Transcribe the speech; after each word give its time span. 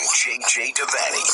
and 0.00 0.08
JJ 0.08 0.74
Devaney. 0.74 1.26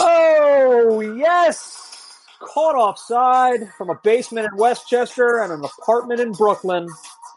Oh, 0.00 1.14
yes. 1.16 1.74
Caught 2.40 2.74
offside 2.74 3.60
from 3.76 3.90
a 3.90 3.94
basement 4.02 4.48
in 4.50 4.58
Westchester 4.58 5.42
and 5.42 5.52
an 5.52 5.64
apartment 5.64 6.20
in 6.20 6.32
Brooklyn. 6.32 6.88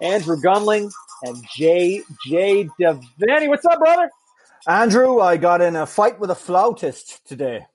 Andrew 0.01 0.37
Gunling 0.37 0.91
and 1.23 1.37
JJ 1.57 2.69
Devaney. 2.79 3.47
What's 3.47 3.65
up, 3.65 3.79
brother? 3.79 4.09
Andrew, 4.67 5.19
I 5.19 5.37
got 5.37 5.61
in 5.61 5.75
a 5.75 5.85
fight 5.85 6.19
with 6.19 6.31
a 6.31 6.35
flautist 6.35 7.25
today. 7.25 7.65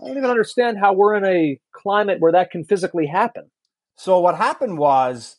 I 0.00 0.06
don't 0.06 0.16
even 0.16 0.30
understand 0.30 0.78
how 0.78 0.92
we're 0.92 1.14
in 1.14 1.24
a 1.24 1.60
climate 1.72 2.20
where 2.20 2.32
that 2.32 2.50
can 2.50 2.64
physically 2.64 3.06
happen. 3.06 3.50
So 3.96 4.18
what 4.18 4.36
happened 4.36 4.78
was 4.78 5.36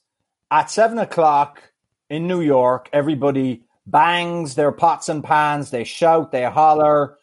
at 0.51 0.69
seven 0.69 0.97
o'clock 0.99 1.61
in 2.09 2.27
New 2.27 2.41
York, 2.41 2.89
everybody 2.93 3.63
bangs 3.85 4.55
their 4.55 4.71
pots 4.71 5.09
and 5.09 5.23
pans, 5.23 5.71
they 5.71 5.83
shout, 5.83 6.31
they 6.31 6.43
holler 6.43 7.17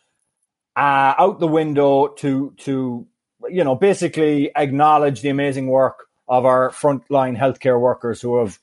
uh, 0.76 1.14
out 1.18 1.40
the 1.40 1.48
window 1.48 2.08
to 2.08 2.54
to 2.58 3.06
you 3.48 3.64
know 3.64 3.74
basically 3.74 4.50
acknowledge 4.56 5.20
the 5.20 5.28
amazing 5.28 5.66
work 5.66 6.06
of 6.28 6.44
our 6.44 6.70
frontline 6.70 7.36
healthcare 7.36 7.80
workers 7.80 8.20
who 8.20 8.38
have, 8.38 8.58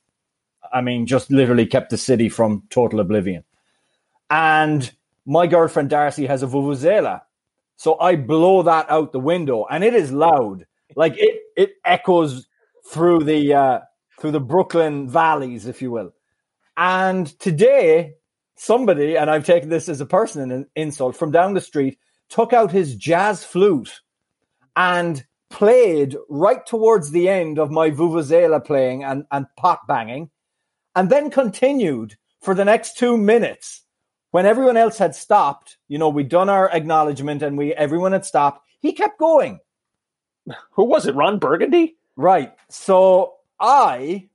I 0.71 0.79
mean, 0.79 1.05
just 1.05 1.29
literally 1.29 1.65
kept 1.65 1.89
the 1.89 1.97
city 1.97 2.29
from 2.29 2.63
total 2.69 3.01
oblivion. 3.01 3.43
And 4.29 4.89
my 5.25 5.47
girlfriend 5.47 5.89
Darcy 5.89 6.25
has 6.27 6.43
a 6.43 6.47
vuvuzela, 6.47 7.21
so 7.75 7.99
I 7.99 8.15
blow 8.15 8.63
that 8.63 8.89
out 8.89 9.11
the 9.11 9.19
window, 9.19 9.65
and 9.69 9.83
it 9.83 9.93
is 9.93 10.11
loud, 10.11 10.65
like 10.95 11.13
it 11.17 11.41
it 11.55 11.73
echoes 11.85 12.47
through 12.89 13.23
the 13.23 13.53
uh, 13.53 13.79
through 14.19 14.31
the 14.31 14.39
Brooklyn 14.39 15.09
valleys, 15.09 15.65
if 15.67 15.81
you 15.81 15.91
will. 15.91 16.13
And 16.77 17.27
today, 17.39 18.13
somebody, 18.55 19.17
and 19.17 19.29
I've 19.29 19.45
taken 19.45 19.69
this 19.69 19.89
as 19.89 19.99
a 19.99 20.05
personal 20.05 20.65
insult, 20.75 21.17
from 21.17 21.31
down 21.31 21.55
the 21.55 21.61
street, 21.61 21.97
took 22.29 22.53
out 22.53 22.71
his 22.71 22.95
jazz 22.95 23.43
flute 23.43 24.01
and 24.75 25.25
played 25.49 26.15
right 26.29 26.63
towards 26.65 27.09
the 27.09 27.29
end 27.29 27.57
of 27.57 27.71
my 27.71 27.89
vuvuzela 27.89 28.63
playing 28.63 29.03
and, 29.03 29.25
and 29.31 29.47
pot 29.57 29.79
banging, 29.87 30.29
and 30.95 31.09
then 31.09 31.31
continued 31.31 32.15
for 32.41 32.53
the 32.53 32.65
next 32.65 32.97
two 32.97 33.17
minutes 33.17 33.83
when 34.31 34.45
everyone 34.45 34.77
else 34.77 34.99
had 34.99 35.15
stopped. 35.15 35.77
You 35.87 35.97
know, 35.97 36.09
we'd 36.09 36.29
done 36.29 36.49
our 36.49 36.69
acknowledgement 36.69 37.41
and 37.41 37.57
we 37.57 37.73
everyone 37.73 38.11
had 38.11 38.25
stopped. 38.25 38.61
He 38.79 38.93
kept 38.93 39.17
going. 39.17 39.59
Who 40.73 40.83
was 40.83 41.07
it? 41.07 41.15
Ron 41.15 41.39
Burgundy? 41.39 41.97
Right. 42.15 42.53
So 42.69 43.33
I 43.59 44.29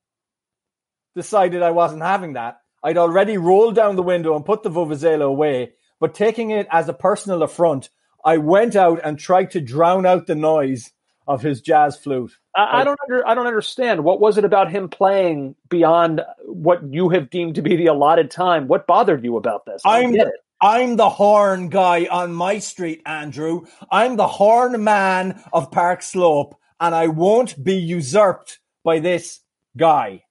decided 1.15 1.63
I 1.63 1.71
wasn't 1.71 2.03
having 2.03 2.35
that. 2.35 2.59
I'd 2.83 2.99
already 2.99 3.39
rolled 3.39 3.75
down 3.75 3.97
the 3.97 4.03
window 4.03 4.35
and 4.35 4.45
put 4.45 4.63
the 4.63 4.71
Vuvuzela 4.71 5.25
away, 5.25 5.73
but 6.01 6.15
taking 6.15 6.51
it 6.51 6.67
as 6.71 6.89
a 6.89 6.95
personal 6.95 7.43
affront, 7.43 7.91
I 8.25 8.39
went 8.39 8.77
out 8.77 9.01
and 9.05 9.19
tried 9.19 9.53
to 9.53 9.61
drown 9.61 10.07
out 10.07 10.27
the 10.27 10.35
noise 10.35 10.93
of 11.27 11.43
his 11.43 11.61
jazz 11.61 11.97
flute. 11.97 12.37
I, 12.55 12.81
I 12.81 12.85
don't 12.85 12.99
under, 13.05 13.27
I 13.27 13.35
don't 13.35 13.47
understand. 13.47 14.05
What 14.05 14.21
was 14.21 14.39
it 14.39 14.45
about 14.45 14.71
him 14.71 14.89
playing 14.89 15.55
beyond 15.69 16.23
what 16.45 16.83
you 16.93 17.09
have 17.11 17.31
deemed 17.31 17.55
to 17.57 17.63
be 17.63 17.77
the 17.77 17.87
allotted 17.87 18.31
time? 18.31 18.67
What 18.67 18.87
bothered 18.87 19.25
you 19.25 19.37
about 19.37 19.65
this? 19.65 19.83
I 19.85 20.03
I'm 20.03 20.13
the, 20.13 20.33
I'm 20.61 20.97
the 20.97 21.09
horn 21.09 21.69
guy 21.69 22.07
on 22.11 22.33
my 22.33 22.59
street, 22.59 23.03
Andrew. 23.07 23.67
I'm 23.91 24.17
the 24.17 24.29
horn 24.29 24.83
man 24.83 25.43
of 25.53 25.71
Park 25.71 26.03
Slope, 26.03 26.57
and 26.81 26.95
I 26.95 27.09
won't 27.09 27.63
be 27.63 27.75
usurped 27.75 28.59
by 28.85 28.99
this 28.99 29.41
guy. 29.77 30.25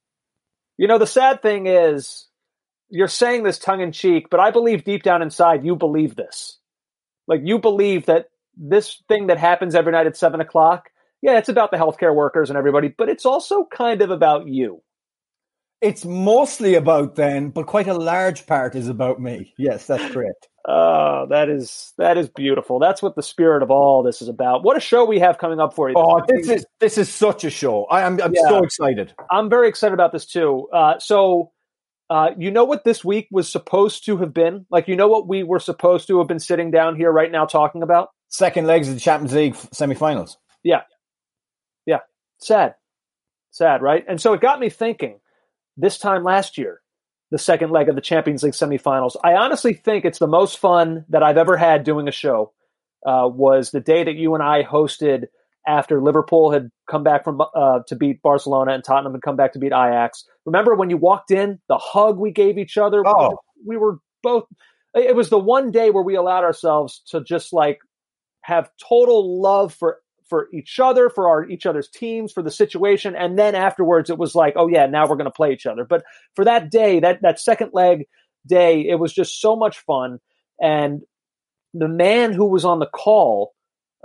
You 0.82 0.88
know, 0.88 0.98
the 0.98 1.06
sad 1.06 1.44
thing 1.44 1.68
is, 1.68 2.26
you're 2.90 3.08
saying 3.08 3.44
this 3.44 3.60
tongue 3.60 3.82
in 3.82 3.92
cheek, 3.92 4.32
but 4.32 4.40
I 4.40 4.50
believe 4.50 4.84
deep 4.84 5.04
down 5.04 5.22
inside 5.22 5.64
you 5.64 5.76
believe 5.76 6.16
this. 6.16 6.58
Like 7.28 7.42
you 7.44 7.60
believe 7.60 8.08
that 8.08 8.32
this 8.58 9.04
thing 9.08 9.28
that 9.28 9.38
happens 9.38 9.76
every 9.76 9.92
night 9.92 10.08
at 10.08 10.18
seven 10.18 10.42
o'clock, 10.42 10.90
yeah, 11.22 11.38
it's 11.38 11.50
about 11.50 11.70
the 11.70 11.78
healthcare 11.78 12.16
workers 12.16 12.50
and 12.50 12.58
everybody, 12.58 12.88
but 12.88 13.10
it's 13.10 13.28
also 13.28 13.68
kind 13.72 14.02
of 14.02 14.10
about 14.10 14.48
you. 14.48 14.82
It's 15.82 16.04
mostly 16.04 16.74
about 16.74 17.14
them, 17.14 17.52
but 17.52 17.68
quite 17.68 17.88
a 17.88 17.94
large 17.94 18.48
part 18.48 18.74
is 18.74 18.88
about 18.88 19.22
me. 19.22 19.54
Yes, 19.60 19.86
that's 19.86 20.12
correct. 20.12 20.48
Oh, 20.68 21.26
that 21.30 21.50
is 21.50 21.94
that 21.98 22.18
is 22.18 22.30
beautiful. 22.30 22.78
That's 22.78 23.02
what 23.02 23.16
the 23.16 23.24
spirit 23.24 23.64
of 23.64 23.72
all 23.72 24.04
this 24.04 24.22
is 24.22 24.28
about. 24.28 24.64
What 24.64 24.78
a 24.78 24.80
show 24.80 25.06
we 25.06 25.20
have 25.20 25.40
coming 25.40 25.60
up 25.60 25.74
for 25.74 25.90
you. 25.90 25.96
Oh, 25.98 26.22
this 26.28 26.50
is 26.50 26.66
this 26.80 26.98
is 27.00 27.10
such 27.10 27.44
a 27.44 27.50
show. 27.50 27.86
I, 27.86 28.02
am 28.02 28.14
I'm, 28.14 28.22
I'm 28.26 28.34
yeah. 28.36 28.48
so 28.48 28.64
excited. 28.64 29.14
I'm 29.32 29.50
very 29.50 29.68
excited 29.68 29.94
about 29.94 30.12
this 30.12 30.28
too. 30.28 30.68
Uh, 30.72 31.00
so, 31.00 31.52
uh, 32.12 32.30
you 32.38 32.52
know 32.52 32.64
what 32.64 32.84
this 32.84 33.04
week 33.04 33.28
was 33.32 33.52
supposed 33.52 34.06
to 34.06 34.18
have 34.18 34.36
been? 34.36 34.68
Like, 34.70 34.88
you 34.88 34.96
know 34.96 35.08
what 35.08 35.28
we 35.28 35.42
were 35.42 35.60
supposed 35.60 36.08
to 36.08 36.20
have 36.20 36.28
been 36.28 36.40
sitting 36.40 36.70
down 36.70 36.96
here 36.96 37.12
right 37.12 37.32
now 37.32 37.46
talking 37.46 37.82
about? 37.82 38.10
Second 38.28 38.68
legs 38.68 38.88
of 38.88 38.94
the 38.94 39.00
Champions 39.00 39.34
League 39.34 39.56
semifinals. 39.56 40.36
Yeah, 40.64 40.82
yeah. 41.88 42.00
Sad, 42.38 42.76
sad, 43.50 43.82
right? 43.82 44.06
And 44.08 44.22
so 44.22 44.34
it 44.34 44.42
got 44.42 44.60
me 44.60 44.70
thinking. 44.70 45.20
This 45.78 45.98
time 45.98 46.24
last 46.24 46.58
year, 46.58 46.81
the 47.32 47.38
second 47.38 47.72
leg 47.72 47.90
of 47.90 47.96
the 47.96 48.02
Champions 48.02 48.44
League 48.44 48.54
semifinals. 48.54 49.16
I 49.24 49.34
honestly 49.34 49.74
think 49.74 50.06
it's 50.06 50.20
the 50.20 50.28
most 50.28 50.60
fun 50.60 51.06
that 51.10 51.24
I've 51.24 51.38
ever 51.38 51.58
had 51.58 51.84
doing 51.84 52.08
a 52.08 52.12
show. 52.12 52.52
Uh, 53.04 53.28
was 53.28 53.72
the 53.72 53.80
day 53.80 54.04
that 54.04 54.16
you 54.16 54.36
and 54.36 54.44
I 54.44 54.62
hosted 54.62 55.26
after 55.68 56.02
Liverpool 56.02 56.52
had 56.52 56.70
come 56.90 57.04
back 57.04 57.24
from 57.24 57.42
uh, 57.42 57.80
to 57.88 57.96
beat 57.96 58.22
Barcelona 58.22 58.74
and 58.74 58.84
Tottenham 58.84 59.14
had 59.14 59.24
come 59.24 59.36
back 59.36 59.54
to 59.54 59.60
beat 59.60 59.72
Ajax. 59.72 60.26
Remember 60.46 60.76
when 60.76 60.90
you 60.92 60.98
walked 60.98 61.32
in, 61.32 61.60
the 61.68 61.80
hug 61.80 62.20
we 62.20 62.32
gave 62.32 62.60
each 62.60 62.78
other? 62.78 63.02
Oh. 63.06 63.40
We 63.66 63.78
were 63.78 63.98
both. 64.22 64.44
It 64.94 65.16
was 65.16 65.30
the 65.30 65.40
one 65.40 65.72
day 65.72 65.90
where 65.90 66.04
we 66.04 66.16
allowed 66.16 66.44
ourselves 66.44 67.02
to 67.08 67.24
just 67.24 67.54
like 67.54 67.80
have 68.42 68.70
total 68.78 69.42
love 69.42 69.74
for 69.74 70.01
for 70.32 70.48
each 70.54 70.80
other, 70.80 71.10
for 71.10 71.28
our 71.28 71.48
each 71.50 71.66
other's 71.66 71.90
teams, 71.90 72.32
for 72.32 72.42
the 72.42 72.50
situation, 72.50 73.18
and 73.18 73.38
then 73.38 73.54
afterwards 73.54 74.10
it 74.10 74.18
was 74.18 74.34
like, 74.34 74.54
oh 74.56 74.68
yeah, 74.68 74.86
now 74.86 75.06
we're 75.06 75.18
going 75.18 75.26
to 75.26 75.32
play 75.32 75.52
each 75.52 75.66
other. 75.66 75.84
But 75.84 76.06
for 76.38 76.46
that 76.46 76.72
day, 76.72 77.02
that 77.02 77.22
that 77.22 77.38
second 77.38 77.72
leg 77.74 78.08
day, 78.48 78.88
it 78.88 78.96
was 78.96 79.14
just 79.14 79.42
so 79.42 79.58
much 79.58 79.80
fun. 79.80 80.20
And 80.62 81.02
the 81.74 81.90
man 81.90 82.32
who 82.32 82.46
was 82.46 82.64
on 82.64 82.80
the 82.80 82.86
call 82.86 83.52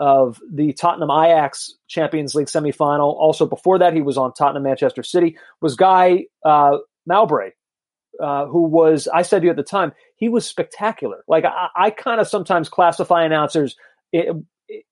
of 0.01 0.41
the 0.53 0.73
Tottenham 0.73 1.13
Ajax 1.13 1.73
Champions 1.87 2.35
League 2.35 2.49
semifinal, 2.49 3.15
also 3.15 3.47
before 3.47 3.79
that 3.79 3.95
he 3.95 4.03
was 4.03 4.19
on 4.19 4.33
Tottenham 4.35 4.65
Manchester 4.65 5.05
City, 5.05 5.39
was 5.61 5.77
Guy 5.77 6.25
uh, 6.45 6.79
Mowbray, 7.07 7.51
uh, 8.21 8.47
who 8.47 8.63
was 8.65 9.07
I 9.07 9.23
said 9.23 9.43
to 9.43 9.45
you 9.45 9.51
at 9.51 9.57
the 9.57 9.63
time 9.63 9.93
he 10.17 10.29
was 10.29 10.45
spectacular. 10.45 11.23
Like 11.29 11.45
I, 11.45 11.69
I 11.77 11.91
kind 11.91 12.21
of 12.21 12.27
sometimes 12.27 12.69
classify 12.69 13.25
announcers 13.25 13.77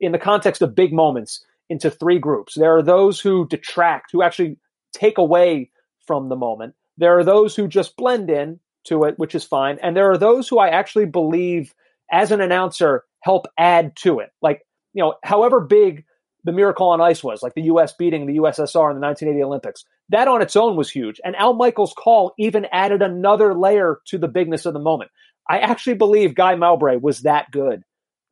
in 0.00 0.12
the 0.12 0.18
context 0.18 0.62
of 0.62 0.74
big 0.74 0.92
moments 0.92 1.44
into 1.68 1.90
three 1.90 2.18
groups. 2.18 2.54
There 2.54 2.76
are 2.76 2.82
those 2.82 3.20
who 3.20 3.46
detract, 3.48 4.10
who 4.12 4.22
actually 4.22 4.58
take 4.92 5.18
away 5.18 5.70
from 6.06 6.28
the 6.28 6.36
moment. 6.36 6.74
There 6.96 7.18
are 7.18 7.24
those 7.24 7.56
who 7.56 7.68
just 7.68 7.96
blend 7.96 8.30
in 8.30 8.60
to 8.84 9.04
it, 9.04 9.18
which 9.18 9.34
is 9.34 9.44
fine. 9.44 9.78
And 9.82 9.96
there 9.96 10.10
are 10.10 10.18
those 10.18 10.48
who 10.48 10.58
I 10.58 10.68
actually 10.68 11.06
believe, 11.06 11.74
as 12.12 12.30
an 12.30 12.40
announcer, 12.40 13.04
help 13.20 13.46
add 13.58 13.96
to 13.96 14.20
it. 14.20 14.30
Like, 14.42 14.62
you 14.92 15.02
know, 15.02 15.14
however 15.24 15.60
big 15.60 16.04
the 16.44 16.52
miracle 16.52 16.90
on 16.90 17.00
ice 17.00 17.24
was, 17.24 17.42
like 17.42 17.54
the 17.54 17.62
U.S. 17.62 17.94
beating 17.94 18.26
the 18.26 18.36
USSR 18.36 18.90
in 18.90 19.00
the 19.00 19.06
1980 19.06 19.42
Olympics, 19.42 19.84
that 20.10 20.28
on 20.28 20.42
its 20.42 20.56
own 20.56 20.76
was 20.76 20.90
huge. 20.90 21.20
And 21.24 21.34
Al 21.36 21.54
Michaels' 21.54 21.94
call 21.96 22.34
even 22.38 22.66
added 22.70 23.00
another 23.00 23.54
layer 23.54 24.00
to 24.08 24.18
the 24.18 24.28
bigness 24.28 24.66
of 24.66 24.74
the 24.74 24.80
moment. 24.80 25.10
I 25.48 25.58
actually 25.58 25.94
believe 25.94 26.34
Guy 26.34 26.54
Mowbray 26.54 26.96
was 26.96 27.20
that 27.20 27.50
good. 27.50 27.82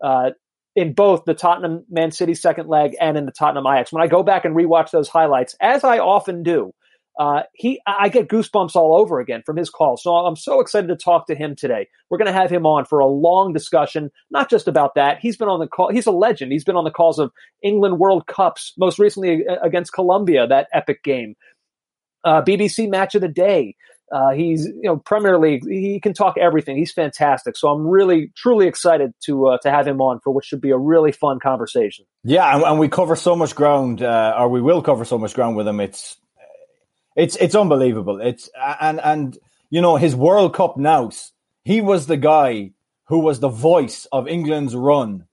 Uh, 0.02 0.30
in 0.74 0.94
both 0.94 1.24
the 1.24 1.34
Tottenham 1.34 1.84
Man 1.90 2.10
City 2.10 2.34
second 2.34 2.68
leg 2.68 2.96
and 3.00 3.16
in 3.16 3.26
the 3.26 3.32
Tottenham 3.32 3.66
Ajax. 3.66 3.92
When 3.92 4.02
I 4.02 4.06
go 4.06 4.22
back 4.22 4.44
and 4.44 4.56
rewatch 4.56 4.90
those 4.90 5.08
highlights, 5.08 5.54
as 5.60 5.84
I 5.84 5.98
often 5.98 6.42
do, 6.42 6.72
uh, 7.18 7.42
he 7.52 7.80
I 7.86 8.08
get 8.08 8.28
goosebumps 8.28 8.74
all 8.74 8.96
over 8.96 9.20
again 9.20 9.42
from 9.44 9.56
his 9.56 9.68
call. 9.68 9.98
So 9.98 10.14
I'm 10.14 10.36
so 10.36 10.60
excited 10.60 10.88
to 10.88 10.96
talk 10.96 11.26
to 11.26 11.34
him 11.34 11.54
today. 11.54 11.88
We're 12.08 12.18
going 12.18 12.32
to 12.32 12.38
have 12.38 12.50
him 12.50 12.64
on 12.64 12.86
for 12.86 13.00
a 13.00 13.06
long 13.06 13.52
discussion, 13.52 14.10
not 14.30 14.48
just 14.48 14.66
about 14.66 14.94
that. 14.94 15.18
He's 15.20 15.36
been 15.36 15.48
on 15.48 15.60
the 15.60 15.66
call. 15.66 15.90
He's 15.92 16.06
a 16.06 16.12
legend. 16.12 16.52
He's 16.52 16.64
been 16.64 16.76
on 16.76 16.84
the 16.84 16.90
calls 16.90 17.18
of 17.18 17.30
England 17.62 17.98
World 17.98 18.26
Cups, 18.26 18.72
most 18.78 18.98
recently 18.98 19.44
against 19.62 19.92
Colombia, 19.92 20.46
that 20.46 20.68
epic 20.72 21.02
game. 21.02 21.34
Uh, 22.24 22.40
BBC 22.40 22.88
Match 22.88 23.14
of 23.14 23.20
the 23.20 23.28
Day. 23.28 23.74
Uh, 24.12 24.32
he's 24.32 24.66
you 24.66 24.82
know 24.82 24.98
Premier 24.98 25.38
League. 25.38 25.66
He 25.66 25.98
can 25.98 26.12
talk 26.12 26.36
everything. 26.36 26.76
He's 26.76 26.92
fantastic. 26.92 27.56
So 27.56 27.68
I'm 27.68 27.86
really 27.86 28.30
truly 28.36 28.66
excited 28.66 29.14
to 29.24 29.46
uh, 29.46 29.58
to 29.62 29.70
have 29.70 29.88
him 29.88 30.02
on 30.02 30.20
for 30.20 30.32
what 30.32 30.44
should 30.44 30.60
be 30.60 30.70
a 30.70 30.76
really 30.76 31.12
fun 31.12 31.40
conversation. 31.40 32.04
Yeah, 32.22 32.54
and, 32.54 32.62
and 32.62 32.78
we 32.78 32.88
cover 32.88 33.16
so 33.16 33.34
much 33.34 33.54
ground, 33.54 34.02
uh, 34.02 34.34
or 34.38 34.48
we 34.50 34.60
will 34.60 34.82
cover 34.82 35.06
so 35.06 35.16
much 35.16 35.32
ground 35.32 35.56
with 35.56 35.66
him. 35.66 35.80
It's 35.80 36.18
it's 37.16 37.36
it's 37.36 37.54
unbelievable. 37.54 38.20
It's 38.20 38.50
and 38.80 39.00
and 39.00 39.38
you 39.70 39.80
know 39.80 39.96
his 39.96 40.14
World 40.14 40.54
Cup 40.54 40.76
nous. 40.76 41.32
He 41.64 41.80
was 41.80 42.06
the 42.06 42.18
guy 42.18 42.72
who 43.04 43.20
was 43.20 43.40
the 43.40 43.48
voice 43.48 44.06
of 44.12 44.28
England's 44.28 44.74
run 44.74 45.26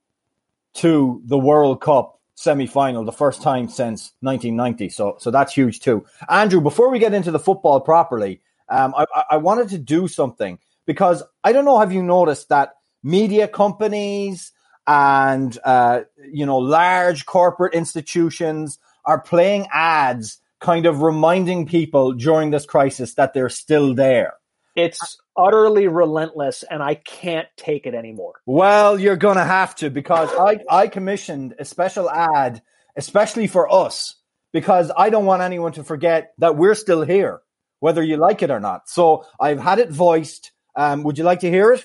to 0.74 1.20
the 1.26 1.38
World 1.38 1.82
Cup 1.82 2.18
semi-final, 2.34 3.04
the 3.04 3.12
first 3.12 3.42
time 3.42 3.68
since 3.68 4.12
1990. 4.20 4.88
So 4.88 5.16
so 5.18 5.30
that's 5.30 5.52
huge 5.52 5.80
too. 5.80 6.06
Andrew, 6.30 6.62
before 6.62 6.90
we 6.90 6.98
get 6.98 7.12
into 7.12 7.30
the 7.30 7.38
football 7.38 7.80
properly. 7.80 8.40
Um, 8.70 8.94
I, 8.96 9.24
I 9.32 9.36
wanted 9.38 9.70
to 9.70 9.78
do 9.78 10.08
something 10.08 10.58
because 10.86 11.22
I 11.44 11.52
don't 11.52 11.64
know, 11.64 11.78
have 11.78 11.92
you 11.92 12.02
noticed 12.02 12.48
that 12.48 12.74
media 13.02 13.48
companies 13.48 14.52
and, 14.86 15.56
uh, 15.64 16.02
you 16.32 16.46
know, 16.46 16.58
large 16.58 17.26
corporate 17.26 17.74
institutions 17.74 18.78
are 19.04 19.20
playing 19.20 19.66
ads 19.72 20.38
kind 20.60 20.86
of 20.86 21.02
reminding 21.02 21.66
people 21.66 22.12
during 22.12 22.50
this 22.50 22.66
crisis 22.66 23.14
that 23.14 23.34
they're 23.34 23.48
still 23.48 23.94
there. 23.94 24.34
It's 24.76 25.18
utterly 25.36 25.88
relentless 25.88 26.62
and 26.62 26.82
I 26.82 26.94
can't 26.94 27.48
take 27.56 27.86
it 27.86 27.94
anymore. 27.94 28.34
Well, 28.46 29.00
you're 29.00 29.16
going 29.16 29.36
to 29.36 29.44
have 29.44 29.74
to 29.76 29.90
because 29.90 30.30
I, 30.38 30.58
I 30.70 30.86
commissioned 30.86 31.54
a 31.58 31.64
special 31.64 32.10
ad, 32.10 32.62
especially 32.96 33.46
for 33.46 33.72
us, 33.72 34.14
because 34.52 34.92
I 34.96 35.10
don't 35.10 35.26
want 35.26 35.42
anyone 35.42 35.72
to 35.72 35.84
forget 35.84 36.32
that 36.38 36.56
we're 36.56 36.74
still 36.74 37.02
here, 37.02 37.40
whether 37.80 38.02
you 38.02 38.16
like 38.16 38.42
it 38.42 38.50
or 38.50 38.60
not. 38.60 38.88
So 38.88 39.24
I've 39.40 39.58
had 39.60 39.78
it 39.78 39.90
voiced. 39.90 40.52
Um, 40.76 41.02
would 41.02 41.18
you 41.18 41.24
like 41.24 41.40
to 41.40 41.50
hear 41.50 41.72
it? 41.72 41.84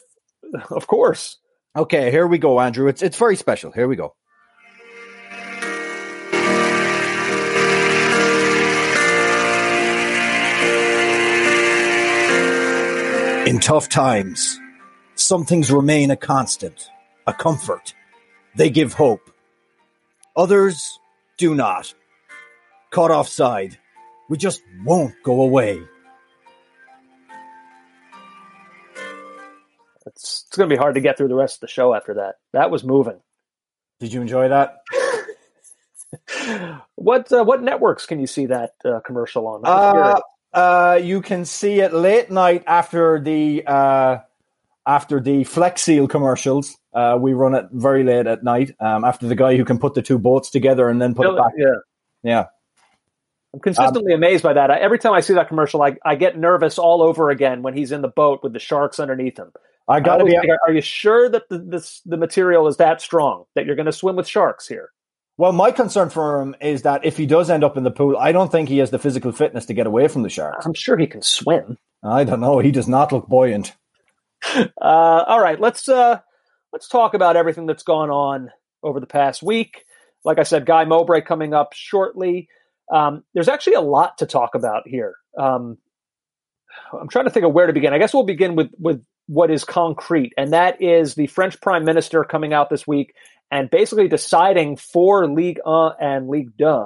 Of 0.70 0.88
course. 0.88 1.38
Okay, 1.76 2.12
here 2.12 2.28
we 2.28 2.38
go, 2.38 2.60
Andrew. 2.62 2.88
It's, 2.88 3.02
it's 3.02 3.18
very 3.18 3.36
special. 3.36 3.72
Here 3.72 3.88
we 3.88 3.96
go. 3.96 4.16
In 13.46 13.60
tough 13.60 13.90
times, 13.90 14.60
some 15.16 15.46
things 15.46 15.72
remain 15.72 16.12
a 16.12 16.16
constant, 16.16 16.90
a 17.28 17.34
comfort. 17.34 17.94
They 18.56 18.70
give 18.70 18.94
hope. 18.94 19.30
Others 20.36 21.00
do 21.38 21.54
not. 21.54 21.94
Caught 22.92 23.12
offside, 23.12 23.78
we 24.30 24.38
just 24.38 24.62
won't 24.84 25.14
go 25.24 25.42
away. 25.42 25.82
It's, 30.08 30.46
it's 30.48 30.58
going 30.58 30.70
to 30.70 30.76
be 30.76 30.80
hard 30.80 30.96
to 30.96 31.02
get 31.02 31.18
through 31.18 31.28
the 31.30 31.36
rest 31.36 31.58
of 31.58 31.62
the 31.62 31.68
show 31.68 31.94
after 31.94 32.16
that. 32.16 32.36
That 32.54 32.72
was 32.72 32.84
moving. 32.84 33.20
Did 34.00 34.14
you 34.14 34.22
enjoy 34.22 34.50
that? 34.50 34.78
what 36.96 37.32
uh, 37.32 37.44
what 37.44 37.62
networks 37.64 38.06
can 38.06 38.20
you 38.20 38.28
see 38.28 38.48
that 38.48 38.72
uh, 38.84 39.00
commercial 39.06 39.48
on? 39.48 39.62
Uh, 39.64 40.20
uh, 40.54 41.00
you 41.02 41.22
can 41.22 41.46
see 41.46 41.80
it 41.80 41.94
late 41.94 42.30
night 42.30 42.64
after 42.68 43.20
the 43.20 43.64
uh, 43.66 44.18
after 44.86 45.20
the 45.20 45.44
Flex 45.44 45.82
Seal 45.82 46.08
commercials. 46.08 46.78
Uh, 46.94 47.18
we 47.20 47.34
run 47.34 47.56
it 47.56 47.66
very 47.72 48.04
late 48.04 48.28
at 48.28 48.44
night 48.44 48.72
um, 48.80 49.04
after 49.04 49.28
the 49.28 49.36
guy 49.36 49.58
who 49.58 49.66
can 49.66 49.80
put 49.80 49.94
the 49.94 50.02
two 50.02 50.20
boats 50.20 50.50
together 50.50 50.88
and 50.88 51.02
then 51.02 51.14
put 51.14 51.28
it 51.28 51.38
back. 51.38 51.52
Yeah, 51.58 51.76
yeah. 52.24 52.46
I'm 53.56 53.62
consistently 53.62 54.14
um, 54.14 54.20
amazed 54.20 54.44
by 54.44 54.52
that. 54.52 54.70
I, 54.70 54.80
every 54.80 55.00
time 55.00 55.14
I 55.14 55.22
see 55.22 55.34
that 55.36 55.48
commercial, 55.48 55.82
I, 55.82 55.96
I 56.04 56.16
get 56.16 56.38
nervous 56.38 56.78
all 56.78 57.02
over 57.02 57.30
again 57.30 57.62
when 57.62 57.74
he's 57.74 57.94
in 57.94 58.02
the 58.02 58.10
boat 58.10 58.42
with 58.44 58.52
the 58.52 58.60
sharks 58.60 59.00
underneath 59.00 59.40
him. 59.40 59.54
I 59.88 60.02
got 60.02 60.18
to 60.18 60.26
be. 60.26 60.32
Think, 60.32 60.52
are 60.68 60.74
you 60.74 60.82
sure 60.82 61.30
that 61.30 61.48
the 61.48 61.60
this, 61.60 62.02
the 62.06 62.18
material 62.18 62.68
is 62.68 62.78
that 62.78 63.00
strong 63.00 63.46
that 63.56 63.66
you're 63.66 63.78
going 63.78 63.86
to 63.86 63.94
swim 63.94 64.18
with 64.18 64.28
sharks 64.28 64.68
here? 64.68 64.90
Well, 65.38 65.54
my 65.54 65.72
concern 65.72 66.10
for 66.10 66.42
him 66.42 66.56
is 66.60 66.82
that 66.82 67.06
if 67.06 67.16
he 67.16 67.26
does 67.26 67.50
end 67.50 67.64
up 67.64 67.78
in 67.78 67.84
the 67.84 67.92
pool, 67.92 68.18
I 68.18 68.34
don't 68.34 68.52
think 68.52 68.68
he 68.68 68.80
has 68.80 68.92
the 68.92 69.00
physical 69.00 69.32
fitness 69.32 69.68
to 69.68 69.74
get 69.74 69.88
away 69.88 70.10
from 70.10 70.24
the 70.24 70.30
sharks. 70.30 70.66
I'm 70.66 70.74
sure 70.74 70.98
he 70.98 71.08
can 71.08 71.22
swim. 71.22 71.78
I 72.04 72.26
don't 72.26 72.42
know. 72.42 72.60
He 72.60 72.72
does 72.72 72.88
not 72.88 73.12
look 73.12 73.28
buoyant. 73.28 73.74
Uh, 74.80 75.24
all 75.28 75.40
right, 75.40 75.60
let's 75.60 75.90
uh, 75.90 76.20
let's 76.72 76.88
talk 76.88 77.16
about 77.16 77.36
everything 77.36 77.66
that's 77.66 77.82
gone 77.82 78.12
on 78.12 78.52
over 78.84 79.00
the 79.00 79.08
past 79.08 79.42
week. 79.42 79.86
Like 80.24 80.38
I 80.38 80.44
said, 80.44 80.68
Guy 80.68 80.86
Mowbray 80.86 81.22
coming 81.22 81.56
up 81.56 81.74
shortly. 81.74 82.48
Um, 82.94 83.24
there's 83.34 83.50
actually 83.50 83.74
a 83.74 83.82
lot 83.82 84.20
to 84.20 84.26
talk 84.26 84.56
about 84.56 84.88
here. 84.88 85.16
Um, 85.38 85.78
I'm 86.94 87.08
trying 87.08 87.26
to 87.26 87.32
think 87.32 87.46
of 87.46 87.54
where 87.54 87.68
to 87.68 87.74
begin. 87.74 87.94
I 87.94 87.98
guess 87.98 88.14
we'll 88.14 88.24
begin 88.24 88.56
with 88.56 88.70
with 88.78 89.04
what 89.28 89.50
is 89.50 89.64
concrete, 89.64 90.34
and 90.38 90.54
that 90.54 90.82
is 90.82 91.16
the 91.16 91.28
French 91.28 91.60
Prime 91.62 91.86
Minister 91.86 92.24
coming 92.24 92.54
out 92.54 92.70
this 92.70 92.86
week 92.86 93.14
and 93.52 93.70
basically 93.70 94.08
deciding 94.08 94.76
for 94.76 95.28
League 95.28 95.60
1 95.64 95.94
and 96.00 96.30
League 96.30 96.58
2 96.58 96.86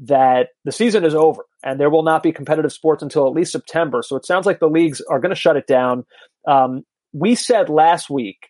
that 0.00 0.48
the 0.64 0.72
season 0.72 1.04
is 1.04 1.14
over 1.14 1.44
and 1.62 1.78
there 1.78 1.90
will 1.90 2.02
not 2.02 2.22
be 2.22 2.32
competitive 2.32 2.72
sports 2.72 3.02
until 3.02 3.26
at 3.26 3.34
least 3.34 3.52
September. 3.52 4.02
So 4.02 4.16
it 4.16 4.24
sounds 4.24 4.46
like 4.46 4.60
the 4.60 4.68
leagues 4.68 5.02
are 5.02 5.20
going 5.20 5.30
to 5.30 5.40
shut 5.40 5.56
it 5.56 5.66
down. 5.66 6.06
Um, 6.48 6.84
we 7.12 7.34
said 7.34 7.68
last 7.68 8.08
week 8.08 8.48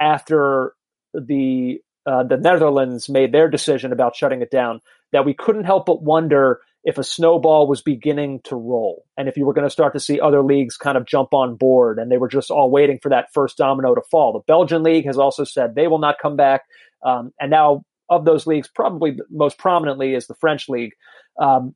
after 0.00 0.74
the 1.12 1.80
uh, 2.04 2.24
the 2.24 2.36
Netherlands 2.36 3.08
made 3.08 3.32
their 3.32 3.48
decision 3.48 3.92
about 3.92 4.16
shutting 4.16 4.42
it 4.42 4.50
down 4.50 4.80
that 5.12 5.24
we 5.24 5.34
couldn't 5.34 5.64
help 5.64 5.86
but 5.86 6.02
wonder 6.02 6.60
if 6.84 6.98
a 6.98 7.04
snowball 7.04 7.68
was 7.68 7.80
beginning 7.80 8.40
to 8.44 8.56
roll 8.56 9.04
and 9.16 9.28
if 9.28 9.36
you 9.36 9.46
were 9.46 9.52
going 9.52 9.66
to 9.66 9.70
start 9.70 9.92
to 9.92 10.00
see 10.00 10.20
other 10.20 10.42
leagues 10.42 10.76
kind 10.76 10.96
of 10.96 11.06
jump 11.06 11.32
on 11.32 11.54
board 11.54 11.98
and 11.98 12.10
they 12.10 12.18
were 12.18 12.28
just 12.28 12.50
all 12.50 12.70
waiting 12.70 12.98
for 13.00 13.10
that 13.10 13.32
first 13.32 13.56
domino 13.56 13.94
to 13.94 14.02
fall. 14.10 14.32
The 14.32 14.40
Belgian 14.40 14.82
league 14.82 15.06
has 15.06 15.18
also 15.18 15.44
said 15.44 15.74
they 15.74 15.86
will 15.86 16.00
not 16.00 16.16
come 16.20 16.36
back. 16.36 16.62
Um, 17.04 17.32
and 17.40 17.50
now, 17.50 17.84
of 18.08 18.24
those 18.24 18.46
leagues, 18.46 18.68
probably 18.68 19.16
most 19.30 19.58
prominently 19.58 20.14
is 20.14 20.26
the 20.26 20.34
French 20.34 20.68
league. 20.68 20.92
Um, 21.40 21.74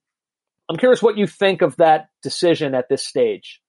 I'm 0.69 0.77
curious 0.77 1.03
what 1.03 1.17
you 1.17 1.27
think 1.27 1.63
of 1.63 1.77
that 1.77 2.09
decision 2.23 2.75
at 2.75 2.89
this 2.89 3.07
stage. 3.07 3.63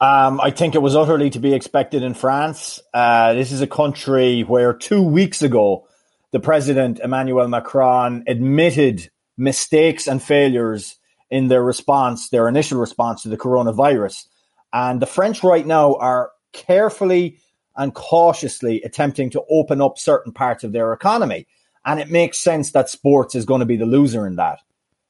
Um, 0.00 0.40
I 0.40 0.50
think 0.50 0.74
it 0.74 0.82
was 0.82 0.94
utterly 0.94 1.30
to 1.30 1.38
be 1.38 1.54
expected 1.54 2.02
in 2.02 2.12
France. 2.12 2.80
Uh, 2.92 3.32
this 3.32 3.50
is 3.50 3.62
a 3.62 3.66
country 3.66 4.42
where 4.42 4.74
two 4.74 5.02
weeks 5.02 5.42
ago, 5.42 5.88
the 6.32 6.40
president, 6.40 7.00
Emmanuel 7.00 7.48
Macron, 7.48 8.24
admitted 8.26 9.10
mistakes 9.36 10.06
and 10.06 10.22
failures 10.22 10.96
in 11.30 11.48
their 11.48 11.62
response, 11.62 12.28
their 12.28 12.48
initial 12.48 12.78
response 12.78 13.22
to 13.22 13.28
the 13.28 13.36
coronavirus. 13.36 14.26
And 14.72 15.00
the 15.00 15.06
French 15.06 15.42
right 15.42 15.66
now 15.66 15.94
are 15.94 16.30
carefully 16.52 17.38
and 17.76 17.94
cautiously 17.94 18.82
attempting 18.82 19.30
to 19.30 19.42
open 19.50 19.80
up 19.80 19.98
certain 19.98 20.32
parts 20.32 20.64
of 20.64 20.72
their 20.72 20.92
economy. 20.92 21.46
And 21.84 22.00
it 22.00 22.10
makes 22.10 22.38
sense 22.38 22.72
that 22.72 22.88
sports 22.88 23.34
is 23.34 23.44
going 23.44 23.60
to 23.60 23.66
be 23.66 23.76
the 23.76 23.86
loser 23.86 24.26
in 24.26 24.36
that. 24.36 24.60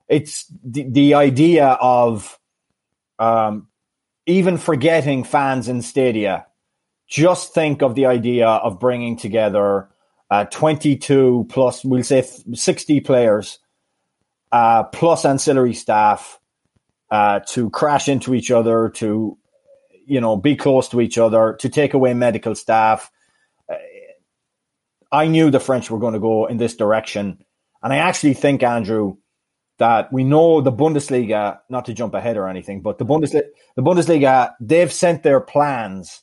It's 0.09 0.47
the, 0.65 0.85
the 0.89 1.15
idea 1.15 1.69
of 1.81 2.39
um, 3.19 3.69
even 4.27 4.59
forgetting 4.59 5.25
fans 5.25 5.69
in 5.69 5.83
stadia. 5.83 6.47
Just 7.09 7.55
think 7.55 7.83
of 7.83 7.95
the 7.95 8.07
idea 8.07 8.49
of 8.49 8.81
bringing 8.81 9.17
together 9.17 9.89
uh, 10.31 10.45
22 10.47 11.47
plus, 11.49 11.85
we'll 11.85 12.03
say 12.03 12.23
60 12.23 13.01
players, 13.01 13.59
uh, 14.53 14.85
plus 14.85 15.25
ancillary 15.25 15.75
staff 15.75 16.41
uh, 17.11 17.41
to 17.49 17.71
crash 17.71 18.09
into 18.09 18.35
each 18.35 18.51
other, 18.51 18.91
to 18.91 19.39
you 20.07 20.21
know, 20.21 20.37
be 20.37 20.57
close 20.57 20.89
to 20.89 21.01
each 21.01 21.19
other, 21.19 21.57
to 21.61 21.69
take 21.69 21.95
away 21.95 22.15
medical 22.15 22.55
staff. 22.55 23.11
I 25.11 25.29
knew 25.29 25.51
the 25.51 25.61
French 25.61 25.91
were 25.91 25.99
going 25.99 26.15
to 26.15 26.21
go 26.21 26.47
in 26.47 26.57
this 26.57 26.77
direction. 26.77 27.45
And 27.83 27.93
I 27.93 27.99
actually 27.99 28.35
think, 28.35 28.63
Andrew, 28.63 29.17
that 29.79 30.13
we 30.13 30.25
know 30.25 30.61
the 30.61 30.73
Bundesliga, 30.73 31.59
not 31.69 31.87
to 31.87 31.95
jump 31.95 32.15
ahead 32.15 32.37
or 32.37 32.49
anything, 32.49 32.81
but 32.81 32.99
the 32.99 33.05
Bundesliga, 33.05 33.43
the 33.77 33.83
Bundesliga, 33.83 34.53
they've 34.61 34.93
sent 34.93 35.23
their 35.23 35.41
plans 35.41 36.23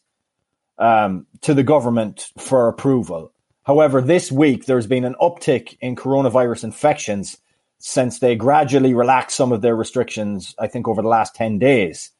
um, 0.78 1.28
to 1.42 1.54
the 1.54 1.64
government 1.64 2.28
for 2.38 2.68
approval. 2.68 3.33
However, 3.64 4.02
this 4.02 4.32
week 4.32 4.66
there's 4.66 4.88
been 4.88 5.06
an 5.06 5.16
uptick 5.22 5.78
in 5.82 5.96
coronavirus 5.96 6.66
infections 6.66 7.38
since 7.80 8.20
they 8.20 8.36
gradually 8.36 8.94
relaxed 8.94 9.38
some 9.38 9.52
of 9.52 9.62
their 9.62 9.76
restrictions, 9.76 10.56
I 10.60 10.68
think, 10.68 10.88
over 10.88 11.02
the 11.02 11.08
last 11.08 11.36
10 11.36 11.60
days. 11.60 12.12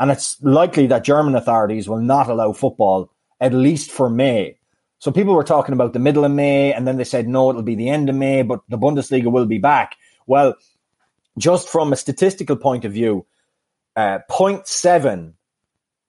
And 0.00 0.10
it's 0.10 0.40
likely 0.42 0.86
that 0.88 1.04
German 1.04 1.36
authorities 1.36 1.88
will 1.88 2.00
not 2.00 2.28
allow 2.28 2.52
football 2.52 3.10
at 3.40 3.52
least 3.52 3.90
for 3.90 4.08
May. 4.08 4.56
So 4.98 5.12
people 5.12 5.34
were 5.34 5.44
talking 5.44 5.72
about 5.72 5.92
the 5.92 5.98
middle 5.98 6.24
of 6.24 6.32
May, 6.32 6.72
and 6.72 6.86
then 6.86 6.96
they 6.96 7.04
said, 7.04 7.28
no, 7.28 7.50
it'll 7.50 7.62
be 7.62 7.74
the 7.74 7.90
end 7.90 8.08
of 8.08 8.14
May, 8.14 8.42
but 8.42 8.60
the 8.68 8.78
Bundesliga 8.78 9.30
will 9.30 9.46
be 9.46 9.58
back. 9.58 9.96
Well, 10.26 10.54
just 11.36 11.68
from 11.68 11.92
a 11.92 11.96
statistical 11.96 12.56
point 12.56 12.84
of 12.84 12.92
view, 12.92 13.26
uh, 13.96 14.20
0.7 14.30 15.34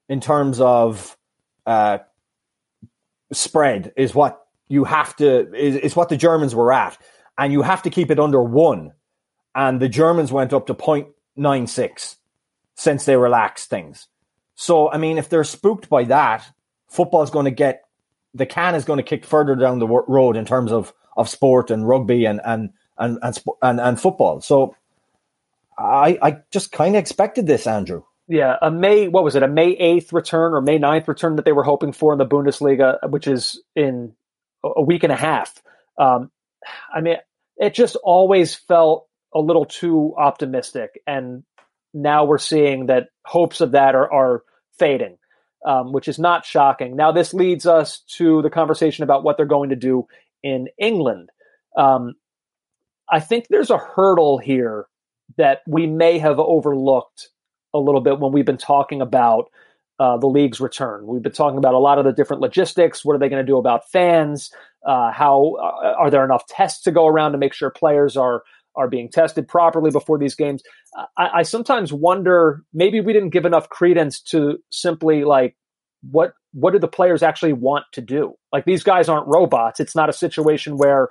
in 0.08 0.20
terms 0.20 0.60
of 0.60 1.16
uh, 1.66 1.98
spread 3.32 3.92
is 3.96 4.14
what 4.14 4.45
you 4.68 4.84
have 4.84 5.14
to, 5.16 5.54
is 5.54 5.94
what 5.94 6.08
the 6.08 6.16
Germans 6.16 6.54
were 6.54 6.72
at. 6.72 6.98
And 7.38 7.52
you 7.52 7.62
have 7.62 7.82
to 7.82 7.90
keep 7.90 8.10
it 8.10 8.18
under 8.18 8.42
one. 8.42 8.92
And 9.54 9.80
the 9.80 9.88
Germans 9.88 10.32
went 10.32 10.52
up 10.52 10.66
to 10.66 10.74
0.96 10.74 12.16
since 12.74 13.04
they 13.04 13.16
relaxed 13.16 13.70
things. 13.70 14.08
So, 14.54 14.90
I 14.90 14.98
mean, 14.98 15.18
if 15.18 15.28
they're 15.28 15.44
spooked 15.44 15.88
by 15.88 16.04
that, 16.04 16.46
football's 16.88 17.30
going 17.30 17.44
to 17.44 17.50
get 17.50 17.82
the 18.34 18.46
can 18.46 18.74
is 18.74 18.84
going 18.84 18.98
to 18.98 19.02
kick 19.02 19.24
further 19.24 19.54
down 19.54 19.78
the 19.78 19.86
road 19.86 20.36
in 20.36 20.44
terms 20.44 20.72
of, 20.72 20.92
of 21.16 21.28
sport 21.28 21.70
and 21.70 21.88
rugby 21.88 22.26
and 22.26 22.40
and 22.44 22.70
and 22.98 23.18
and 23.22 23.38
and, 23.62 23.80
and 23.80 24.00
football. 24.00 24.40
So, 24.40 24.76
I 25.78 26.18
I 26.22 26.38
just 26.50 26.72
kind 26.72 26.96
of 26.96 27.00
expected 27.00 27.46
this, 27.46 27.66
Andrew. 27.66 28.02
Yeah, 28.28 28.56
a 28.60 28.70
May 28.70 29.08
what 29.08 29.24
was 29.24 29.36
it? 29.36 29.42
A 29.42 29.48
May 29.48 29.70
eighth 29.70 30.12
return 30.12 30.52
or 30.52 30.60
May 30.60 30.78
9th 30.78 31.06
return 31.06 31.36
that 31.36 31.44
they 31.44 31.52
were 31.52 31.62
hoping 31.62 31.92
for 31.92 32.12
in 32.12 32.18
the 32.18 32.26
Bundesliga, 32.26 33.08
which 33.08 33.26
is 33.26 33.62
in 33.74 34.14
a 34.64 34.82
week 34.82 35.02
and 35.04 35.12
a 35.12 35.16
half. 35.16 35.54
Um, 35.98 36.30
I 36.94 37.00
mean, 37.00 37.16
it 37.56 37.74
just 37.74 37.96
always 37.96 38.54
felt 38.54 39.06
a 39.34 39.40
little 39.40 39.64
too 39.64 40.14
optimistic, 40.18 41.00
and 41.06 41.44
now 41.94 42.24
we're 42.24 42.38
seeing 42.38 42.86
that 42.86 43.08
hopes 43.24 43.60
of 43.60 43.72
that 43.72 43.94
are, 43.94 44.12
are 44.12 44.42
fading. 44.78 45.18
um, 45.66 45.92
which 45.92 46.08
is 46.08 46.18
not 46.18 46.46
shocking. 46.46 46.94
Now, 46.96 47.12
this 47.12 47.34
leads 47.34 47.66
us 47.66 48.00
to 48.18 48.40
the 48.42 48.50
conversation 48.50 49.02
about 49.02 49.24
what 49.24 49.36
they're 49.36 49.46
going 49.46 49.70
to 49.70 49.76
do 49.76 50.06
in 50.42 50.68
England. 50.78 51.30
Um, 51.76 52.14
I 53.10 53.20
think 53.20 53.48
there's 53.48 53.70
a 53.70 53.78
hurdle 53.78 54.38
here 54.38 54.86
that 55.36 55.62
we 55.66 55.86
may 55.86 56.18
have 56.18 56.38
overlooked 56.38 57.30
a 57.74 57.78
little 57.78 58.00
bit 58.00 58.20
when 58.20 58.32
we've 58.32 58.46
been 58.46 58.56
talking 58.56 59.02
about 59.02 59.50
uh, 59.98 60.18
the 60.18 60.26
league's 60.26 60.60
return. 60.60 61.06
We've 61.06 61.22
been 61.22 61.32
talking 61.32 61.58
about 61.58 61.74
a 61.74 61.78
lot 61.78 61.98
of 61.98 62.04
the 62.04 62.12
different 62.12 62.42
logistics. 62.42 63.04
What 63.04 63.14
are 63.14 63.18
they 63.18 63.28
going 63.28 63.44
to 63.44 63.50
do 63.50 63.58
about 63.58 63.88
fans? 63.90 64.50
Uh, 64.86 65.10
how 65.10 65.56
uh, 65.60 65.94
are 65.98 66.10
there 66.10 66.24
enough 66.24 66.46
tests 66.46 66.82
to 66.82 66.92
go 66.92 67.06
around 67.06 67.32
to 67.32 67.38
make 67.38 67.52
sure 67.52 67.70
players 67.70 68.16
are 68.16 68.42
are 68.76 68.88
being 68.88 69.08
tested 69.10 69.48
properly 69.48 69.90
before 69.90 70.18
these 70.18 70.34
games? 70.34 70.62
I, 71.16 71.30
I 71.36 71.42
sometimes 71.42 71.92
wonder 71.92 72.62
maybe 72.74 73.00
we 73.00 73.12
didn't 73.12 73.30
give 73.30 73.46
enough 73.46 73.68
credence 73.68 74.20
to 74.24 74.58
simply 74.70 75.24
like 75.24 75.56
what 76.10 76.32
what 76.52 76.72
do 76.72 76.78
the 76.78 76.88
players 76.88 77.22
actually 77.22 77.52
want 77.52 77.84
to 77.92 78.00
do? 78.00 78.34
Like 78.52 78.64
these 78.64 78.82
guys 78.82 79.08
aren't 79.08 79.26
robots. 79.26 79.80
It's 79.80 79.96
not 79.96 80.08
a 80.08 80.12
situation 80.12 80.76
where 80.76 81.08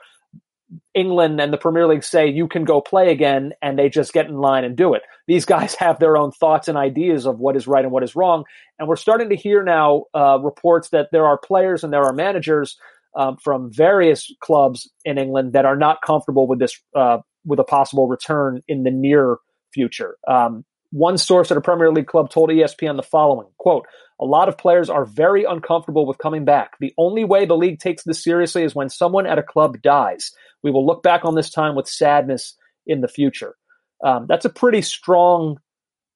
England 0.94 1.40
and 1.40 1.54
the 1.54 1.58
Premier 1.58 1.88
League 1.88 2.04
say 2.04 2.28
you 2.28 2.48
can 2.48 2.64
go 2.64 2.82
play 2.82 3.12
again 3.12 3.54
and 3.62 3.78
they 3.78 3.90
just 3.90 4.14
get 4.14 4.28
in 4.28 4.38
line 4.38 4.64
and 4.64 4.76
do 4.76 4.94
it. 4.94 5.04
These 5.28 5.46
guys 5.56 5.76
have 5.76 6.00
their 6.00 6.18
own 6.18 6.32
thoughts 6.32 6.68
and 6.68 6.78
ideas 6.78 7.26
of 7.26 7.40
what 7.40 7.56
is 7.56 7.68
right 7.68 7.84
and 7.84 7.92
what 7.92 8.04
is 8.04 8.16
wrong. 8.16 8.46
And 8.80 8.88
we're 8.88 8.96
starting 8.96 9.30
to 9.30 9.36
hear 9.36 9.64
now 9.64 10.06
uh, 10.14 10.40
reports 10.42 10.90
that 10.90 11.10
there 11.12 11.26
are 11.26 11.38
players 11.38 11.84
and 11.84 11.94
there 11.94 12.04
are 12.04 12.14
managers 12.14 12.78
um, 13.16 13.38
from 13.38 13.72
various 13.72 14.34
clubs 14.42 14.90
in 15.06 15.18
England 15.18 15.54
that 15.54 15.66
are 15.66 15.78
not 15.78 16.02
comfortable 16.02 16.48
with 16.48 16.60
this, 16.60 16.80
uh, 16.96 17.20
with 17.46 17.60
a 17.60 17.64
possible 17.64 18.08
return 18.08 18.62
in 18.68 18.84
the 18.84 18.92
near 18.92 19.38
future. 19.74 20.18
Um, 20.28 20.66
one 20.92 21.18
source 21.18 21.52
at 21.52 21.58
a 21.58 21.62
Premier 21.62 21.92
League 21.92 22.08
club 22.08 22.30
told 22.30 22.50
ESPN 22.50 22.96
the 22.96 23.04
following 23.04 23.48
quote, 23.58 23.86
a 24.20 24.26
lot 24.26 24.48
of 24.48 24.58
players 24.58 24.90
are 24.90 25.06
very 25.06 25.44
uncomfortable 25.44 26.06
with 26.06 26.18
coming 26.18 26.46
back. 26.46 26.78
The 26.80 26.94
only 26.98 27.26
way 27.26 27.46
the 27.46 27.58
league 27.58 27.80
takes 27.80 28.04
this 28.04 28.24
seriously 28.24 28.64
is 28.64 28.74
when 28.74 28.90
someone 28.90 29.28
at 29.28 29.40
a 29.40 29.44
club 29.44 29.82
dies. 29.82 30.32
We 30.66 30.72
will 30.72 30.86
look 30.86 31.04
back 31.04 31.26
on 31.26 31.36
this 31.36 31.52
time 31.52 31.76
with 31.76 31.88
sadness 31.88 32.58
in 32.88 33.02
the 33.02 33.08
future. 33.08 33.56
Um, 34.04 34.26
that's 34.28 34.46
a 34.46 34.50
pretty 34.50 34.82
strong 34.82 35.60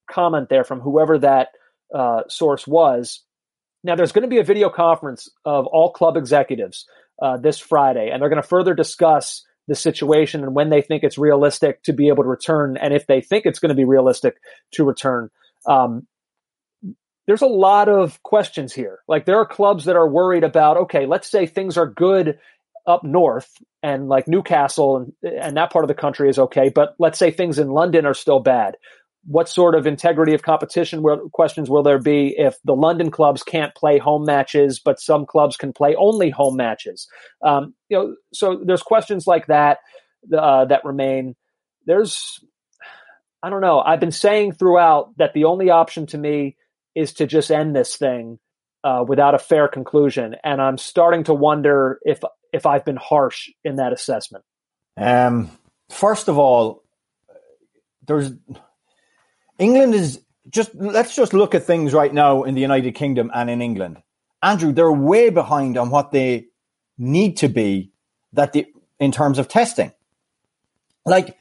comment 0.10 0.50
there 0.50 0.64
from 0.64 0.80
whoever 0.80 1.20
that 1.20 1.50
uh, 1.94 2.24
source 2.30 2.66
was. 2.66 3.24
Now, 3.84 3.96
there's 3.96 4.12
going 4.12 4.24
to 4.24 4.28
be 4.28 4.40
a 4.40 4.44
video 4.44 4.72
conference 4.72 5.30
of 5.46 5.68
all 5.68 5.92
club 5.92 6.18
executives 6.18 6.88
uh, 7.22 7.38
this 7.38 7.60
Friday, 7.60 8.10
and 8.10 8.20
they're 8.20 8.30
going 8.30 8.42
to 8.42 8.48
further 8.48 8.74
discuss 8.74 9.46
the 9.68 9.76
situation 9.76 10.42
and 10.42 10.56
when 10.56 10.72
they 10.72 10.82
think 10.82 11.04
it's 11.04 11.20
realistic 11.20 11.84
to 11.84 11.94
be 11.94 12.08
able 12.08 12.24
to 12.24 12.30
return, 12.30 12.76
and 12.76 12.92
if 12.92 13.06
they 13.06 13.22
think 13.22 13.46
it's 13.46 13.60
going 13.60 13.70
to 13.70 13.76
be 13.76 13.86
realistic 13.86 14.38
to 14.72 14.84
return. 14.84 15.30
Um, 15.68 16.08
there's 17.28 17.44
a 17.44 17.46
lot 17.46 17.88
of 17.88 18.24
questions 18.24 18.74
here. 18.74 18.98
Like, 19.08 19.26
there 19.26 19.38
are 19.38 19.46
clubs 19.46 19.86
that 19.86 19.96
are 19.96 20.10
worried 20.10 20.44
about, 20.44 20.78
okay, 20.78 21.06
let's 21.06 21.30
say 21.30 21.46
things 21.46 21.78
are 21.78 21.86
good 21.86 22.40
up 22.90 23.04
north 23.04 23.50
and 23.84 24.10
like 24.10 24.28
Newcastle 24.28 24.98
and, 24.98 25.14
and 25.24 25.56
that 25.56 25.72
part 25.72 25.86
of 25.86 25.88
the 25.88 25.94
country 25.94 26.28
is 26.28 26.40
okay. 26.40 26.70
But 26.74 26.96
let's 26.98 27.20
say 27.20 27.30
things 27.30 27.60
in 27.60 27.70
London 27.70 28.06
are 28.06 28.16
still 28.16 28.40
bad. 28.40 28.76
What 29.26 29.48
sort 29.48 29.76
of 29.76 29.86
integrity 29.86 30.34
of 30.34 30.42
competition 30.42 31.04
will, 31.04 31.30
questions 31.30 31.70
will 31.70 31.84
there 31.84 32.00
be 32.00 32.36
if 32.38 32.56
the 32.64 32.74
London 32.74 33.12
clubs 33.12 33.44
can't 33.44 33.76
play 33.76 34.00
home 34.00 34.26
matches, 34.26 34.80
but 34.84 35.00
some 35.00 35.26
clubs 35.26 35.56
can 35.56 35.72
play 35.72 35.96
only 35.96 36.32
home 36.32 36.56
matches? 36.56 37.08
Um, 37.46 37.76
you 37.90 37.98
know, 37.98 38.16
so 38.34 38.60
there's 38.66 38.82
questions 38.82 39.28
like 39.28 39.46
that 39.48 39.80
uh, 40.36 40.66
that 40.66 40.84
remain. 40.84 41.36
There's, 41.86 42.40
I 43.44 43.50
don't 43.52 43.62
know. 43.62 43.82
I've 43.82 44.00
been 44.00 44.12
saying 44.12 44.54
throughout 44.54 45.16
that 45.18 45.34
the 45.34 45.46
only 45.46 45.70
option 45.70 46.08
to 46.08 46.18
me 46.18 46.56
is 46.96 47.14
to 47.14 47.28
just 47.28 47.52
end 47.52 47.76
this 47.76 47.98
thing 47.98 48.40
uh, 48.84 49.04
without 49.08 49.36
a 49.36 49.40
fair 49.40 49.68
conclusion, 49.68 50.36
and 50.44 50.62
I'm 50.62 50.78
starting 50.78 51.26
to 51.26 51.34
wonder 51.34 52.00
if 52.04 52.22
if 52.54 52.66
I've 52.66 52.86
been 52.86 52.98
harsh 52.98 53.50
in 53.64 53.78
that 53.78 53.94
assessment? 53.94 54.44
Um, 54.98 55.52
first 55.90 56.28
of 56.28 56.38
all, 56.38 56.84
there's 58.06 58.32
England 59.58 59.94
is 59.94 60.22
just 60.50 60.74
let's 60.74 61.16
just 61.16 61.34
look 61.34 61.54
at 61.56 61.64
things 61.64 61.94
right 61.94 62.14
now 62.14 62.44
in 62.44 62.56
the 62.56 62.62
United 62.62 62.94
Kingdom 62.96 63.32
and 63.34 63.50
in 63.50 63.62
England. 63.62 64.02
Andrew, 64.42 64.72
they're 64.72 64.92
way 64.92 65.30
behind 65.30 65.78
on 65.78 65.90
what 65.90 66.12
they 66.12 66.48
need 66.98 67.38
to 67.38 67.50
be 67.50 67.92
that 68.34 68.54
the, 68.54 68.66
in 69.00 69.12
terms 69.12 69.38
of 69.38 69.48
testing. 69.48 69.92
Like 71.06 71.38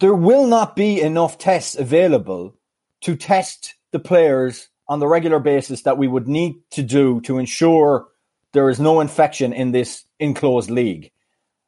there 0.00 0.14
will 0.14 0.46
not 0.46 0.76
be 0.76 1.00
enough 1.00 1.38
tests 1.38 1.76
available 1.76 2.56
to 3.02 3.16
test 3.16 3.74
the 3.92 3.98
players 3.98 4.68
on 4.88 4.98
the 4.98 5.06
regular 5.06 5.38
basis 5.38 5.82
that 5.82 5.98
we 5.98 6.08
would 6.08 6.28
need 6.28 6.56
to 6.70 6.82
do 6.82 7.20
to 7.22 7.38
ensure 7.38 8.06
there 8.54 8.70
is 8.70 8.80
no 8.80 9.00
infection 9.00 9.52
in 9.52 9.72
this 9.72 10.04
enclosed 10.18 10.70
league. 10.70 11.12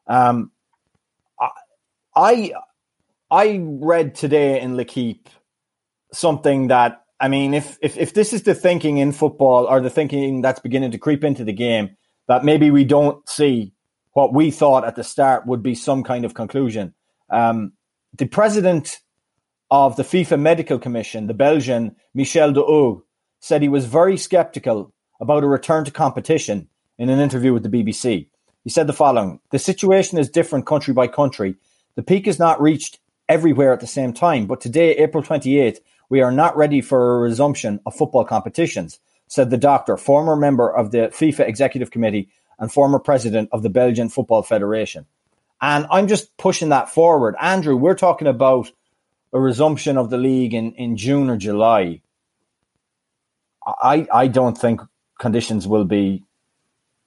Um, 0.07 0.51
I 2.15 2.53
I 3.31 3.61
read 3.63 4.15
today 4.15 4.61
in 4.61 4.77
L'Equipe 4.77 5.29
something 6.13 6.69
that 6.69 7.03
I 7.21 7.29
mean, 7.29 7.53
if, 7.55 7.79
if 7.83 7.99
if 7.99 8.15
this 8.15 8.33
is 8.33 8.45
the 8.45 8.55
thinking 8.55 8.99
in 8.99 9.13
football 9.13 9.67
or 9.67 9.81
the 9.81 9.91
thinking 9.91 10.41
that's 10.41 10.61
beginning 10.61 10.93
to 10.93 10.99
creep 10.99 11.25
into 11.25 11.45
the 11.45 11.53
game, 11.53 11.97
that 12.29 12.45
maybe 12.45 12.71
we 12.71 12.85
don't 12.85 13.29
see 13.29 13.73
what 14.13 14.33
we 14.33 14.51
thought 14.51 14.87
at 14.87 14.97
the 14.97 15.05
start 15.05 15.47
would 15.47 15.63
be 15.63 15.75
some 15.75 16.03
kind 16.03 16.25
of 16.25 16.33
conclusion. 16.33 16.95
Um, 17.29 17.73
the 18.17 18.27
president 18.27 19.01
of 19.71 19.97
the 19.97 20.05
FIFA 20.05 20.41
Medical 20.41 20.79
Commission, 20.79 21.27
the 21.27 21.35
Belgian 21.35 21.97
Michel 22.15 22.53
D'Hooghe, 22.53 23.03
said 23.41 23.61
he 23.61 23.69
was 23.69 23.85
very 23.85 24.17
skeptical 24.17 24.95
about 25.21 25.43
a 25.43 25.47
return 25.47 25.85
to 25.85 25.91
competition 25.91 26.69
in 26.99 27.09
an 27.09 27.21
interview 27.21 27.53
with 27.53 27.63
the 27.63 27.69
BBC. 27.69 28.27
He 28.65 28.71
said 28.71 28.87
the 28.87 28.93
following 28.93 29.41
The 29.51 29.59
situation 29.59 30.19
is 30.19 30.29
different 30.29 30.67
country 30.67 30.93
by 30.93 31.09
country. 31.09 31.57
The 31.95 32.03
peak 32.03 32.27
is 32.27 32.39
not 32.39 32.61
reached 32.61 32.99
everywhere 33.29 33.73
at 33.73 33.81
the 33.81 33.87
same 33.87 34.13
time, 34.13 34.47
but 34.47 34.61
today, 34.61 34.97
April 34.97 35.23
28th, 35.23 35.79
we 36.09 36.21
are 36.21 36.33
not 36.33 36.57
ready 36.57 36.81
for 36.81 37.17
a 37.17 37.21
resumption 37.21 37.81
of 37.87 37.95
football 37.95 38.25
competitions, 38.25 38.99
said 39.29 39.51
the 39.51 39.57
doctor, 39.57 39.97
former 39.97 40.37
member 40.37 40.69
of 40.69 40.91
the 40.91 41.09
FIFA 41.09 41.49
Executive 41.49 41.91
Committee 41.91 42.29
and 42.59 42.73
former 42.73 42.99
president 42.99 43.49
of 43.53 43.63
the 43.63 43.71
Belgian 43.71 44.09
Football 44.09 44.43
Federation. 44.43 45.07
And 45.61 45.87
I'm 45.91 46.07
just 46.07 46.37
pushing 46.37 46.69
that 46.69 46.91
forward. 46.91 47.35
Andrew, 47.41 47.77
we're 47.77 47.95
talking 47.95 48.29
about 48.29 48.71
a 49.33 49.41
resumption 49.41 49.97
of 49.99 50.11
the 50.11 50.19
league 50.19 50.55
in, 50.55 50.73
in 50.73 50.97
June 50.97 51.31
or 51.31 51.37
July. 51.37 52.03
I, 53.67 54.07
I 54.13 54.29
don't 54.29 54.57
think 54.57 54.81
conditions 55.19 55.67
will 55.67 55.85
be 55.85 56.26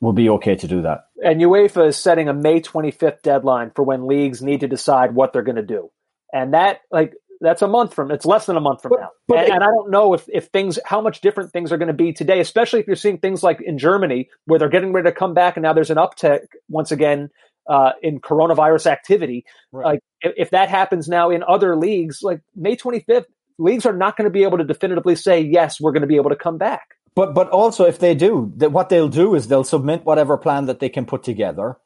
will 0.02 0.14
be 0.14 0.30
okay 0.30 0.56
to 0.56 0.68
do 0.68 0.82
that. 0.84 1.06
And 1.24 1.42
UEFA 1.42 1.88
is 1.88 1.98
setting 1.98 2.30
a 2.30 2.34
May 2.34 2.62
25th 2.62 3.22
deadline 3.22 3.72
for 3.76 3.84
when 3.84 4.08
leagues 4.08 4.42
need 4.42 4.62
to 4.62 4.68
decide 4.68 5.14
what 5.14 5.34
they're 5.34 5.44
going 5.44 5.58
to 5.58 5.62
do. 5.62 5.90
And 6.32 6.54
that, 6.54 6.80
like, 6.92 7.14
that's 7.42 7.62
a 7.62 7.68
month 7.68 7.94
from 7.94 8.12
it's 8.12 8.26
less 8.26 8.46
than 8.46 8.58
a 8.58 8.62
month 8.62 8.82
from 8.82 8.90
but, 8.90 9.00
now 9.02 9.10
but 9.28 9.38
and, 9.38 9.48
it, 9.48 9.54
and, 9.54 9.64
i 9.64 9.68
don't 9.68 9.90
know 9.90 10.14
if, 10.14 10.28
if 10.28 10.48
things 10.48 10.80
how 10.86 11.02
much 11.02 11.22
different 11.22 11.52
things 11.52 11.72
are 11.72 11.78
going 11.78 11.88
to 11.88 11.94
be 11.94 12.12
today 12.12 12.40
especially 12.40 12.80
if 12.80 12.88
you're 12.88 12.96
seeing 12.96 13.18
things 13.18 13.44
like 13.44 13.62
in 13.62 13.78
germany 13.78 14.30
where 14.46 14.60
they're 14.60 14.70
getting 14.70 14.94
ready 14.94 15.10
to 15.10 15.16
come 15.16 15.34
back 15.34 15.56
and 15.56 15.64
now 15.64 15.74
there's 15.74 15.90
an 15.90 15.98
uptick 15.98 16.42
once 16.68 16.92
again 16.92 17.30
uh, 17.70 17.92
in 18.02 18.20
coronavirus 18.20 18.88
activity 18.88 19.46
right. 19.72 19.86
like 19.86 20.00
if, 20.22 20.34
if, 20.38 20.50
that 20.50 20.70
happens 20.70 21.08
now 21.08 21.30
in 21.30 21.44
other 21.48 21.76
leagues 21.76 22.20
like 22.24 22.42
may 22.56 22.76
25th 22.76 23.26
leagues 23.60 23.86
are 23.86 23.94
not 23.94 24.18
going 24.18 24.26
to 24.26 24.32
be 24.32 24.44
able 24.44 24.58
to 24.58 24.64
definitively 24.64 25.16
say 25.16 25.40
yes 25.42 25.80
we're 25.80 25.92
going 25.92 26.02
to 26.02 26.08
be 26.08 26.16
able 26.16 26.32
to 26.32 26.36
come 26.36 26.58
back 26.58 26.96
but 27.16 27.34
but 27.34 27.50
also 27.50 27.86
if 27.86 28.00
they 28.00 28.16
do, 28.16 28.52
that 28.58 28.72
what 28.72 28.90
they'll 28.90 29.10
do 29.10 29.36
is 29.36 29.48
they'll 29.48 29.64
submit 29.64 30.06
whatever 30.06 30.38
plan 30.38 30.66
that 30.66 30.80
they 30.80 30.90
can 30.90 31.06
put 31.06 31.24
together, 31.24 31.78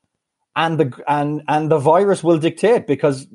and 0.56 0.80
the 0.80 1.03
and 1.08 1.44
and 1.48 1.72
the 1.72 1.80
virus 1.80 2.24
will 2.24 2.38
dictate 2.39 2.88
because 2.88 3.27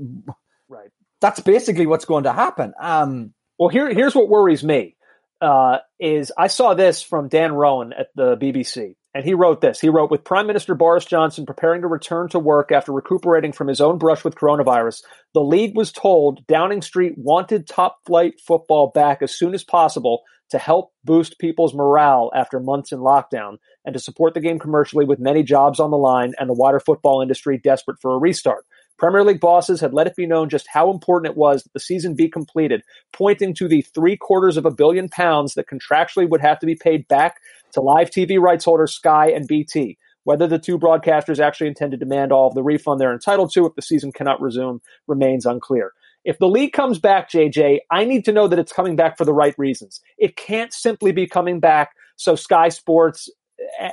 right. 0.68 0.90
That's 1.20 1.40
basically 1.40 1.86
what's 1.86 2.04
going 2.04 2.24
to 2.24 2.32
happen. 2.32 2.74
Um, 2.80 3.34
well, 3.58 3.68
here 3.68 3.92
here's 3.92 4.14
what 4.14 4.28
worries 4.28 4.62
me. 4.62 4.96
Uh, 5.40 5.78
is 6.00 6.32
I 6.36 6.48
saw 6.48 6.74
this 6.74 7.02
from 7.02 7.28
Dan 7.28 7.52
Roan 7.52 7.92
at 7.92 8.08
the 8.16 8.36
BBC, 8.36 8.96
and 9.14 9.24
he 9.24 9.34
wrote 9.34 9.60
this. 9.60 9.80
He 9.80 9.88
wrote, 9.88 10.10
with 10.10 10.24
Prime 10.24 10.46
Minister 10.46 10.74
Boris 10.74 11.04
Johnson 11.04 11.46
preparing 11.46 11.82
to 11.82 11.88
return 11.88 12.28
to 12.30 12.38
work 12.38 12.72
after 12.72 12.92
recuperating 12.92 13.52
from 13.52 13.68
his 13.68 13.80
own 13.80 13.98
brush 13.98 14.24
with 14.24 14.34
coronavirus, 14.34 15.02
the 15.34 15.40
league 15.40 15.76
was 15.76 15.92
told 15.92 16.46
Downing 16.48 16.82
Street 16.82 17.14
wanted 17.16 17.66
top 17.66 17.98
flight 18.04 18.40
football 18.44 18.90
back 18.92 19.22
as 19.22 19.36
soon 19.36 19.54
as 19.54 19.62
possible 19.62 20.22
to 20.50 20.58
help 20.58 20.92
boost 21.04 21.38
people's 21.38 21.74
morale 21.74 22.30
after 22.34 22.60
months 22.60 22.92
in 22.92 23.00
lockdown 23.00 23.58
and 23.84 23.94
to 23.94 24.00
support 24.00 24.34
the 24.34 24.40
game 24.40 24.58
commercially 24.58 25.04
with 25.04 25.18
many 25.18 25.42
jobs 25.42 25.80
on 25.80 25.90
the 25.90 25.96
line 25.96 26.34
and 26.38 26.48
the 26.48 26.54
wider 26.54 26.80
football 26.80 27.20
industry 27.20 27.58
desperate 27.58 28.00
for 28.00 28.14
a 28.14 28.18
restart. 28.18 28.64
Premier 28.98 29.22
League 29.22 29.40
bosses 29.40 29.80
had 29.80 29.94
let 29.94 30.08
it 30.08 30.16
be 30.16 30.26
known 30.26 30.48
just 30.48 30.66
how 30.68 30.90
important 30.90 31.30
it 31.30 31.36
was 31.36 31.62
that 31.62 31.72
the 31.72 31.80
season 31.80 32.14
be 32.14 32.28
completed, 32.28 32.82
pointing 33.12 33.54
to 33.54 33.68
the 33.68 33.82
three 33.82 34.16
quarters 34.16 34.56
of 34.56 34.66
a 34.66 34.72
billion 34.72 35.08
pounds 35.08 35.54
that 35.54 35.68
contractually 35.68 36.28
would 36.28 36.40
have 36.40 36.58
to 36.58 36.66
be 36.66 36.74
paid 36.74 37.06
back 37.06 37.36
to 37.72 37.80
live 37.80 38.10
TV 38.10 38.40
rights 38.40 38.64
holders 38.64 38.92
Sky 38.92 39.30
and 39.30 39.46
BT. 39.46 39.98
Whether 40.24 40.48
the 40.48 40.58
two 40.58 40.78
broadcasters 40.78 41.38
actually 41.38 41.68
intend 41.68 41.92
to 41.92 41.96
demand 41.96 42.32
all 42.32 42.48
of 42.48 42.54
the 42.54 42.62
refund 42.62 43.00
they're 43.00 43.12
entitled 43.12 43.52
to 43.54 43.66
if 43.66 43.74
the 43.76 43.82
season 43.82 44.12
cannot 44.12 44.42
resume 44.42 44.80
remains 45.06 45.46
unclear 45.46 45.92
If 46.28 46.38
the 46.38 46.46
league 46.46 46.74
comes 46.74 46.98
back, 46.98 47.30
JJ, 47.30 47.78
I 47.90 48.04
need 48.04 48.26
to 48.26 48.32
know 48.32 48.48
that 48.48 48.58
it's 48.58 48.70
coming 48.70 48.96
back 48.96 49.16
for 49.16 49.24
the 49.24 49.32
right 49.32 49.54
reasons. 49.56 50.02
It 50.18 50.36
can't 50.36 50.74
simply 50.74 51.10
be 51.10 51.26
coming 51.26 51.58
back 51.58 51.92
so 52.16 52.36
Sky 52.36 52.68
Sports 52.68 53.30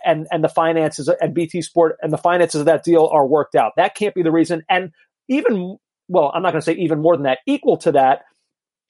and 0.05 0.27
and 0.33 0.43
the 0.43 0.49
finances 0.49 1.07
and 1.07 1.33
BT 1.33 1.61
Sport 1.61 1.95
and 2.01 2.11
the 2.11 2.17
finances 2.17 2.59
of 2.59 2.65
that 2.65 2.83
deal 2.83 3.07
are 3.07 3.25
worked 3.25 3.55
out. 3.55 3.71
That 3.77 3.95
can't 3.95 4.13
be 4.13 4.21
the 4.21 4.33
reason. 4.33 4.65
And 4.69 4.91
even 5.29 5.77
well, 6.09 6.29
I'm 6.35 6.43
not 6.43 6.51
going 6.51 6.59
to 6.59 6.65
say 6.65 6.73
even 6.73 7.01
more 7.01 7.15
than 7.15 7.23
that. 7.23 7.39
Equal 7.47 7.77
to 7.77 7.93
that, 7.93 8.23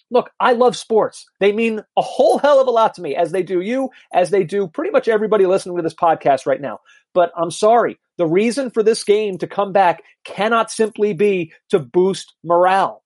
look, 0.10 0.32
I 0.40 0.54
love 0.54 0.76
sports. 0.76 1.28
They 1.40 1.52
mean 1.52 1.82
a 1.96 2.02
whole 2.02 2.40
hell 2.40 2.60
of 2.60 2.68
a 2.68 2.72
lot 2.72 2.96
to 2.96 3.02
me, 3.04 3.16
as 3.16 3.32
they 3.32 3.44
do 3.44 3.62
you, 3.62 3.92
as 4.12 4.32
they 4.32 4.44
do 4.44 4.68
pretty 4.68 4.90
much 4.90 5.08
everybody 5.08 5.46
listening 5.46 5.78
to 5.78 5.84
this 5.84 5.94
podcast 5.94 6.48
right 6.48 6.60
now. 6.60 6.80
But 7.14 7.32
I'm 7.38 7.52
sorry, 7.52 8.00
the 8.18 8.26
reason 8.26 8.72
for 8.72 8.82
this 8.82 9.04
game 9.04 9.38
to 9.38 9.46
come 9.46 9.72
back 9.72 10.02
cannot 10.24 10.72
simply 10.72 11.14
be 11.14 11.54
to 11.70 11.78
boost 11.78 12.34
morale. 12.44 13.04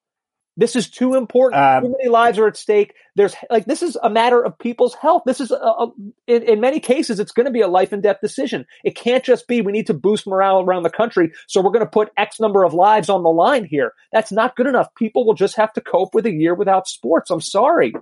This 0.59 0.75
is 0.75 0.89
too 0.89 1.15
important. 1.15 1.63
Um, 1.63 1.83
too 1.83 1.95
many 1.97 2.09
lives 2.09 2.37
are 2.37 2.45
at 2.45 2.57
stake. 2.57 2.93
There's 3.15 3.33
like 3.49 3.63
this 3.63 3.81
is 3.81 3.97
a 4.03 4.09
matter 4.09 4.43
of 4.43 4.59
people's 4.59 4.93
health. 4.93 5.23
This 5.25 5.39
is 5.39 5.51
a, 5.51 5.55
a, 5.55 5.91
in, 6.27 6.43
in 6.43 6.59
many 6.59 6.81
cases 6.81 7.21
it's 7.21 7.31
going 7.31 7.45
to 7.45 7.51
be 7.51 7.61
a 7.61 7.67
life 7.69 7.93
and 7.93 8.03
death 8.03 8.17
decision. 8.21 8.65
It 8.83 8.93
can't 8.93 9.23
just 9.23 9.47
be 9.47 9.61
we 9.61 9.71
need 9.71 9.87
to 9.87 9.93
boost 9.93 10.27
morale 10.27 10.59
around 10.59 10.83
the 10.83 10.89
country, 10.89 11.31
so 11.47 11.61
we're 11.61 11.71
going 11.71 11.85
to 11.85 11.89
put 11.89 12.11
X 12.17 12.41
number 12.41 12.65
of 12.65 12.73
lives 12.73 13.07
on 13.07 13.23
the 13.23 13.29
line 13.29 13.63
here. 13.63 13.93
That's 14.11 14.33
not 14.33 14.57
good 14.57 14.67
enough. 14.67 14.93
People 14.95 15.25
will 15.25 15.33
just 15.33 15.55
have 15.55 15.71
to 15.73 15.81
cope 15.81 16.13
with 16.13 16.25
a 16.25 16.33
year 16.33 16.53
without 16.53 16.89
sports. 16.89 17.31
I'm 17.31 17.39
sorry. 17.39 17.93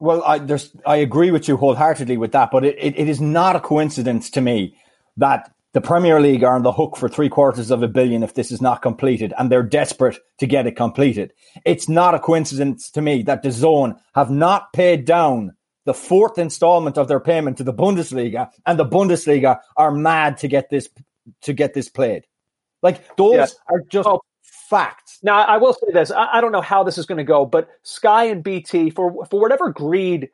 Well, 0.00 0.24
I, 0.24 0.38
there's 0.38 0.74
I 0.84 0.96
agree 0.96 1.30
with 1.30 1.46
you 1.46 1.58
wholeheartedly 1.58 2.16
with 2.16 2.32
that, 2.32 2.50
but 2.50 2.64
it, 2.64 2.76
it, 2.76 2.98
it 2.98 3.08
is 3.08 3.20
not 3.20 3.54
a 3.54 3.60
coincidence 3.60 4.30
to 4.30 4.40
me 4.40 4.74
that 5.16 5.52
the 5.72 5.80
Premier 5.80 6.20
League 6.20 6.42
are 6.42 6.54
on 6.54 6.62
the 6.62 6.72
hook 6.72 6.96
for 6.96 7.08
three 7.08 7.28
quarters 7.28 7.70
of 7.70 7.82
a 7.82 7.88
billion 7.88 8.22
if 8.22 8.34
this 8.34 8.50
is 8.50 8.60
not 8.60 8.82
completed, 8.82 9.32
and 9.38 9.50
they're 9.50 9.62
desperate 9.62 10.18
to 10.38 10.46
get 10.46 10.66
it 10.66 10.76
completed. 10.76 11.32
It's 11.64 11.88
not 11.88 12.14
a 12.14 12.18
coincidence 12.18 12.90
to 12.92 13.02
me 13.02 13.22
that 13.22 13.44
DAZN 13.44 13.98
have 14.14 14.30
not 14.30 14.72
paid 14.72 15.04
down 15.04 15.52
the 15.86 15.94
fourth 15.94 16.38
installment 16.38 16.98
of 16.98 17.08
their 17.08 17.20
payment 17.20 17.56
to 17.58 17.64
the 17.64 17.72
Bundesliga, 17.72 18.50
and 18.66 18.78
the 18.78 18.84
Bundesliga 18.84 19.60
are 19.76 19.92
mad 19.92 20.38
to 20.38 20.48
get 20.48 20.70
this 20.70 20.88
to 21.42 21.52
get 21.52 21.74
this 21.74 21.88
played. 21.88 22.26
Like 22.82 23.16
those 23.16 23.34
yeah. 23.34 23.46
are 23.68 23.80
just 23.88 24.08
oh. 24.08 24.22
facts. 24.42 25.18
Now, 25.22 25.40
I 25.40 25.58
will 25.58 25.74
say 25.74 25.92
this: 25.92 26.10
I, 26.10 26.38
I 26.38 26.40
don't 26.40 26.52
know 26.52 26.60
how 26.60 26.82
this 26.82 26.98
is 26.98 27.06
going 27.06 27.18
to 27.18 27.24
go, 27.24 27.46
but 27.46 27.68
Sky 27.82 28.24
and 28.24 28.42
BT, 28.42 28.90
for 28.90 29.24
for 29.26 29.40
whatever 29.40 29.70
greed, 29.70 30.30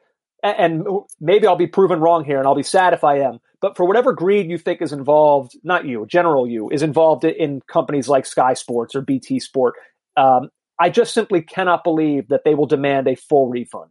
and 0.59 0.87
maybe 1.21 1.47
I'll 1.47 1.57
be 1.57 1.67
proven 1.67 2.01
wrong 2.01 2.25
here, 2.25 2.39
and 2.39 2.47
I'll 2.47 2.55
be 2.55 2.63
sad 2.63 2.93
if 2.93 3.05
I 3.05 3.21
am 3.21 3.41
but 3.61 3.77
for 3.77 3.87
whatever 3.87 4.13
greed 4.13 4.51
you 4.51 4.59
think 4.59 4.83
is 4.83 4.93
involved, 4.93 5.57
not 5.65 5.87
you, 5.87 6.07
general 6.07 6.47
you, 6.47 6.69
is 6.71 6.83
involved 6.83 7.25
in 7.25 7.63
companies 7.63 8.09
like 8.09 8.27
Sky 8.27 8.55
Sports 8.55 8.95
or 8.95 9.01
BT 9.01 9.41
Sport, 9.41 9.75
um, 10.17 10.51
I 10.79 10.91
just 10.91 11.15
simply 11.15 11.43
cannot 11.43 11.83
believe 11.83 12.29
that 12.29 12.43
they 12.45 12.55
will 12.55 12.67
demand 12.67 13.09
a 13.09 13.15
full 13.15 13.49
refund. 13.49 13.91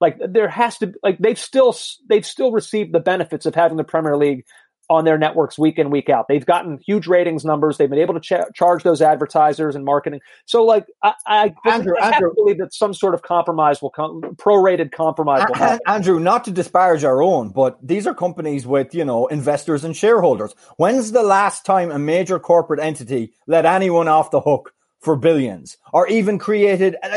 Like 0.00 0.18
there 0.20 0.48
has 0.48 0.76
to, 0.78 0.92
like 1.02 1.18
they've 1.18 1.38
still 1.38 1.74
they've 2.08 2.26
still 2.26 2.52
received 2.52 2.92
the 2.92 3.00
benefits 3.00 3.46
of 3.46 3.54
having 3.54 3.78
the 3.78 3.84
Premier 3.84 4.16
League 4.16 4.44
on 4.88 5.04
their 5.04 5.18
networks 5.18 5.58
week 5.58 5.78
in 5.78 5.90
week 5.90 6.08
out. 6.08 6.28
They've 6.28 6.44
gotten 6.46 6.78
huge 6.78 7.06
ratings 7.06 7.44
numbers. 7.44 7.76
They've 7.78 7.90
been 7.90 7.98
able 7.98 8.14
to 8.14 8.20
ch- 8.20 8.54
charge 8.54 8.82
those 8.82 9.02
advertisers 9.02 9.74
and 9.74 9.84
marketing. 9.84 10.20
So, 10.44 10.64
like, 10.64 10.86
I, 11.02 11.14
I, 11.26 11.54
Andrew, 11.66 11.94
I 12.00 12.12
Andrew, 12.12 12.32
believe 12.34 12.58
that 12.58 12.72
some 12.72 12.94
sort 12.94 13.14
of 13.14 13.22
compromise 13.22 13.82
will 13.82 13.90
come, 13.90 14.22
prorated 14.36 14.92
compromise 14.92 15.44
will 15.48 15.54
happen. 15.56 15.80
Andrew, 15.86 16.20
not 16.20 16.44
to 16.44 16.50
disparage 16.50 17.04
our 17.04 17.22
own, 17.22 17.48
but 17.50 17.78
these 17.86 18.06
are 18.06 18.14
companies 18.14 18.66
with 18.66 18.94
you 18.94 19.04
know 19.04 19.26
investors 19.26 19.84
and 19.84 19.96
shareholders. 19.96 20.54
When's 20.76 21.12
the 21.12 21.22
last 21.22 21.64
time 21.66 21.90
a 21.90 21.98
major 21.98 22.38
corporate 22.38 22.80
entity 22.80 23.32
let 23.46 23.66
anyone 23.66 24.08
off 24.08 24.30
the 24.30 24.40
hook 24.40 24.72
for 25.00 25.16
billions, 25.16 25.76
or 25.92 26.08
even 26.08 26.38
created? 26.38 26.96
Uh, 27.02 27.08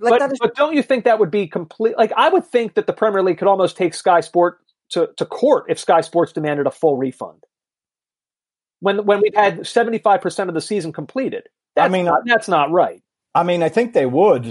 like, 0.00 0.18
but, 0.20 0.32
is- 0.32 0.38
but 0.38 0.54
don't 0.54 0.74
you 0.74 0.82
think 0.82 1.04
that 1.04 1.18
would 1.18 1.30
be 1.30 1.46
complete? 1.46 1.96
Like, 1.96 2.12
I 2.16 2.28
would 2.28 2.44
think 2.46 2.74
that 2.74 2.86
the 2.86 2.92
Premier 2.92 3.22
League 3.22 3.38
could 3.38 3.48
almost 3.48 3.76
take 3.76 3.94
Sky 3.94 4.20
Sport 4.20 4.58
to, 4.90 5.10
to 5.16 5.26
court 5.26 5.66
if 5.68 5.78
Sky 5.78 6.00
Sports 6.00 6.32
demanded 6.32 6.66
a 6.66 6.70
full 6.70 6.96
refund. 6.96 7.44
When 8.80 9.04
when 9.04 9.20
we've 9.20 9.34
had 9.34 9.66
seventy 9.66 9.98
five 9.98 10.20
percent 10.20 10.48
of 10.48 10.54
the 10.54 10.60
season 10.60 10.92
completed, 10.92 11.48
that's 11.74 11.86
I 11.86 11.88
mean 11.88 12.04
not, 12.04 12.20
that's 12.24 12.48
not 12.48 12.70
right. 12.70 13.02
I 13.34 13.42
mean, 13.42 13.62
I 13.62 13.68
think 13.68 13.92
they 13.92 14.06
would. 14.06 14.46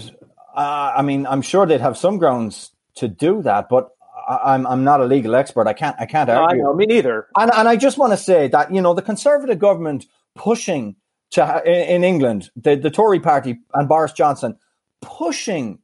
Uh, 0.55 0.93
I 0.97 1.01
mean, 1.01 1.25
I'm 1.25 1.41
sure 1.41 1.65
they'd 1.65 1.81
have 1.81 1.97
some 1.97 2.17
grounds 2.17 2.71
to 2.95 3.07
do 3.07 3.41
that, 3.43 3.69
but 3.69 3.89
I, 4.27 4.55
am 4.55 4.67
I'm 4.67 4.83
not 4.83 4.99
a 4.99 5.05
legal 5.05 5.35
expert. 5.35 5.67
I 5.67 5.73
can't 5.73 5.95
I 5.99 6.05
can't 6.05 6.29
argue. 6.29 6.61
No, 6.61 6.69
I 6.69 6.71
know, 6.71 6.75
me 6.75 6.85
neither. 6.85 7.27
And 7.37 7.51
and 7.53 7.67
I 7.67 7.77
just 7.77 7.97
want 7.97 8.11
to 8.13 8.17
say 8.17 8.49
that 8.49 8.73
you 8.73 8.81
know 8.81 8.93
the 8.93 9.01
Conservative 9.01 9.59
government 9.59 10.05
pushing 10.35 10.97
to 11.31 11.61
in, 11.65 11.95
in 11.95 12.03
England, 12.03 12.49
the 12.55 12.75
the 12.75 12.91
Tory 12.91 13.21
party 13.21 13.59
and 13.73 13.87
Boris 13.87 14.11
Johnson 14.11 14.57
pushing 15.01 15.79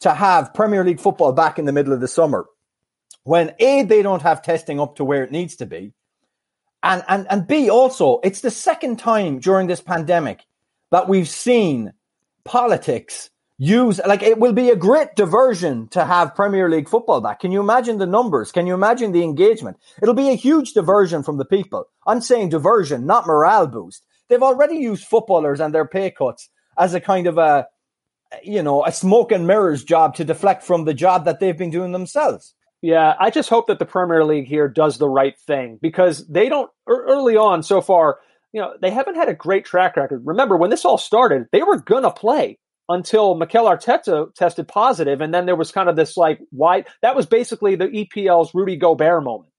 to 0.00 0.14
have 0.14 0.54
Premier 0.54 0.84
League 0.84 1.00
football 1.00 1.32
back 1.32 1.58
in 1.58 1.64
the 1.64 1.72
middle 1.72 1.92
of 1.92 2.00
the 2.00 2.08
summer 2.08 2.46
when 3.24 3.54
A, 3.58 3.82
they 3.82 4.02
don't 4.02 4.22
have 4.22 4.42
testing 4.42 4.80
up 4.80 4.96
to 4.96 5.04
where 5.04 5.22
it 5.22 5.32
needs 5.32 5.56
to 5.56 5.66
be. 5.66 5.92
And, 6.82 7.02
and, 7.08 7.26
and 7.28 7.46
B, 7.46 7.68
also, 7.70 8.20
it's 8.22 8.40
the 8.40 8.50
second 8.50 8.98
time 8.98 9.40
during 9.40 9.66
this 9.66 9.80
pandemic 9.80 10.44
that 10.90 11.08
we've 11.08 11.28
seen 11.28 11.92
politics 12.44 13.30
use, 13.58 14.00
like, 14.06 14.22
it 14.22 14.38
will 14.38 14.52
be 14.52 14.70
a 14.70 14.76
great 14.76 15.16
diversion 15.16 15.88
to 15.88 16.04
have 16.04 16.36
Premier 16.36 16.70
League 16.70 16.88
football 16.88 17.20
back. 17.20 17.40
Can 17.40 17.50
you 17.50 17.60
imagine 17.60 17.98
the 17.98 18.06
numbers? 18.06 18.52
Can 18.52 18.66
you 18.68 18.74
imagine 18.74 19.10
the 19.10 19.24
engagement? 19.24 19.76
It'll 20.00 20.14
be 20.14 20.30
a 20.30 20.34
huge 20.34 20.72
diversion 20.72 21.24
from 21.24 21.38
the 21.38 21.44
people. 21.44 21.86
I'm 22.06 22.20
saying 22.20 22.50
diversion, 22.50 23.04
not 23.04 23.26
morale 23.26 23.66
boost. 23.66 24.04
They've 24.28 24.42
already 24.42 24.76
used 24.76 25.04
footballers 25.04 25.60
and 25.60 25.74
their 25.74 25.88
pay 25.88 26.12
cuts 26.12 26.48
as 26.78 26.94
a 26.94 27.00
kind 27.00 27.26
of 27.26 27.36
a, 27.36 27.66
you 28.44 28.62
know, 28.62 28.84
a 28.84 28.92
smoke 28.92 29.32
and 29.32 29.46
mirrors 29.46 29.82
job 29.82 30.14
to 30.14 30.24
deflect 30.24 30.62
from 30.62 30.84
the 30.84 30.94
job 30.94 31.24
that 31.24 31.40
they've 31.40 31.58
been 31.58 31.70
doing 31.70 31.92
themselves. 31.92 32.54
Yeah, 32.80 33.14
I 33.18 33.30
just 33.30 33.48
hope 33.48 33.66
that 33.66 33.78
the 33.78 33.86
Premier 33.86 34.24
League 34.24 34.46
here 34.46 34.68
does 34.68 34.98
the 34.98 35.08
right 35.08 35.36
thing 35.46 35.78
because 35.82 36.26
they 36.28 36.48
don't 36.48 36.70
early 36.86 37.36
on 37.36 37.62
so 37.62 37.80
far, 37.80 38.18
you 38.52 38.60
know, 38.60 38.74
they 38.80 38.90
haven't 38.90 39.16
had 39.16 39.28
a 39.28 39.34
great 39.34 39.64
track 39.64 39.96
record. 39.96 40.22
Remember 40.24 40.56
when 40.56 40.70
this 40.70 40.84
all 40.84 40.98
started, 40.98 41.46
they 41.50 41.62
were 41.62 41.80
gonna 41.80 42.12
play 42.12 42.58
until 42.88 43.34
Mikel 43.34 43.66
Arteta 43.66 44.32
tested 44.34 44.68
positive, 44.68 45.20
and 45.20 45.34
then 45.34 45.46
there 45.46 45.56
was 45.56 45.72
kind 45.72 45.88
of 45.88 45.96
this 45.96 46.16
like 46.16 46.40
why 46.50 46.84
that 47.02 47.16
was 47.16 47.26
basically 47.26 47.74
the 47.76 47.86
EPL's 47.88 48.54
Rudy 48.54 48.76
Gobert 48.76 49.24
moment. 49.24 49.50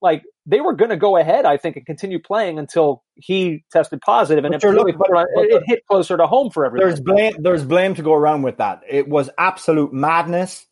Like 0.00 0.24
they 0.46 0.60
were 0.60 0.74
going 0.74 0.90
to 0.90 0.96
go 0.96 1.16
ahead, 1.16 1.44
I 1.44 1.56
think, 1.58 1.76
and 1.76 1.86
continue 1.86 2.18
playing 2.18 2.58
until 2.58 3.04
he 3.14 3.64
tested 3.70 4.00
positive, 4.00 4.44
and 4.44 4.52
it, 4.52 4.62
really, 4.64 4.92
it, 4.92 5.62
hit 5.66 5.86
closer 5.86 6.16
to 6.16 6.26
home 6.26 6.50
for 6.50 6.66
everyone. 6.66 6.88
There's 6.88 7.00
blame. 7.00 7.34
There's 7.38 7.64
blame 7.64 7.94
to 7.94 8.02
go 8.02 8.12
around 8.12 8.42
with 8.42 8.56
that. 8.56 8.80
It 8.88 9.08
was 9.08 9.30
absolute 9.38 9.92
madness 9.92 10.66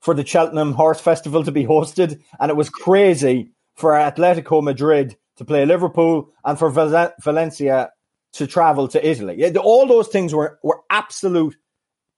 for 0.00 0.14
the 0.14 0.24
Cheltenham 0.24 0.72
Horse 0.72 1.00
Festival 1.00 1.44
to 1.44 1.52
be 1.52 1.64
hosted, 1.64 2.20
and 2.38 2.50
it 2.50 2.56
was 2.56 2.70
crazy 2.70 3.52
for 3.74 3.92
Atletico 3.92 4.62
Madrid 4.62 5.16
to 5.36 5.44
play 5.44 5.64
Liverpool 5.64 6.30
and 6.44 6.58
for 6.58 6.70
Val- 6.70 7.14
Valencia 7.22 7.90
to 8.32 8.46
travel 8.46 8.88
to 8.88 9.08
Italy. 9.08 9.56
All 9.56 9.86
those 9.86 10.08
things 10.08 10.34
were, 10.34 10.58
were 10.62 10.80
absolute 10.90 11.56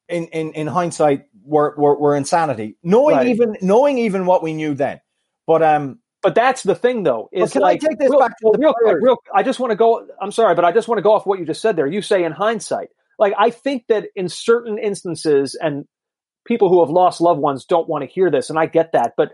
in, 0.09 0.27
in, 0.29 0.53
in 0.53 0.67
hindsight 0.67 1.27
were, 1.45 1.75
were, 1.77 1.99
were 1.99 2.17
insanity. 2.17 2.77
Knowing 2.83 3.17
right. 3.17 3.27
even 3.29 3.57
knowing 3.63 3.99
even 3.99 4.27
what 4.27 4.43
we 4.43 4.53
knew 4.53 4.75
then. 4.75 5.01
But 5.47 5.63
um 5.63 6.01
but 6.23 6.35
that's 6.35 6.63
the 6.63 6.75
thing 6.75 7.03
though. 7.03 7.29
Is 7.33 7.53
can 7.53 7.63
like, 7.63 7.83
I 7.83 7.89
take 7.89 7.99
this 7.99 8.11
real, 8.11 8.19
back 8.19 8.39
to 8.39 8.53
real, 8.59 8.75
quick, 8.75 8.97
real 9.01 9.17
I 9.35 9.43
just 9.43 9.59
want 9.59 9.71
to 9.71 9.77
go 9.77 10.07
I'm 10.21 10.33
sorry, 10.33 10.55
but 10.55 10.65
I 10.65 10.73
just 10.73 10.89
want 10.89 10.99
to 10.99 11.03
go 11.03 11.13
off 11.13 11.27
what 11.27 11.39
you 11.39 11.47
just 11.47 11.63
said 11.63 11.77
there. 11.77 11.87
You 11.87 12.03
say 12.03 12.25
in 12.25 12.33
hindsight. 12.33 12.89
Like 13.19 13.35
I 13.39 13.51
think 13.51 13.85
that 13.89 14.09
in 14.15 14.29
certain 14.29 14.79
instances 14.79 15.55
and 15.55 15.85
people 16.51 16.69
who 16.69 16.81
have 16.81 16.91
lost 16.91 17.21
loved 17.21 17.41
ones 17.41 17.65
don't 17.65 17.89
want 17.89 18.03
to 18.03 18.11
hear 18.11 18.29
this, 18.29 18.51
and 18.51 18.59
I 18.59 18.67
get 18.67 18.91
that. 18.93 19.13
But 19.17 19.31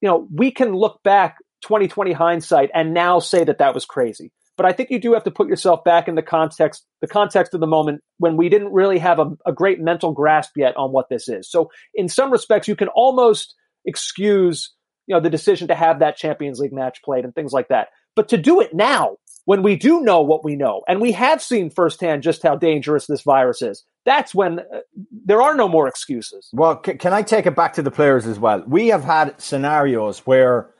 you 0.00 0.08
know, 0.08 0.28
we 0.32 0.52
can 0.52 0.72
look 0.72 1.02
back 1.02 1.38
2020 1.62 2.12
hindsight 2.12 2.70
and 2.72 2.94
now 2.94 3.18
say 3.18 3.42
that 3.42 3.58
that 3.58 3.74
was 3.74 3.84
crazy. 3.84 4.32
But 4.56 4.66
I 4.66 4.72
think 4.72 4.90
you 4.90 5.00
do 5.00 5.14
have 5.14 5.24
to 5.24 5.30
put 5.30 5.48
yourself 5.48 5.82
back 5.84 6.06
in 6.06 6.14
the 6.14 6.22
context, 6.22 6.86
the 7.00 7.08
context 7.08 7.54
of 7.54 7.60
the 7.60 7.66
moment 7.66 8.02
when 8.18 8.36
we 8.36 8.48
didn't 8.48 8.72
really 8.72 8.98
have 8.98 9.18
a, 9.18 9.32
a 9.44 9.52
great 9.52 9.80
mental 9.80 10.12
grasp 10.12 10.52
yet 10.56 10.76
on 10.76 10.92
what 10.92 11.08
this 11.08 11.28
is. 11.28 11.50
So 11.50 11.70
in 11.92 12.08
some 12.08 12.30
respects, 12.30 12.68
you 12.68 12.76
can 12.76 12.88
almost 12.88 13.54
excuse, 13.84 14.72
you 15.06 15.14
know, 15.14 15.20
the 15.20 15.30
decision 15.30 15.68
to 15.68 15.74
have 15.74 15.98
that 15.98 16.16
Champions 16.16 16.60
League 16.60 16.72
match 16.72 17.02
played 17.02 17.24
and 17.24 17.34
things 17.34 17.52
like 17.52 17.68
that. 17.68 17.88
But 18.14 18.28
to 18.28 18.36
do 18.36 18.60
it 18.60 18.74
now, 18.74 19.16
when 19.44 19.62
we 19.62 19.76
do 19.76 20.02
know 20.02 20.20
what 20.20 20.44
we 20.44 20.56
know, 20.56 20.82
and 20.86 21.00
we 21.00 21.12
have 21.12 21.42
seen 21.42 21.70
firsthand 21.70 22.22
just 22.22 22.42
how 22.42 22.54
dangerous 22.54 23.06
this 23.06 23.22
virus 23.22 23.62
is, 23.62 23.82
that's 24.04 24.34
when 24.34 24.60
uh, 24.60 24.80
there 25.24 25.42
are 25.42 25.54
no 25.54 25.68
more 25.68 25.88
excuses. 25.88 26.48
Well, 26.52 26.80
c- 26.84 26.94
can 26.94 27.12
I 27.12 27.22
take 27.22 27.46
it 27.46 27.54
back 27.54 27.74
to 27.74 27.82
the 27.82 27.90
players 27.90 28.26
as 28.26 28.38
well? 28.38 28.62
We 28.66 28.88
have 28.88 29.04
had 29.04 29.40
scenarios 29.40 30.20
where 30.20 30.70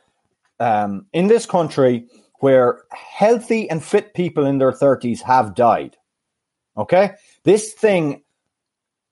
um, 0.59 1.05
in 1.13 1.27
this 1.27 1.45
country 1.45 2.07
where 2.39 2.83
healthy 2.91 3.69
and 3.69 3.83
fit 3.83 4.13
people 4.13 4.45
in 4.45 4.57
their 4.57 4.71
30s 4.71 5.21
have 5.21 5.55
died. 5.55 5.95
Okay? 6.75 7.11
This 7.43 7.73
thing 7.73 8.23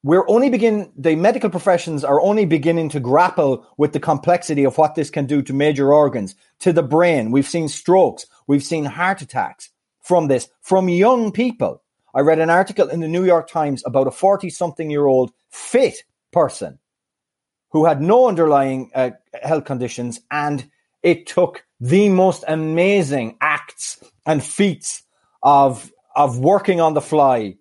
we're 0.01 0.27
only 0.29 0.49
begin 0.49 0.91
the 0.95 1.15
medical 1.15 1.49
professions 1.49 2.03
are 2.03 2.21
only 2.21 2.45
beginning 2.45 2.89
to 2.89 2.99
grapple 2.99 3.67
with 3.77 3.91
the 3.91 3.99
complexity 3.99 4.63
of 4.63 4.77
what 4.77 4.95
this 4.95 5.09
can 5.09 5.25
do 5.25 5.41
to 5.41 5.53
major 5.53 5.93
organs, 5.93 6.35
to 6.59 6.71
the 6.71 6.83
brain. 6.83 7.31
We've 7.31 7.47
seen 7.47 7.67
strokes, 7.67 8.25
we've 8.47 8.63
seen 8.63 8.85
heart 8.85 9.21
attacks 9.21 9.69
from 10.01 10.27
this, 10.27 10.49
from 10.61 10.87
young 10.87 11.31
people. 11.31 11.83
I 12.13 12.21
read 12.21 12.39
an 12.39 12.49
article 12.49 12.87
in 12.87 12.99
the 12.99 13.07
New 13.07 13.25
York 13.25 13.49
Times 13.49 13.83
about 13.85 14.07
a 14.07 14.11
40 14.11 14.49
something 14.49 14.89
year 14.89 15.05
old 15.05 15.31
fit 15.49 16.03
person 16.31 16.79
who 17.71 17.85
had 17.85 18.01
no 18.01 18.27
underlying 18.27 18.91
uh, 18.95 19.11
health 19.41 19.65
conditions 19.65 20.19
and 20.31 20.69
it 21.03 21.27
took 21.27 21.63
the 21.79 22.09
most 22.09 22.43
amazing 22.47 23.37
acts 23.41 24.03
and 24.25 24.43
feats 24.43 25.03
of 25.41 25.91
of 26.15 26.39
working 26.39 26.81
on 26.81 26.93
the 26.93 27.01
fly 27.01 27.55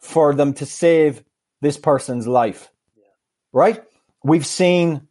for 0.00 0.34
them 0.34 0.54
to 0.54 0.66
save 0.66 1.22
this 1.60 1.76
person's 1.76 2.26
life. 2.26 2.70
Yeah. 2.96 3.04
Right? 3.52 3.84
We've 4.24 4.46
seen 4.46 5.06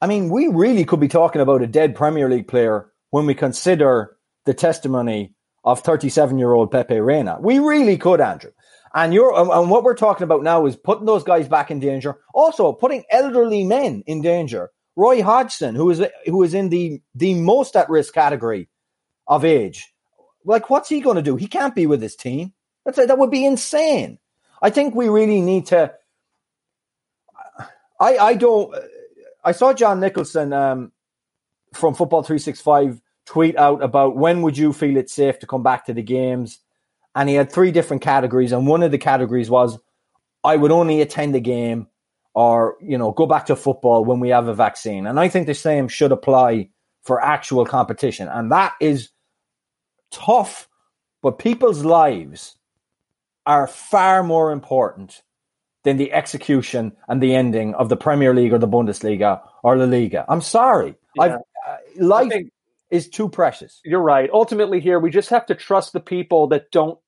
I 0.00 0.06
mean, 0.06 0.28
we 0.28 0.48
really 0.48 0.84
could 0.84 1.00
be 1.00 1.08
talking 1.08 1.40
about 1.40 1.62
a 1.62 1.66
dead 1.66 1.94
Premier 1.94 2.28
League 2.28 2.48
player 2.48 2.92
when 3.10 3.24
we 3.24 3.34
consider 3.34 4.16
the 4.44 4.52
testimony 4.52 5.34
of 5.66 5.80
37 5.80 6.38
year 6.38 6.52
old 6.52 6.70
Pepe 6.70 7.00
Reina. 7.00 7.38
We 7.40 7.58
really 7.58 7.98
could, 7.98 8.20
Andrew. 8.20 8.52
And 8.94 9.12
you're 9.12 9.34
and 9.38 9.68
what 9.68 9.82
we're 9.84 9.96
talking 9.96 10.22
about 10.22 10.42
now 10.42 10.64
is 10.64 10.76
putting 10.76 11.04
those 11.04 11.24
guys 11.24 11.48
back 11.48 11.70
in 11.70 11.80
danger. 11.80 12.16
Also, 12.32 12.72
putting 12.72 13.04
elderly 13.10 13.64
men 13.64 14.02
in 14.06 14.22
danger. 14.22 14.70
Roy 14.94 15.22
Hodgson, 15.22 15.74
who 15.74 15.90
is 15.90 16.02
who 16.24 16.42
is 16.42 16.54
in 16.54 16.70
the 16.70 17.02
the 17.14 17.34
most 17.34 17.76
at 17.76 17.90
risk 17.90 18.14
category 18.14 18.70
of 19.26 19.44
age, 19.44 19.92
like 20.44 20.70
what's 20.70 20.88
he 20.88 21.00
going 21.00 21.16
to 21.16 21.22
do? 21.22 21.36
He 21.36 21.48
can't 21.48 21.74
be 21.74 21.86
with 21.86 22.00
his 22.00 22.16
team. 22.16 22.54
That's 22.86 22.96
that 22.96 23.18
would 23.18 23.30
be 23.30 23.44
insane. 23.44 24.18
I 24.62 24.70
think 24.70 24.94
we 24.94 25.10
really 25.10 25.42
need 25.42 25.66
to. 25.66 25.92
I 28.00 28.16
I 28.16 28.34
don't. 28.34 28.74
I 29.44 29.52
saw 29.52 29.74
John 29.74 30.00
Nicholson 30.00 30.54
um, 30.54 30.92
from 31.74 31.94
Football 31.94 32.22
Three 32.22 32.38
Six 32.38 32.62
Five 32.62 33.02
tweet 33.26 33.56
out 33.58 33.82
about 33.82 34.16
when 34.16 34.42
would 34.42 34.56
you 34.56 34.72
feel 34.72 34.96
it's 34.96 35.12
safe 35.12 35.38
to 35.40 35.46
come 35.46 35.62
back 35.62 35.86
to 35.86 35.92
the 35.92 36.02
games 36.02 36.60
and 37.16 37.30
he 37.30 37.34
had 37.34 37.50
three 37.50 37.72
different 37.72 38.02
categories, 38.02 38.52
and 38.52 38.66
one 38.66 38.82
of 38.82 38.92
the 38.92 38.98
categories 38.98 39.50
was 39.50 39.78
I 40.44 40.54
would 40.54 40.70
only 40.70 41.00
attend 41.00 41.34
the 41.34 41.40
game 41.40 41.88
or 42.34 42.76
you 42.80 42.98
know 42.98 43.10
go 43.10 43.26
back 43.26 43.46
to 43.46 43.56
football 43.56 44.04
when 44.04 44.20
we 44.20 44.28
have 44.28 44.46
a 44.46 44.54
vaccine. 44.54 45.06
And 45.06 45.18
I 45.18 45.28
think 45.28 45.46
the 45.46 45.54
same 45.54 45.88
should 45.88 46.12
apply 46.12 46.68
for 47.02 47.24
actual 47.24 47.64
competition, 47.64 48.28
and 48.28 48.52
that 48.52 48.74
is 48.80 49.08
tough. 50.12 50.68
But 51.22 51.38
people's 51.38 51.84
lives 51.84 52.56
are 53.46 53.66
far 53.66 54.22
more 54.22 54.52
important 54.52 55.22
than 55.84 55.96
the 55.96 56.12
execution 56.12 56.94
and 57.08 57.22
the 57.22 57.34
ending 57.34 57.74
of 57.74 57.88
the 57.88 57.96
Premier 57.96 58.34
League 58.34 58.52
or 58.52 58.58
the 58.58 58.68
Bundesliga 58.68 59.40
or 59.62 59.76
La 59.78 59.84
Liga. 59.86 60.26
I'm 60.28 60.40
sorry. 60.42 60.96
Yeah. 61.14 61.22
I've, 61.22 61.32
uh, 61.32 61.76
life 61.96 62.28
think, 62.28 62.52
is 62.90 63.08
too 63.08 63.28
precious. 63.28 63.80
You're 63.84 64.02
right. 64.02 64.30
Ultimately, 64.32 64.80
here 64.80 64.98
we 64.98 65.10
just 65.10 65.30
have 65.30 65.46
to 65.46 65.54
trust 65.54 65.92
the 65.92 66.00
people 66.00 66.48
that 66.48 66.70
don't 66.70 66.98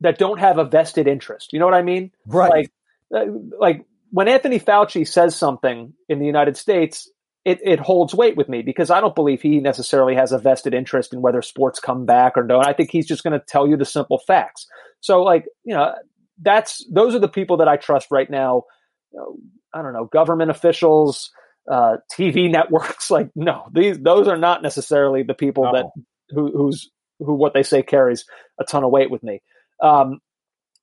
that 0.00 0.18
don't 0.18 0.38
have 0.38 0.58
a 0.58 0.64
vested 0.64 1.06
interest. 1.06 1.52
You 1.52 1.58
know 1.58 1.64
what 1.64 1.74
I 1.74 1.82
mean? 1.82 2.10
Right. 2.26 2.50
Like, 2.50 2.72
uh, 3.14 3.30
like 3.58 3.86
when 4.10 4.28
Anthony 4.28 4.60
Fauci 4.60 5.06
says 5.06 5.34
something 5.34 5.94
in 6.08 6.18
the 6.18 6.26
United 6.26 6.56
States, 6.56 7.10
it, 7.44 7.60
it 7.62 7.78
holds 7.78 8.14
weight 8.14 8.36
with 8.36 8.48
me 8.48 8.62
because 8.62 8.90
I 8.90 9.00
don't 9.00 9.14
believe 9.14 9.40
he 9.40 9.60
necessarily 9.60 10.14
has 10.14 10.32
a 10.32 10.38
vested 10.38 10.74
interest 10.74 11.12
in 11.12 11.20
whether 11.20 11.42
sports 11.42 11.78
come 11.78 12.06
back 12.06 12.36
or. 12.36 12.42
And 12.42 12.52
I 12.52 12.72
think 12.72 12.90
he's 12.90 13.06
just 13.06 13.22
going 13.22 13.38
to 13.38 13.44
tell 13.46 13.66
you 13.66 13.76
the 13.76 13.84
simple 13.84 14.18
facts. 14.18 14.66
So, 15.00 15.22
like, 15.22 15.46
you 15.64 15.74
know, 15.74 15.94
that's 16.40 16.84
those 16.92 17.14
are 17.14 17.18
the 17.18 17.28
people 17.28 17.58
that 17.58 17.68
I 17.68 17.76
trust 17.76 18.08
right 18.10 18.28
now. 18.28 18.64
Know, 19.12 19.36
I 19.72 19.82
don't 19.82 19.92
know, 19.92 20.06
government 20.06 20.50
officials, 20.50 21.30
uh, 21.70 21.98
TV 22.12 22.50
networks. 22.50 23.10
Like, 23.10 23.30
no, 23.34 23.68
these 23.72 23.98
those 23.98 24.28
are 24.28 24.36
not 24.36 24.62
necessarily 24.62 25.22
the 25.22 25.34
people 25.34 25.64
no. 25.64 25.72
that 25.72 25.86
who, 26.30 26.50
who's 26.56 26.90
who 27.18 27.34
what 27.34 27.54
they 27.54 27.62
say 27.62 27.82
carries 27.82 28.24
a 28.58 28.64
ton 28.64 28.84
of 28.84 28.90
weight 28.90 29.10
with 29.10 29.22
me. 29.22 29.42
Um, 29.82 30.20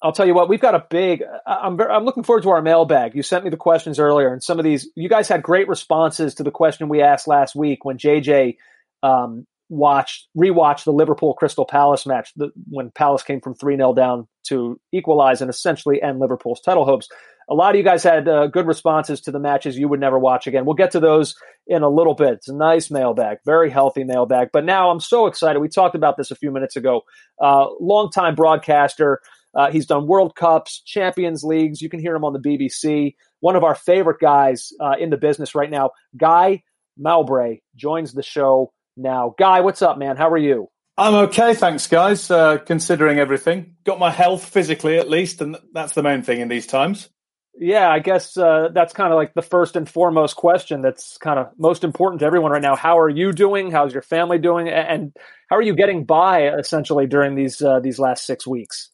I'll 0.04 0.12
tell 0.12 0.26
you 0.26 0.34
what, 0.34 0.50
we've 0.50 0.62
got 0.62 0.74
a 0.74 0.86
big. 0.90 1.24
I'm 1.46 1.80
I'm 1.80 2.06
looking 2.06 2.24
forward 2.24 2.44
to 2.44 2.50
our 2.50 2.62
mailbag. 2.62 3.16
You 3.16 3.22
sent 3.22 3.44
me 3.44 3.50
the 3.52 3.58
questions 3.58 4.00
earlier, 4.00 4.34
and 4.34 4.42
some 4.42 4.58
of 4.58 4.66
these 4.66 4.90
you 4.96 5.08
guys 5.10 5.28
had 5.28 5.44
great 5.44 5.68
responses 5.68 6.36
to 6.36 6.44
the 6.44 6.52
question 6.52 6.90
we 6.90 7.02
asked 7.02 7.28
last 7.28 7.56
week 7.56 7.86
when 7.86 7.98
JJ 7.98 8.58
um, 9.04 9.46
watched 9.70 10.28
rewatched 10.36 10.86
the 10.86 10.94
Liverpool 10.94 11.36
Crystal 11.36 11.66
Palace 11.66 12.08
match 12.08 12.32
the, 12.36 12.52
when 12.70 12.90
Palace 12.92 13.22
came 13.22 13.42
from 13.42 13.54
three 13.54 13.76
0 13.76 13.94
down 13.94 14.28
to 14.48 14.80
equalize 14.92 15.40
and 15.42 15.50
essentially 15.50 16.02
end 16.02 16.20
Liverpool's 16.20 16.62
title 16.62 16.86
hopes. 16.86 17.08
A 17.52 17.54
lot 17.54 17.76
of 17.76 17.78
you 17.78 17.84
guys 17.84 18.02
had 18.02 18.30
uh, 18.30 18.48
good 18.48 18.66
responses 18.66 19.20
to 19.22 19.32
the 19.32 19.40
matches 19.40 19.78
you 19.78 19.90
would 19.90 20.00
never 20.00 20.18
watch 20.18 20.48
again. 20.48 20.64
We'll 20.64 20.76
get 20.76 20.92
to 20.92 21.02
those 21.02 21.36
in 21.68 21.84
a 21.84 21.90
little 21.90 22.14
bit. 22.14 22.36
It's 22.36 22.48
a 22.48 22.56
nice 22.56 22.90
mailbag, 22.90 23.40
very 23.46 23.70
healthy 23.70 24.06
mailbag. 24.06 24.52
But 24.54 24.64
now 24.64 24.90
I'm 24.90 25.02
so 25.02 25.28
excited. 25.28 25.60
We 25.60 25.68
talked 25.68 25.94
about 25.94 26.16
this 26.16 26.32
a 26.32 26.36
few 26.36 26.50
minutes 26.50 26.78
ago. 26.78 27.02
Uh, 27.42 27.68
longtime 27.82 28.36
broadcaster. 28.36 29.20
Uh, 29.54 29.70
he's 29.70 29.86
done 29.86 30.08
World 30.08 30.34
Cups, 30.34 30.82
Champions 30.86 31.44
Leagues. 31.44 31.82
You 31.82 31.90
can 31.90 32.00
hear 32.00 32.16
him 32.16 32.24
on 32.24 32.32
the 32.32 32.40
BBC. 32.40 33.16
One 33.42 33.58
of 33.58 33.66
our 33.66 33.76
favorite 33.76 34.22
guys 34.22 34.72
uh, 34.80 34.94
in 34.98 35.10
the 35.10 35.18
business 35.18 35.54
right 35.54 35.70
now, 35.70 35.92
Guy 36.16 36.64
Mowbray, 36.98 37.58
joins 37.76 38.14
the 38.14 38.24
show 38.24 38.72
now. 38.96 39.36
Guy, 39.38 39.60
what's 39.60 39.82
up, 39.82 39.98
man? 39.98 40.16
How 40.16 40.30
are 40.30 40.38
you? 40.38 40.70
I'm 40.98 41.16
okay, 41.16 41.54
thanks, 41.54 41.88
guys. 41.88 42.32
Uh, 42.32 42.60
considering 42.60 43.20
everything, 43.20 43.76
got 43.84 44.00
my 44.00 44.12
health 44.12 44.46
physically 44.46 44.98
at 44.98 45.10
least, 45.10 45.42
and 45.42 45.58
that's 45.74 45.96
the 45.96 46.04
main 46.04 46.22
thing 46.22 46.40
in 46.40 46.48
these 46.48 46.66
times. 46.66 47.10
Yeah, 47.54 47.90
I 47.90 48.00
guess 48.00 48.38
uh, 48.38 48.70
that's 48.74 48.94
kind 48.94 49.12
of 49.12 49.18
like 49.18 49.34
the 49.34 49.42
first 49.42 49.76
and 49.76 49.88
foremost 49.88 50.36
question 50.36 50.82
that's 50.82 51.18
kind 51.18 51.38
of 51.38 51.50
most 51.58 51.84
important 51.84 52.22
to 52.22 52.26
everyone 52.26 52.52
right 52.52 52.62
now. 52.62 52.76
How 52.76 52.98
are 53.00 53.10
you 53.10 53.34
doing? 53.34 53.72
How's 53.72 53.94
your 53.94 54.02
family 54.02 54.38
doing? 54.38 54.70
And 54.70 55.16
how 55.50 55.58
are 55.58 55.62
you 55.62 55.76
getting 55.76 56.06
by 56.06 56.48
essentially 56.48 57.08
during 57.08 57.36
these 57.36 57.62
uh, 57.62 57.80
these 57.80 58.00
last 58.00 58.26
six 58.26 58.48
weeks? 58.48 58.90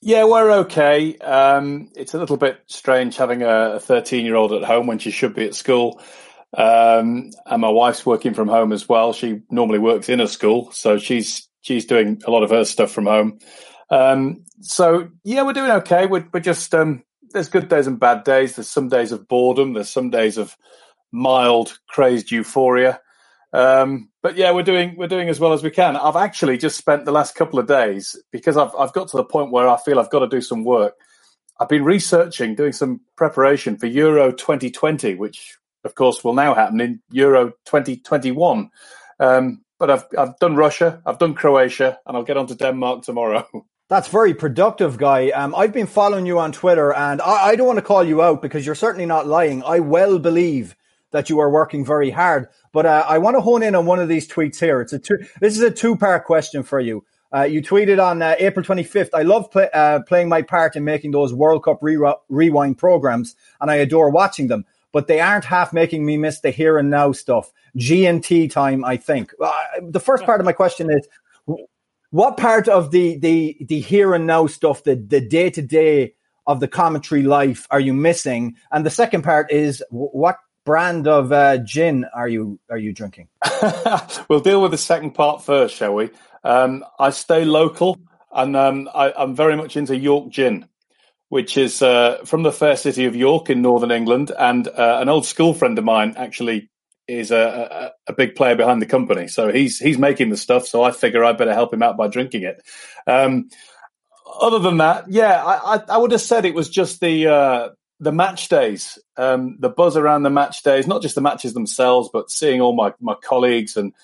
Yeah, 0.00 0.24
we're 0.24 0.50
okay. 0.60 1.16
Um, 1.18 1.90
it's 1.96 2.14
a 2.14 2.18
little 2.18 2.36
bit 2.36 2.60
strange 2.66 3.16
having 3.16 3.42
a 3.42 3.80
13 3.80 4.24
year 4.24 4.36
old 4.36 4.52
at 4.52 4.64
home 4.64 4.86
when 4.86 4.98
she 4.98 5.10
should 5.10 5.34
be 5.34 5.44
at 5.44 5.54
school. 5.54 6.00
Um, 6.56 7.30
and 7.44 7.60
my 7.60 7.68
wife's 7.68 8.06
working 8.06 8.32
from 8.32 8.48
home 8.48 8.72
as 8.72 8.88
well. 8.88 9.12
She 9.12 9.42
normally 9.50 9.78
works 9.78 10.08
in 10.08 10.20
a 10.20 10.28
school, 10.28 10.70
so 10.72 10.98
she's 10.98 11.46
she's 11.60 11.84
doing 11.84 12.22
a 12.26 12.30
lot 12.30 12.42
of 12.42 12.50
her 12.50 12.64
stuff 12.64 12.90
from 12.90 13.06
home. 13.06 13.38
Um, 13.90 14.44
so 14.60 15.08
yeah, 15.24 15.42
we're 15.42 15.52
doing 15.52 15.70
okay. 15.70 16.06
We're, 16.06 16.26
we're 16.32 16.40
just 16.40 16.74
um, 16.74 17.02
there's 17.32 17.48
good 17.48 17.68
days 17.68 17.86
and 17.86 18.00
bad 18.00 18.24
days. 18.24 18.56
There's 18.56 18.68
some 18.68 18.88
days 18.88 19.12
of 19.12 19.28
boredom. 19.28 19.72
There's 19.74 19.90
some 19.90 20.10
days 20.10 20.38
of 20.38 20.56
mild, 21.12 21.78
crazed 21.88 22.30
euphoria. 22.30 23.00
Um, 23.52 24.10
but 24.22 24.36
yeah, 24.36 24.50
we're 24.50 24.62
doing 24.62 24.96
we're 24.96 25.08
doing 25.08 25.28
as 25.28 25.40
well 25.40 25.52
as 25.52 25.62
we 25.62 25.70
can. 25.70 25.96
I've 25.96 26.16
actually 26.16 26.58
just 26.58 26.76
spent 26.76 27.04
the 27.04 27.12
last 27.12 27.34
couple 27.34 27.58
of 27.58 27.66
days 27.66 28.16
because 28.30 28.56
I've 28.56 28.74
I've 28.78 28.92
got 28.92 29.08
to 29.08 29.16
the 29.16 29.24
point 29.24 29.52
where 29.52 29.68
I 29.68 29.78
feel 29.78 29.98
I've 29.98 30.10
got 30.10 30.20
to 30.20 30.28
do 30.28 30.40
some 30.40 30.64
work. 30.64 30.94
I've 31.60 31.68
been 31.68 31.84
researching, 31.84 32.54
doing 32.54 32.72
some 32.72 33.00
preparation 33.16 33.76
for 33.78 33.86
Euro 33.86 34.30
2020, 34.32 35.14
which 35.14 35.56
of 35.84 35.94
course 35.94 36.22
will 36.22 36.34
now 36.34 36.54
happen 36.54 36.80
in 36.80 37.00
Euro 37.10 37.50
2021. 37.64 38.70
Um, 39.18 39.64
but 39.78 39.90
I've 39.90 40.04
I've 40.16 40.38
done 40.38 40.56
Russia, 40.56 41.00
I've 41.06 41.18
done 41.18 41.34
Croatia, 41.34 41.98
and 42.06 42.16
I'll 42.16 42.24
get 42.24 42.36
on 42.36 42.46
to 42.48 42.54
Denmark 42.54 43.02
tomorrow. 43.02 43.48
That's 43.88 44.08
very 44.08 44.34
productive, 44.34 44.98
guy. 44.98 45.30
Um, 45.30 45.54
I've 45.54 45.72
been 45.72 45.86
following 45.86 46.26
you 46.26 46.38
on 46.38 46.52
Twitter, 46.52 46.92
and 46.92 47.22
I, 47.22 47.46
I, 47.46 47.56
don't 47.56 47.66
want 47.66 47.78
to 47.78 47.84
call 47.84 48.04
you 48.04 48.20
out 48.20 48.42
because 48.42 48.66
you're 48.66 48.74
certainly 48.74 49.06
not 49.06 49.26
lying. 49.26 49.62
I 49.64 49.80
well 49.80 50.18
believe 50.18 50.76
that 51.10 51.30
you 51.30 51.38
are 51.38 51.50
working 51.50 51.86
very 51.86 52.10
hard, 52.10 52.48
but 52.74 52.84
uh, 52.84 53.06
I 53.08 53.16
want 53.16 53.38
to 53.38 53.40
hone 53.40 53.62
in 53.62 53.74
on 53.74 53.86
one 53.86 53.98
of 53.98 54.06
these 54.06 54.28
tweets 54.28 54.60
here. 54.60 54.82
It's 54.82 54.92
a 54.92 54.98
two, 54.98 55.16
this 55.40 55.56
is 55.56 55.62
a 55.62 55.70
two 55.70 55.96
part 55.96 56.26
question 56.26 56.64
for 56.64 56.80
you. 56.80 57.02
Uh, 57.34 57.44
you 57.44 57.62
tweeted 57.62 57.98
on 57.98 58.20
uh, 58.20 58.34
April 58.38 58.62
25th. 58.62 59.08
I 59.14 59.22
love 59.22 59.50
play, 59.50 59.70
uh, 59.72 60.00
playing 60.06 60.28
my 60.28 60.42
part 60.42 60.76
in 60.76 60.84
making 60.84 61.12
those 61.12 61.32
World 61.32 61.64
Cup 61.64 61.78
re- 61.80 62.14
rewind 62.28 62.76
programs, 62.76 63.36
and 63.58 63.70
I 63.70 63.76
adore 63.76 64.10
watching 64.10 64.48
them. 64.48 64.66
But 64.92 65.06
they 65.06 65.20
aren't 65.20 65.46
half 65.46 65.72
making 65.72 66.04
me 66.04 66.18
miss 66.18 66.40
the 66.40 66.50
here 66.50 66.76
and 66.76 66.90
now 66.90 67.12
stuff. 67.12 67.52
G 67.74 68.04
and 68.04 68.22
T 68.22 68.48
time, 68.48 68.84
I 68.84 68.98
think. 68.98 69.32
Uh, 69.42 69.52
the 69.80 70.00
first 70.00 70.24
part 70.24 70.40
of 70.40 70.44
my 70.44 70.52
question 70.52 70.90
is 70.90 71.08
what 72.10 72.36
part 72.36 72.68
of 72.68 72.90
the 72.90 73.18
the 73.18 73.56
the 73.60 73.80
here 73.80 74.14
and 74.14 74.26
now 74.26 74.46
stuff, 74.46 74.84
the 74.84 74.94
the 74.94 75.20
day 75.20 75.50
to 75.50 75.62
day 75.62 76.14
of 76.46 76.60
the 76.60 76.68
commentary 76.68 77.22
life, 77.22 77.66
are 77.70 77.80
you 77.80 77.92
missing? 77.92 78.56
And 78.72 78.84
the 78.84 78.90
second 78.90 79.22
part 79.22 79.52
is 79.52 79.82
what 79.90 80.38
brand 80.64 81.06
of 81.06 81.32
uh, 81.32 81.58
gin 81.58 82.06
are 82.14 82.28
you 82.28 82.58
are 82.70 82.78
you 82.78 82.92
drinking? 82.92 83.28
we'll 84.28 84.40
deal 84.40 84.62
with 84.62 84.70
the 84.70 84.78
second 84.78 85.12
part 85.12 85.42
first, 85.42 85.74
shall 85.74 85.94
we? 85.94 86.10
Um, 86.44 86.84
I 86.98 87.10
stay 87.10 87.44
local, 87.44 87.98
and 88.32 88.56
um, 88.56 88.88
I, 88.94 89.12
am 89.22 89.34
very 89.34 89.56
much 89.56 89.76
into 89.76 89.96
York 89.96 90.30
gin, 90.30 90.66
which 91.28 91.58
is 91.58 91.82
uh, 91.82 92.24
from 92.24 92.42
the 92.42 92.52
fair 92.52 92.76
city 92.76 93.04
of 93.04 93.16
York 93.16 93.50
in 93.50 93.60
northern 93.60 93.90
England, 93.90 94.32
and 94.38 94.66
uh, 94.66 94.98
an 95.00 95.08
old 95.08 95.26
school 95.26 95.52
friend 95.52 95.78
of 95.78 95.84
mine 95.84 96.14
actually 96.16 96.70
is 97.08 97.30
a, 97.30 97.92
a, 98.06 98.12
a, 98.12 98.12
big 98.12 98.34
player 98.34 98.54
behind 98.54 98.82
the 98.82 98.86
company. 98.86 99.28
So 99.28 99.50
he's 99.50 99.78
he's 99.78 99.98
making 99.98 100.28
the 100.28 100.36
stuff. 100.36 100.66
So 100.66 100.82
I 100.82 100.92
figure 100.92 101.24
I 101.24 101.32
better 101.32 101.54
help 101.54 101.72
him 101.72 101.82
out 101.82 101.96
by 101.96 102.06
drinking 102.06 102.42
it. 102.42 102.62
Um, 103.06 103.48
other 104.40 104.58
than 104.58 104.76
that, 104.76 105.10
yeah, 105.10 105.42
I, 105.42 105.76
I, 105.76 105.82
I, 105.88 105.96
would 105.96 106.12
have 106.12 106.20
said 106.20 106.44
it 106.44 106.54
was 106.54 106.68
just 106.68 107.00
the 107.00 107.26
uh, 107.26 107.68
the 107.98 108.12
match 108.12 108.48
days, 108.48 108.98
um, 109.16 109.56
the 109.58 109.70
buzz 109.70 109.96
around 109.96 110.22
the 110.22 110.30
match 110.30 110.62
days, 110.62 110.86
not 110.86 111.02
just 111.02 111.14
the 111.14 111.22
matches 111.22 111.54
themselves, 111.54 112.10
but 112.12 112.30
seeing 112.30 112.60
all 112.60 112.74
my 112.74 112.92
my 113.00 113.14
colleagues 113.24 113.76
and 113.76 113.94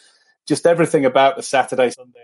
just 0.47 0.67
everything 0.67 1.05
about 1.05 1.37
the 1.37 1.43
Saturday 1.43 1.91
Sunday 1.91 2.21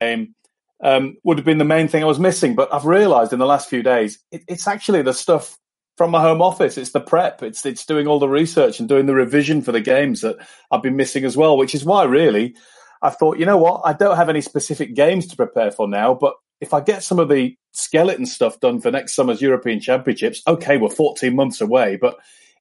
game. 0.00 0.34
um, 0.82 1.16
would 1.24 1.38
have 1.38 1.44
been 1.44 1.58
the 1.58 1.64
main 1.64 1.88
thing 1.88 2.02
I 2.02 2.06
was 2.06 2.18
missing. 2.18 2.54
But 2.54 2.72
I've 2.72 2.86
realised 2.86 3.32
in 3.32 3.38
the 3.38 3.46
last 3.46 3.68
few 3.68 3.82
days, 3.82 4.18
it, 4.30 4.42
it's 4.48 4.66
actually 4.66 5.02
the 5.02 5.14
stuff 5.14 5.56
from 5.96 6.10
my 6.10 6.20
home 6.20 6.42
office. 6.42 6.76
It's 6.76 6.90
the 6.90 7.00
prep. 7.00 7.42
It's 7.42 7.64
it's 7.64 7.86
doing 7.86 8.06
all 8.06 8.18
the 8.18 8.28
research 8.28 8.80
and 8.80 8.88
doing 8.88 9.06
the 9.06 9.14
revision 9.14 9.62
for 9.62 9.72
the 9.72 9.80
games 9.80 10.20
that 10.20 10.36
I've 10.70 10.82
been 10.82 10.96
missing 10.96 11.24
as 11.24 11.36
well. 11.36 11.56
Which 11.56 11.74
is 11.74 11.84
why 11.84 12.04
really 12.04 12.54
I 13.02 13.10
thought, 13.10 13.38
you 13.38 13.46
know 13.46 13.58
what, 13.58 13.82
I 13.84 13.92
don't 13.92 14.16
have 14.16 14.28
any 14.28 14.40
specific 14.40 14.94
games 14.94 15.26
to 15.28 15.36
prepare 15.36 15.70
for 15.70 15.86
now, 15.88 16.14
but 16.14 16.34
if 16.60 16.72
I 16.72 16.80
get 16.80 17.02
some 17.02 17.18
of 17.18 17.28
the 17.28 17.56
skeleton 17.72 18.26
stuff 18.26 18.60
done 18.60 18.80
for 18.80 18.90
next 18.90 19.14
summer's 19.14 19.42
European 19.42 19.80
Championships, 19.80 20.42
okay, 20.46 20.78
we're 20.78 20.88
14 20.88 21.34
months 21.34 21.60
away, 21.60 21.96
but 21.96 22.16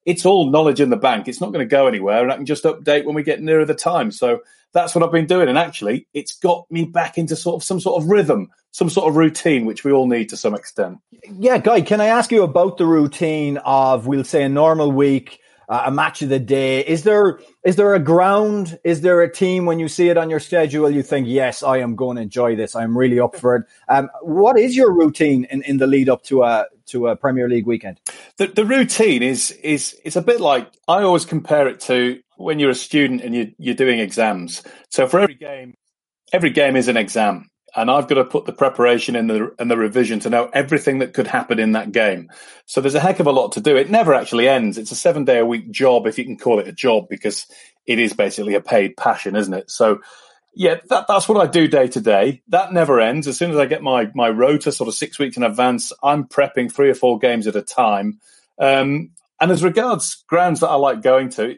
it's 0.06 0.26
all 0.26 0.50
knowledge 0.50 0.80
in 0.80 0.90
the 0.90 0.98
bank. 0.98 1.28
It's 1.28 1.42
not 1.42 1.52
going 1.52 1.68
to 1.68 1.70
go 1.70 1.88
anywhere, 1.88 2.22
and 2.22 2.32
I 2.32 2.38
can 2.38 2.46
just 2.46 2.64
update 2.64 3.06
when 3.06 3.16
we 3.16 3.24
get 3.24 3.42
nearer 3.42 3.66
the 3.66 3.74
time. 3.74 4.12
So 4.12 4.40
that's 4.72 4.94
what 4.94 5.04
I've 5.04 5.12
been 5.12 5.26
doing, 5.26 5.50
and 5.50 5.58
actually, 5.58 6.08
it's 6.14 6.38
got 6.38 6.70
me 6.70 6.86
back 6.86 7.18
into 7.18 7.36
sort 7.36 7.56
of 7.56 7.64
some 7.64 7.80
sort 7.80 8.02
of 8.02 8.10
rhythm, 8.10 8.50
some 8.72 8.90
sort 8.90 9.10
of 9.10 9.16
routine, 9.16 9.66
which 9.66 9.84
we 9.84 9.92
all 9.92 10.08
need 10.08 10.30
to 10.30 10.38
some 10.38 10.54
extent. 10.54 11.00
Yeah, 11.40 11.58
Guy, 11.58 11.82
can 11.82 12.02
I 12.02 12.08
ask 12.08 12.32
you 12.32 12.44
about 12.44 12.78
the 12.78 12.86
routine 12.86 13.58
of, 13.58 14.06
we'll 14.06 14.24
say, 14.24 14.44
a 14.44 14.50
normal 14.50 14.92
week? 14.92 15.40
Uh, 15.70 15.84
a 15.86 15.92
match 15.92 16.22
of 16.22 16.30
the 16.30 16.40
day. 16.40 16.80
Is 16.86 17.04
there 17.04 17.40
is 17.64 17.76
there 17.76 17.94
a 17.94 18.00
ground? 18.00 18.80
Is 18.84 19.02
there 19.02 19.22
a 19.22 19.32
team 19.32 19.66
when 19.66 19.80
you 19.80 19.88
see 19.88 20.10
it 20.10 20.18
on 20.18 20.30
your 20.30 20.40
schedule 20.40 20.90
you 20.90 21.04
think, 21.04 21.28
yes, 21.28 21.64
I 21.64 21.78
am 21.78 21.96
going 21.96 22.18
to 22.18 22.24
enjoy 22.24 22.56
this. 22.56 22.76
I'm 22.76 22.98
really 22.98 23.20
up 23.20 23.36
for 23.36 23.56
it. 23.56 23.66
Um, 23.88 24.10
what 24.22 24.58
is 24.58 24.76
your 24.76 24.94
routine 24.94 25.46
in, 25.50 25.62
in 25.64 25.78
the 25.78 25.88
lead 25.88 26.10
up 26.10 26.24
to 26.24 26.44
a 26.44 26.66
to 26.88 27.08
a 27.08 27.16
Premier 27.16 27.50
League 27.50 27.66
weekend? 27.66 28.00
The, 28.38 28.48
the 28.48 28.66
routine 28.66 29.24
is 29.24 29.52
is 29.52 29.96
it's 30.04 30.16
a 30.16 30.22
bit 30.22 30.42
like 30.42 30.72
I 30.88 31.02
always 31.02 31.26
compare 31.26 31.68
it 31.68 31.80
to 31.82 32.20
when 32.38 32.60
you're 32.60 32.72
a 32.72 32.76
student 32.76 33.22
and 33.22 33.34
you, 33.34 33.54
you're 33.58 33.76
doing 33.76 34.00
exams. 34.00 34.64
So 34.90 35.08
for 35.08 35.20
every 35.20 35.36
game, 35.36 35.76
every 36.34 36.50
game 36.50 36.76
is 36.76 36.88
an 36.88 36.98
exam 36.98 37.50
and 37.76 37.92
I've 37.92 38.08
got 38.08 38.16
to 38.16 38.26
put 38.26 38.46
the 38.46 38.54
preparation 38.54 39.16
in 39.16 39.28
the 39.28 39.54
and 39.60 39.70
the 39.70 39.78
revision 39.78 40.20
to 40.22 40.30
know 40.30 40.50
everything 40.54 41.00
that 41.00 41.14
could 41.14 41.28
happen 41.28 41.60
in 41.60 41.74
that 41.74 41.92
game. 41.92 42.30
So 42.66 42.82
there's 42.82 42.96
a 42.96 43.00
heck 43.00 43.20
of 43.20 43.28
a 43.28 43.32
lot 43.32 43.52
to 43.54 43.62
do. 43.62 43.76
It 43.76 43.90
never 43.90 44.14
actually 44.14 44.48
ends. 44.48 44.78
It's 44.78 44.92
a 44.92 44.96
seven 44.96 45.26
day 45.26 45.40
a 45.40 45.46
week 45.46 45.70
job, 45.72 46.08
if 46.08 46.18
you 46.18 46.24
can 46.24 46.38
call 46.38 46.60
it 46.60 46.68
a 46.68 46.72
job, 46.72 47.08
because 47.10 47.46
it 47.86 48.00
is 48.00 48.14
basically 48.14 48.56
a 48.56 48.62
paid 48.62 48.98
passion, 48.98 49.36
isn't 49.36 49.54
it? 49.54 49.70
So 49.70 50.00
yeah, 50.56 50.76
that, 50.90 51.06
that's 51.08 51.28
what 51.28 51.46
I 51.46 51.52
do 51.52 51.68
day 51.68 51.88
to 51.90 52.00
day. 52.00 52.42
That 52.48 52.72
never 52.72 53.02
ends. 53.02 53.28
As 53.28 53.38
soon 53.38 53.52
as 53.52 53.58
I 53.58 53.66
get 53.66 53.84
my 53.84 54.10
my 54.16 54.30
rota 54.30 54.72
sort 54.72 54.88
of 54.88 54.94
six 54.94 55.20
weeks 55.20 55.36
in 55.36 55.44
advance, 55.44 55.92
I'm 56.02 56.28
prepping 56.28 56.72
three 56.72 56.90
or 56.90 56.96
four 56.96 57.20
games 57.20 57.46
at 57.46 57.58
a 57.58 57.62
time. 57.62 58.20
Um, 58.58 59.12
and 59.42 59.52
as 59.52 59.64
regards 59.66 60.24
grounds 60.28 60.62
that 60.62 60.70
I 60.70 60.76
like 60.76 61.02
going 61.02 61.28
to, 61.32 61.58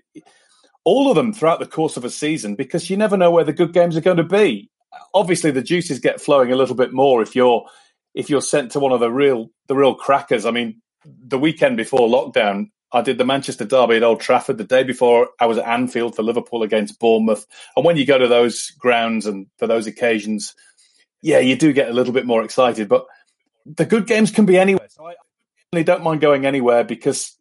all 0.83 1.11
of 1.11 1.15
them 1.15 1.31
throughout 1.31 1.59
the 1.59 1.67
course 1.67 1.95
of 1.95 2.05
a 2.05 2.09
season, 2.09 2.55
because 2.55 2.89
you 2.89 2.97
never 2.97 3.17
know 3.17 3.29
where 3.29 3.43
the 3.43 3.53
good 3.53 3.71
games 3.71 3.95
are 3.95 4.01
going 4.01 4.17
to 4.17 4.23
be 4.23 4.71
obviously 5.13 5.51
the 5.51 5.61
juices 5.61 5.99
get 5.99 6.21
flowing 6.21 6.51
a 6.51 6.55
little 6.55 6.75
bit 6.75 6.93
more 6.93 7.21
if 7.21 7.35
you're 7.35 7.65
if 8.13 8.29
you're 8.29 8.41
sent 8.41 8.71
to 8.71 8.79
one 8.79 8.91
of 8.91 8.99
the 8.99 9.11
real 9.11 9.49
the 9.67 9.75
real 9.75 9.95
crackers. 9.95 10.45
I 10.45 10.51
mean, 10.51 10.81
the 11.05 11.37
weekend 11.37 11.77
before 11.77 12.07
lockdown, 12.07 12.71
I 12.91 13.01
did 13.01 13.17
the 13.17 13.25
Manchester 13.25 13.65
Derby 13.65 13.97
at 13.97 14.03
Old 14.03 14.21
Trafford. 14.21 14.57
The 14.57 14.63
day 14.63 14.83
before, 14.83 15.29
I 15.39 15.45
was 15.45 15.57
at 15.57 15.67
Anfield 15.67 16.15
for 16.15 16.23
Liverpool 16.23 16.63
against 16.63 16.99
Bournemouth. 16.99 17.45
And 17.75 17.85
when 17.85 17.97
you 17.97 18.05
go 18.05 18.17
to 18.17 18.27
those 18.27 18.71
grounds 18.71 19.25
and 19.25 19.47
for 19.57 19.67
those 19.67 19.87
occasions, 19.87 20.55
yeah, 21.21 21.39
you 21.39 21.55
do 21.55 21.73
get 21.73 21.89
a 21.89 21.93
little 21.93 22.13
bit 22.13 22.25
more 22.25 22.43
excited. 22.43 22.87
But 22.87 23.05
the 23.65 23.85
good 23.85 24.07
games 24.07 24.31
can 24.31 24.45
be 24.45 24.57
anywhere. 24.57 24.87
So 24.89 25.05
I 25.05 25.15
really 25.73 25.83
don't 25.83 26.03
mind 26.03 26.21
going 26.21 26.45
anywhere 26.45 26.83
because 26.83 27.37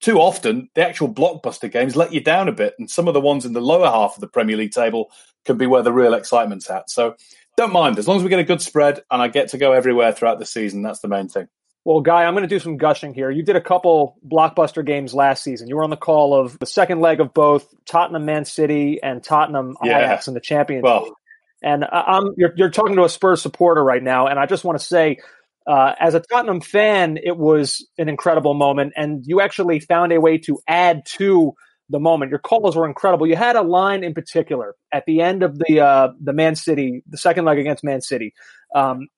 too 0.00 0.18
often 0.18 0.68
the 0.74 0.86
actual 0.86 1.12
blockbuster 1.12 1.70
games 1.70 1.96
let 1.96 2.12
you 2.12 2.20
down 2.20 2.48
a 2.48 2.52
bit, 2.52 2.74
and 2.78 2.90
some 2.90 3.08
of 3.08 3.14
the 3.14 3.20
ones 3.20 3.44
in 3.44 3.52
the 3.52 3.60
lower 3.60 3.86
half 3.86 4.14
of 4.14 4.20
the 4.20 4.28
Premier 4.28 4.56
League 4.56 4.72
table 4.72 5.10
can 5.44 5.58
be 5.58 5.66
where 5.66 5.82
the 5.82 5.92
real 5.92 6.14
excitement's 6.14 6.68
at. 6.70 6.90
So 6.90 7.16
don't 7.56 7.72
mind 7.72 7.98
as 7.98 8.08
long 8.08 8.18
as 8.18 8.22
we 8.22 8.28
get 8.28 8.38
a 8.38 8.44
good 8.44 8.62
spread 8.62 9.02
and 9.10 9.22
I 9.22 9.28
get 9.28 9.48
to 9.48 9.58
go 9.58 9.72
everywhere 9.72 10.12
throughout 10.12 10.38
the 10.38 10.46
season. 10.46 10.82
That's 10.82 11.00
the 11.00 11.08
main 11.08 11.28
thing. 11.28 11.48
Well, 11.84 12.00
Guy, 12.00 12.24
I'm 12.24 12.32
going 12.32 12.42
to 12.42 12.48
do 12.48 12.58
some 12.58 12.78
gushing 12.78 13.12
here. 13.12 13.30
You 13.30 13.42
did 13.42 13.56
a 13.56 13.60
couple 13.60 14.16
blockbuster 14.26 14.84
games 14.84 15.12
last 15.12 15.42
season. 15.42 15.68
You 15.68 15.76
were 15.76 15.84
on 15.84 15.90
the 15.90 15.98
call 15.98 16.34
of 16.34 16.58
the 16.58 16.66
second 16.66 17.00
leg 17.00 17.20
of 17.20 17.34
both 17.34 17.68
Tottenham 17.84 18.24
Man 18.24 18.46
City 18.46 19.00
and 19.02 19.22
Tottenham 19.22 19.76
yeah. 19.84 19.98
Ajax 19.98 20.26
in 20.26 20.32
the 20.32 20.40
Champions 20.40 20.82
Well, 20.82 21.14
and 21.62 21.84
I'm 21.84 22.34
you're, 22.36 22.52
you're 22.56 22.70
talking 22.70 22.96
to 22.96 23.04
a 23.04 23.08
Spurs 23.08 23.42
supporter 23.42 23.84
right 23.84 24.02
now, 24.02 24.26
and 24.28 24.38
I 24.38 24.46
just 24.46 24.64
want 24.64 24.78
to 24.78 24.84
say, 24.84 25.18
uh, 25.66 25.94
as 25.98 26.14
a 26.14 26.20
Tottenham 26.20 26.60
fan, 26.60 27.18
it 27.22 27.36
was 27.36 27.86
an 27.98 28.08
incredible 28.08 28.54
moment, 28.54 28.94
and 28.96 29.22
you 29.26 29.40
actually 29.40 29.80
found 29.80 30.12
a 30.12 30.20
way 30.20 30.38
to 30.38 30.60
add 30.66 31.04
to 31.18 31.54
the 31.88 32.00
moment. 32.00 32.30
Your 32.30 32.38
calls 32.38 32.76
were 32.76 32.86
incredible. 32.86 33.26
You 33.26 33.36
had 33.36 33.56
a 33.56 33.62
line 33.62 34.04
in 34.04 34.14
particular 34.14 34.74
at 34.92 35.04
the 35.06 35.20
end 35.20 35.42
of 35.42 35.58
the 35.58 35.80
uh, 35.80 36.08
the 36.20 36.32
Man 36.32 36.54
City, 36.56 37.02
the 37.08 37.18
second 37.18 37.44
leg 37.44 37.58
against 37.58 37.84
Man 37.84 38.00
City, 38.00 38.34
um, 38.74 39.08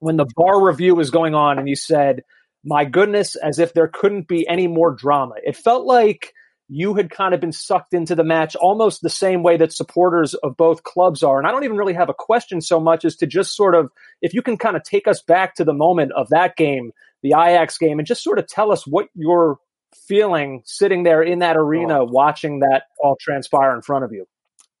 when 0.00 0.16
the 0.16 0.26
VAR 0.36 0.64
review 0.64 0.94
was 0.94 1.10
going 1.10 1.34
on, 1.34 1.58
and 1.58 1.68
you 1.68 1.76
said, 1.76 2.22
"My 2.64 2.84
goodness," 2.84 3.36
as 3.36 3.58
if 3.58 3.72
there 3.72 3.88
couldn't 3.88 4.28
be 4.28 4.48
any 4.48 4.66
more 4.66 4.92
drama. 4.94 5.34
It 5.44 5.56
felt 5.56 5.86
like 5.86 6.32
you 6.68 6.94
had 6.94 7.10
kind 7.10 7.32
of 7.32 7.40
been 7.40 7.52
sucked 7.52 7.94
into 7.94 8.14
the 8.14 8.24
match 8.24 8.54
almost 8.56 9.00
the 9.00 9.08
same 9.08 9.42
way 9.42 9.56
that 9.56 9.72
supporters 9.72 10.34
of 10.34 10.56
both 10.56 10.82
clubs 10.82 11.22
are. 11.22 11.38
And 11.38 11.46
I 11.46 11.50
don't 11.50 11.64
even 11.64 11.78
really 11.78 11.94
have 11.94 12.10
a 12.10 12.14
question 12.14 12.60
so 12.60 12.78
much 12.78 13.06
as 13.06 13.16
to 13.16 13.26
just 13.26 13.56
sort 13.56 13.74
of 13.74 13.90
if 14.20 14.34
you 14.34 14.42
can 14.42 14.58
kind 14.58 14.76
of 14.76 14.82
take 14.82 15.08
us 15.08 15.22
back 15.22 15.54
to 15.54 15.64
the 15.64 15.72
moment 15.72 16.12
of 16.12 16.28
that 16.28 16.56
game, 16.56 16.92
the 17.22 17.30
Ajax 17.30 17.78
game, 17.78 17.98
and 17.98 18.06
just 18.06 18.22
sort 18.22 18.38
of 18.38 18.46
tell 18.46 18.70
us 18.70 18.86
what 18.86 19.08
your 19.14 19.58
feeling 20.06 20.62
sitting 20.64 21.02
there 21.02 21.22
in 21.22 21.40
that 21.40 21.56
arena 21.56 22.00
oh. 22.00 22.04
watching 22.04 22.60
that 22.60 22.84
all 22.98 23.16
transpire 23.20 23.74
in 23.74 23.82
front 23.82 24.04
of 24.04 24.12
you? 24.12 24.26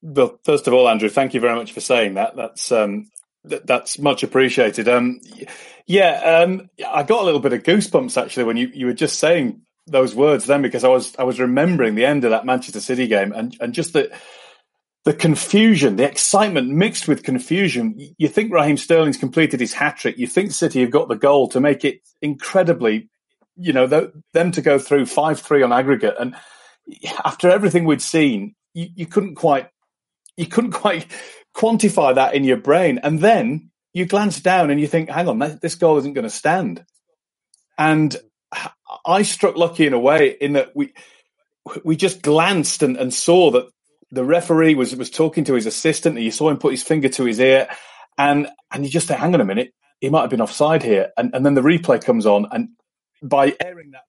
Well, 0.02 0.38
first 0.44 0.66
of 0.66 0.74
all, 0.74 0.88
Andrew, 0.88 1.08
thank 1.08 1.34
you 1.34 1.40
very 1.40 1.56
much 1.56 1.72
for 1.72 1.80
saying 1.80 2.14
that. 2.14 2.36
That's 2.36 2.70
um, 2.70 3.10
th- 3.48 3.62
that's 3.64 3.98
much 3.98 4.22
appreciated. 4.22 4.88
Um, 4.88 5.20
yeah, 5.86 6.42
um, 6.42 6.70
I 6.86 7.02
got 7.02 7.22
a 7.22 7.24
little 7.24 7.40
bit 7.40 7.52
of 7.52 7.62
goosebumps 7.62 8.20
actually 8.20 8.44
when 8.44 8.56
you, 8.56 8.70
you 8.72 8.86
were 8.86 8.92
just 8.92 9.18
saying 9.18 9.62
those 9.86 10.14
words 10.14 10.44
then 10.44 10.62
because 10.62 10.84
I 10.84 10.88
was 10.88 11.16
I 11.16 11.24
was 11.24 11.40
remembering 11.40 11.94
the 11.94 12.04
end 12.04 12.24
of 12.24 12.30
that 12.30 12.44
Manchester 12.46 12.80
City 12.80 13.06
game 13.06 13.32
and 13.32 13.56
and 13.60 13.72
just 13.72 13.92
the 13.92 14.10
the 15.04 15.14
confusion, 15.14 15.96
the 15.96 16.04
excitement 16.04 16.68
mixed 16.68 17.08
with 17.08 17.22
confusion. 17.22 17.98
You 18.18 18.28
think 18.28 18.52
Raheem 18.52 18.76
Sterling's 18.76 19.16
completed 19.16 19.58
his 19.58 19.72
hat 19.72 19.96
trick. 19.96 20.18
You 20.18 20.26
think 20.26 20.52
City 20.52 20.80
have 20.82 20.90
got 20.90 21.08
the 21.08 21.16
goal 21.16 21.48
to 21.48 21.60
make 21.60 21.84
it 21.84 22.02
incredibly 22.20 23.08
you 23.58 23.72
know, 23.72 23.86
the, 23.86 24.12
them 24.32 24.52
to 24.52 24.62
go 24.62 24.78
through 24.78 25.06
5 25.06 25.40
3 25.40 25.62
on 25.62 25.72
aggregate. 25.72 26.14
And 26.18 26.34
after 27.24 27.50
everything 27.50 27.84
we'd 27.84 28.02
seen, 28.02 28.54
you, 28.74 28.88
you 28.94 29.06
couldn't 29.06 29.34
quite. 29.34 29.68
You 30.36 30.46
couldn't 30.46 30.70
quite 30.70 31.06
quantify 31.56 32.14
that 32.14 32.34
in 32.34 32.44
your 32.44 32.58
brain. 32.58 33.00
And 33.02 33.18
then 33.18 33.70
you 33.92 34.06
glance 34.06 34.40
down 34.40 34.70
and 34.70 34.80
you 34.80 34.86
think, 34.86 35.10
hang 35.10 35.28
on, 35.28 35.58
this 35.60 35.74
goal 35.74 35.98
isn't 35.98 36.12
going 36.12 36.22
to 36.22 36.30
stand. 36.30 36.84
And 37.76 38.16
I 39.04 39.22
struck 39.22 39.56
lucky 39.56 39.86
in 39.86 39.92
a 39.92 39.98
way 39.98 40.36
in 40.40 40.54
that 40.54 40.74
we 40.74 40.94
we 41.84 41.96
just 41.96 42.22
glanced 42.22 42.82
and, 42.82 42.96
and 42.96 43.12
saw 43.12 43.50
that 43.50 43.68
the 44.10 44.24
referee 44.24 44.74
was 44.74 44.94
was 44.96 45.10
talking 45.10 45.44
to 45.44 45.54
his 45.54 45.66
assistant 45.66 46.16
and 46.16 46.24
you 46.24 46.30
saw 46.30 46.48
him 46.48 46.58
put 46.58 46.72
his 46.72 46.82
finger 46.82 47.08
to 47.10 47.24
his 47.24 47.40
ear 47.40 47.68
and 48.16 48.48
and 48.72 48.84
you 48.84 48.90
just 48.90 49.08
think, 49.08 49.20
hang 49.20 49.34
on 49.34 49.40
a 49.40 49.44
minute, 49.44 49.72
he 50.00 50.08
might 50.08 50.22
have 50.22 50.30
been 50.30 50.40
offside 50.40 50.82
here. 50.82 51.10
And 51.16 51.34
and 51.34 51.44
then 51.44 51.54
the 51.54 51.60
replay 51.60 52.02
comes 52.02 52.26
on 52.26 52.46
and 52.50 52.68
by 53.22 53.54
airing 53.64 53.92
that, 53.92 54.02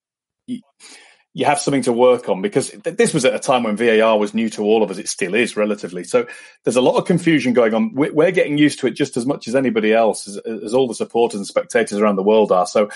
you, 1.33 1.45
have 1.45 1.59
something 1.59 1.83
to 1.83 1.93
work 1.93 2.27
on 2.27 2.41
because 2.41 2.71
this 2.83 3.13
was 3.13 3.23
at 3.23 3.33
a 3.33 3.39
time 3.39 3.63
when 3.63 3.77
VAR 3.77 4.17
was 4.17 4.33
new 4.33 4.49
to 4.49 4.63
all 4.63 4.83
of 4.83 4.91
us. 4.91 4.97
It 4.97 5.07
still 5.07 5.35
is 5.35 5.55
relatively. 5.55 6.03
So 6.03 6.27
there's 6.63 6.75
a 6.75 6.81
lot 6.81 6.97
of 6.97 7.05
confusion 7.05 7.53
going 7.53 7.73
on. 7.73 7.93
We're 7.93 8.31
getting 8.31 8.57
used 8.57 8.79
to 8.79 8.87
it 8.87 8.91
just 8.91 9.15
as 9.15 9.25
much 9.25 9.47
as 9.47 9.55
anybody 9.55 9.93
else, 9.93 10.27
as, 10.27 10.37
as 10.37 10.73
all 10.73 10.87
the 10.87 10.95
supporters 10.95 11.39
and 11.39 11.47
spectators 11.47 11.99
around 11.99 12.17
the 12.17 12.23
world 12.23 12.51
are. 12.51 12.65
So 12.65 12.89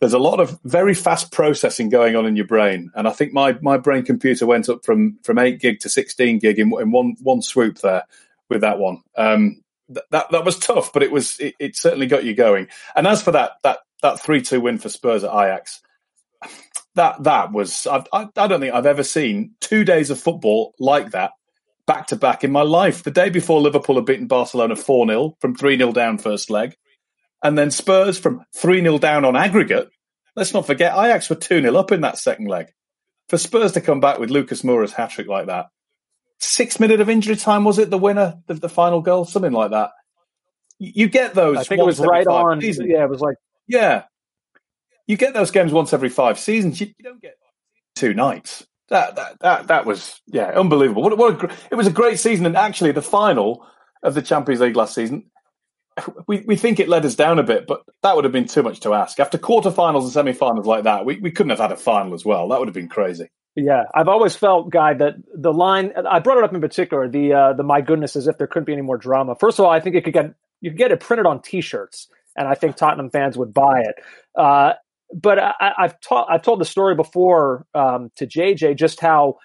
there's 0.00 0.12
a 0.12 0.18
lot 0.18 0.38
of 0.38 0.58
very 0.64 0.94
fast 0.94 1.32
processing 1.32 1.88
going 1.88 2.14
on 2.14 2.26
in 2.26 2.36
your 2.36 2.46
brain. 2.46 2.90
And 2.94 3.08
I 3.08 3.10
think 3.10 3.32
my, 3.32 3.58
my 3.62 3.78
brain 3.78 4.04
computer 4.04 4.46
went 4.46 4.68
up 4.68 4.84
from, 4.84 5.18
from 5.24 5.38
eight 5.38 5.60
gig 5.60 5.80
to 5.80 5.88
16 5.88 6.38
gig 6.38 6.58
in, 6.58 6.72
in 6.80 6.92
one, 6.92 7.16
one 7.20 7.42
swoop 7.42 7.78
there 7.78 8.04
with 8.48 8.60
that 8.60 8.78
one. 8.78 9.02
Um, 9.16 9.62
that, 9.88 10.30
that 10.30 10.44
was 10.44 10.58
tough, 10.58 10.92
but 10.92 11.02
it 11.02 11.10
was, 11.10 11.40
it, 11.40 11.54
it 11.58 11.76
certainly 11.76 12.06
got 12.06 12.24
you 12.24 12.34
going. 12.34 12.68
And 12.94 13.06
as 13.06 13.22
for 13.22 13.32
that, 13.32 13.52
that 13.64 13.78
that 14.02 14.20
three 14.20 14.42
two 14.42 14.60
win 14.60 14.78
for 14.78 14.88
Spurs 14.88 15.24
at 15.24 15.32
Ajax. 15.32 15.80
That 16.94 17.22
that 17.24 17.52
was 17.52 17.86
I, 17.86 18.04
I, 18.12 18.28
I 18.36 18.46
don't 18.46 18.60
think 18.60 18.74
I've 18.74 18.86
ever 18.86 19.04
seen 19.04 19.52
two 19.60 19.84
days 19.84 20.10
of 20.10 20.20
football 20.20 20.74
like 20.78 21.10
that 21.12 21.32
back 21.86 22.08
to 22.08 22.16
back 22.16 22.44
in 22.44 22.52
my 22.52 22.62
life. 22.62 23.02
The 23.02 23.10
day 23.10 23.30
before 23.30 23.60
Liverpool 23.60 23.96
had 23.96 24.04
beaten 24.04 24.26
Barcelona 24.26 24.76
four 24.76 25.06
0 25.06 25.36
from 25.40 25.54
three 25.54 25.76
0 25.76 25.92
down 25.92 26.18
first 26.18 26.50
leg, 26.50 26.76
and 27.42 27.58
then 27.58 27.70
Spurs 27.70 28.18
from 28.18 28.44
three 28.54 28.80
0 28.80 28.98
down 28.98 29.24
on 29.24 29.34
aggregate. 29.36 29.88
Let's 30.36 30.54
not 30.54 30.66
forget 30.66 30.92
Ajax 30.92 31.28
were 31.28 31.36
two 31.36 31.60
0 31.60 31.74
up 31.76 31.90
in 31.90 32.02
that 32.02 32.18
second 32.18 32.46
leg. 32.46 32.68
For 33.28 33.38
Spurs 33.38 33.72
to 33.72 33.80
come 33.80 34.00
back 34.00 34.18
with 34.18 34.30
Lucas 34.30 34.62
Moura's 34.62 34.92
hat 34.92 35.10
trick 35.10 35.26
like 35.26 35.46
that, 35.46 35.66
six 36.38 36.78
minute 36.78 37.00
of 37.00 37.10
injury 37.10 37.36
time 37.36 37.64
was 37.64 37.78
it 37.78 37.90
the 37.90 37.98
winner 37.98 38.38
of 38.48 38.60
the 38.60 38.68
final 38.68 39.00
goal, 39.00 39.24
something 39.24 39.52
like 39.52 39.72
that. 39.72 39.90
You 40.78 41.08
get 41.08 41.34
those. 41.34 41.56
I 41.56 41.64
think 41.64 41.80
it 41.80 41.86
was 41.86 41.98
right 41.98 42.26
on. 42.26 42.60
Season. 42.60 42.88
Yeah, 42.88 43.04
it 43.04 43.10
was 43.10 43.20
like 43.20 43.36
yeah. 43.68 44.04
You 45.06 45.16
get 45.16 45.34
those 45.34 45.50
games 45.50 45.72
once 45.72 45.92
every 45.92 46.08
five 46.08 46.38
seasons. 46.38 46.80
You, 46.80 46.88
you 46.98 47.04
don't 47.04 47.22
get 47.22 47.36
two 47.94 48.14
nights. 48.14 48.66
That, 48.90 49.16
that 49.16 49.40
that 49.40 49.66
that 49.68 49.86
was 49.86 50.20
yeah 50.26 50.46
unbelievable. 50.46 51.02
What, 51.02 51.18
what 51.18 51.44
a, 51.44 51.54
it 51.70 51.74
was 51.74 51.86
a 51.86 51.92
great 51.92 52.18
season, 52.18 52.46
and 52.46 52.56
actually 52.56 52.92
the 52.92 53.02
final 53.02 53.66
of 54.02 54.14
the 54.14 54.22
Champions 54.22 54.60
League 54.60 54.76
last 54.76 54.94
season. 54.94 55.30
we, 56.26 56.40
we 56.46 56.56
think 56.56 56.80
it 56.80 56.88
let 56.88 57.04
us 57.04 57.14
down 57.14 57.38
a 57.38 57.42
bit, 57.42 57.66
but 57.66 57.82
that 58.02 58.14
would 58.14 58.24
have 58.24 58.32
been 58.32 58.46
too 58.46 58.62
much 58.62 58.80
to 58.80 58.94
ask. 58.94 59.18
After 59.18 59.36
quarterfinals 59.36 60.02
and 60.02 60.12
semi-finals 60.12 60.66
like 60.66 60.84
that, 60.84 61.04
we, 61.04 61.18
we 61.18 61.30
couldn't 61.30 61.50
have 61.50 61.58
had 61.58 61.72
a 61.72 61.76
final 61.76 62.14
as 62.14 62.24
well. 62.24 62.48
That 62.48 62.60
would 62.60 62.68
have 62.68 62.74
been 62.74 62.88
crazy. 62.88 63.28
Yeah, 63.56 63.84
I've 63.92 64.08
always 64.08 64.36
felt, 64.36 64.70
Guy, 64.70 64.94
that 64.94 65.16
the 65.34 65.52
line 65.52 65.92
I 66.08 66.20
brought 66.20 66.38
it 66.38 66.44
up 66.44 66.54
in 66.54 66.60
particular, 66.60 67.08
the 67.08 67.32
uh, 67.32 67.52
the 67.54 67.64
my 67.64 67.80
goodness, 67.80 68.14
as 68.14 68.28
if 68.28 68.38
there 68.38 68.46
couldn't 68.46 68.66
be 68.66 68.72
any 68.72 68.82
more 68.82 68.96
drama. 68.96 69.34
First 69.34 69.58
of 69.58 69.64
all, 69.64 69.70
I 69.70 69.80
think 69.80 69.96
it 69.96 70.04
could 70.04 70.14
get 70.14 70.34
you 70.60 70.70
could 70.70 70.78
get 70.78 70.92
it 70.92 71.00
printed 71.00 71.26
on 71.26 71.42
T-shirts, 71.42 72.08
and 72.38 72.48
I 72.48 72.54
think 72.54 72.76
Tottenham 72.76 73.10
fans 73.10 73.36
would 73.36 73.52
buy 73.52 73.80
it. 73.80 73.94
Uh, 74.38 74.74
but 75.12 75.38
I, 75.38 75.72
have 75.78 76.00
taught 76.00 76.28
I've 76.30 76.42
told 76.42 76.60
the 76.60 76.66
story 76.66 76.94
before 76.94 77.66
um, 77.74 78.10
to 78.16 78.26
JJ 78.26 78.76
just 78.76 79.00
how 79.00 79.36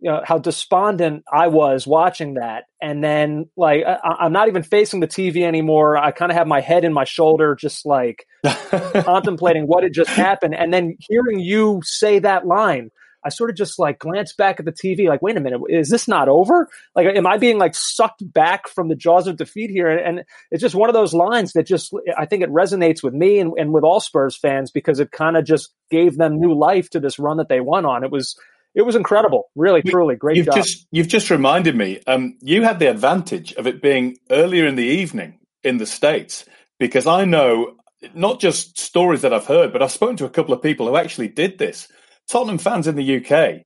you 0.00 0.10
know 0.10 0.20
how 0.24 0.38
despondent 0.38 1.22
I 1.32 1.46
was 1.46 1.86
watching 1.86 2.34
that, 2.34 2.64
and 2.80 3.02
then 3.04 3.48
like 3.56 3.84
I, 3.86 4.26
am 4.26 4.32
not 4.32 4.48
even 4.48 4.64
facing 4.64 5.00
the 5.00 5.06
TV 5.06 5.44
anymore. 5.44 5.96
I 5.96 6.10
kind 6.10 6.32
of 6.32 6.36
have 6.36 6.48
my 6.48 6.60
head 6.60 6.84
in 6.84 6.92
my 6.92 7.04
shoulder, 7.04 7.54
just 7.54 7.86
like 7.86 8.26
contemplating 8.44 9.64
what 9.66 9.84
had 9.84 9.92
just 9.92 10.10
happened, 10.10 10.56
and 10.56 10.74
then 10.74 10.96
hearing 11.08 11.38
you 11.38 11.80
say 11.84 12.18
that 12.18 12.46
line. 12.46 12.90
I 13.24 13.28
sort 13.28 13.50
of 13.50 13.56
just 13.56 13.78
like 13.78 13.98
glanced 13.98 14.36
back 14.36 14.58
at 14.58 14.66
the 14.66 14.72
TV, 14.72 15.08
like, 15.08 15.22
wait 15.22 15.36
a 15.36 15.40
minute, 15.40 15.60
is 15.68 15.90
this 15.90 16.08
not 16.08 16.28
over? 16.28 16.68
Like, 16.94 17.06
am 17.06 17.26
I 17.26 17.38
being 17.38 17.58
like 17.58 17.74
sucked 17.74 18.22
back 18.32 18.68
from 18.68 18.88
the 18.88 18.94
jaws 18.94 19.26
of 19.26 19.36
defeat 19.36 19.70
here? 19.70 19.90
And, 19.90 20.18
and 20.18 20.26
it's 20.50 20.60
just 20.60 20.74
one 20.74 20.88
of 20.88 20.94
those 20.94 21.14
lines 21.14 21.52
that 21.52 21.66
just, 21.66 21.92
I 22.16 22.26
think 22.26 22.42
it 22.42 22.50
resonates 22.50 23.02
with 23.02 23.14
me 23.14 23.38
and, 23.38 23.52
and 23.56 23.72
with 23.72 23.84
all 23.84 24.00
Spurs 24.00 24.36
fans 24.36 24.70
because 24.70 25.00
it 25.00 25.10
kind 25.10 25.36
of 25.36 25.44
just 25.44 25.72
gave 25.90 26.16
them 26.16 26.40
new 26.40 26.54
life 26.54 26.90
to 26.90 27.00
this 27.00 27.18
run 27.18 27.36
that 27.36 27.48
they 27.48 27.60
won 27.60 27.86
on. 27.86 28.04
It 28.04 28.10
was, 28.10 28.36
it 28.74 28.82
was 28.82 28.96
incredible. 28.96 29.50
Really, 29.54 29.82
truly, 29.82 30.16
great 30.16 30.36
you've 30.36 30.46
job. 30.46 30.56
Just, 30.56 30.86
you've 30.90 31.08
just 31.08 31.30
reminded 31.30 31.76
me. 31.76 32.00
Um, 32.06 32.38
you 32.40 32.62
had 32.62 32.78
the 32.78 32.90
advantage 32.90 33.52
of 33.54 33.66
it 33.66 33.82
being 33.82 34.18
earlier 34.30 34.66
in 34.66 34.76
the 34.76 34.84
evening 34.84 35.38
in 35.62 35.76
the 35.76 35.86
states 35.86 36.44
because 36.78 37.06
I 37.06 37.24
know 37.24 37.76
not 38.14 38.40
just 38.40 38.80
stories 38.80 39.22
that 39.22 39.32
I've 39.32 39.46
heard, 39.46 39.72
but 39.72 39.82
I've 39.82 39.92
spoken 39.92 40.16
to 40.18 40.24
a 40.24 40.30
couple 40.30 40.54
of 40.54 40.62
people 40.62 40.86
who 40.86 40.96
actually 40.96 41.28
did 41.28 41.58
this. 41.58 41.88
Tottenham 42.32 42.56
fans 42.56 42.86
in 42.86 42.96
the 42.96 43.16
UK 43.18 43.62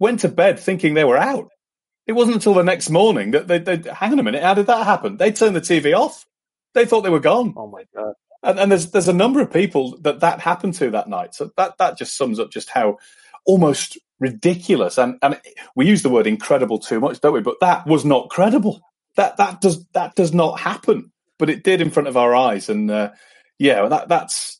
went 0.00 0.20
to 0.20 0.28
bed 0.28 0.58
thinking 0.58 0.94
they 0.94 1.04
were 1.04 1.16
out. 1.16 1.48
It 2.04 2.12
wasn't 2.12 2.34
until 2.34 2.54
the 2.54 2.64
next 2.64 2.90
morning 2.90 3.30
that 3.30 3.46
they, 3.46 3.58
they 3.58 3.76
hang 3.92 4.12
on 4.12 4.18
a 4.18 4.24
minute, 4.24 4.42
how 4.42 4.54
did 4.54 4.66
that 4.66 4.84
happen? 4.84 5.18
They 5.18 5.30
turned 5.30 5.54
the 5.54 5.60
TV 5.60 5.96
off. 5.96 6.26
They 6.74 6.84
thought 6.84 7.02
they 7.02 7.10
were 7.10 7.20
gone. 7.20 7.54
Oh 7.56 7.68
my 7.68 7.84
god! 7.94 8.14
And, 8.42 8.58
and 8.58 8.72
there's 8.72 8.90
there's 8.90 9.08
a 9.08 9.12
number 9.12 9.40
of 9.40 9.52
people 9.52 9.96
that 10.00 10.20
that 10.20 10.40
happened 10.40 10.74
to 10.74 10.90
that 10.90 11.08
night. 11.08 11.34
So 11.34 11.50
that 11.56 11.78
that 11.78 11.96
just 11.96 12.16
sums 12.16 12.40
up 12.40 12.50
just 12.50 12.70
how 12.70 12.98
almost 13.46 13.98
ridiculous. 14.18 14.98
And 14.98 15.18
and 15.22 15.40
we 15.76 15.86
use 15.86 16.02
the 16.02 16.10
word 16.10 16.26
incredible 16.26 16.78
too 16.78 16.98
much, 16.98 17.20
don't 17.20 17.34
we? 17.34 17.40
But 17.40 17.60
that 17.60 17.86
was 17.86 18.04
not 18.04 18.30
credible. 18.30 18.80
That 19.16 19.36
that 19.36 19.60
does 19.60 19.86
that 19.92 20.14
does 20.16 20.34
not 20.34 20.60
happen. 20.60 21.12
But 21.38 21.50
it 21.50 21.62
did 21.62 21.80
in 21.80 21.90
front 21.90 22.08
of 22.08 22.16
our 22.16 22.34
eyes, 22.34 22.68
and 22.68 22.90
uh, 22.90 23.10
yeah, 23.58 23.86
that 23.88 24.08
that's. 24.08 24.58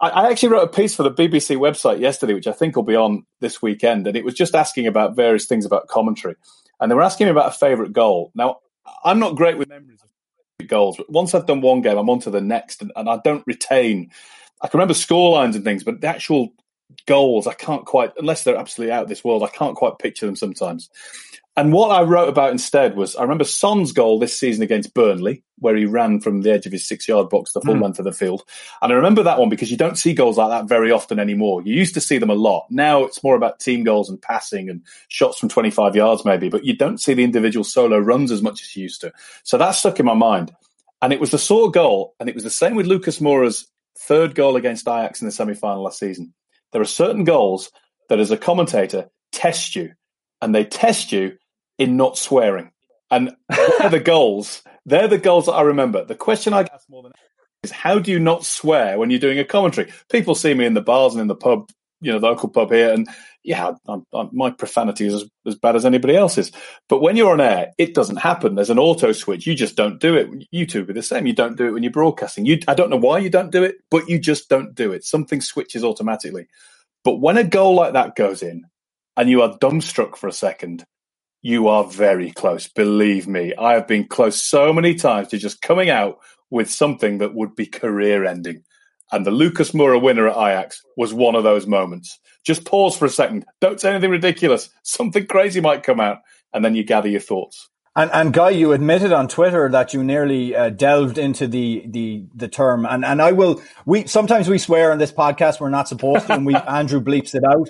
I 0.00 0.30
actually 0.30 0.48
wrote 0.48 0.64
a 0.64 0.68
piece 0.68 0.94
for 0.94 1.04
the 1.04 1.12
BBC 1.12 1.56
website 1.56 2.00
yesterday, 2.00 2.34
which 2.34 2.48
I 2.48 2.52
think 2.52 2.74
will 2.74 2.82
be 2.82 2.96
on 2.96 3.24
this 3.40 3.62
weekend, 3.62 4.06
and 4.06 4.16
it 4.16 4.24
was 4.24 4.34
just 4.34 4.54
asking 4.54 4.86
about 4.86 5.14
various 5.14 5.46
things 5.46 5.64
about 5.64 5.88
commentary, 5.88 6.34
and 6.80 6.90
they 6.90 6.94
were 6.94 7.02
asking 7.02 7.26
me 7.26 7.30
about 7.30 7.54
a 7.54 7.56
favourite 7.56 7.92
goal. 7.92 8.32
Now, 8.34 8.58
I'm 9.04 9.20
not 9.20 9.36
great 9.36 9.58
with 9.58 9.68
memories 9.68 10.00
of 10.02 10.66
goals, 10.66 10.96
but 10.96 11.10
once 11.10 11.34
I've 11.34 11.46
done 11.46 11.60
one 11.60 11.82
game, 11.82 11.98
I'm 11.98 12.10
on 12.10 12.20
to 12.20 12.30
the 12.30 12.40
next, 12.40 12.82
and, 12.82 12.90
and 12.96 13.08
I 13.08 13.20
don't 13.22 13.44
retain. 13.46 14.10
I 14.60 14.68
can 14.68 14.78
remember 14.78 14.94
score 14.94 15.32
lines 15.32 15.54
and 15.54 15.64
things, 15.64 15.84
but 15.84 16.00
the 16.00 16.08
actual 16.08 16.52
goals, 17.06 17.46
I 17.46 17.54
can't 17.54 17.86
quite, 17.86 18.12
unless 18.16 18.42
they're 18.42 18.56
absolutely 18.56 18.92
out 18.92 19.04
of 19.04 19.08
this 19.08 19.24
world, 19.24 19.42
I 19.42 19.48
can't 19.48 19.76
quite 19.76 19.98
picture 19.98 20.26
them 20.26 20.36
sometimes. 20.36 20.90
And 21.56 21.72
what 21.72 21.90
I 21.90 22.02
wrote 22.02 22.28
about 22.28 22.52
instead 22.52 22.96
was 22.96 23.16
I 23.16 23.22
remember 23.22 23.44
Son's 23.44 23.92
goal 23.92 24.18
this 24.18 24.38
season 24.38 24.62
against 24.62 24.94
Burnley, 24.94 25.42
where 25.58 25.76
he 25.76 25.84
ran 25.84 26.20
from 26.20 26.42
the 26.42 26.52
edge 26.52 26.64
of 26.64 26.72
his 26.72 26.86
six 26.86 27.08
yard 27.08 27.28
box 27.28 27.52
the 27.52 27.60
full 27.60 27.74
mm. 27.74 27.82
length 27.82 27.98
of 27.98 28.04
the 28.04 28.12
field. 28.12 28.44
And 28.80 28.92
I 28.92 28.96
remember 28.96 29.22
that 29.24 29.38
one 29.38 29.48
because 29.48 29.70
you 29.70 29.76
don't 29.76 29.98
see 29.98 30.14
goals 30.14 30.38
like 30.38 30.48
that 30.48 30.68
very 30.68 30.92
often 30.92 31.18
anymore. 31.18 31.60
You 31.62 31.74
used 31.74 31.94
to 31.94 32.00
see 32.00 32.18
them 32.18 32.30
a 32.30 32.34
lot. 32.34 32.66
Now 32.70 33.04
it's 33.04 33.22
more 33.24 33.34
about 33.34 33.58
team 33.58 33.82
goals 33.82 34.08
and 34.08 34.22
passing 34.22 34.70
and 34.70 34.82
shots 35.08 35.38
from 35.38 35.48
25 35.48 35.96
yards, 35.96 36.24
maybe, 36.24 36.48
but 36.48 36.64
you 36.64 36.76
don't 36.76 37.00
see 37.00 37.14
the 37.14 37.24
individual 37.24 37.64
solo 37.64 37.98
runs 37.98 38.30
as 38.30 38.42
much 38.42 38.62
as 38.62 38.76
you 38.76 38.84
used 38.84 39.00
to. 39.00 39.12
So 39.42 39.58
that 39.58 39.72
stuck 39.72 39.98
in 39.98 40.06
my 40.06 40.14
mind. 40.14 40.54
And 41.02 41.12
it 41.12 41.20
was 41.20 41.30
the 41.30 41.38
sort 41.38 41.68
of 41.68 41.74
goal, 41.74 42.14
and 42.20 42.28
it 42.28 42.34
was 42.34 42.44
the 42.44 42.50
same 42.50 42.74
with 42.74 42.86
Lucas 42.86 43.20
Moura's 43.20 43.66
third 43.98 44.34
goal 44.34 44.56
against 44.56 44.86
Ajax 44.86 45.20
in 45.20 45.26
the 45.26 45.32
semi 45.32 45.54
final 45.54 45.82
last 45.82 45.98
season. 45.98 46.32
There 46.72 46.82
are 46.82 46.86
certain 46.86 47.24
goals 47.24 47.70
that, 48.08 48.20
as 48.20 48.30
a 48.30 48.36
commentator, 48.36 49.10
test 49.32 49.76
you, 49.76 49.92
and 50.40 50.54
they 50.54 50.64
test 50.64 51.12
you 51.12 51.36
in 51.78 51.96
not 51.96 52.18
swearing. 52.18 52.70
And 53.10 53.34
the 53.48 54.02
goals. 54.04 54.62
They're 54.86 55.08
the 55.08 55.18
goals 55.18 55.46
that 55.46 55.52
I 55.52 55.62
remember. 55.62 56.04
The 56.04 56.14
question 56.14 56.52
I 56.52 56.60
ask 56.60 56.88
more 56.88 57.02
than 57.02 57.12
is 57.62 57.70
how 57.70 57.98
do 57.98 58.10
you 58.10 58.18
not 58.18 58.44
swear 58.44 58.98
when 58.98 59.10
you're 59.10 59.20
doing 59.20 59.38
a 59.38 59.44
commentary? 59.44 59.92
People 60.10 60.34
see 60.34 60.54
me 60.54 60.64
in 60.64 60.74
the 60.74 60.80
bars 60.80 61.12
and 61.12 61.20
in 61.20 61.26
the 61.26 61.34
pub, 61.34 61.70
you 62.00 62.12
know, 62.12 62.18
the 62.18 62.26
local 62.26 62.48
pub 62.48 62.70
here, 62.70 62.92
and 62.92 63.08
yeah, 63.42 63.72
I'm, 63.86 64.06
I'm, 64.12 64.30
my 64.32 64.50
profanity 64.50 65.06
is 65.06 65.14
as, 65.14 65.24
as, 65.46 65.54
bad 65.54 65.76
as 65.76 65.86
anybody 65.86 66.14
else's. 66.14 66.52
But 66.88 67.00
when 67.00 67.16
you're 67.16 67.32
on 67.32 67.40
air, 67.40 67.72
it 67.78 67.94
doesn't 67.94 68.16
happen. 68.16 68.54
There's 68.54 68.70
an 68.70 68.78
auto 68.78 69.12
switch. 69.12 69.46
You 69.46 69.54
just 69.54 69.76
don't 69.76 69.98
do 69.98 70.14
it. 70.14 70.30
YouTube 70.52 70.90
are 70.90 70.94
the 70.94 71.02
same. 71.02 71.26
You 71.26 71.32
don't 71.32 71.56
do 71.56 71.66
it 71.66 71.72
when 71.72 71.82
you're 71.82 71.92
broadcasting. 71.92 72.44
You, 72.44 72.60
I 72.68 72.74
don't 72.74 72.90
know 72.90 72.96
why 72.96 73.18
you 73.18 73.30
don't 73.30 73.50
do 73.50 73.62
it, 73.62 73.76
but 73.90 74.08
you 74.08 74.18
just 74.18 74.48
don't 74.48 74.74
do 74.74 74.92
it. 74.92 75.04
Something 75.04 75.40
switches 75.40 75.84
automatically. 75.84 76.48
But 77.02 77.20
when 77.20 77.38
a 77.38 77.44
goal 77.44 77.74
like 77.74 77.94
that 77.94 78.14
goes 78.14 78.42
in, 78.42 78.64
and 79.16 79.28
you 79.28 79.42
are 79.42 79.58
dumbstruck 79.58 80.16
for 80.16 80.28
a 80.28 80.32
second, 80.32 80.84
you 81.42 81.68
are 81.68 81.84
very 81.84 82.30
close. 82.30 82.68
Believe 82.68 83.26
me, 83.26 83.54
I 83.54 83.74
have 83.74 83.86
been 83.86 84.06
close 84.06 84.42
so 84.42 84.72
many 84.72 84.94
times 84.94 85.28
to 85.28 85.38
just 85.38 85.62
coming 85.62 85.90
out 85.90 86.18
with 86.50 86.70
something 86.70 87.18
that 87.18 87.34
would 87.34 87.54
be 87.54 87.66
career 87.66 88.24
ending. 88.24 88.62
And 89.12 89.26
the 89.26 89.30
Lucas 89.30 89.72
Moura 89.72 90.00
winner 90.00 90.28
at 90.28 90.36
Ajax 90.36 90.82
was 90.96 91.12
one 91.12 91.34
of 91.34 91.44
those 91.44 91.66
moments. 91.66 92.18
Just 92.44 92.64
pause 92.64 92.96
for 92.96 93.06
a 93.06 93.10
second. 93.10 93.44
Don't 93.60 93.80
say 93.80 93.90
anything 93.90 94.10
ridiculous. 94.10 94.70
Something 94.82 95.26
crazy 95.26 95.60
might 95.60 95.82
come 95.82 96.00
out, 96.00 96.18
and 96.52 96.64
then 96.64 96.74
you 96.74 96.84
gather 96.84 97.08
your 97.08 97.20
thoughts. 97.20 97.68
And, 97.96 98.10
and 98.12 98.32
Guy, 98.32 98.50
you 98.50 98.72
admitted 98.72 99.12
on 99.12 99.26
Twitter 99.26 99.68
that 99.68 99.92
you 99.92 100.04
nearly 100.04 100.54
uh, 100.54 100.70
delved 100.70 101.18
into 101.18 101.48
the, 101.48 101.84
the 101.88 102.24
the 102.34 102.46
term, 102.46 102.86
and 102.86 103.04
and 103.04 103.20
I 103.20 103.32
will. 103.32 103.60
We 103.84 104.06
sometimes 104.06 104.48
we 104.48 104.58
swear 104.58 104.92
on 104.92 104.98
this 104.98 105.12
podcast 105.12 105.60
we're 105.60 105.70
not 105.70 105.88
supposed 105.88 106.28
to, 106.28 106.34
and 106.34 106.46
we 106.46 106.54
Andrew 106.68 107.00
bleeps 107.00 107.34
it 107.34 107.42
out. 107.44 107.68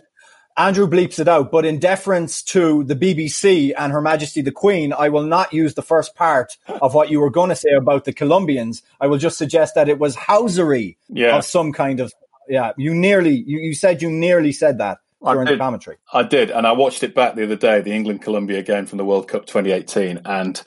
Andrew 0.61 0.87
bleeps 0.87 1.19
it 1.19 1.27
out, 1.27 1.51
but 1.51 1.65
in 1.65 1.79
deference 1.79 2.43
to 2.43 2.85
the 2.85 2.95
BBC 2.95 3.73
and 3.79 3.91
Her 3.95 4.03
Majesty 4.03 4.43
the 4.43 4.53
Queen, 4.53 4.93
I 4.93 5.09
will 5.09 5.23
not 5.23 5.55
use 5.55 5.73
the 5.73 5.83
first 5.83 6.15
part 6.15 6.59
of 6.69 6.93
what 6.93 7.11
you 7.11 7.19
were 7.19 7.31
going 7.31 7.49
to 7.49 7.57
say 7.57 7.71
about 7.71 8.05
the 8.05 8.13
Colombians. 8.13 8.83
I 9.01 9.07
will 9.07 9.17
just 9.17 9.39
suggest 9.39 9.75
that 9.75 9.89
it 9.89 9.99
was 9.99 10.15
housery 10.17 10.99
yeah. 11.09 11.35
of 11.35 11.47
some 11.47 11.73
kind 11.73 11.99
of. 11.99 12.13
Yeah, 12.47 12.73
you 12.77 12.93
nearly, 12.93 13.37
you, 13.47 13.59
you 13.59 13.75
said 13.75 14.03
you 14.03 14.11
nearly 14.11 14.53
said 14.53 14.79
that 14.79 14.99
during 15.25 15.47
the 15.47 15.57
commentary. 15.57 15.97
I 16.13 16.25
did, 16.25 16.51
and 16.51 16.67
I 16.67 16.73
watched 16.73 17.03
it 17.03 17.15
back 17.15 17.37
the 17.37 17.45
other 17.45 17.57
day, 17.57 17.81
the 17.81 17.93
England 17.93 18.21
Colombia 18.21 18.63
game 18.63 18.85
from 18.85 18.99
the 18.99 19.05
World 19.05 19.29
Cup 19.29 19.47
2018, 19.47 20.23
and 20.27 20.63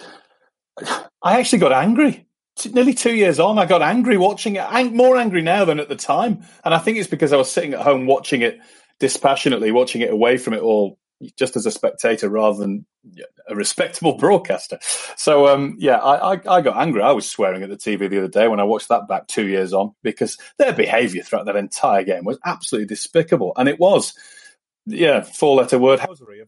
I 1.21 1.39
actually 1.39 1.59
got 1.59 1.71
angry. 1.71 2.25
Nearly 2.71 2.93
two 2.93 3.13
years 3.13 3.39
on, 3.39 3.59
I 3.59 3.65
got 3.65 3.81
angry 3.83 4.17
watching 4.17 4.55
it. 4.55 4.93
More 4.93 5.17
angry 5.17 5.41
now 5.41 5.65
than 5.65 5.79
at 5.79 5.89
the 5.89 5.95
time, 5.95 6.43
and 6.63 6.73
I 6.73 6.79
think 6.79 6.97
it's 6.97 7.09
because 7.09 7.31
I 7.31 7.37
was 7.37 7.51
sitting 7.51 7.73
at 7.73 7.81
home 7.81 8.07
watching 8.07 8.41
it 8.41 8.59
dispassionately 8.99 9.71
watching 9.71 10.01
it 10.01 10.11
away 10.11 10.37
from 10.37 10.53
it 10.53 10.61
all 10.61 10.97
just 11.37 11.55
as 11.55 11.65
a 11.65 11.71
spectator 11.71 12.29
rather 12.29 12.57
than 12.57 12.85
a 13.47 13.55
respectable 13.55 14.17
broadcaster. 14.17 14.77
So 15.15 15.47
um, 15.47 15.75
yeah, 15.77 15.97
I, 15.97 16.33
I, 16.33 16.41
I, 16.47 16.61
got 16.61 16.77
angry. 16.77 17.01
I 17.01 17.11
was 17.11 17.29
swearing 17.29 17.63
at 17.63 17.69
the 17.69 17.77
TV 17.77 18.09
the 18.09 18.17
other 18.17 18.27
day 18.27 18.47
when 18.47 18.59
I 18.59 18.63
watched 18.63 18.89
that 18.89 19.07
back 19.07 19.27
two 19.27 19.47
years 19.47 19.73
on 19.73 19.93
because 20.03 20.37
their 20.57 20.73
behaviour 20.73 21.23
throughout 21.23 21.45
that 21.45 21.55
entire 21.55 22.03
game 22.03 22.25
was 22.25 22.39
absolutely 22.45 22.87
despicable, 22.87 23.53
and 23.57 23.69
it 23.69 23.79
was 23.79 24.13
yeah 24.85 25.21
four 25.21 25.55
letter 25.55 25.79
word 25.79 25.99
housery 25.99 26.41
of 26.41 26.47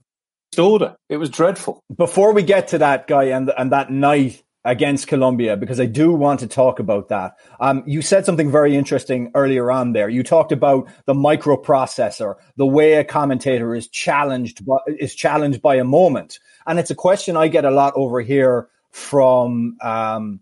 order. 0.59 0.95
It 1.09 1.17
was 1.17 1.29
dreadful. 1.29 1.81
Before 1.95 2.33
we 2.33 2.43
get 2.43 2.69
to 2.69 2.77
that 2.79 3.07
guy 3.07 3.25
and 3.25 3.51
and 3.57 3.71
that 3.71 3.91
night 3.91 4.43
against 4.65 5.07
Colombia 5.07 5.55
because 5.55 5.79
I 5.79 5.85
do 5.85 6.11
want 6.11 6.39
to 6.41 6.47
talk 6.47 6.79
about 6.79 7.09
that. 7.09 7.37
Um, 7.59 7.83
you 7.85 8.01
said 8.01 8.25
something 8.25 8.51
very 8.51 8.75
interesting 8.75 9.31
earlier 9.35 9.71
on 9.71 9.93
there. 9.93 10.09
You 10.09 10.23
talked 10.23 10.51
about 10.51 10.89
the 11.05 11.13
microprocessor, 11.13 12.35
the 12.57 12.65
way 12.65 12.95
a 12.95 13.03
commentator 13.03 13.75
is 13.75 13.87
challenged 13.87 14.65
by, 14.65 14.77
is 14.87 15.13
challenged 15.13 15.61
by 15.61 15.75
a 15.75 15.83
moment, 15.83 16.39
and 16.65 16.79
it's 16.79 16.91
a 16.91 16.95
question 16.95 17.37
I 17.37 17.47
get 17.47 17.63
a 17.63 17.71
lot 17.71 17.93
over 17.95 18.19
here 18.21 18.67
from 18.89 19.77
um, 19.81 20.39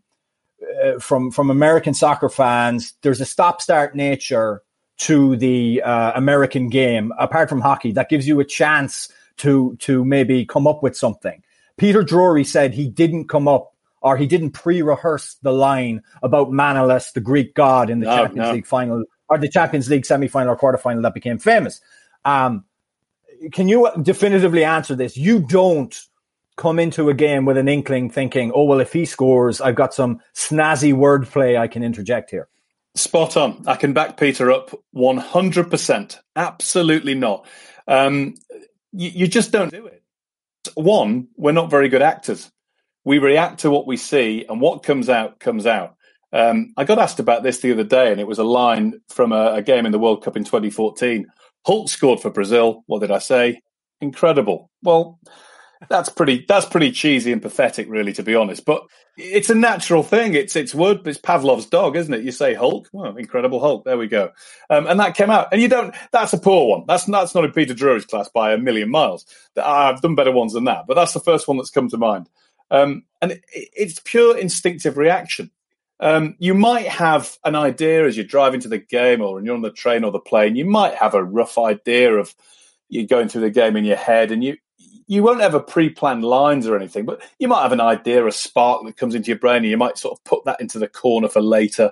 uh, 0.83 0.99
from 0.99 1.29
from 1.29 1.49
American 1.49 1.93
soccer 1.93 2.29
fans. 2.29 2.93
There's 3.01 3.19
a 3.19 3.25
stop-start 3.25 3.95
nature 3.95 4.63
to 4.99 5.35
the 5.35 5.81
uh, 5.81 6.13
American 6.15 6.69
game, 6.69 7.11
apart 7.19 7.49
from 7.49 7.59
hockey, 7.59 7.91
that 7.93 8.09
gives 8.09 8.27
you 8.27 8.39
a 8.39 8.45
chance 8.45 9.09
to 9.37 9.75
to 9.79 10.05
maybe 10.05 10.45
come 10.45 10.65
up 10.65 10.81
with 10.81 10.95
something. 10.95 11.43
Peter 11.75 12.03
Drury 12.03 12.43
said 12.43 12.73
he 12.73 12.87
didn't 12.87 13.27
come 13.27 13.47
up 13.47 13.72
or 14.03 14.17
he 14.17 14.27
didn't 14.27 14.51
pre-rehearse 14.51 15.35
the 15.41 15.51
line 15.51 16.03
about 16.21 16.49
Manolas, 16.49 17.13
the 17.13 17.21
Greek 17.21 17.55
god, 17.55 17.89
in 17.89 18.01
the 18.01 18.05
no, 18.05 18.17
Champions 18.17 18.47
no. 18.47 18.53
League 18.53 18.67
final 18.67 19.03
or 19.29 19.37
the 19.37 19.49
Champions 19.49 19.89
League 19.89 20.05
semi-final 20.05 20.53
or 20.53 20.55
quarter-final 20.57 21.01
that 21.01 21.13
became 21.13 21.39
famous. 21.39 21.81
Um, 22.25 22.65
can 23.51 23.67
you 23.67 23.89
definitively 24.01 24.63
answer 24.63 24.95
this? 24.95 25.17
You 25.17 25.39
don't 25.39 25.99
come 26.57 26.79
into 26.79 27.09
a 27.09 27.13
game 27.13 27.45
with 27.45 27.57
an 27.57 27.67
inkling 27.67 28.09
thinking, 28.09 28.51
oh, 28.53 28.65
well, 28.65 28.79
if 28.79 28.93
he 28.93 29.05
scores, 29.05 29.61
I've 29.61 29.75
got 29.75 29.93
some 29.93 30.19
snazzy 30.35 30.93
wordplay 30.93 31.57
I 31.57 31.67
can 31.67 31.83
interject 31.83 32.29
here? 32.29 32.47
Spot 32.95 33.35
on. 33.37 33.63
I 33.65 33.75
can 33.75 33.93
back 33.93 34.17
Peter 34.17 34.51
up 34.51 34.71
100%. 34.95 36.19
Absolutely 36.35 37.15
not. 37.15 37.47
Um, 37.87 38.35
you, 38.91 39.09
you 39.09 39.27
just 39.27 39.51
don't 39.51 39.71
do 39.71 39.87
it. 39.87 40.03
One, 40.75 41.29
we're 41.35 41.53
not 41.53 41.71
very 41.71 41.89
good 41.89 42.01
actors. 42.01 42.51
We 43.05 43.19
react 43.19 43.59
to 43.61 43.71
what 43.71 43.87
we 43.87 43.97
see, 43.97 44.45
and 44.47 44.61
what 44.61 44.83
comes 44.83 45.09
out 45.09 45.39
comes 45.39 45.65
out. 45.65 45.95
Um, 46.31 46.73
I 46.77 46.83
got 46.83 46.99
asked 46.99 47.19
about 47.19 47.43
this 47.43 47.59
the 47.59 47.71
other 47.71 47.83
day, 47.83 48.11
and 48.11 48.19
it 48.19 48.27
was 48.27 48.39
a 48.39 48.43
line 48.43 49.01
from 49.09 49.31
a, 49.31 49.53
a, 49.53 49.61
game 49.61 49.85
in 49.85 49.91
the 49.91 49.99
World 49.99 50.23
Cup 50.23 50.35
in 50.35 50.43
2014. 50.43 51.27
Hulk 51.65 51.89
scored 51.89 52.21
for 52.21 52.31
Brazil. 52.31 52.83
What 52.87 53.01
did 53.01 53.11
I 53.11 53.19
say? 53.19 53.61
Incredible. 54.01 54.71
Well, 54.81 55.19
that's 55.89 56.09
pretty. 56.09 56.45
That's 56.47 56.65
pretty 56.65 56.91
cheesy 56.91 57.31
and 57.31 57.41
pathetic, 57.41 57.87
really, 57.87 58.13
to 58.13 58.23
be 58.23 58.35
honest. 58.35 58.65
But 58.65 58.83
it's 59.15 59.49
a 59.49 59.55
natural 59.55 60.01
thing. 60.01 60.33
It's 60.33 60.55
it's 60.55 60.73
word. 60.73 61.05
It's 61.05 61.19
Pavlov's 61.19 61.67
dog, 61.67 61.95
isn't 61.95 62.13
it? 62.13 62.23
You 62.23 62.31
say 62.31 62.53
Hulk. 62.53 62.89
Well, 62.91 63.15
Incredible 63.15 63.59
Hulk. 63.59 63.85
There 63.85 63.97
we 63.97 64.07
go. 64.07 64.31
Um, 64.69 64.87
and 64.87 64.99
that 64.99 65.15
came 65.15 65.29
out. 65.29 65.49
And 65.51 65.61
you 65.61 65.67
don't. 65.67 65.93
That's 66.11 66.33
a 66.33 66.39
poor 66.39 66.67
one. 66.69 66.85
That's 66.87 67.05
that's 67.05 67.35
not 67.35 67.45
in 67.45 67.51
Peter 67.51 67.73
Drury's 67.73 68.05
class 68.05 68.29
by 68.29 68.53
a 68.53 68.57
million 68.57 68.89
miles. 68.89 69.25
I've 69.61 70.01
done 70.01 70.15
better 70.15 70.31
ones 70.31 70.53
than 70.53 70.63
that. 70.65 70.85
But 70.87 70.95
that's 70.95 71.13
the 71.13 71.19
first 71.19 71.47
one 71.47 71.57
that's 71.57 71.69
come 71.69 71.89
to 71.89 71.97
mind. 71.97 72.27
Um, 72.71 73.03
and 73.21 73.33
it, 73.33 73.43
it's 73.53 74.01
pure 74.03 74.37
instinctive 74.37 74.97
reaction. 74.97 75.51
Um, 75.99 76.35
you 76.39 76.53
might 76.53 76.87
have 76.87 77.37
an 77.45 77.55
idea 77.55 78.05
as 78.05 78.17
you're 78.17 78.25
driving 78.25 78.59
to 78.61 78.67
the 78.67 78.77
game 78.77 79.21
or 79.21 79.37
and 79.37 79.45
you're 79.45 79.55
on 79.55 79.61
the 79.61 79.71
train 79.71 80.03
or 80.03 80.11
the 80.11 80.19
plane. 80.19 80.55
You 80.55 80.65
might 80.65 80.95
have 80.95 81.13
a 81.13 81.23
rough 81.23 81.57
idea 81.57 82.13
of 82.13 82.35
you're 82.89 83.05
going 83.05 83.29
through 83.29 83.41
the 83.41 83.49
game 83.49 83.77
in 83.77 83.85
your 83.85 83.97
head, 83.97 84.31
and 84.31 84.43
you 84.43 84.57
you 85.07 85.23
won't 85.23 85.41
have 85.41 85.53
a 85.53 85.59
pre-planned 85.59 86.23
lines 86.23 86.67
or 86.67 86.75
anything, 86.75 87.05
but 87.05 87.21
you 87.39 87.47
might 87.47 87.61
have 87.61 87.71
an 87.71 87.81
idea, 87.81 88.25
a 88.25 88.31
spark 88.31 88.83
that 88.85 88.97
comes 88.97 89.15
into 89.15 89.27
your 89.27 89.39
brain, 89.39 89.57
and 89.57 89.67
you 89.67 89.77
might 89.77 89.97
sort 89.97 90.17
of 90.17 90.23
put 90.23 90.43
that 90.45 90.59
into 90.59 90.79
the 90.79 90.87
corner 90.87 91.27
for 91.27 91.41
later. 91.41 91.91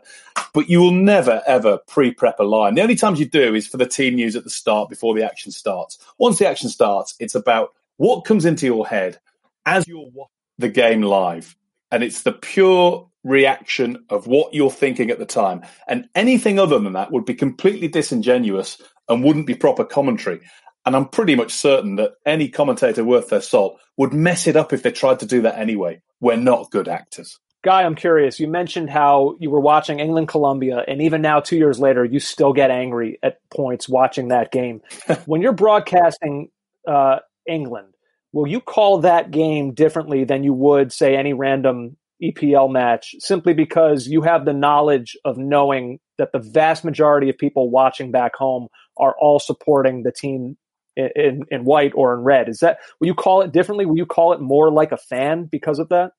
But 0.54 0.70
you 0.70 0.80
will 0.82 0.92
never 0.92 1.42
ever 1.48 1.80
pre-prep 1.88 2.40
a 2.40 2.44
line. 2.44 2.76
The 2.76 2.82
only 2.82 2.96
times 2.96 3.20
you 3.20 3.26
do 3.26 3.56
is 3.56 3.68
for 3.68 3.78
the 3.78 3.88
team 3.88 4.16
news 4.16 4.36
at 4.36 4.44
the 4.44 4.50
start 4.50 4.90
before 4.90 5.16
the 5.16 5.24
action 5.24 5.52
starts. 5.52 5.98
Once 6.18 6.40
the 6.40 6.48
action 6.48 6.70
starts, 6.70 7.16
it's 7.20 7.36
about 7.36 7.74
what 7.98 8.26
comes 8.26 8.46
into 8.46 8.66
your 8.66 8.86
head 8.86 9.20
as 9.66 9.88
you're 9.88 10.10
watching 10.14 10.41
the 10.62 10.70
game 10.70 11.02
live, 11.02 11.56
and 11.92 12.04
it's 12.04 12.22
the 12.24 12.32
pure 12.32 13.10
reaction 13.24 14.04
of 14.10 14.28
what 14.28 14.54
you're 14.54 14.72
thinking 14.72 15.12
at 15.12 15.20
the 15.20 15.26
time. 15.26 15.62
And 15.88 16.08
anything 16.16 16.60
other 16.60 16.80
than 16.80 16.94
that 16.94 17.12
would 17.12 17.26
be 17.26 17.36
completely 17.36 17.88
disingenuous 17.88 18.82
and 19.08 19.24
wouldn't 19.24 19.48
be 19.48 19.56
proper 19.56 19.84
commentary. 19.84 20.42
And 20.86 20.96
I'm 20.96 21.08
pretty 21.08 21.36
much 21.36 21.52
certain 21.52 21.98
that 21.98 22.14
any 22.26 22.50
commentator 22.50 23.04
worth 23.04 23.30
their 23.30 23.42
salt 23.42 23.80
would 23.98 24.14
mess 24.14 24.48
it 24.48 24.56
up 24.56 24.74
if 24.74 24.82
they 24.82 24.92
tried 24.92 25.20
to 25.20 25.28
do 25.28 25.42
that 25.44 25.60
anyway. 25.60 26.02
We're 26.20 26.38
not 26.38 26.72
good 26.72 26.88
actors. 26.88 27.38
Guy, 27.64 27.84
I'm 27.84 27.94
curious. 27.94 28.40
You 28.40 28.48
mentioned 28.48 28.90
how 28.90 29.36
you 29.40 29.52
were 29.52 29.60
watching 29.60 30.00
England 30.00 30.28
Colombia, 30.28 30.84
and 30.88 31.00
even 31.00 31.22
now, 31.22 31.40
two 31.42 31.58
years 31.58 31.80
later, 31.80 32.04
you 32.04 32.20
still 32.20 32.54
get 32.54 32.72
angry 32.72 33.20
at 33.22 33.38
points 33.52 33.88
watching 33.88 34.30
that 34.30 34.52
game. 34.52 34.82
when 35.28 35.44
you're 35.44 35.54
broadcasting 35.54 36.50
uh, 36.88 37.20
England, 37.48 37.94
will 38.34 38.48
you 38.48 38.62
call 38.62 39.00
that 39.00 39.32
game 39.32 39.74
differently 39.74 40.24
than 40.24 40.44
you 40.44 40.54
would, 40.54 40.92
say, 40.92 41.16
any 41.16 41.34
random 41.34 41.98
EPL 42.24 42.72
match 42.72 43.16
simply 43.20 43.54
because 43.54 44.08
you 44.08 44.22
have 44.22 44.46
the 44.46 44.54
knowledge 44.54 45.18
of 45.26 45.38
knowing 45.38 46.00
that 46.18 46.32
the 46.32 46.40
vast 46.40 46.84
majority 46.84 47.30
of 47.30 47.38
people 47.38 47.70
watching 47.70 48.12
back 48.12 48.36
home 48.36 48.68
are 48.98 49.16
all 49.20 49.40
supporting 49.40 50.04
the 50.04 50.12
team 50.12 50.56
in, 50.96 51.10
in, 51.16 51.42
in, 51.50 51.66
white 51.66 51.94
or 51.96 52.14
in 52.14 52.20
red. 52.22 52.48
Is 52.48 52.60
that 52.60 52.78
will 53.00 53.08
you 53.08 53.16
call 53.16 53.42
it 53.42 53.52
differently? 53.52 53.86
Will 53.86 53.98
you 53.98 54.06
call 54.06 54.34
it 54.34 54.40
more 54.40 54.70
like 54.70 54.92
a 54.92 54.98
fan 54.98 55.46
because 55.46 55.80
of 55.80 55.90
that? 55.90 56.12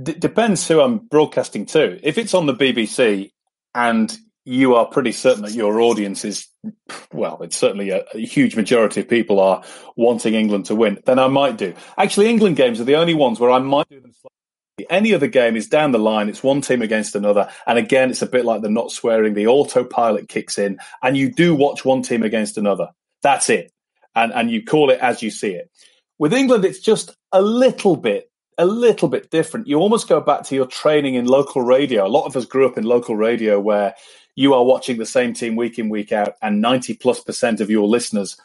D- 0.00 0.14
depends 0.14 0.66
who 0.66 0.80
I'm 0.80 0.98
broadcasting 0.98 1.66
to. 1.66 2.00
If 2.06 2.16
it's 2.16 2.32
on 2.32 2.46
the 2.46 2.54
BBC 2.54 3.32
and 3.74 4.16
you 4.44 4.74
are 4.74 4.86
pretty 4.86 5.12
certain 5.12 5.42
that 5.42 5.52
your 5.52 5.80
audience 5.80 6.24
is 6.24 6.48
well, 7.12 7.42
it's 7.42 7.56
certainly 7.56 7.90
a, 7.90 8.04
a, 8.14 8.18
huge 8.18 8.56
majority 8.56 9.00
of 9.00 9.08
people 9.08 9.40
are 9.40 9.62
wanting 9.96 10.34
England 10.34 10.66
to 10.66 10.74
win, 10.74 11.00
then 11.04 11.18
I 11.18 11.28
might 11.28 11.58
do. 11.58 11.74
Actually, 11.98 12.30
England 12.30 12.56
games 12.56 12.80
are 12.80 12.84
the 12.84 12.96
only 12.96 13.14
ones 13.14 13.38
where 13.38 13.50
I 13.50 13.58
might 13.58 13.88
do 13.88 14.00
them 14.00 14.12
slightly 14.12 14.34
any 14.90 15.14
other 15.14 15.28
game 15.28 15.56
is 15.56 15.68
down 15.68 15.92
the 15.92 15.98
line, 15.98 16.28
it's 16.28 16.42
one 16.42 16.60
team 16.60 16.82
against 16.82 17.14
another. 17.14 17.48
And 17.66 17.78
again, 17.78 18.10
it's 18.10 18.22
a 18.22 18.26
bit 18.26 18.44
like 18.44 18.62
the 18.62 18.68
not 18.68 18.90
swearing, 18.90 19.34
the 19.34 19.46
autopilot 19.46 20.28
kicks 20.28 20.58
in, 20.58 20.78
and 21.02 21.16
you 21.16 21.30
do 21.30 21.54
watch 21.54 21.84
one 21.84 22.02
team 22.02 22.22
against 22.22 22.58
another. 22.58 22.88
That's 23.22 23.48
it. 23.50 23.72
And, 24.14 24.32
and 24.32 24.50
you 24.50 24.64
call 24.64 24.90
it 24.90 25.00
as 25.00 25.22
you 25.22 25.30
see 25.30 25.52
it. 25.52 25.70
With 26.18 26.32
England, 26.32 26.64
it's 26.64 26.80
just 26.80 27.16
a 27.32 27.42
little 27.42 27.96
bit, 27.96 28.30
a 28.58 28.66
little 28.66 29.08
bit 29.08 29.30
different. 29.30 29.66
You 29.66 29.78
almost 29.78 30.08
go 30.08 30.20
back 30.20 30.44
to 30.44 30.54
your 30.54 30.66
training 30.66 31.14
in 31.14 31.26
local 31.26 31.62
radio. 31.62 32.06
A 32.06 32.08
lot 32.08 32.26
of 32.26 32.36
us 32.36 32.44
grew 32.44 32.68
up 32.68 32.78
in 32.78 32.84
local 32.84 33.16
radio 33.16 33.60
where 33.60 33.94
you 34.36 34.54
are 34.54 34.64
watching 34.64 34.98
the 34.98 35.06
same 35.06 35.32
team 35.32 35.56
week 35.56 35.78
in, 35.78 35.88
week 35.88 36.12
out, 36.12 36.34
and 36.42 36.60
90 36.60 36.94
plus 36.94 37.20
percent 37.20 37.60
of 37.60 37.70
your 37.70 37.86
listeners 37.86 38.36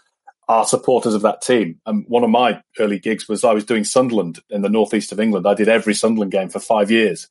are 0.48 0.66
supporters 0.66 1.14
of 1.14 1.22
that 1.22 1.42
team. 1.42 1.80
And 1.86 2.06
one 2.08 2.24
of 2.24 2.30
my 2.30 2.62
early 2.80 3.00
gigs 3.00 3.30
was 3.30 3.44
I 3.44 3.54
was 3.54 3.66
doing 3.66 3.84
Sunderland 3.84 4.40
in 4.50 4.64
the 4.64 4.70
northeast 4.70 5.12
of 5.12 5.20
England. 5.20 5.48
I 5.48 5.54
did 5.54 5.70
every 5.70 5.94
Sunderland 5.94 6.32
game 6.32 6.50
for 6.50 6.60
five 6.60 6.90
years, 6.90 7.28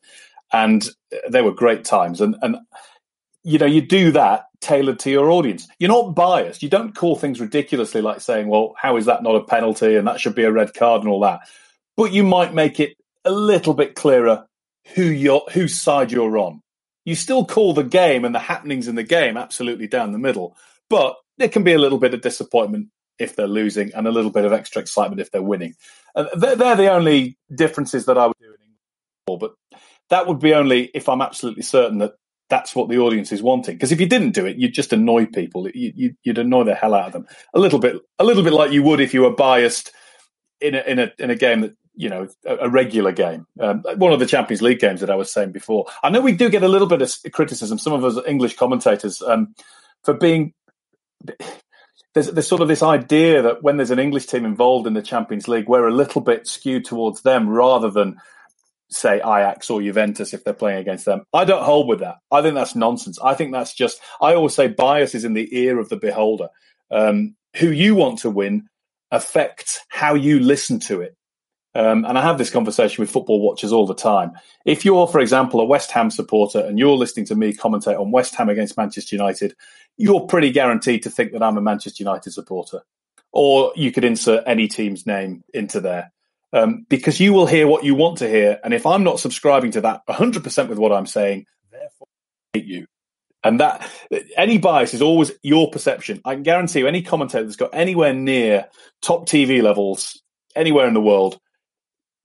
and 0.52 0.88
they 1.28 1.42
were 1.42 1.52
great 1.52 1.84
times. 1.84 2.20
And 2.20 2.36
and 2.42 2.56
you 3.42 3.58
know, 3.58 3.66
you 3.66 3.80
do 3.80 4.12
that 4.12 4.46
tailored 4.60 4.98
to 5.00 5.10
your 5.10 5.30
audience. 5.30 5.66
You're 5.78 5.88
not 5.88 6.14
biased. 6.14 6.62
You 6.62 6.68
don't 6.68 6.94
call 6.94 7.16
things 7.16 7.40
ridiculously 7.40 8.02
like 8.02 8.20
saying, 8.20 8.48
"Well, 8.48 8.74
how 8.76 8.96
is 8.96 9.06
that 9.06 9.22
not 9.22 9.36
a 9.36 9.44
penalty?" 9.44 9.96
and 9.96 10.06
that 10.06 10.20
should 10.20 10.34
be 10.34 10.44
a 10.44 10.52
red 10.52 10.74
card 10.74 11.02
and 11.02 11.10
all 11.10 11.20
that. 11.20 11.40
But 11.96 12.12
you 12.12 12.22
might 12.22 12.54
make 12.54 12.78
it 12.78 12.96
a 13.24 13.32
little 13.32 13.74
bit 13.74 13.96
clearer 13.96 14.46
who 14.94 15.02
you're, 15.02 15.42
whose 15.52 15.80
side 15.80 16.12
you're 16.12 16.38
on. 16.38 16.62
You 17.08 17.14
still 17.14 17.46
call 17.46 17.72
the 17.72 17.84
game 17.84 18.26
and 18.26 18.34
the 18.34 18.38
happenings 18.38 18.86
in 18.86 18.94
the 18.94 19.02
game 19.02 19.38
absolutely 19.38 19.86
down 19.86 20.12
the 20.12 20.18
middle, 20.18 20.54
but 20.90 21.16
there 21.38 21.48
can 21.48 21.64
be 21.64 21.72
a 21.72 21.78
little 21.78 21.96
bit 21.96 22.12
of 22.12 22.20
disappointment 22.20 22.88
if 23.18 23.34
they're 23.34 23.48
losing 23.48 23.94
and 23.94 24.06
a 24.06 24.10
little 24.10 24.30
bit 24.30 24.44
of 24.44 24.52
extra 24.52 24.82
excitement 24.82 25.18
if 25.18 25.30
they're 25.30 25.40
winning. 25.40 25.74
And 26.14 26.28
they're, 26.34 26.54
they're 26.54 26.76
the 26.76 26.92
only 26.92 27.38
differences 27.54 28.04
that 28.04 28.18
I 28.18 28.26
would 28.26 28.36
do 28.38 28.48
in 28.48 28.56
England. 28.60 29.40
But 29.40 29.78
that 30.10 30.26
would 30.26 30.38
be 30.38 30.52
only 30.52 30.90
if 30.92 31.08
I'm 31.08 31.22
absolutely 31.22 31.62
certain 31.62 31.96
that 31.98 32.12
that's 32.50 32.76
what 32.76 32.90
the 32.90 32.98
audience 32.98 33.32
is 33.32 33.42
wanting. 33.42 33.76
Because 33.76 33.90
if 33.90 34.02
you 34.02 34.06
didn't 34.06 34.32
do 34.32 34.44
it, 34.44 34.58
you'd 34.58 34.74
just 34.74 34.92
annoy 34.92 35.24
people. 35.24 35.66
You, 35.70 36.14
would 36.26 36.36
annoy 36.36 36.64
the 36.64 36.74
hell 36.74 36.92
out 36.92 37.06
of 37.06 37.12
them. 37.14 37.26
A 37.54 37.58
little 37.58 37.78
bit, 37.78 37.96
a 38.18 38.24
little 38.24 38.42
bit 38.42 38.52
like 38.52 38.70
you 38.70 38.82
would 38.82 39.00
if 39.00 39.14
you 39.14 39.22
were 39.22 39.34
biased 39.34 39.92
in 40.60 40.74
a 40.74 40.80
in 40.80 40.98
a 40.98 41.12
in 41.18 41.30
a 41.30 41.36
game 41.36 41.62
that 41.62 41.74
you 41.98 42.08
know 42.08 42.28
a, 42.46 42.56
a 42.56 42.68
regular 42.70 43.12
game. 43.12 43.46
Um, 43.60 43.82
one 43.96 44.12
of 44.12 44.20
the 44.20 44.26
Champions 44.26 44.62
League 44.62 44.78
games 44.78 45.00
that 45.00 45.10
I 45.10 45.16
was 45.16 45.32
saying 45.32 45.52
before. 45.52 45.86
I 46.02 46.10
know 46.10 46.20
we 46.20 46.32
do 46.32 46.48
get 46.48 46.62
a 46.62 46.68
little 46.68 46.86
bit 46.86 47.02
of 47.02 47.32
criticism. 47.32 47.76
Some 47.78 47.92
of 47.92 48.04
us 48.04 48.24
English 48.26 48.56
commentators 48.56 49.20
um, 49.20 49.54
for 50.04 50.14
being 50.14 50.54
there's, 52.14 52.28
there's 52.28 52.48
sort 52.48 52.62
of 52.62 52.68
this 52.68 52.82
idea 52.82 53.42
that 53.42 53.62
when 53.62 53.76
there's 53.76 53.90
an 53.90 53.98
English 53.98 54.26
team 54.26 54.44
involved 54.44 54.86
in 54.86 54.94
the 54.94 55.02
Champions 55.02 55.48
League, 55.48 55.68
we're 55.68 55.88
a 55.88 55.94
little 55.94 56.20
bit 56.20 56.46
skewed 56.46 56.84
towards 56.84 57.22
them 57.22 57.48
rather 57.48 57.90
than 57.90 58.16
say 58.90 59.16
Ajax 59.16 59.68
or 59.68 59.82
Juventus 59.82 60.32
if 60.32 60.44
they're 60.44 60.54
playing 60.54 60.78
against 60.78 61.04
them. 61.04 61.24
I 61.34 61.44
don't 61.44 61.64
hold 61.64 61.88
with 61.88 62.00
that. 62.00 62.16
I 62.30 62.42
think 62.42 62.54
that's 62.54 62.74
nonsense. 62.76 63.18
I 63.22 63.34
think 63.34 63.52
that's 63.52 63.74
just, 63.74 64.00
I 64.20 64.34
always 64.34 64.54
say 64.54 64.68
bias 64.68 65.14
is 65.14 65.24
in 65.24 65.34
the 65.34 65.48
ear 65.58 65.78
of 65.78 65.88
the 65.88 65.96
beholder. 65.96 66.48
Um, 66.90 67.34
who 67.56 67.70
you 67.70 67.94
want 67.96 68.20
to 68.20 68.30
win 68.30 68.68
affects 69.10 69.80
how 69.88 70.14
you 70.14 70.38
listen 70.40 70.80
to 70.80 71.00
it. 71.00 71.17
Um, 71.74 72.04
and 72.04 72.16
I 72.16 72.22
have 72.22 72.38
this 72.38 72.50
conversation 72.50 73.02
with 73.02 73.10
football 73.10 73.40
watchers 73.40 73.72
all 73.72 73.86
the 73.86 73.94
time. 73.94 74.32
If 74.64 74.84
you're, 74.84 75.06
for 75.06 75.20
example, 75.20 75.60
a 75.60 75.64
West 75.64 75.90
Ham 75.92 76.10
supporter 76.10 76.60
and 76.60 76.78
you're 76.78 76.96
listening 76.96 77.26
to 77.26 77.34
me 77.34 77.52
commentate 77.52 78.00
on 78.00 78.10
West 78.10 78.34
Ham 78.36 78.48
against 78.48 78.76
Manchester 78.76 79.14
United, 79.14 79.54
you're 79.96 80.26
pretty 80.26 80.50
guaranteed 80.50 81.02
to 81.02 81.10
think 81.10 81.32
that 81.32 81.42
I'm 81.42 81.58
a 81.58 81.62
Manchester 81.62 82.02
United 82.02 82.32
supporter. 82.32 82.82
Or 83.32 83.72
you 83.76 83.92
could 83.92 84.04
insert 84.04 84.44
any 84.46 84.68
team's 84.68 85.06
name 85.06 85.44
into 85.52 85.80
there. 85.80 86.12
Um, 86.52 86.86
because 86.88 87.20
you 87.20 87.34
will 87.34 87.46
hear 87.46 87.66
what 87.66 87.84
you 87.84 87.94
want 87.94 88.18
to 88.18 88.28
hear. 88.28 88.58
And 88.64 88.72
if 88.72 88.86
I'm 88.86 89.04
not 89.04 89.20
subscribing 89.20 89.72
to 89.72 89.82
that 89.82 90.00
100% 90.08 90.68
with 90.68 90.78
what 90.78 90.92
I'm 90.92 91.06
saying, 91.06 91.44
therefore 91.70 92.06
I 92.54 92.58
hate 92.58 92.66
you. 92.66 92.86
And 93.44 93.60
that 93.60 93.88
any 94.36 94.56
bias 94.56 94.94
is 94.94 95.02
always 95.02 95.30
your 95.42 95.70
perception. 95.70 96.22
I 96.24 96.34
can 96.34 96.42
guarantee 96.42 96.80
you, 96.80 96.86
any 96.86 97.02
commentator 97.02 97.44
that's 97.44 97.56
got 97.56 97.74
anywhere 97.74 98.14
near 98.14 98.66
top 99.02 99.26
TV 99.26 99.62
levels 99.62 100.22
anywhere 100.56 100.88
in 100.88 100.94
the 100.94 101.00
world 101.00 101.38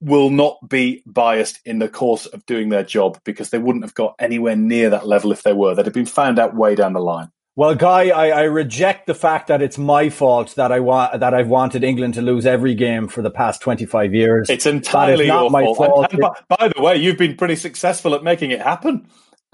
will 0.04 0.30
not 0.30 0.68
be 0.68 1.02
biased 1.06 1.60
in 1.64 1.78
the 1.78 1.88
course 1.88 2.26
of 2.26 2.44
doing 2.44 2.68
their 2.68 2.84
job 2.84 3.18
because 3.24 3.50
they 3.50 3.58
wouldn't 3.58 3.84
have 3.84 3.94
got 3.94 4.14
anywhere 4.18 4.54
near 4.54 4.90
that 4.90 5.06
level 5.06 5.32
if 5.32 5.42
they 5.42 5.52
were. 5.52 5.74
They'd 5.74 5.86
have 5.86 5.94
been 5.94 6.04
found 6.04 6.38
out 6.38 6.54
way 6.54 6.74
down 6.74 6.92
the 6.92 7.00
line. 7.00 7.30
Well, 7.56 7.76
Guy, 7.76 8.08
I, 8.08 8.30
I, 8.30 8.42
reject 8.42 9.06
the 9.06 9.14
fact 9.14 9.46
that 9.46 9.62
it's 9.62 9.78
my 9.78 10.10
fault 10.10 10.56
that 10.56 10.72
I 10.72 10.80
want 10.80 11.20
that 11.20 11.34
I've 11.34 11.46
wanted 11.46 11.84
England 11.84 12.14
to 12.14 12.22
lose 12.22 12.46
every 12.46 12.74
game 12.74 13.06
for 13.06 13.22
the 13.22 13.30
past 13.30 13.60
twenty 13.60 13.86
five 13.86 14.12
years. 14.12 14.50
It's 14.50 14.66
entirely 14.66 15.26
your 15.26 15.48
fault. 15.48 15.76
fault. 15.76 16.12
And, 16.12 16.24
and 16.24 16.32
by, 16.48 16.56
by, 16.56 16.68
the 16.74 16.82
way, 16.82 16.96
you've 16.96 17.16
been 17.16 17.36
pretty 17.36 17.54
successful 17.54 18.12
at 18.16 18.24
making 18.24 18.50
it 18.50 18.60
happen. 18.60 19.06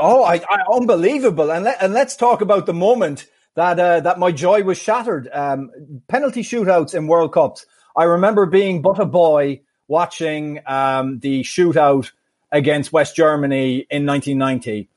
oh, 0.00 0.24
I, 0.24 0.36
I, 0.48 0.64
unbelievable! 0.72 1.52
And 1.52 1.66
let, 1.66 1.82
and 1.82 1.92
let's 1.92 2.16
talk 2.16 2.40
about 2.40 2.64
the 2.64 2.72
moment 2.72 3.26
that 3.54 3.78
uh, 3.78 4.00
that 4.00 4.18
my 4.18 4.32
joy 4.32 4.62
was 4.62 4.78
shattered. 4.78 5.28
Um, 5.30 5.70
penalty 6.08 6.42
shootouts 6.42 6.94
in 6.94 7.06
World 7.06 7.34
Cups. 7.34 7.66
I 7.98 8.04
remember 8.04 8.46
being 8.46 8.80
but 8.80 8.98
a 8.98 9.04
boy 9.04 9.60
watching 9.88 10.60
um, 10.66 11.18
the 11.20 11.42
shootout 11.42 12.10
against 12.52 12.92
West 12.92 13.16
Germany 13.16 13.86
in 13.90 14.06
1990, 14.06 14.88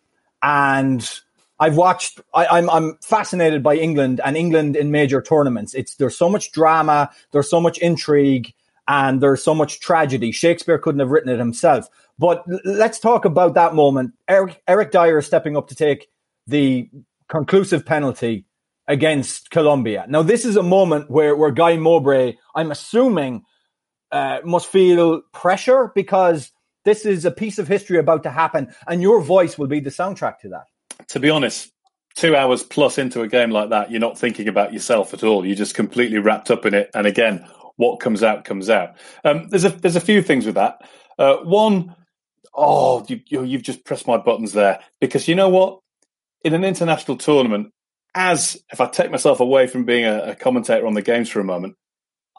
and 0.42 1.22
I've 1.60 1.76
watched. 1.76 2.22
I, 2.34 2.58
am 2.58 2.70
I'm, 2.70 2.70
I'm 2.70 2.98
fascinated 3.02 3.62
by 3.62 3.76
England 3.76 4.22
and 4.24 4.38
England 4.38 4.76
in 4.76 4.92
major 4.92 5.22
tournaments. 5.22 5.74
It's 5.74 5.96
there's 5.96 6.18
so 6.18 6.30
much 6.30 6.52
drama, 6.52 7.10
there's 7.32 7.50
so 7.50 7.60
much 7.60 7.78
intrigue, 7.80 8.54
and 8.88 9.22
there's 9.22 9.44
so 9.44 9.54
much 9.54 9.80
tragedy. 9.80 10.32
Shakespeare 10.32 10.78
couldn't 10.78 11.00
have 11.00 11.12
written 11.12 11.30
it 11.32 11.40
himself. 11.40 11.88
But 12.18 12.44
let's 12.66 13.00
talk 13.00 13.24
about 13.26 13.54
that 13.54 13.76
moment. 13.76 14.14
Eric 14.28 14.62
Eric 14.68 14.92
Dier 14.92 15.22
stepping 15.22 15.56
up 15.56 15.68
to 15.70 15.76
take 15.76 16.10
the 16.48 16.90
conclusive 17.28 17.86
penalty 17.86 18.46
against 18.88 19.52
Colombia. 19.52 20.06
Now, 20.10 20.24
this 20.24 20.44
is 20.44 20.58
a 20.58 20.64
moment 20.64 21.10
where 21.10 21.36
where 21.36 21.52
Guy 21.52 21.78
Mowbray, 21.78 22.38
I'm 22.56 22.72
assuming, 22.72 23.44
uh, 24.12 24.39
must 24.43 24.68
feel 24.68 25.22
pressure 25.34 25.91
because 25.95 26.51
this 26.86 27.05
is 27.05 27.26
a 27.26 27.32
piece 27.32 27.60
of 27.60 27.68
history 27.68 27.97
about 27.99 28.24
to 28.24 28.32
happen, 28.32 28.74
and 28.88 29.01
your 29.01 29.22
voice 29.22 29.57
will 29.57 29.68
be 29.68 29.80
the 29.80 29.89
soundtrack 29.89 30.39
to 30.39 30.49
that 30.49 30.66
to 31.07 31.20
be 31.20 31.30
honest, 31.30 31.72
two 32.16 32.36
hours 32.36 32.64
plus 32.64 32.97
into 32.97 33.22
a 33.22 33.28
game 33.28 33.51
like 33.51 33.70
that, 33.70 33.91
you're 33.91 33.99
not 33.99 34.18
thinking 34.18 34.47
about 34.47 34.74
yourself 34.74 35.14
at 35.14 35.24
all. 35.24 35.45
You're 35.45 35.55
just 35.55 35.76
completely 35.76 36.20
wrapped 36.20 36.51
up 36.51 36.66
in 36.66 36.74
it. 36.74 36.89
And 36.93 37.07
again, 37.07 37.47
what 37.76 37.99
comes 37.99 38.24
out 38.24 38.45
comes 38.45 38.70
out. 38.70 38.95
Um, 39.24 39.47
there's 39.49 39.66
a 39.66 39.70
there's 39.70 39.95
a 39.95 40.01
few 40.01 40.22
things 40.22 40.45
with 40.45 40.55
that. 40.55 40.82
Uh, 41.18 41.38
one, 41.38 41.95
oh, 42.53 43.05
you, 43.07 43.43
you've 43.43 43.64
just 43.64 43.86
pressed 43.86 44.07
my 44.07 44.18
buttons 44.18 44.53
there 44.53 44.80
because 44.99 45.28
you 45.28 45.36
know 45.36 45.49
what? 45.49 45.80
In 46.43 46.53
an 46.53 46.64
international 46.64 47.18
tournament, 47.18 47.72
as 48.16 48.62
if 48.72 48.80
I 48.80 48.88
take 48.88 49.12
myself 49.12 49.39
away 49.39 49.68
from 49.68 49.86
being 49.86 50.05
a, 50.05 50.32
a 50.32 50.36
commentator 50.36 50.88
on 50.88 50.93
the 50.93 51.01
games 51.01 51.30
for 51.30 51.39
a 51.39 51.45
moment, 51.45 51.76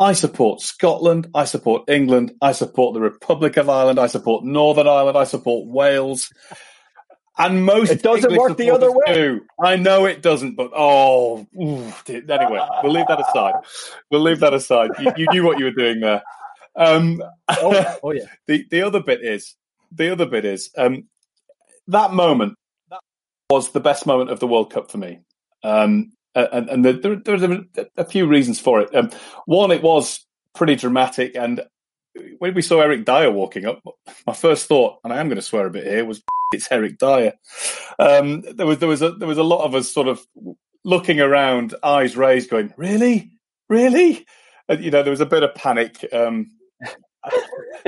I 0.01 0.15
support 0.15 0.63
Scotland, 0.63 1.29
I 1.35 1.45
support 1.45 1.91
England, 1.91 2.33
I 2.41 2.53
support 2.53 2.95
the 2.95 3.01
Republic 3.01 3.59
of 3.59 3.69
Ireland, 3.69 4.01
I 4.01 4.07
support 4.07 4.45
Northern 4.45 4.89
Ireland, 4.89 5.19
I 5.19 5.25
support 5.25 5.69
Wales. 5.69 6.33
And 7.37 7.65
most 7.65 7.91
it 7.91 8.03
doesn't 8.03 8.31
English 8.31 8.49
work 8.49 8.59
the 8.59 8.71
other 8.71 8.91
way. 8.91 9.15
Do. 9.15 9.41
I 9.63 9.77
know 9.77 10.07
it 10.07 10.23
doesn't, 10.23 10.57
but 10.57 10.71
oh, 10.75 11.47
anyway, 11.59 12.61
we'll 12.83 12.93
leave 12.93 13.07
that 13.09 13.21
aside. 13.21 13.55
We'll 14.11 14.23
leave 14.23 14.41
that 14.41 14.55
aside. 14.55 14.91
You, 14.99 15.13
you 15.17 15.27
knew 15.31 15.45
what 15.45 15.59
you 15.59 15.67
were 15.67 15.71
doing 15.71 16.01
there. 16.01 16.23
Um, 16.77 17.23
oh, 17.49 17.97
oh, 18.03 18.13
yeah. 18.13 18.27
the 18.47 18.67
the 18.71 18.83
other 18.83 19.03
bit 19.03 19.23
is 19.23 19.55
the 19.93 20.11
other 20.13 20.27
bit 20.27 20.45
is 20.45 20.71
um, 20.77 21.05
that 21.89 22.13
moment 22.13 22.57
was 23.51 23.73
the 23.73 23.81
best 23.81 24.07
moment 24.07 24.31
of 24.31 24.41
the 24.41 24.47
World 24.47 24.73
Cup 24.73 24.91
for 24.91 24.99
me. 24.99 25.21
Um, 25.63 26.13
and, 26.35 26.69
and 26.69 26.85
the, 26.85 26.93
there, 26.93 27.17
there, 27.17 27.39
there, 27.39 27.49
were 27.49 27.87
a 27.97 28.05
few 28.05 28.27
reasons 28.27 28.61
for 28.61 28.81
it. 28.81 28.95
Um, 28.95 29.11
one, 29.47 29.71
it 29.71 29.83
was 29.83 30.25
pretty 30.55 30.77
dramatic, 30.77 31.37
and 31.37 31.63
when 32.39 32.55
we 32.55 32.63
saw 32.63 32.81
Eric 32.81 33.05
Dier 33.05 33.31
walking 33.31 33.67
up, 33.67 33.81
my 34.27 34.33
first 34.33 34.67
thought, 34.67 34.99
and 35.05 35.13
I 35.13 35.19
am 35.19 35.29
going 35.29 35.37
to 35.37 35.43
swear 35.43 35.67
a 35.67 35.71
bit 35.71 35.87
here, 35.87 36.05
was 36.05 36.23
it's 36.53 36.71
Eric 36.71 36.99
Dier. 36.99 37.35
Um, 37.99 38.43
there 38.43 38.67
was 38.67 38.79
there 38.79 38.89
was 38.89 39.03
a 39.03 39.13
there 39.13 39.29
was 39.29 39.39
a 39.39 39.43
lot 39.43 39.65
of 39.65 39.75
us 39.75 39.93
sort 39.93 40.09
of 40.09 40.21
looking 40.85 41.21
around, 41.21 41.75
eyes 41.83 42.17
raised, 42.17 42.51
going, 42.51 42.73
"Really, 42.77 43.31
really?" 43.69 44.27
And, 44.69 44.85
you 44.85 44.91
know, 44.91 45.03
there 45.03 45.11
was 45.11 45.21
a 45.21 45.27
bit 45.27 45.43
of 45.43 45.55
panic. 45.55 46.07
Um, 46.13 46.47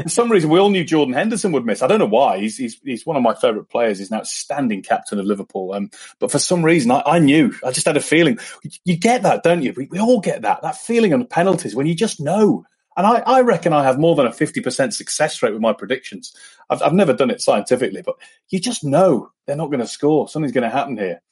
for 0.03 0.09
some 0.09 0.31
reason, 0.31 0.51
we 0.51 0.59
all 0.59 0.71
knew 0.71 0.85
Jordan 0.85 1.15
Henderson 1.15 1.53
would 1.53 1.65
miss. 1.65 1.83
I 1.83 1.87
don't 1.87 1.99
know 1.99 2.07
why. 2.07 2.39
He's 2.39 2.57
he's, 2.57 2.79
he's 2.85 3.07
one 3.07 3.17
of 3.17 3.23
my 3.23 3.35
favourite 3.35 3.69
players. 3.69 3.99
He's 3.99 4.11
an 4.11 4.19
outstanding 4.19 4.83
captain 4.83 5.19
of 5.19 5.25
Liverpool. 5.25 5.73
Um, 5.73 5.91
but 6.19 6.31
for 6.31 6.39
some 6.39 6.65
reason, 6.65 6.91
I, 6.91 7.03
I, 7.07 7.19
knew. 7.19 7.55
I 7.65 7.71
just 7.71 7.87
had 7.87 7.97
a 7.97 8.01
feeling. 8.01 8.39
You 8.85 8.97
get 8.97 9.23
that, 9.23 9.43
don't 9.43 9.63
you? 9.63 9.73
We, 9.77 9.87
we 9.91 9.99
all 9.99 10.21
get 10.21 10.43
that. 10.43 10.63
That 10.63 10.77
feeling 10.77 11.13
on 11.13 11.21
the 11.21 11.25
penalties 11.25 11.75
when 11.75 11.87
you 11.87 11.95
just 11.95 12.21
know 12.21 12.67
and 12.97 13.07
I, 13.07 13.23
I, 13.27 13.41
reckon 13.41 13.73
I 13.73 13.85
have 13.85 13.99
more 13.99 14.15
than 14.15 14.27
a 14.27 14.31
50% 14.31 14.93
success 14.93 15.43
rate 15.43 15.53
with 15.53 15.63
my 15.63 15.73
predictions. 15.73 16.35
I've, 16.69 16.83
I've 16.83 16.93
never 16.93 17.13
done 17.13 17.31
it 17.31 17.41
scientifically, 17.41 18.03
but 18.03 18.17
you 18.51 18.61
just 18.61 18.85
know 18.85 19.31
they're 19.47 19.57
not 19.57 19.71
going 19.71 19.81
to 19.81 19.87
score. 19.87 20.29
Something's 20.29 20.53
going 20.53 20.69
to 20.69 20.77
happen 20.77 20.99
here. 20.99 21.23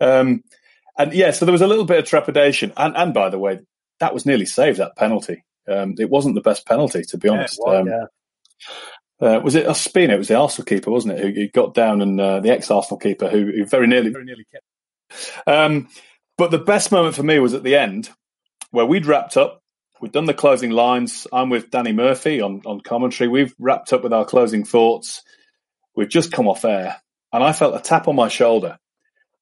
Um, 0.00 0.42
and 0.98 1.12
yeah, 1.12 1.30
so 1.30 1.44
there 1.44 1.52
was 1.52 1.62
a 1.62 1.66
little 1.66 1.84
bit 1.84 1.98
of 1.98 2.04
trepidation. 2.04 2.72
And, 2.76 2.96
and 2.96 3.14
by 3.14 3.30
the 3.30 3.38
way, 3.38 3.60
that 4.00 4.14
was 4.14 4.26
nearly 4.26 4.46
saved, 4.46 4.78
that 4.78 4.96
penalty. 4.96 5.44
Um, 5.68 5.94
it 5.98 6.10
wasn't 6.10 6.34
the 6.34 6.40
best 6.40 6.66
penalty, 6.66 7.02
to 7.02 7.18
be 7.18 7.28
honest. 7.28 7.60
Yeah, 7.64 7.72
was, 7.72 7.80
um, 7.80 7.86
yeah. 7.88 9.26
Uh, 9.36 9.40
was 9.40 9.54
it 9.54 9.66
Ospina? 9.66 10.10
It 10.10 10.18
was 10.18 10.28
the 10.28 10.36
Arsenal 10.36 10.66
keeper, 10.66 10.90
wasn't 10.90 11.18
it? 11.18 11.20
Who, 11.20 11.32
who 11.32 11.48
got 11.48 11.74
down 11.74 12.02
and 12.02 12.20
uh, 12.20 12.40
the 12.40 12.50
ex-Arsenal 12.50 12.98
keeper 12.98 13.28
who, 13.28 13.46
who, 13.46 13.64
very 13.64 13.86
nearly, 13.86 14.10
very 14.10 14.24
nearly 14.24 14.46
kept. 14.52 15.46
Um, 15.46 15.88
but 16.36 16.50
the 16.50 16.58
best 16.58 16.92
moment 16.92 17.14
for 17.14 17.22
me 17.22 17.38
was 17.38 17.54
at 17.54 17.62
the 17.62 17.76
end, 17.76 18.10
where 18.70 18.86
we'd 18.86 19.06
wrapped 19.06 19.36
up 19.36 19.62
We'd 20.04 20.12
done 20.12 20.26
the 20.26 20.34
closing 20.34 20.70
lines. 20.70 21.26
I'm 21.32 21.48
with 21.48 21.70
Danny 21.70 21.92
Murphy 21.92 22.42
on, 22.42 22.60
on 22.66 22.82
commentary. 22.82 23.26
We've 23.26 23.54
wrapped 23.58 23.92
up 23.94 24.02
with 24.02 24.12
our 24.12 24.26
closing 24.26 24.62
thoughts. 24.62 25.22
We've 25.96 26.10
just 26.10 26.30
come 26.30 26.46
off 26.46 26.66
air, 26.66 26.96
and 27.32 27.42
I 27.42 27.52
felt 27.52 27.74
a 27.74 27.80
tap 27.80 28.06
on 28.06 28.14
my 28.14 28.28
shoulder. 28.28 28.78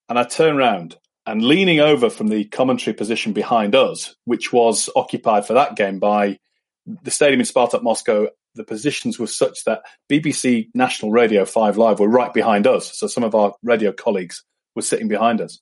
And 0.08 0.18
I 0.18 0.22
turned 0.22 0.58
around 0.58 0.96
and 1.26 1.44
leaning 1.44 1.80
over 1.80 2.10
from 2.10 2.28
the 2.28 2.44
commentary 2.46 2.94
position 2.94 3.32
behind 3.32 3.74
us, 3.74 4.14
which 4.24 4.52
was 4.52 4.88
occupied 4.96 5.46
for 5.46 5.54
that 5.54 5.76
game 5.76 5.98
by 5.98 6.38
the 6.86 7.10
stadium 7.10 7.40
in 7.40 7.46
Spartak 7.46 7.82
Moscow, 7.82 8.28
the 8.54 8.64
positions 8.64 9.18
were 9.18 9.26
such 9.26 9.64
that 9.64 9.82
BBC 10.10 10.68
National 10.74 11.10
Radio 11.10 11.44
5 11.44 11.76
Live 11.78 12.00
were 12.00 12.08
right 12.08 12.34
behind 12.34 12.66
us. 12.66 12.96
So 12.96 13.06
some 13.06 13.24
of 13.24 13.34
our 13.34 13.54
radio 13.62 13.92
colleagues 13.92 14.42
were 14.74 14.82
sitting 14.82 15.08
behind 15.08 15.40
us. 15.40 15.60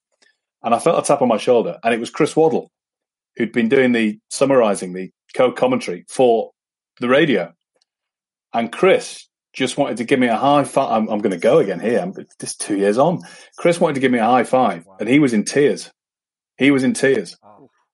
And 0.63 0.75
I 0.75 0.79
felt 0.79 1.03
a 1.03 1.07
tap 1.07 1.23
on 1.23 1.29
my 1.29 1.39
shoulder, 1.39 1.79
and 1.83 1.95
it 1.95 2.01
was 2.01 2.11
Chris 2.11 2.37
Waddle, 2.37 2.71
who'd 3.37 3.53
been 3.53 3.69
doing 3.69 3.93
the 3.93 4.19
summarizing, 4.29 4.93
the 4.93 5.11
co 5.35 5.53
commentary 5.53 6.05
for 6.09 6.51
the 7.01 7.09
radio. 7.09 7.53
And 8.53 8.73
Chris 8.73 9.27
just 9.61 9.77
wanted 9.77 9.99
to 9.99 10.05
give 10.05 10.19
me 10.19 10.27
a 10.27 10.37
high 10.37 10.65
five. 10.65 10.91
I'm, 10.91 11.09
I'm 11.09 11.21
going 11.21 11.33
to 11.33 11.39
go 11.39 11.59
again 11.59 11.81
here. 11.81 12.01
I'm 12.01 12.15
just 12.41 12.61
two 12.61 12.77
years 12.77 12.99
on. 12.99 13.21
Chris 13.57 13.81
wanted 13.81 13.95
to 13.95 14.01
give 14.01 14.13
me 14.13 14.19
a 14.19 14.25
high 14.25 14.45
five, 14.45 14.87
and 14.99 15.09
he 15.09 15.19
was 15.19 15.33
in 15.33 15.45
tears. 15.45 15.91
He 16.59 16.71
was 16.71 16.85
in 16.85 16.95
tears. 16.95 17.37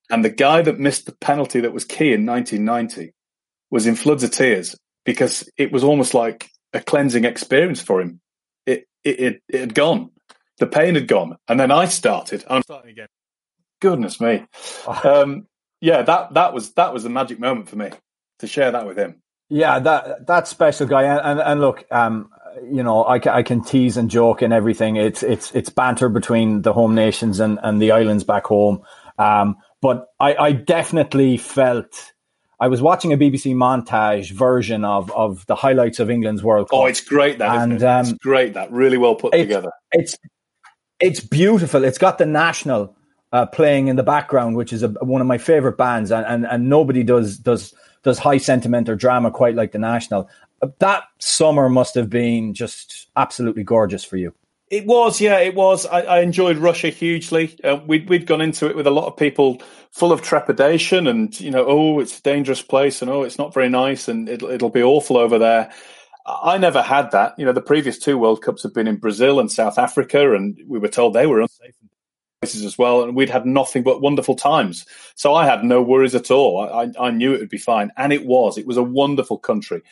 And 0.08 0.24
the 0.24 0.30
guy 0.30 0.62
that 0.62 0.78
missed 0.78 1.06
the 1.06 1.16
penalty 1.16 1.60
that 1.60 1.72
was 1.72 1.84
key 1.84 2.12
in 2.12 2.24
1990 2.24 3.12
was 3.70 3.86
in 3.86 3.96
floods 3.96 4.22
of 4.22 4.30
tears 4.30 4.76
because 5.04 5.48
it 5.56 5.72
was 5.72 5.82
almost 5.82 6.14
like 6.14 6.48
a 6.72 6.80
cleansing 6.80 7.24
experience 7.24 7.80
for 7.80 8.00
him. 8.00 8.20
It, 8.64 8.86
it, 9.02 9.20
it, 9.20 9.42
it 9.48 9.60
had 9.60 9.74
gone. 9.74 10.10
The 10.58 10.66
pain 10.66 10.94
had 10.94 11.08
gone. 11.08 11.36
And 11.48 11.58
then 11.58 11.70
I 11.72 11.86
started. 11.86 12.44
I'm 12.48 12.62
starting 12.62 12.90
again 12.90 13.08
goodness 13.80 14.20
me. 14.20 14.44
Um, 15.04 15.46
yeah, 15.80 16.02
that 16.02 16.34
that 16.34 16.54
was 16.54 16.72
that 16.74 16.94
was 16.94 17.02
the 17.02 17.10
magic 17.10 17.38
moment 17.38 17.68
for 17.68 17.76
me 17.76 17.90
to 18.38 18.46
share 18.46 18.70
that 18.70 18.86
with 18.86 18.96
him. 18.96 19.20
Yeah, 19.48 19.78
that 19.78 20.26
that 20.26 20.48
special 20.48 20.86
guy, 20.86 21.04
and 21.04 21.20
and, 21.20 21.40
and 21.40 21.60
look, 21.60 21.84
um, 21.90 22.30
you 22.64 22.82
know, 22.82 23.04
I, 23.04 23.20
I 23.30 23.42
can 23.42 23.62
tease 23.62 23.96
and 23.96 24.10
joke 24.10 24.42
and 24.42 24.52
everything. 24.52 24.96
It's 24.96 25.22
it's 25.22 25.52
it's 25.52 25.70
banter 25.70 26.08
between 26.08 26.62
the 26.62 26.72
home 26.72 26.94
nations 26.94 27.40
and 27.40 27.58
and 27.62 27.80
the 27.80 27.92
islands 27.92 28.24
back 28.24 28.46
home. 28.46 28.82
Um, 29.18 29.56
but 29.80 30.08
I, 30.18 30.34
I 30.34 30.52
definitely 30.52 31.36
felt. 31.36 32.12
I 32.58 32.68
was 32.68 32.80
watching 32.80 33.12
a 33.12 33.18
BBC 33.18 33.54
montage 33.54 34.32
version 34.32 34.82
of, 34.82 35.10
of 35.10 35.44
the 35.44 35.54
highlights 35.54 36.00
of 36.00 36.08
England's 36.08 36.42
World 36.42 36.70
Cup. 36.70 36.78
Oh, 36.78 36.86
it's 36.86 37.02
great 37.02 37.38
that, 37.38 37.54
and, 37.54 37.74
it? 37.74 37.82
um, 37.82 38.00
it's 38.00 38.12
great 38.14 38.54
that, 38.54 38.72
really 38.72 38.96
well 38.96 39.14
put 39.14 39.34
it's, 39.34 39.42
together. 39.42 39.72
It's 39.92 40.16
it's 40.98 41.20
beautiful. 41.20 41.84
It's 41.84 41.98
got 41.98 42.16
the 42.16 42.24
national 42.24 42.96
uh, 43.30 43.46
playing 43.46 43.88
in 43.88 43.96
the 43.96 44.02
background, 44.02 44.56
which 44.56 44.72
is 44.72 44.82
a, 44.82 44.88
one 44.88 45.20
of 45.20 45.26
my 45.26 45.38
favorite 45.38 45.76
bands, 45.76 46.10
and, 46.10 46.24
and 46.26 46.46
and 46.46 46.68
nobody 46.68 47.02
does 47.02 47.36
does 47.36 47.74
does 48.06 48.20
high 48.20 48.38
sentiment 48.38 48.88
or 48.88 48.94
drama 48.94 49.32
quite 49.32 49.56
like 49.56 49.72
the 49.72 49.78
National. 49.78 50.30
Uh, 50.62 50.68
that 50.78 51.02
summer 51.18 51.68
must 51.68 51.96
have 51.96 52.08
been 52.08 52.54
just 52.54 53.08
absolutely 53.16 53.64
gorgeous 53.64 54.04
for 54.04 54.16
you. 54.16 54.32
It 54.70 54.86
was, 54.86 55.20
yeah, 55.20 55.38
it 55.40 55.56
was. 55.56 55.86
I, 55.86 56.02
I 56.02 56.20
enjoyed 56.20 56.56
Russia 56.56 56.88
hugely. 56.88 57.56
Uh, 57.62 57.80
we'd 57.84 58.08
we'd 58.08 58.26
gone 58.26 58.40
into 58.40 58.68
it 58.68 58.76
with 58.76 58.86
a 58.86 58.92
lot 58.92 59.06
of 59.06 59.16
people 59.16 59.60
full 59.90 60.12
of 60.12 60.22
trepidation, 60.22 61.06
and 61.08 61.38
you 61.40 61.50
know, 61.50 61.64
oh, 61.66 62.00
it's 62.00 62.18
a 62.18 62.22
dangerous 62.22 62.62
place, 62.62 63.02
and 63.02 63.10
oh, 63.10 63.24
it's 63.24 63.38
not 63.38 63.52
very 63.52 63.68
nice, 63.68 64.08
and 64.08 64.28
it'll 64.28 64.50
it'll 64.50 64.70
be 64.70 64.82
awful 64.82 65.16
over 65.16 65.38
there. 65.38 65.72
I 66.26 66.58
never 66.58 66.82
had 66.82 67.10
that. 67.12 67.34
You 67.38 67.44
know, 67.44 67.52
the 67.52 67.60
previous 67.60 67.98
two 67.98 68.18
World 68.18 68.42
Cups 68.42 68.62
have 68.64 68.74
been 68.74 68.88
in 68.88 68.96
Brazil 68.96 69.38
and 69.38 69.50
South 69.50 69.78
Africa, 69.78 70.34
and 70.34 70.58
we 70.66 70.78
were 70.78 70.88
told 70.88 71.12
they 71.12 71.26
were 71.26 71.40
unsafe 71.40 71.74
places 72.40 72.64
as 72.64 72.78
well, 72.78 73.02
and 73.02 73.14
we'd 73.14 73.30
had 73.30 73.46
nothing 73.46 73.82
but 73.82 74.00
wonderful 74.00 74.36
times. 74.36 74.84
So 75.14 75.34
I 75.34 75.46
had 75.46 75.64
no 75.64 75.82
worries 75.82 76.14
at 76.14 76.30
all. 76.30 76.60
I, 76.60 76.90
I, 76.98 77.10
knew 77.10 77.34
it 77.34 77.40
would 77.40 77.48
be 77.48 77.58
fine, 77.58 77.90
and 77.96 78.12
it 78.12 78.26
was. 78.26 78.58
It 78.58 78.66
was 78.66 78.76
a 78.76 78.82
wonderful 78.82 79.38
country. 79.38 79.82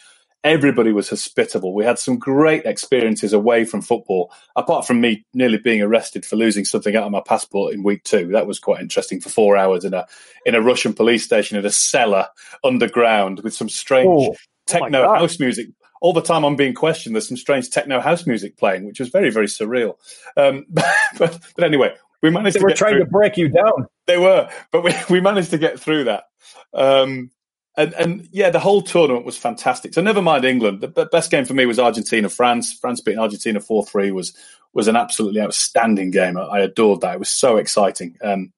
Everybody 0.42 0.92
was 0.92 1.08
hospitable. 1.08 1.72
We 1.72 1.86
had 1.86 1.98
some 1.98 2.18
great 2.18 2.66
experiences 2.66 3.32
away 3.32 3.64
from 3.64 3.80
football, 3.80 4.30
apart 4.56 4.86
from 4.86 5.00
me 5.00 5.24
nearly 5.32 5.56
being 5.56 5.80
arrested 5.80 6.26
for 6.26 6.36
losing 6.36 6.66
something 6.66 6.94
out 6.94 7.04
of 7.04 7.12
my 7.12 7.22
passport 7.26 7.72
in 7.72 7.82
week 7.82 8.04
two. 8.04 8.28
That 8.28 8.46
was 8.46 8.58
quite 8.58 8.82
interesting 8.82 9.22
for 9.22 9.30
four 9.30 9.56
hours 9.56 9.86
in 9.86 9.94
a 9.94 10.06
in 10.44 10.54
a 10.54 10.60
Russian 10.60 10.92
police 10.92 11.24
station 11.24 11.56
in 11.56 11.64
a 11.64 11.70
cellar 11.70 12.26
underground 12.62 13.40
with 13.40 13.54
some 13.54 13.70
strange 13.70 14.06
oh, 14.10 14.36
techno 14.66 15.04
oh 15.04 15.14
house 15.14 15.40
music 15.40 15.68
all 16.04 16.12
the 16.12 16.20
time 16.20 16.44
I'm 16.44 16.54
being 16.54 16.74
questioned, 16.74 17.14
there's 17.14 17.28
some 17.28 17.38
strange 17.38 17.70
techno 17.70 17.98
house 17.98 18.26
music 18.26 18.58
playing, 18.58 18.84
which 18.84 19.00
was 19.00 19.08
very, 19.08 19.30
very 19.30 19.46
surreal. 19.46 19.94
Um, 20.36 20.66
but, 21.18 21.40
but, 21.56 21.64
anyway, 21.64 21.94
we 22.24 22.30
managed. 22.30 22.56
They 22.56 22.60
to 22.60 22.64
were 22.64 22.72
trying 22.72 22.94
through. 22.94 23.04
to 23.04 23.10
break 23.10 23.36
you 23.36 23.48
down. 23.50 23.86
They 24.06 24.16
were, 24.16 24.48
but 24.72 24.82
we, 24.82 24.92
we 25.10 25.20
managed 25.20 25.50
to 25.50 25.58
get 25.58 25.78
through 25.78 26.04
that. 26.04 26.24
Um, 26.72 27.30
and, 27.76 27.92
and 27.94 28.28
yeah, 28.32 28.50
the 28.50 28.60
whole 28.60 28.80
tournament 28.80 29.26
was 29.26 29.36
fantastic. 29.36 29.92
So 29.92 30.00
never 30.00 30.22
mind 30.22 30.44
England. 30.44 30.80
The 30.80 31.06
best 31.06 31.30
game 31.30 31.44
for 31.44 31.54
me 31.54 31.66
was 31.66 31.78
Argentina 31.78 32.28
France. 32.30 32.72
France 32.72 33.00
beating 33.00 33.20
Argentina 33.20 33.60
four 33.60 33.84
three 33.84 34.10
was 34.10 34.32
was 34.72 34.88
an 34.88 34.96
absolutely 34.96 35.40
outstanding 35.40 36.10
game. 36.10 36.38
I, 36.38 36.60
adored 36.60 37.02
that. 37.02 37.14
It 37.14 37.18
was 37.18 37.28
so 37.28 37.58
exciting. 37.58 38.16
Um, 38.22 38.52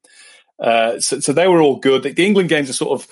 uh, 0.58 1.00
so, 1.00 1.20
so, 1.20 1.32
they 1.32 1.48
were 1.48 1.60
all 1.60 1.76
good. 1.76 2.04
The, 2.04 2.12
the, 2.12 2.24
England 2.24 2.48
games 2.48 2.70
are 2.70 2.74
sort 2.74 2.98
of 2.98 3.08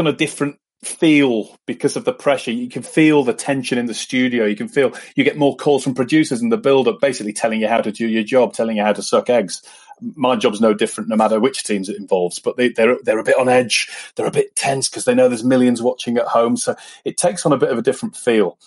on 0.00 0.08
a 0.08 0.12
different 0.12 0.58
feel 0.84 1.56
because 1.66 1.96
of 1.96 2.04
the 2.04 2.12
pressure. 2.12 2.50
You 2.50 2.68
can 2.68 2.82
feel 2.82 3.24
the 3.24 3.34
tension 3.34 3.78
in 3.78 3.86
the 3.86 3.94
studio. 3.94 4.44
You 4.44 4.56
can 4.56 4.68
feel 4.68 4.92
you 5.16 5.24
get 5.24 5.36
more 5.36 5.56
calls 5.56 5.84
from 5.84 5.94
producers 5.94 6.42
in 6.42 6.48
the 6.48 6.56
build 6.56 6.88
up, 6.88 7.00
basically 7.00 7.32
telling 7.32 7.60
you 7.60 7.68
how 7.68 7.80
to 7.80 7.92
do 7.92 8.08
your 8.08 8.22
job, 8.22 8.52
telling 8.52 8.76
you 8.76 8.82
how 8.82 8.92
to 8.92 9.02
suck 9.02 9.30
eggs 9.30 9.62
my 10.00 10.36
job's 10.36 10.60
no 10.60 10.74
different 10.74 11.08
no 11.08 11.16
matter 11.16 11.40
which 11.40 11.64
teams 11.64 11.88
it 11.88 11.96
involves. 11.96 12.38
But 12.38 12.56
they, 12.56 12.68
they're 12.70 12.98
they're 13.02 13.18
a 13.18 13.24
bit 13.24 13.38
on 13.38 13.48
edge. 13.48 13.88
They're 14.14 14.26
a 14.26 14.32
bit 14.32 14.56
tense 14.56 14.88
because 14.88 15.04
they 15.04 15.14
know 15.14 15.28
there's 15.28 15.44
millions 15.44 15.82
watching 15.82 16.16
at 16.16 16.26
home. 16.26 16.56
So 16.56 16.76
it 17.04 17.16
takes 17.16 17.46
on 17.46 17.52
a 17.52 17.58
bit 17.58 17.70
of 17.70 17.78
a 17.78 17.82
different 17.82 18.16
feel. 18.16 18.58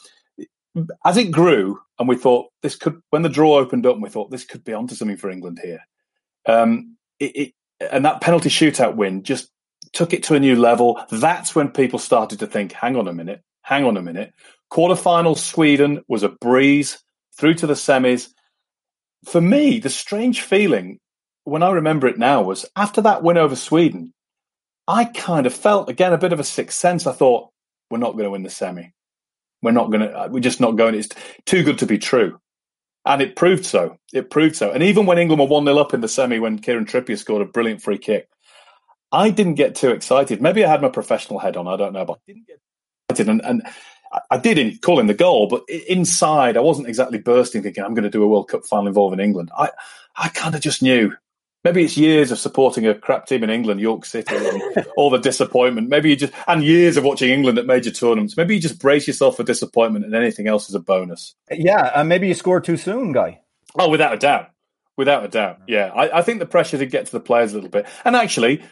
As 1.04 1.18
it 1.18 1.32
grew, 1.32 1.80
and 1.98 2.08
we 2.08 2.16
thought 2.16 2.52
this 2.62 2.76
could, 2.76 3.02
when 3.10 3.24
the 3.24 3.30
draw 3.30 3.58
opened 3.58 3.86
up, 3.86 3.96
and 3.96 4.04
we 4.04 4.10
thought 4.10 4.30
this 4.30 4.46
could 4.46 4.64
be 4.64 4.74
onto 4.74 4.94
something 4.94 5.18
for 5.18 5.30
England 5.30 5.60
here. 5.64 5.80
Um, 6.46 6.98
it, 7.20 7.36
it, 7.36 7.54
and 7.80 8.06
that 8.06 8.22
penalty 8.22 8.50
shootout 8.50 8.96
win 8.96 9.24
just 9.24 9.50
took 9.94 10.14
it 10.14 10.24
to 10.24 10.36
a 10.36 10.40
new 10.40 10.56
level. 10.56 11.02
That's 11.12 11.56
when 11.56 11.70
people 11.70 12.00
started 12.00 12.40
to 12.40 12.48
think, 12.48 12.72
hang 12.72 12.96
on 12.96 13.08
a 13.08 13.14
minute, 13.14 13.42
hang 13.62 13.86
on 13.86 13.98
a 13.98 14.02
minute. 14.02 14.34
Quarterfinal 14.72 15.38
Sweden 15.38 16.04
was 16.08 16.24
a 16.24 16.30
breeze 16.30 17.04
through 17.38 17.56
to 17.56 17.68
the 17.68 17.74
semis. 17.74 18.30
For 19.26 19.42
me, 19.42 19.80
the 19.80 19.90
strange 19.90 20.42
feeling 20.42 21.00
when 21.48 21.64
I 21.64 21.72
remember 21.72 22.08
it 22.08 22.18
now 22.18 22.42
was 22.42 22.66
after 22.76 23.02
that 23.04 23.24
win 23.24 23.38
over 23.38 23.56
Sweden, 23.56 24.14
I 24.86 25.06
kind 25.06 25.46
of 25.46 25.54
felt 25.54 25.90
again 25.90 26.12
a 26.12 26.18
bit 26.18 26.34
of 26.34 26.42
a 26.42 26.44
sixth 26.44 26.78
sense. 26.78 27.08
I 27.08 27.14
thought 27.14 27.50
we're 27.90 28.00
not 28.00 28.14
going 28.14 28.26
to 28.26 28.32
win 28.32 28.44
the 28.44 28.50
semi. 28.50 28.94
We're 29.62 29.72
not 29.72 29.90
going 29.90 30.02
to. 30.02 30.12
Uh, 30.12 30.28
we're 30.30 30.42
just 30.42 30.60
not 30.60 30.76
going. 30.76 30.96
It's 30.96 31.10
too 31.46 31.64
good 31.64 31.80
to 31.80 31.86
be 31.86 31.98
true, 31.98 32.40
and 33.06 33.22
it 33.22 33.38
proved 33.38 33.66
so. 33.66 33.98
It 34.14 34.30
proved 34.30 34.58
so. 34.58 34.72
And 34.72 34.84
even 34.84 35.06
when 35.06 35.18
England 35.18 35.40
were 35.40 35.48
one 35.48 35.64
0 35.64 35.78
up 35.78 35.94
in 35.94 36.02
the 36.02 36.10
semi, 36.10 36.38
when 36.38 36.60
Kieran 36.60 36.86
Trippier 36.86 37.18
scored 37.18 37.42
a 37.42 37.46
brilliant 37.46 37.82
free 37.82 37.98
kick, 37.98 38.28
I 39.12 39.30
didn't 39.30 39.56
get 39.56 39.76
too 39.76 39.92
excited. 39.92 40.42
Maybe 40.42 40.66
I 40.66 40.70
had 40.70 40.82
my 40.82 40.90
professional 40.90 41.40
head 41.40 41.58
on. 41.58 41.68
I 41.68 41.78
don't 41.78 41.94
know, 41.94 42.06
but 42.06 42.14
I 42.14 42.22
didn't 42.28 42.48
get 42.48 42.60
excited. 43.10 43.30
And, 43.30 43.42
and 43.44 43.64
I 44.32 44.38
did 44.38 44.58
call 44.58 44.66
in 44.66 44.78
calling 44.80 45.08
the 45.08 45.14
goal, 45.14 45.48
but 45.48 45.64
inside 45.70 46.58
I 46.58 46.62
wasn't 46.62 46.88
exactly 46.88 47.20
bursting, 47.20 47.64
thinking 47.64 47.84
I'm 47.84 47.94
going 47.94 48.04
to 48.04 48.10
do 48.10 48.24
a 48.24 48.28
World 48.28 48.50
Cup 48.50 48.66
final 48.66 48.88
involving 48.88 49.20
England. 49.20 49.52
I 49.58 49.70
I 50.16 50.30
kind 50.30 50.56
of 50.56 50.62
just 50.62 50.82
knew 50.82 51.14
maybe 51.64 51.84
it's 51.84 51.98
years 51.98 52.32
of 52.32 52.40
supporting 52.40 52.88
a 52.88 52.96
crap 52.96 53.26
team 53.26 53.44
in 53.44 53.50
England, 53.50 53.82
York 53.82 54.06
City, 54.06 54.36
and 54.36 54.86
all 54.98 55.10
the 55.10 55.18
disappointment. 55.18 55.90
Maybe 55.90 56.10
you 56.10 56.16
just 56.16 56.34
and 56.48 56.64
years 56.64 56.98
of 56.98 57.04
watching 57.04 57.30
England 57.30 57.58
at 57.58 57.66
major 57.66 57.92
tournaments. 57.92 58.38
Maybe 58.38 58.56
you 58.56 58.62
just 58.62 58.80
brace 58.80 59.08
yourself 59.08 59.38
for 59.38 59.44
disappointment, 59.44 60.06
and 60.06 60.16
anything 60.16 60.48
else 60.48 60.70
is 60.70 60.76
a 60.76 60.80
bonus. 60.80 61.36
Yeah, 61.52 61.92
and 61.96 62.10
maybe 62.10 62.28
you 62.28 62.34
score 62.34 62.62
too 62.62 62.78
soon, 62.78 63.12
guy. 63.12 63.42
Oh, 63.78 63.90
without 63.90 64.14
a 64.14 64.18
doubt, 64.18 64.52
without 64.96 65.26
a 65.26 65.28
doubt. 65.28 65.60
Yeah, 65.68 65.92
I, 65.94 66.20
I 66.20 66.22
think 66.22 66.40
the 66.40 66.46
pressure 66.46 66.78
did 66.78 66.92
get 66.92 67.06
to 67.08 67.12
the 67.12 67.20
players 67.20 67.52
a 67.52 67.56
little 67.56 67.70
bit, 67.70 67.86
and 68.06 68.16
actually, 68.16 68.64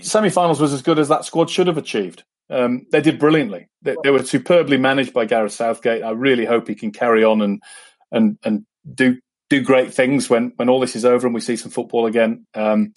semi-finals 0.00 0.60
was 0.60 0.72
as 0.72 0.82
good 0.82 0.98
as 0.98 1.08
that 1.08 1.24
squad 1.24 1.50
should 1.50 1.66
have 1.66 1.78
achieved. 1.78 2.24
Um, 2.50 2.86
they 2.90 3.00
did 3.00 3.18
brilliantly. 3.18 3.68
They, 3.82 3.96
they, 4.02 4.10
were 4.10 4.22
superbly 4.22 4.76
managed 4.76 5.12
by 5.12 5.24
Gareth 5.24 5.52
Southgate. 5.52 6.02
I 6.02 6.10
really 6.10 6.44
hope 6.44 6.68
he 6.68 6.74
can 6.74 6.90
carry 6.90 7.24
on 7.24 7.40
and 7.40 7.62
and 8.10 8.38
and 8.44 8.66
do 8.94 9.18
do 9.48 9.62
great 9.62 9.94
things 9.94 10.28
when 10.28 10.52
when 10.56 10.68
all 10.68 10.80
this 10.80 10.96
is 10.96 11.04
over 11.04 11.26
and 11.26 11.34
we 11.34 11.40
see 11.40 11.56
some 11.56 11.70
football 11.70 12.06
again. 12.06 12.46
Um, 12.54 12.92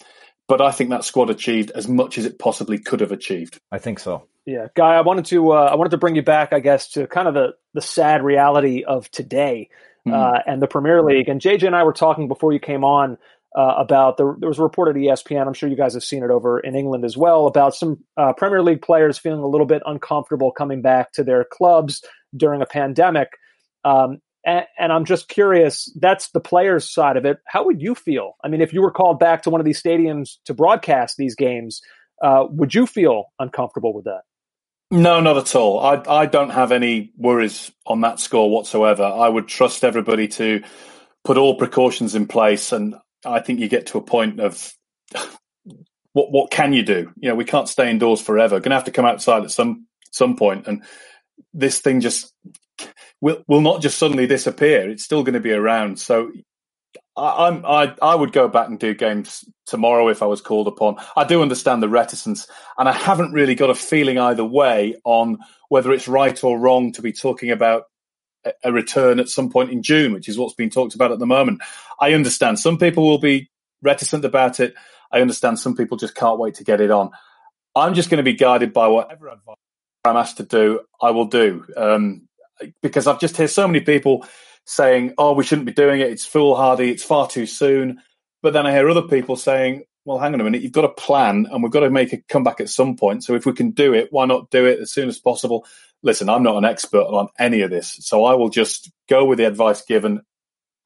but 0.47 0.61
I 0.61 0.71
think 0.71 0.89
that 0.89 1.05
squad 1.05 1.29
achieved 1.29 1.71
as 1.71 1.87
much 1.87 2.17
as 2.17 2.25
it 2.25 2.37
possibly 2.37 2.79
could 2.79 2.99
have 2.99 3.11
achieved. 3.11 3.59
I 3.71 3.79
think 3.79 3.99
so. 3.99 4.27
Yeah, 4.45 4.67
guy, 4.75 4.93
I 4.93 5.01
wanted 5.01 5.25
to 5.25 5.53
uh, 5.53 5.69
I 5.71 5.75
wanted 5.75 5.91
to 5.91 5.97
bring 5.97 6.15
you 6.15 6.21
back, 6.21 6.53
I 6.53 6.59
guess, 6.59 6.89
to 6.89 7.07
kind 7.07 7.27
of 7.27 7.33
the 7.33 7.55
the 7.73 7.81
sad 7.81 8.23
reality 8.23 8.83
of 8.83 9.09
today 9.09 9.69
mm. 10.07 10.13
uh, 10.13 10.41
and 10.45 10.61
the 10.61 10.67
Premier 10.67 11.01
League. 11.01 11.29
And 11.29 11.41
JJ 11.41 11.67
and 11.67 11.75
I 11.75 11.83
were 11.83 11.93
talking 11.93 12.27
before 12.27 12.53
you 12.53 12.59
came 12.59 12.83
on 12.83 13.17
uh, 13.55 13.75
about 13.77 14.17
the, 14.17 14.35
there 14.39 14.49
was 14.49 14.59
a 14.59 14.63
report 14.63 14.89
at 14.89 14.95
ESPN. 14.95 15.47
I'm 15.47 15.53
sure 15.53 15.69
you 15.69 15.77
guys 15.77 15.93
have 15.93 16.03
seen 16.03 16.23
it 16.23 16.29
over 16.29 16.59
in 16.59 16.75
England 16.75 17.05
as 17.05 17.15
well 17.15 17.47
about 17.47 17.73
some 17.73 18.03
uh, 18.17 18.33
Premier 18.33 18.61
League 18.61 18.81
players 18.81 19.17
feeling 19.17 19.41
a 19.41 19.47
little 19.47 19.65
bit 19.65 19.81
uncomfortable 19.85 20.51
coming 20.51 20.81
back 20.81 21.13
to 21.13 21.23
their 21.23 21.45
clubs 21.45 22.03
during 22.35 22.61
a 22.61 22.65
pandemic. 22.65 23.29
Um, 23.85 24.19
and, 24.45 24.65
and, 24.77 24.91
I'm 24.91 25.05
just 25.05 25.27
curious, 25.29 25.91
that's 25.99 26.29
the 26.31 26.39
players' 26.39 26.91
side 26.91 27.17
of 27.17 27.25
it. 27.25 27.37
How 27.47 27.65
would 27.65 27.81
you 27.81 27.95
feel? 27.95 28.35
I 28.43 28.47
mean, 28.47 28.61
if 28.61 28.73
you 28.73 28.81
were 28.81 28.91
called 28.91 29.19
back 29.19 29.43
to 29.43 29.49
one 29.49 29.61
of 29.61 29.65
these 29.65 29.81
stadiums 29.81 30.35
to 30.45 30.53
broadcast 30.53 31.15
these 31.17 31.35
games, 31.35 31.81
uh, 32.21 32.45
would 32.49 32.73
you 32.73 32.85
feel 32.85 33.25
uncomfortable 33.39 33.93
with 33.93 34.05
that? 34.05 34.21
No, 34.91 35.19
not 35.19 35.37
at 35.37 35.55
all. 35.55 35.79
I, 35.79 36.03
I 36.07 36.25
don't 36.25 36.51
have 36.51 36.71
any 36.71 37.11
worries 37.17 37.71
on 37.85 38.01
that 38.01 38.19
score 38.19 38.49
whatsoever. 38.49 39.03
I 39.03 39.29
would 39.29 39.47
trust 39.47 39.83
everybody 39.83 40.27
to 40.29 40.63
put 41.23 41.37
all 41.37 41.55
precautions 41.55 42.15
in 42.15 42.27
place. 42.27 42.71
And 42.71 42.95
I 43.25 43.39
think 43.39 43.59
you 43.59 43.67
get 43.67 43.87
to 43.87 43.97
a 43.97 44.01
point 44.01 44.39
of 44.39 44.73
what 46.13 46.31
what 46.31 46.51
can 46.51 46.73
you 46.73 46.83
do? 46.83 47.11
You 47.17 47.29
know, 47.29 47.35
we 47.35 47.45
can't 47.45 47.69
stay 47.69 47.91
indoors 47.91 48.21
forever. 48.21 48.59
Going 48.59 48.71
to 48.71 48.75
have 48.75 48.85
to 48.85 48.91
come 48.91 49.05
outside 49.05 49.43
at 49.43 49.51
some 49.51 49.87
some 50.11 50.35
point, 50.35 50.67
and 50.67 50.83
this 51.53 51.79
thing 51.79 51.99
just 52.01 52.33
will 53.21 53.43
will 53.47 53.61
not 53.61 53.81
just 53.81 53.97
suddenly 53.97 54.27
disappear. 54.27 54.89
It's 54.89 55.03
still 55.03 55.23
going 55.23 55.33
to 55.33 55.39
be 55.39 55.51
around. 55.51 55.99
So 55.99 56.31
I, 57.17 57.47
am 57.47 57.65
I 57.65 57.95
I 58.01 58.15
would 58.15 58.31
go 58.31 58.47
back 58.47 58.67
and 58.67 58.79
do 58.79 58.93
games 58.93 59.43
tomorrow 59.65 60.07
if 60.09 60.21
I 60.21 60.25
was 60.25 60.41
called 60.41 60.67
upon. 60.67 60.97
I 61.15 61.23
do 61.23 61.41
understand 61.41 61.83
the 61.83 61.89
reticence, 61.89 62.47
and 62.77 62.87
I 62.87 62.93
haven't 62.93 63.33
really 63.33 63.55
got 63.55 63.69
a 63.69 63.75
feeling 63.75 64.17
either 64.17 64.45
way 64.45 64.95
on 65.03 65.39
whether 65.69 65.91
it's 65.91 66.07
right 66.07 66.41
or 66.43 66.59
wrong 66.59 66.91
to 66.93 67.01
be 67.01 67.11
talking 67.11 67.51
about 67.51 67.83
a 68.63 68.71
return 68.71 69.19
at 69.19 69.29
some 69.29 69.49
point 69.49 69.71
in 69.71 69.83
June, 69.83 70.13
which 70.13 70.29
is 70.29 70.37
what's 70.37 70.53
being 70.53 70.69
talked 70.69 70.95
about 70.95 71.11
at 71.11 71.19
the 71.19 71.25
moment. 71.25 71.61
I 71.99 72.13
understand 72.13 72.59
some 72.59 72.77
people 72.77 73.07
will 73.07 73.19
be 73.19 73.49
reticent 73.81 74.25
about 74.25 74.59
it. 74.59 74.73
I 75.11 75.21
understand 75.21 75.59
some 75.59 75.75
people 75.75 75.97
just 75.97 76.15
can't 76.15 76.39
wait 76.39 76.55
to 76.55 76.63
get 76.63 76.81
it 76.81 76.91
on. 76.91 77.11
I'm 77.75 77.93
just 77.93 78.09
going 78.09 78.17
to 78.17 78.23
be 78.23 78.33
guided 78.33 78.73
by 78.73 78.87
whatever 78.87 79.29
advice 79.29 79.55
I'm 80.05 80.17
asked 80.17 80.37
to 80.37 80.43
do. 80.43 80.81
I 81.01 81.11
will 81.11 81.25
do. 81.25 81.65
Um, 81.75 82.27
because 82.81 83.07
I've 83.07 83.19
just 83.19 83.37
heard 83.37 83.49
so 83.49 83.67
many 83.67 83.81
people 83.81 84.25
saying, 84.65 85.13
"Oh, 85.17 85.33
we 85.33 85.43
shouldn't 85.43 85.65
be 85.65 85.73
doing 85.73 85.99
it. 85.99 86.09
It's 86.09 86.25
foolhardy. 86.25 86.89
It's 86.89 87.03
far 87.03 87.27
too 87.27 87.45
soon." 87.45 88.01
But 88.41 88.53
then 88.53 88.65
I 88.65 88.71
hear 88.71 88.89
other 88.89 89.01
people 89.01 89.35
saying, 89.35 89.83
"Well, 90.05 90.19
hang 90.19 90.33
on 90.33 90.41
a 90.41 90.43
minute. 90.43 90.61
You've 90.61 90.71
got 90.71 90.85
a 90.85 90.89
plan, 90.89 91.47
and 91.51 91.61
we've 91.61 91.71
got 91.71 91.81
to 91.81 91.89
make 91.89 92.13
a 92.13 92.21
comeback 92.29 92.61
at 92.61 92.69
some 92.69 92.95
point. 92.95 93.23
So 93.23 93.35
if 93.35 93.45
we 93.45 93.53
can 93.53 93.71
do 93.71 93.93
it, 93.93 94.07
why 94.11 94.25
not 94.25 94.51
do 94.51 94.65
it 94.65 94.79
as 94.79 94.91
soon 94.91 95.09
as 95.09 95.19
possible?" 95.19 95.65
Listen, 96.05 96.29
I'm 96.29 96.43
not 96.43 96.57
an 96.57 96.65
expert 96.65 97.01
on 97.01 97.29
any 97.39 97.61
of 97.61 97.71
this, 97.71 97.97
so 98.01 98.25
I 98.25 98.35
will 98.35 98.49
just 98.49 98.91
go 99.09 99.25
with 99.25 99.39
the 99.39 99.47
advice 99.47 99.81
given 99.81 100.21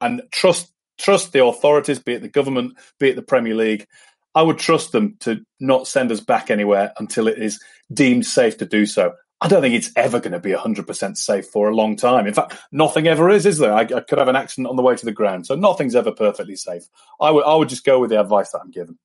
and 0.00 0.22
trust 0.32 0.72
trust 0.98 1.32
the 1.32 1.44
authorities, 1.44 1.98
be 1.98 2.14
it 2.14 2.22
the 2.22 2.28
government, 2.28 2.78
be 2.98 3.10
it 3.10 3.16
the 3.16 3.22
Premier 3.22 3.54
League. 3.54 3.86
I 4.34 4.42
would 4.42 4.58
trust 4.58 4.92
them 4.92 5.16
to 5.20 5.44
not 5.60 5.86
send 5.86 6.10
us 6.10 6.20
back 6.20 6.50
anywhere 6.50 6.94
until 6.98 7.28
it 7.28 7.38
is 7.38 7.60
deemed 7.92 8.24
safe 8.24 8.56
to 8.58 8.66
do 8.66 8.86
so. 8.86 9.12
I 9.42 9.48
don't 9.48 9.60
think 9.60 9.74
it's 9.74 9.90
ever 9.94 10.20
going 10.20 10.32
to 10.32 10.40
be 10.40 10.52
100% 10.52 11.16
safe 11.16 11.46
for 11.46 11.68
a 11.68 11.74
long 11.74 11.96
time. 11.96 12.26
In 12.26 12.34
fact, 12.34 12.56
nothing 12.72 13.06
ever 13.06 13.28
is, 13.30 13.44
is 13.44 13.58
there? 13.58 13.72
I, 13.72 13.80
I, 13.80 14.00
could 14.00 14.18
have 14.18 14.28
an 14.28 14.36
accident 14.36 14.68
on 14.68 14.76
the 14.76 14.82
way 14.82 14.94
to 14.94 15.04
the 15.04 15.12
ground. 15.12 15.46
So 15.46 15.54
nothing's 15.54 15.94
ever 15.94 16.12
perfectly 16.12 16.56
safe. 16.56 16.84
I 17.20 17.30
would, 17.30 17.44
I 17.44 17.54
would 17.56 17.70
just 17.70 17.84
go 17.84 17.98
with 17.98 18.10
the 18.10 18.20
advice 18.20 18.52
that 18.52 18.60
I'm 18.62 18.70
given. 18.70 18.98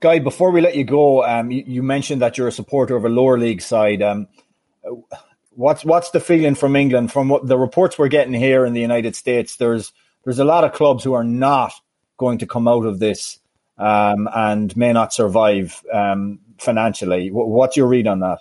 Guy, 0.00 0.18
before 0.18 0.50
we 0.50 0.60
let 0.60 0.76
you 0.76 0.84
go, 0.84 1.24
um, 1.24 1.50
you, 1.50 1.64
you, 1.66 1.82
mentioned 1.82 2.20
that 2.22 2.36
you're 2.36 2.48
a 2.48 2.52
supporter 2.52 2.96
of 2.96 3.04
a 3.04 3.08
lower 3.08 3.38
league 3.38 3.62
side. 3.62 4.02
Um, 4.02 4.26
what's 5.56 5.84
what's 5.84 6.10
the 6.10 6.20
feeling 6.20 6.54
from 6.54 6.76
England? 6.76 7.12
From 7.12 7.28
what 7.28 7.46
the 7.46 7.58
reports 7.58 7.98
we're 7.98 8.08
getting 8.08 8.34
here 8.34 8.64
in 8.64 8.74
the 8.74 8.80
United 8.80 9.16
States, 9.16 9.56
there's 9.56 9.92
there's 10.24 10.38
a 10.38 10.44
lot 10.44 10.64
of 10.64 10.72
clubs 10.72 11.02
who 11.02 11.14
are 11.14 11.24
not 11.24 11.72
going 12.18 12.38
to 12.38 12.46
come 12.46 12.68
out 12.68 12.86
of 12.86 12.98
this 12.98 13.38
um, 13.78 14.28
and 14.34 14.76
may 14.76 14.92
not 14.92 15.12
survive 15.12 15.82
um, 15.92 16.38
financially. 16.58 17.30
What's 17.30 17.76
your 17.76 17.88
read 17.88 18.06
on 18.06 18.20
that? 18.20 18.38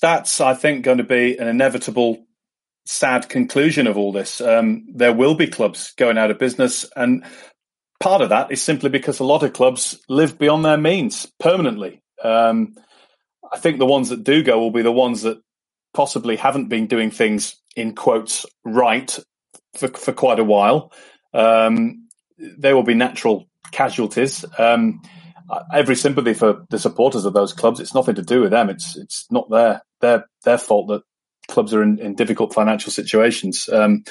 That's, 0.00 0.40
I 0.40 0.54
think, 0.54 0.84
going 0.84 0.98
to 0.98 1.04
be 1.04 1.36
an 1.38 1.46
inevitable 1.46 2.26
sad 2.84 3.28
conclusion 3.28 3.86
of 3.86 3.96
all 3.96 4.12
this. 4.12 4.40
Um, 4.40 4.86
there 4.92 5.12
will 5.12 5.34
be 5.34 5.46
clubs 5.46 5.92
going 5.96 6.18
out 6.18 6.30
of 6.30 6.38
business, 6.38 6.84
and 6.96 7.24
part 8.00 8.20
of 8.20 8.30
that 8.30 8.50
is 8.50 8.60
simply 8.60 8.90
because 8.90 9.20
a 9.20 9.24
lot 9.24 9.42
of 9.42 9.52
clubs 9.52 10.00
live 10.08 10.38
beyond 10.38 10.64
their 10.64 10.78
means 10.78 11.26
permanently. 11.38 12.02
Um, 12.22 12.74
I 13.52 13.58
think 13.58 13.78
the 13.78 13.86
ones 13.86 14.08
that 14.10 14.24
do 14.24 14.42
go 14.42 14.58
will 14.58 14.70
be 14.70 14.82
the 14.82 14.92
ones 14.92 15.22
that 15.22 15.40
possibly 15.94 16.36
haven't 16.36 16.68
been 16.68 16.86
doing 16.86 17.10
things 17.10 17.56
in 17.76 17.94
quotes 17.94 18.46
right 18.64 19.18
for, 19.76 19.88
for 19.88 20.12
quite 20.12 20.38
a 20.38 20.44
while. 20.44 20.92
Um, 21.32 22.08
there 22.38 22.74
will 22.74 22.82
be 22.82 22.94
natural 22.94 23.48
casualties. 23.72 24.44
Um, 24.58 25.02
every 25.72 25.96
sympathy 25.96 26.34
for 26.34 26.64
the 26.70 26.78
supporters 26.78 27.24
of 27.24 27.32
those 27.32 27.52
clubs. 27.52 27.80
It's 27.80 27.94
nothing 27.94 28.14
to 28.16 28.22
do 28.22 28.40
with 28.40 28.50
them. 28.50 28.70
It's 28.70 28.96
it's 28.96 29.26
not 29.30 29.50
their 29.50 29.82
their 30.00 30.26
their 30.44 30.58
fault 30.58 30.88
that 30.88 31.02
clubs 31.48 31.74
are 31.74 31.82
in, 31.82 31.98
in 31.98 32.14
difficult 32.14 32.54
financial 32.54 32.92
situations. 32.92 33.68
Um, 33.68 34.04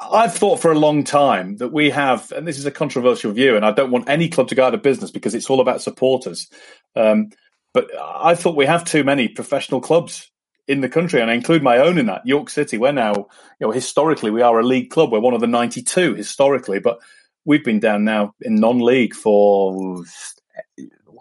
I've 0.00 0.34
thought 0.34 0.60
for 0.60 0.72
a 0.72 0.78
long 0.78 1.04
time 1.04 1.56
that 1.58 1.72
we 1.72 1.90
have, 1.90 2.32
and 2.32 2.46
this 2.46 2.58
is 2.58 2.66
a 2.66 2.70
controversial 2.70 3.32
view, 3.32 3.56
and 3.56 3.64
I 3.64 3.72
don't 3.72 3.90
want 3.90 4.08
any 4.08 4.28
club 4.28 4.48
to 4.48 4.54
go 4.54 4.64
out 4.64 4.74
of 4.74 4.82
business 4.82 5.10
because 5.10 5.34
it's 5.34 5.50
all 5.50 5.60
about 5.60 5.82
supporters. 5.82 6.48
Um, 6.96 7.30
But 7.72 7.90
I 7.98 8.34
thought 8.34 8.56
we 8.56 8.66
have 8.66 8.84
too 8.84 9.04
many 9.04 9.28
professional 9.28 9.80
clubs 9.80 10.30
in 10.66 10.80
the 10.80 10.88
country, 10.88 11.20
and 11.20 11.30
I 11.30 11.34
include 11.34 11.62
my 11.62 11.78
own 11.78 11.98
in 11.98 12.06
that. 12.06 12.26
York 12.26 12.50
City, 12.50 12.78
we're 12.78 12.92
now, 12.92 13.12
you 13.58 13.66
know, 13.66 13.70
historically 13.70 14.30
we 14.30 14.42
are 14.42 14.58
a 14.58 14.66
league 14.66 14.90
club. 14.90 15.12
We're 15.12 15.20
one 15.20 15.34
of 15.34 15.40
the 15.40 15.46
92 15.46 16.14
historically, 16.14 16.80
but 16.80 17.00
we've 17.44 17.64
been 17.64 17.80
down 17.80 18.04
now 18.04 18.34
in 18.40 18.56
non-league 18.56 19.14
for 19.14 20.04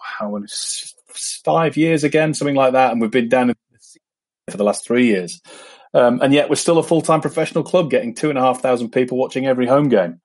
how 0.01 0.39
five 1.43 1.77
years 1.77 2.03
again, 2.03 2.33
something 2.33 2.55
like 2.55 2.73
that, 2.73 2.91
and 2.91 3.01
we've 3.01 3.11
been 3.11 3.29
down 3.29 3.53
for 4.49 4.57
the 4.57 4.63
last 4.63 4.85
three 4.85 5.07
years. 5.07 5.41
Um, 5.93 6.21
and 6.21 6.33
yet 6.33 6.49
we're 6.49 6.55
still 6.55 6.77
a 6.77 6.83
full-time 6.83 7.21
professional 7.21 7.63
club, 7.63 7.89
getting 7.89 8.13
two 8.13 8.29
and 8.29 8.37
a 8.37 8.41
half 8.41 8.61
thousand 8.61 8.91
people 8.91 9.17
watching 9.17 9.47
every 9.47 9.65
home 9.65 9.89
game. 9.89 10.21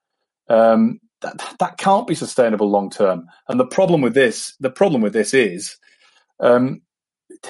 Um, 0.47 0.99
that, 1.21 1.55
that 1.59 1.77
can't 1.77 2.05
be 2.05 2.13
sustainable 2.13 2.69
long 2.69 2.89
term. 2.89 3.25
And 3.47 3.59
the 3.59 3.65
problem 3.65 4.01
with 4.01 4.13
this, 4.13 4.55
the 4.59 4.69
problem 4.69 5.01
with 5.01 5.13
this 5.13 5.33
is, 5.33 5.77
um, 6.39 6.81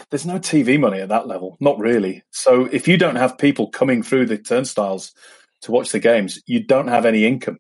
there's 0.10 0.26
no 0.26 0.40
TV 0.40 0.80
money 0.80 1.00
at 1.00 1.10
that 1.10 1.28
level, 1.28 1.58
not 1.60 1.80
really. 1.80 2.24
So 2.32 2.66
if 2.66 2.88
you 2.88 2.98
don't 2.98 3.16
have 3.16 3.38
people 3.38 3.70
coming 3.70 4.04
through 4.04 4.28
the 4.28 4.38
turnstiles 4.38 5.14
to 5.62 5.72
watch 5.72 5.92
the 5.92 6.00
games, 6.00 6.42
you 6.46 6.64
don't 6.64 6.88
have 6.88 7.06
any 7.06 7.26
income. 7.26 7.58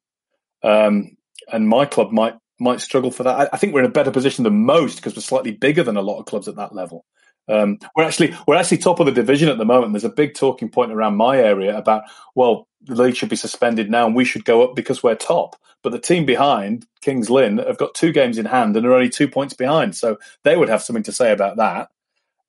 Um, 0.63 1.17
and 1.51 1.67
my 1.67 1.86
club 1.86 2.11
might 2.11 2.36
might 2.59 2.80
struggle 2.80 3.11
for 3.11 3.23
that. 3.23 3.36
I, 3.36 3.49
I 3.53 3.57
think 3.57 3.73
we're 3.73 3.82
in 3.82 3.86
a 3.86 3.91
better 3.91 4.11
position 4.11 4.43
than 4.43 4.65
most 4.65 4.95
because 4.95 5.15
we're 5.15 5.21
slightly 5.21 5.51
bigger 5.51 5.84
than 5.84 5.97
a 5.97 6.01
lot 6.01 6.19
of 6.19 6.26
clubs 6.26 6.47
at 6.47 6.55
that 6.55 6.73
level. 6.73 7.05
Um, 7.48 7.80
we're 7.96 8.04
actually 8.04 8.36
we're 8.48 8.56
actually 8.56 8.80
top 8.80 9.00
of 9.00 9.06
the 9.06 9.12
division 9.12 9.50
at 9.50 9.58
the 9.58 9.66
moment. 9.66 9.93
There's 9.93 10.04
a 10.04 10.10
big 10.10 10.34
talking 10.34 10.70
point 10.70 10.91
around 10.91 11.16
my 11.16 11.38
area 11.38 11.78
about 11.78 12.04
well, 12.36 12.68
the 12.82 12.96
league 12.96 13.16
should 13.16 13.30
be 13.30 13.36
suspended 13.36 13.89
now 13.89 14.06
and 14.08 14.16
we 14.16 14.26
should 14.26 14.46
go 14.46 14.64
up 14.64 14.76
because 14.76 15.04
we're 15.04 15.16
top. 15.16 15.56
But 15.84 15.91
the 15.91 16.00
team 16.00 16.26
behind 16.26 16.88
Kings 17.02 17.30
Lynn 17.30 17.60
have 17.60 17.78
got 17.78 17.93
two 17.93 18.12
games 18.12 18.39
in 18.39 18.46
hand 18.46 18.76
and 18.76 18.86
are 18.86 18.93
only 18.93 19.10
two 19.10 19.28
points 19.28 19.54
behind, 19.54 19.96
so 19.96 20.18
they 20.43 20.58
would 20.58 20.70
have 20.70 20.82
something 20.82 21.04
to 21.04 21.12
say 21.12 21.32
about 21.32 21.58
that. 21.58 21.89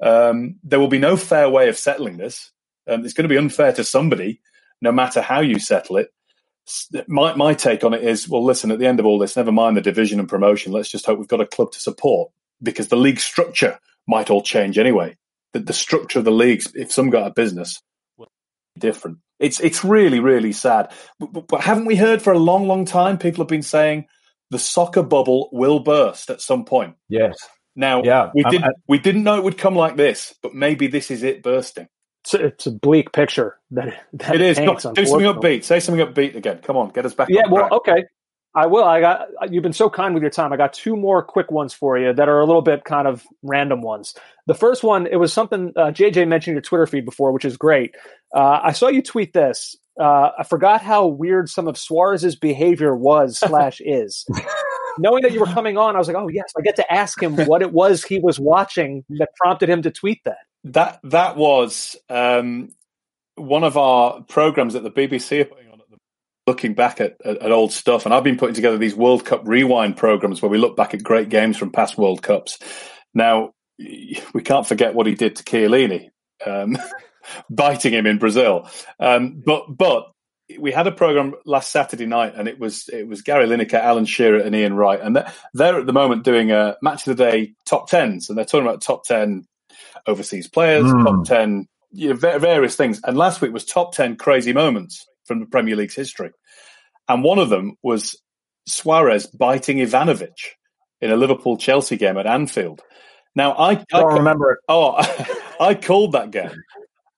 Um, 0.01 0.57
there 0.63 0.81
will 0.81 0.89
be 0.89 0.99
no 0.99 1.17
fair 1.17 1.49
way 1.51 1.69
of 1.69 1.77
settling 1.77 2.17
this. 2.17 2.51
Um, 2.89 3.05
it's 3.05 3.15
going 3.15 3.25
to 3.25 3.33
be 3.33 3.39
unfair 3.39 3.73
to 3.75 3.85
somebody, 3.85 4.41
no 4.81 4.93
matter 4.93 5.21
how 5.21 5.41
you 5.41 5.59
settle 5.59 5.99
it. 5.99 6.13
My 7.07 7.35
my 7.35 7.55
take 7.55 7.85
on 7.85 7.95
it 7.95 8.03
is 8.03 8.29
well, 8.29 8.43
listen. 8.45 8.71
At 8.71 8.79
the 8.79 8.87
end 8.87 9.01
of 9.01 9.07
all 9.07 9.19
this, 9.19 9.37
never 9.37 9.53
mind 9.53 9.77
the 9.77 9.83
division 9.83 10.19
and 10.19 10.29
promotion. 10.29 10.73
Let's 10.73 10.91
just 10.91 11.07
hope 11.07 11.19
we've 11.19 11.29
got 11.29 11.41
a 11.43 11.47
club 11.47 11.73
to 11.73 11.81
support 11.81 12.31
because 12.63 12.89
the 12.89 12.97
league 12.97 13.21
structure 13.21 13.79
might 14.07 14.31
all 14.31 14.43
change 14.43 14.79
anyway. 14.79 15.17
The, 15.53 15.61
the 15.61 15.73
structure 15.73 16.19
of 16.19 16.25
the 16.25 16.31
leagues, 16.31 16.73
if 16.75 16.93
some 16.93 17.11
got 17.11 17.27
a 17.27 17.31
business, 17.31 17.81
will 18.17 18.29
be 18.75 18.81
different. 18.81 19.19
It's 19.39 19.61
it's 19.61 19.85
really 19.85 20.21
really 20.21 20.53
sad. 20.53 20.93
But, 21.19 21.47
but 21.49 21.61
haven't 21.61 21.87
we 21.87 21.97
heard 21.97 22.23
for 22.23 22.33
a 22.33 22.39
long 22.39 22.67
long 22.67 22.85
time? 22.85 23.19
People 23.19 23.43
have 23.43 23.49
been 23.49 23.63
saying 23.63 24.07
the 24.51 24.59
soccer 24.59 25.03
bubble 25.03 25.49
will 25.53 25.81
burst 25.81 26.31
at 26.31 26.41
some 26.41 26.65
point. 26.65 26.95
Yes. 27.09 27.37
Now, 27.75 28.03
yeah, 28.03 28.31
we 28.35 28.43
didn't 28.45 28.75
we 28.89 28.99
didn't 28.99 29.25
know 29.25 29.37
it 29.37 29.45
would 29.45 29.59
come 29.59 29.75
like 29.75 29.97
this, 29.97 30.35
but 30.43 30.55
maybe 30.55 30.87
this 30.87 31.11
is 31.11 31.23
it 31.23 31.43
bursting. 31.43 31.89
It's 32.25 32.35
a, 32.35 32.47
it's 32.47 32.67
a 32.67 32.71
bleak 32.73 33.13
picture 33.13 33.59
that, 33.73 34.03
that 34.15 34.35
it 34.35 34.41
is. 34.41 34.57
Do 34.57 34.79
something 34.81 35.05
upbeat. 35.05 35.63
Say 35.63 35.79
something 35.79 36.05
upbeat 36.05 36.35
again. 36.35 36.59
Come 36.63 36.77
on, 36.77 36.89
get 36.89 37.05
us 37.05 37.15
back. 37.15 37.29
Yeah, 37.31 37.43
well, 37.51 37.69
okay. 37.73 38.05
I 38.57 38.65
will. 38.65 38.85
I 38.85 39.01
got. 39.01 39.29
You've 39.51 39.63
been 39.63 39.75
so 39.75 39.91
kind 39.91 40.15
with 40.15 40.23
your 40.23 40.31
time. 40.31 40.51
I 40.51 40.57
got 40.57 40.73
two 40.73 40.97
more 40.97 41.23
quick 41.23 41.51
ones 41.51 41.75
for 41.75 41.99
you 41.99 42.15
that 42.15 42.27
are 42.27 42.41
a 42.41 42.47
little 42.47 42.63
bit 42.63 42.85
kind 42.85 43.07
of 43.07 43.23
random 43.43 43.83
ones. 43.83 44.15
The 44.47 44.55
first 44.55 44.83
one, 44.83 45.07
it 45.07 45.17
was 45.17 45.31
something 45.31 45.75
uh, 45.77 45.93
JJ 45.93 46.27
mentioned 46.27 46.55
your 46.55 46.63
Twitter 46.63 46.87
feed 46.87 47.05
before, 47.05 47.33
which 47.33 47.45
is 47.45 47.59
great. 47.59 47.95
Uh, 48.35 48.61
I 48.63 48.73
saw 48.73 48.89
you 48.89 49.03
tweet 49.03 49.35
this. 49.35 49.77
Uh, 50.01 50.31
I 50.39 50.43
forgot 50.43 50.81
how 50.81 51.07
weird 51.07 51.51
some 51.51 51.69
of 51.69 51.77
Suarez's 51.77 52.35
behavior 52.35 52.97
was 52.97 53.39
slash 53.47 53.83
is. 53.85 54.25
Knowing 54.99 55.23
that 55.23 55.33
you 55.33 55.41
were 55.41 55.47
coming 55.47 55.77
on, 55.77 55.95
I 55.95 55.99
was 55.99 56.09
like, 56.09 56.17
oh 56.17 56.29
yes, 56.29 56.51
I 56.59 56.63
get 56.63 56.77
to 56.77 56.93
ask 56.93 57.23
him 57.23 57.37
what 57.37 57.61
it 57.61 57.73
was 57.73 58.03
he 58.03 58.19
was 58.19 58.41
watching 58.41 59.05
that 59.11 59.29
prompted 59.37 59.69
him 59.69 59.83
to 59.83 59.91
tweet 59.91 60.23
that. 60.25 60.39
That 60.65 61.01
that 61.05 61.37
was 61.37 61.95
um, 62.09 62.71
one 63.35 63.65
of 63.65 63.77
our 63.77 64.23
programs 64.23 64.75
at 64.75 64.83
the 64.83 64.91
BBC 64.91 65.47
looking 66.47 66.75
back 66.75 67.01
at, 67.01 67.17
at, 67.25 67.39
at, 67.39 67.53
old 67.53 67.73
stuff, 67.73 68.05
and 68.05 68.15
I've 68.15 68.25
been 68.25 68.39
putting 68.39 68.55
together 68.55 68.79
these 68.79 68.95
World 68.95 69.25
Cup 69.25 69.43
rewind 69.45 69.97
programs 69.97 70.41
where 70.41 70.51
we 70.51 70.59
look 70.59 70.77
back 70.77 70.95
at 70.95 71.03
great 71.03 71.29
games 71.29 71.57
from 71.57 71.73
past 71.73 71.99
World 71.99 72.23
Cups. 72.23 72.59
Now, 73.15 73.53
we 73.79 74.43
can't 74.45 74.67
forget 74.67 74.95
what 74.95 75.07
he 75.07 75.15
did 75.15 75.37
to 75.37 75.45
Chiellini, 75.45 76.11
um, 76.47 76.79
biting 77.51 77.93
him 77.93 78.07
in 78.07 78.19
Brazil. 78.19 78.69
Um, 79.01 79.43
but 79.45 79.65
but 79.77 80.13
we 80.59 80.71
had 80.71 80.87
a 80.87 80.93
program 80.93 81.35
last 81.45 81.73
Saturday 81.73 82.07
night, 82.07 82.35
and 82.37 82.49
it 82.49 82.59
was 82.59 82.89
it 82.89 83.09
was 83.09 83.23
Gary 83.23 83.47
Lineker, 83.47 83.75
Alan 83.75 84.07
Shearer, 84.07 84.39
and 84.39 84.55
Ian 84.55 84.75
Wright, 84.75 85.01
and 85.01 85.17
they're, 85.17 85.33
they're 85.55 85.81
at 85.81 85.87
the 85.87 85.93
moment 85.93 86.25
doing 86.25 86.53
a 86.53 86.77
match 86.83 87.07
of 87.07 87.17
the 87.17 87.31
day 87.31 87.55
top 87.67 87.89
tens, 87.89 88.29
and 88.29 88.39
they're 88.39 88.45
talking 88.45 88.67
about 88.67 88.81
top 88.81 89.05
ten 89.05 89.47
overseas 90.07 90.49
players, 90.49 90.85
mm. 90.85 91.05
top 91.05 91.25
ten 91.25 91.67
you 91.91 92.11
know, 92.11 92.15
various 92.15 92.77
things. 92.77 93.01
And 93.03 93.17
last 93.17 93.41
week 93.41 93.53
was 93.53 93.65
top 93.65 93.95
ten 93.95 94.17
crazy 94.17 94.53
moments 94.53 95.07
from 95.27 95.41
the 95.41 95.47
Premier 95.47 95.77
League's 95.77 95.95
history. 95.95 96.31
And 97.09 97.23
one 97.23 97.39
of 97.39 97.49
them 97.49 97.77
was 97.83 98.21
Suarez 98.67 99.27
biting 99.27 99.79
Ivanovic 99.79 100.55
in 101.01 101.11
a 101.11 101.17
Liverpool 101.17 101.57
Chelsea 101.57 101.97
game 101.97 102.17
at 102.17 102.27
Anfield. 102.27 102.83
Now, 103.35 103.53
I, 103.53 103.73
I 103.73 103.85
don't 103.91 104.15
remember 104.15 104.53
it. 104.53 104.59
Oh, 104.69 104.97
I 105.61 105.75
called 105.75 106.13
that 106.13 106.31
game, 106.31 106.63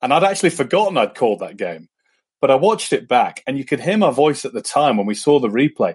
and 0.02 0.12
I'd 0.12 0.24
actually 0.24 0.50
forgotten 0.50 0.98
I'd 0.98 1.14
called 1.14 1.40
that 1.40 1.56
game. 1.56 1.88
But 2.40 2.50
I 2.50 2.56
watched 2.56 2.92
it 2.92 3.08
back, 3.08 3.42
and 3.46 3.56
you 3.56 3.64
could 3.64 3.80
hear 3.80 3.96
my 3.96 4.10
voice 4.10 4.44
at 4.44 4.52
the 4.52 4.62
time 4.62 4.96
when 4.96 5.06
we 5.06 5.14
saw 5.14 5.40
the 5.40 5.48
replay. 5.48 5.94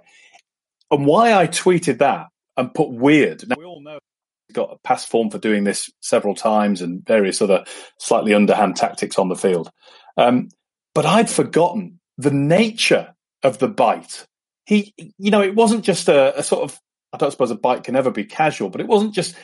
And 0.91 1.05
why 1.05 1.33
I 1.33 1.47
tweeted 1.47 1.99
that 1.99 2.27
and 2.57 2.73
put 2.73 2.89
weird. 2.89 3.47
Now, 3.47 3.55
we 3.57 3.65
all 3.65 3.81
know 3.81 3.99
he's 4.47 4.55
got 4.55 4.73
a 4.73 4.77
past 4.87 5.09
form 5.09 5.29
for 5.29 5.39
doing 5.39 5.63
this 5.63 5.89
several 6.01 6.35
times 6.35 6.81
and 6.81 7.05
various 7.05 7.41
other 7.41 7.65
slightly 7.97 8.33
underhand 8.33 8.75
tactics 8.75 9.17
on 9.17 9.29
the 9.29 9.35
field. 9.35 9.69
Um, 10.17 10.49
but 10.93 11.05
I'd 11.05 11.29
forgotten 11.29 11.99
the 12.17 12.31
nature 12.31 13.15
of 13.43 13.59
the 13.59 13.67
bite. 13.67 14.25
He, 14.65 14.93
you 15.17 15.31
know, 15.31 15.41
it 15.41 15.55
wasn't 15.55 15.83
just 15.83 16.07
a, 16.07 16.37
a 16.39 16.43
sort 16.43 16.63
of, 16.63 16.79
I 17.11 17.17
don't 17.17 17.31
suppose 17.31 17.51
a 17.51 17.55
bite 17.55 17.83
can 17.83 17.95
ever 17.95 18.11
be 18.11 18.25
casual, 18.25 18.69
but 18.69 18.81
it 18.81 18.87
wasn't 18.87 19.13
just, 19.13 19.35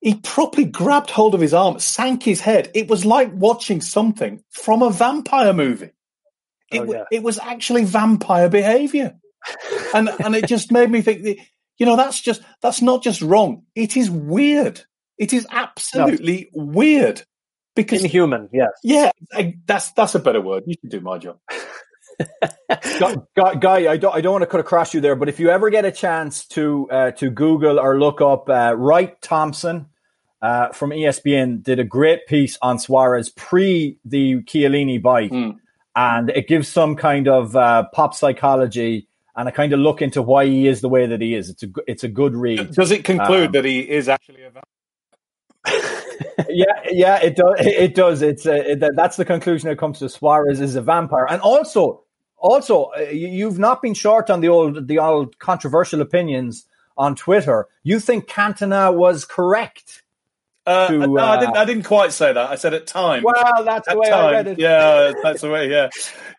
he 0.00 0.16
properly 0.16 0.64
grabbed 0.64 1.10
hold 1.10 1.34
of 1.34 1.40
his 1.40 1.54
arm, 1.54 1.78
sank 1.78 2.24
his 2.24 2.40
head. 2.40 2.70
It 2.74 2.88
was 2.88 3.04
like 3.04 3.30
watching 3.32 3.80
something 3.80 4.42
from 4.50 4.82
a 4.82 4.90
vampire 4.90 5.52
movie. 5.52 5.90
It, 6.72 6.80
oh, 6.80 6.92
yeah. 6.92 7.04
it 7.12 7.22
was 7.22 7.38
actually 7.38 7.84
vampire 7.84 8.48
behavior. 8.48 9.14
and, 9.94 10.08
and 10.24 10.34
it 10.34 10.48
just 10.48 10.72
made 10.72 10.90
me 10.90 11.02
think, 11.02 11.22
that, 11.22 11.36
you 11.78 11.86
know, 11.86 11.96
that's 11.96 12.20
just, 12.20 12.42
that's 12.62 12.82
not 12.82 13.02
just 13.02 13.22
wrong. 13.22 13.62
It 13.74 13.96
is 13.96 14.10
weird. 14.10 14.82
It 15.18 15.32
is 15.32 15.46
absolutely 15.50 16.50
no. 16.52 16.64
weird 16.64 17.22
because 17.76 18.02
inhuman. 18.02 18.48
Yes. 18.52 18.70
Yeah. 18.82 19.12
That's, 19.66 19.92
that's 19.92 20.14
a 20.16 20.18
better 20.18 20.40
word. 20.40 20.64
You 20.66 20.76
can 20.76 20.88
do 20.88 21.00
my 21.00 21.18
job. 21.18 21.38
Guy, 23.36 23.54
Guy, 23.54 23.90
I 23.90 23.96
don't, 23.96 24.14
I 24.14 24.20
don't 24.20 24.32
want 24.32 24.42
to 24.42 24.46
cut 24.46 24.60
across 24.60 24.94
you 24.94 25.00
there, 25.00 25.16
but 25.16 25.28
if 25.28 25.40
you 25.40 25.50
ever 25.50 25.70
get 25.70 25.84
a 25.84 25.92
chance 25.92 26.46
to 26.48 26.88
uh, 26.90 27.10
to 27.12 27.30
Google 27.30 27.78
or 27.78 27.98
look 27.98 28.20
up 28.20 28.48
uh, 28.48 28.74
Wright 28.76 29.20
Thompson 29.20 29.86
uh, 30.40 30.68
from 30.70 30.90
ESPN 30.90 31.62
did 31.62 31.78
a 31.78 31.84
great 31.84 32.26
piece 32.26 32.58
on 32.62 32.78
Suarez 32.78 33.28
pre 33.30 33.98
the 34.04 34.42
Chiellini 34.42 35.00
bite, 35.00 35.30
mm. 35.30 35.56
and 35.94 36.30
it 36.30 36.48
gives 36.48 36.68
some 36.68 36.96
kind 36.96 37.28
of 37.28 37.54
uh, 37.56 37.84
pop 37.92 38.14
psychology 38.14 39.08
and 39.36 39.48
a 39.48 39.52
kind 39.52 39.72
of 39.72 39.80
look 39.80 40.02
into 40.02 40.20
why 40.20 40.46
he 40.46 40.66
is 40.66 40.80
the 40.80 40.88
way 40.88 41.06
that 41.06 41.20
he 41.20 41.34
is. 41.34 41.48
It's 41.50 41.62
a 41.62 41.68
it's 41.86 42.04
a 42.04 42.08
good 42.08 42.34
read. 42.34 42.74
Does 42.74 42.90
it 42.90 43.04
conclude 43.04 43.46
um, 43.46 43.52
that 43.52 43.64
he 43.64 43.80
is 43.80 44.08
actually 44.08 44.42
a 44.42 44.50
yeah, 46.48 46.80
yeah, 46.90 47.22
it 47.22 47.36
does. 47.36 47.54
It 47.60 47.94
does. 47.94 48.22
It's 48.22 48.46
uh, 48.46 48.52
it, 48.52 48.82
that's 48.96 49.16
the 49.16 49.24
conclusion 49.24 49.68
that 49.68 49.78
comes 49.78 50.00
to 50.00 50.08
Suarez 50.08 50.60
is 50.60 50.74
a 50.74 50.82
vampire, 50.82 51.26
and 51.28 51.40
also, 51.40 52.01
also, 52.42 52.90
uh, 52.96 53.00
you've 53.10 53.58
not 53.58 53.80
been 53.80 53.94
short 53.94 54.28
on 54.28 54.40
the 54.40 54.48
old 54.48 54.88
the 54.88 54.98
old 54.98 55.38
controversial 55.38 56.00
opinions 56.00 56.66
on 56.96 57.14
Twitter. 57.14 57.68
You 57.82 58.00
think 58.00 58.26
Cantona 58.26 58.94
was 58.94 59.24
correct? 59.24 60.02
Uh, 60.64 60.88
to, 60.88 60.98
no, 60.98 61.16
I 61.16 61.40
didn't. 61.40 61.56
I 61.56 61.64
didn't 61.64 61.84
quite 61.84 62.12
say 62.12 62.32
that. 62.32 62.50
I 62.50 62.54
said 62.54 62.74
at 62.74 62.86
times. 62.86 63.24
Well, 63.24 63.64
that's 63.64 63.88
at 63.88 63.94
the 63.94 64.00
way 64.00 64.10
time, 64.10 64.26
I 64.26 64.32
read 64.32 64.46
it. 64.48 64.58
Yeah, 64.58 65.12
that's 65.22 65.40
the 65.40 65.50
way. 65.50 65.70
Yeah, 65.70 65.88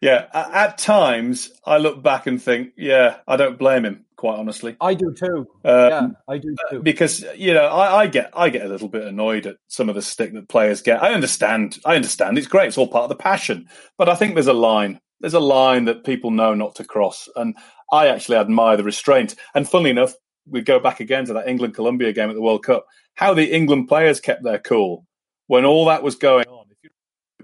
yeah. 0.01 0.27
At 0.33 0.77
times, 0.77 1.51
I 1.65 1.77
look 1.77 2.01
back 2.01 2.27
and 2.27 2.41
think, 2.41 2.73
yeah, 2.77 3.17
I 3.27 3.35
don't 3.35 3.57
blame 3.57 3.83
him 3.83 4.05
quite 4.15 4.39
honestly. 4.39 4.77
I 4.79 4.93
do 4.93 5.13
too. 5.13 5.47
Um, 5.65 5.89
yeah, 5.89 6.07
I 6.29 6.37
do 6.37 6.55
too. 6.69 6.81
Because 6.81 7.25
you 7.35 7.53
know, 7.53 7.65
I, 7.65 8.03
I, 8.03 8.07
get 8.07 8.31
I 8.33 8.47
get 8.49 8.65
a 8.65 8.69
little 8.69 8.87
bit 8.87 9.03
annoyed 9.03 9.45
at 9.45 9.57
some 9.67 9.89
of 9.89 9.95
the 9.95 10.01
stick 10.01 10.33
that 10.33 10.47
players 10.47 10.81
get. 10.81 11.03
I 11.03 11.13
understand. 11.13 11.79
I 11.85 11.95
understand. 11.95 12.37
It's 12.37 12.47
great. 12.47 12.67
It's 12.67 12.77
all 12.77 12.87
part 12.87 13.03
of 13.03 13.09
the 13.09 13.21
passion. 13.21 13.67
But 13.97 14.07
I 14.07 14.15
think 14.15 14.35
there's 14.35 14.47
a 14.47 14.53
line. 14.53 15.01
There's 15.23 15.33
a 15.33 15.39
line 15.39 15.85
that 15.85 16.03
people 16.03 16.31
know 16.31 16.53
not 16.53 16.75
to 16.75 16.83
cross, 16.83 17.29
and 17.37 17.55
I 17.93 18.09
actually 18.09 18.37
admire 18.37 18.75
the 18.75 18.83
restraint. 18.83 19.35
And 19.55 19.67
funnily 19.67 19.89
enough, 19.89 20.13
we 20.45 20.61
go 20.61 20.79
back 20.79 20.99
again 20.99 21.25
to 21.27 21.33
that 21.33 21.47
England 21.47 21.75
Colombia 21.75 22.11
game 22.11 22.29
at 22.29 22.35
the 22.35 22.41
World 22.41 22.63
Cup. 22.65 22.85
How 23.15 23.33
the 23.33 23.55
England 23.55 23.87
players 23.87 24.19
kept 24.19 24.43
their 24.43 24.59
cool 24.59 25.05
when 25.47 25.63
all 25.63 25.85
that 25.85 26.03
was 26.03 26.15
going 26.15 26.45
on. 26.47 26.65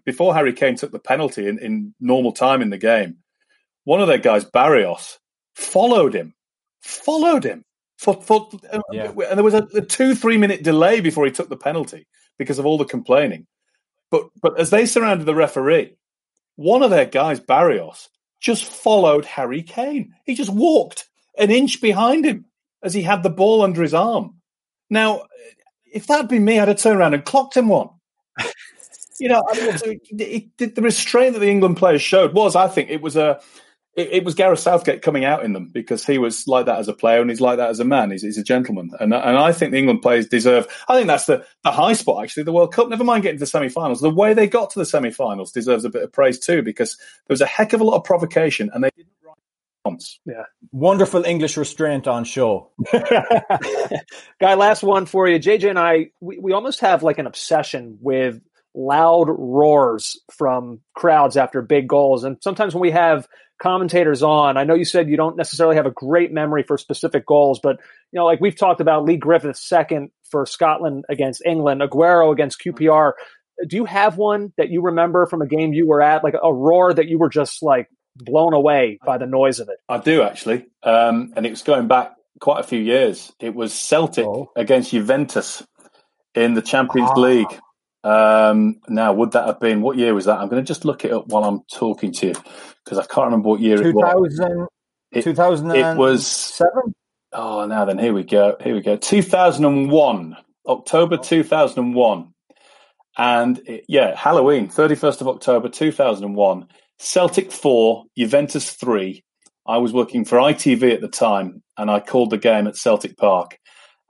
Before 0.03 0.33
Harry 0.33 0.51
Kane 0.51 0.75
took 0.75 0.91
the 0.91 0.99
penalty 0.99 1.47
in, 1.47 1.57
in 1.59 1.93
normal 2.01 2.33
time 2.33 2.61
in 2.61 2.69
the 2.69 2.77
game, 2.77 3.17
one 3.85 4.01
of 4.01 4.07
their 4.07 4.17
guys, 4.17 4.43
Barrios, 4.43 5.19
followed 5.55 6.13
him 6.13 6.33
followed 6.81 7.43
him 7.43 7.63
For, 7.97 8.21
for, 8.21 8.49
yeah. 8.91 9.11
And 9.11 9.37
there 9.37 9.43
was 9.43 9.53
a, 9.53 9.67
a 9.75 9.81
two, 9.81 10.15
three 10.15 10.37
minute 10.37 10.63
delay 10.63 11.01
before 11.01 11.25
he 11.25 11.31
took 11.31 11.49
the 11.49 11.57
penalty 11.57 12.07
because 12.37 12.59
of 12.59 12.65
all 12.65 12.77
the 12.77 12.85
complaining. 12.85 13.45
But 14.11 14.29
but 14.41 14.59
as 14.59 14.69
they 14.69 14.85
surrounded 14.85 15.25
the 15.25 15.35
referee, 15.35 15.95
one 16.59 16.83
of 16.83 16.89
their 16.89 17.05
guys, 17.05 17.39
Barrios, 17.39 18.09
just 18.41 18.65
followed 18.65 19.23
Harry 19.23 19.63
Kane. 19.63 20.13
He 20.25 20.35
just 20.35 20.51
walked 20.51 21.07
an 21.37 21.51
inch 21.51 21.81
behind 21.81 22.25
him 22.25 22.47
as 22.83 22.93
he 22.93 23.01
had 23.01 23.23
the 23.23 23.29
ball 23.29 23.61
under 23.61 23.81
his 23.81 23.93
arm. 23.93 24.35
Now, 24.89 25.23
if 25.89 26.05
that'd 26.07 26.27
been 26.27 26.43
me, 26.43 26.59
I'd 26.59 26.67
have 26.67 26.77
turned 26.77 26.99
around 26.99 27.13
and 27.13 27.23
clocked 27.23 27.55
him 27.55 27.69
one. 27.69 27.87
you 29.21 29.29
know, 29.29 29.41
I 29.49 29.77
mean, 29.85 30.51
the 30.57 30.81
restraint 30.81 31.33
that 31.33 31.39
the 31.39 31.49
England 31.49 31.77
players 31.77 32.01
showed 32.01 32.33
was, 32.33 32.57
I 32.57 32.67
think, 32.67 32.89
it 32.89 33.01
was 33.01 33.15
a 33.15 33.39
it, 33.99 34.09
it, 34.11 34.23
was 34.23 34.35
Gareth 34.35 34.59
Southgate 34.59 35.01
coming 35.01 35.25
out 35.25 35.43
in 35.43 35.53
them 35.53 35.69
because 35.71 36.05
he 36.05 36.17
was 36.17 36.47
like 36.47 36.65
that 36.65 36.79
as 36.79 36.87
a 36.87 36.93
player 36.93 37.21
and 37.21 37.29
he's 37.29 37.41
like 37.41 37.57
that 37.57 37.69
as 37.69 37.79
a 37.79 37.85
man. 37.85 38.11
He's, 38.11 38.21
he's 38.21 38.37
a 38.37 38.43
gentleman, 38.43 38.91
and 38.99 39.13
and 39.13 39.37
I 39.37 39.51
think 39.51 39.71
the 39.71 39.77
England 39.77 40.01
players 40.01 40.27
deserve. 40.27 40.67
I 40.87 40.95
think 40.95 41.07
that's 41.07 41.25
the 41.25 41.45
the 41.63 41.71
high 41.71 41.93
spot 41.93 42.23
actually. 42.23 42.43
The 42.43 42.53
World 42.53 42.73
Cup. 42.73 42.89
Never 42.89 43.03
mind 43.03 43.23
getting 43.23 43.37
to 43.37 43.43
the 43.43 43.47
semi-finals. 43.47 44.01
The 44.01 44.09
way 44.09 44.33
they 44.33 44.47
got 44.47 44.69
to 44.71 44.79
the 44.79 44.85
semi-finals 44.85 45.51
deserves 45.51 45.85
a 45.85 45.89
bit 45.89 46.03
of 46.03 46.11
praise 46.11 46.39
too 46.39 46.61
because 46.61 46.97
there 46.97 47.33
was 47.33 47.41
a 47.41 47.45
heck 47.45 47.73
of 47.73 47.81
a 47.81 47.83
lot 47.83 47.95
of 47.95 48.03
provocation 48.03 48.69
and 48.73 48.83
they 48.83 48.89
didn't 48.95 49.09
once. 49.85 50.19
Yeah, 50.25 50.43
wonderful 50.71 51.23
English 51.23 51.57
restraint 51.57 52.07
on 52.07 52.23
show. 52.23 52.69
Guy, 54.39 54.53
last 54.55 54.83
one 54.83 55.05
for 55.05 55.27
you. 55.27 55.39
JJ 55.39 55.69
and 55.69 55.79
I, 55.79 56.11
we, 56.19 56.37
we 56.39 56.51
almost 56.53 56.81
have 56.81 57.03
like 57.03 57.17
an 57.17 57.27
obsession 57.27 57.97
with 58.01 58.41
loud 58.75 59.27
roars 59.29 60.19
from 60.31 60.79
crowds 60.93 61.37
after 61.37 61.61
big 61.61 61.87
goals. 61.87 62.23
And 62.23 62.37
sometimes 62.41 62.73
when 62.73 62.81
we 62.81 62.91
have 62.91 63.27
commentators 63.59 64.23
on, 64.23 64.57
I 64.57 64.63
know 64.63 64.73
you 64.73 64.85
said 64.85 65.09
you 65.09 65.17
don't 65.17 65.37
necessarily 65.37 65.75
have 65.75 65.85
a 65.85 65.91
great 65.91 66.31
memory 66.31 66.63
for 66.63 66.77
specific 66.77 67.25
goals, 67.25 67.59
but 67.61 67.77
you 68.11 68.17
know, 68.17 68.25
like 68.25 68.39
we've 68.39 68.55
talked 68.55 68.81
about 68.81 69.05
Leigh 69.05 69.17
Griffiths 69.17 69.61
second 69.61 70.11
for 70.29 70.45
Scotland 70.45 71.05
against 71.09 71.43
England, 71.45 71.81
Aguero 71.81 72.31
against 72.31 72.61
QPR. 72.61 73.13
Do 73.67 73.75
you 73.75 73.85
have 73.85 74.17
one 74.17 74.53
that 74.57 74.69
you 74.69 74.81
remember 74.81 75.25
from 75.25 75.41
a 75.41 75.47
game 75.47 75.73
you 75.73 75.85
were 75.85 76.01
at, 76.01 76.23
like 76.23 76.35
a 76.41 76.53
roar 76.53 76.93
that 76.93 77.07
you 77.07 77.17
were 77.19 77.29
just 77.29 77.61
like 77.61 77.89
blown 78.15 78.53
away 78.53 78.99
by 79.05 79.17
the 79.17 79.25
noise 79.25 79.59
of 79.59 79.69
it? 79.69 79.77
I 79.89 79.97
do 79.97 80.23
actually, 80.23 80.65
um, 80.83 81.33
and 81.35 81.45
it 81.45 81.49
was 81.49 81.61
going 81.61 81.87
back 81.87 82.13
quite 82.39 82.61
a 82.61 82.67
few 82.67 82.79
years. 82.79 83.31
It 83.39 83.53
was 83.53 83.73
Celtic 83.73 84.25
oh. 84.25 84.51
against 84.55 84.91
Juventus 84.91 85.63
in 86.33 86.53
the 86.53 86.61
Champions 86.61 87.09
ah. 87.11 87.19
League. 87.19 87.59
Um, 88.03 88.79
now, 88.87 89.13
would 89.13 89.33
that 89.33 89.45
have 89.45 89.59
been 89.59 89.81
what 89.81 89.97
year 89.97 90.13
was 90.13 90.25
that? 90.25 90.39
I'm 90.39 90.47
going 90.47 90.63
to 90.63 90.67
just 90.67 90.85
look 90.85 91.03
it 91.03 91.11
up 91.11 91.27
while 91.27 91.43
I'm 91.43 91.61
talking 91.73 92.11
to 92.13 92.27
you 92.27 92.33
because 92.83 92.97
I 92.97 93.05
can't 93.05 93.25
remember 93.25 93.49
what 93.49 93.59
year 93.59 93.77
2000, 93.77 93.91
it 93.91 94.55
was. 94.55 94.67
It, 95.11 95.23
2007? 95.23 95.97
It 95.97 95.99
was. 95.99 96.61
Oh, 97.33 97.65
now 97.65 97.85
then, 97.85 97.99
here 97.99 98.13
we 98.13 98.23
go. 98.23 98.55
Here 98.61 98.73
we 98.73 98.81
go. 98.81 98.95
2001, 98.95 100.37
October 100.67 101.17
2001. 101.17 102.33
And 103.17 103.59
it, 103.65 103.85
yeah, 103.87 104.15
Halloween, 104.15 104.69
31st 104.69 105.21
of 105.21 105.27
October 105.27 105.69
2001. 105.69 106.67
Celtic 106.99 107.51
4, 107.51 108.05
Juventus 108.17 108.71
3. 108.71 109.23
I 109.67 109.77
was 109.77 109.93
working 109.93 110.25
for 110.25 110.37
ITV 110.37 110.93
at 110.93 111.01
the 111.01 111.07
time 111.07 111.61
and 111.77 111.91
I 111.91 111.99
called 111.99 112.29
the 112.29 112.37
game 112.37 112.65
at 112.67 112.75
Celtic 112.75 113.17
Park. 113.17 113.57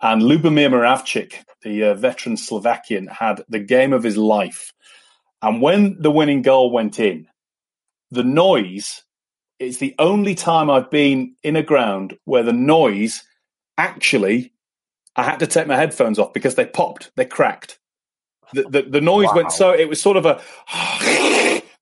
And 0.02 0.22
Lubomir 0.22 0.70
Moravcik, 0.70 1.44
the 1.62 1.84
uh, 1.84 1.94
veteran 1.94 2.38
Slovakian, 2.38 3.08
had 3.08 3.44
the 3.50 3.60
game 3.60 3.94
of 3.94 4.04
his 4.04 4.18
life. 4.18 4.74
And 5.42 5.62
when 5.62 6.02
the 6.02 6.12
winning 6.12 6.42
goal 6.42 6.72
went 6.72 7.00
in, 7.00 7.28
the 8.12 8.24
noise, 8.24 9.04
it's 9.60 9.78
the 9.78 9.96
only 10.00 10.36
time 10.36 10.70
I've 10.70 10.90
been 10.90 11.36
in 11.44 11.56
a 11.56 11.64
ground 11.64 12.18
where 12.26 12.44
the 12.44 12.54
noise 12.54 13.24
actually, 13.78 14.54
I 15.16 15.24
had 15.24 15.40
to 15.40 15.48
take 15.48 15.68
my 15.68 15.76
headphones 15.76 16.20
off 16.20 16.34
because 16.34 16.56
they 16.56 16.66
popped, 16.66 17.12
they 17.16 17.26
cracked. 17.26 17.80
The, 18.54 18.64
the, 18.64 18.82
the 18.84 19.02
noise 19.02 19.28
wow. 19.28 19.36
went 19.36 19.52
so, 19.52 19.72
it 19.72 19.88
was 19.88 20.02
sort 20.02 20.18
of 20.18 20.26
a, 20.26 20.42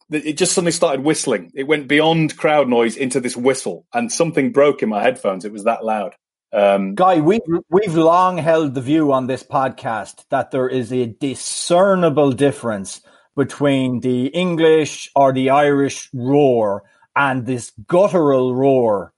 it 0.10 0.38
just 0.38 0.54
suddenly 0.54 0.72
started 0.72 1.04
whistling. 1.04 1.52
It 1.54 1.64
went 1.64 1.88
beyond 1.88 2.38
crowd 2.38 2.68
noise 2.68 2.98
into 2.98 3.20
this 3.20 3.38
whistle, 3.38 3.86
and 3.94 4.12
something 4.12 4.52
broke 4.52 4.82
in 4.82 4.90
my 4.90 5.02
headphones. 5.02 5.46
It 5.46 5.52
was 5.52 5.66
that 5.66 5.86
loud. 5.86 6.16
Um, 6.54 6.96
Guy, 6.96 7.20
we've 7.20 7.42
we've 7.70 7.96
long 7.96 8.38
held 8.38 8.74
the 8.74 8.82
view 8.82 9.12
on 9.12 9.28
this 9.28 9.44
podcast 9.44 10.24
that 10.30 10.52
there 10.52 10.70
is 10.70 10.94
a 10.94 11.08
discernible 11.08 12.32
difference 12.32 13.02
between 13.36 14.00
the 14.00 14.28
English 14.28 15.12
or 15.16 15.34
the 15.34 15.50
Irish 15.50 16.10
roar 16.14 16.84
and 17.16 17.46
this 17.46 17.72
guttural 17.88 18.56
roar 18.56 19.14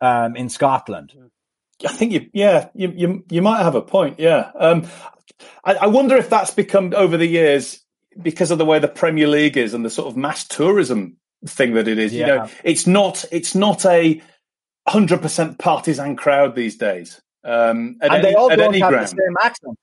um, 0.00 0.36
in 0.36 0.48
Scotland. 0.48 1.12
I 1.84 1.92
think 1.92 2.12
you, 2.12 2.30
yeah, 2.32 2.68
you, 2.74 2.92
you, 2.94 3.24
you 3.30 3.42
might 3.42 3.62
have 3.62 3.74
a 3.74 3.82
point. 3.82 4.18
Yeah, 4.18 4.50
um, 4.58 4.86
I, 5.64 5.74
I, 5.74 5.86
wonder 5.86 6.16
if 6.16 6.28
that's 6.28 6.50
become 6.50 6.92
over 6.96 7.16
the 7.16 7.26
years 7.26 7.80
because 8.20 8.50
of 8.50 8.58
the 8.58 8.64
way 8.64 8.80
the 8.80 8.88
Premier 8.88 9.28
League 9.28 9.56
is 9.56 9.74
and 9.74 9.84
the 9.84 9.90
sort 9.90 10.08
of 10.08 10.16
mass 10.16 10.44
tourism 10.44 11.16
thing 11.46 11.74
that 11.74 11.86
it 11.86 11.98
is. 11.98 12.12
Yeah. 12.12 12.26
You 12.26 12.34
know, 12.34 12.48
it's 12.64 12.86
not 12.86 13.24
it's 13.30 13.54
not 13.54 13.84
a 13.86 14.20
hundred 14.88 15.22
percent 15.22 15.58
partisan 15.58 16.16
crowd 16.16 16.54
these 16.54 16.76
days. 16.76 17.20
Um, 17.44 17.98
and 18.00 18.12
any, 18.12 18.22
they 18.22 18.34
all 18.34 18.48
don't 18.48 18.74
have 18.74 18.90
ground. 18.90 19.06
the 19.06 19.08
same 19.08 19.36
accent. 19.42 19.78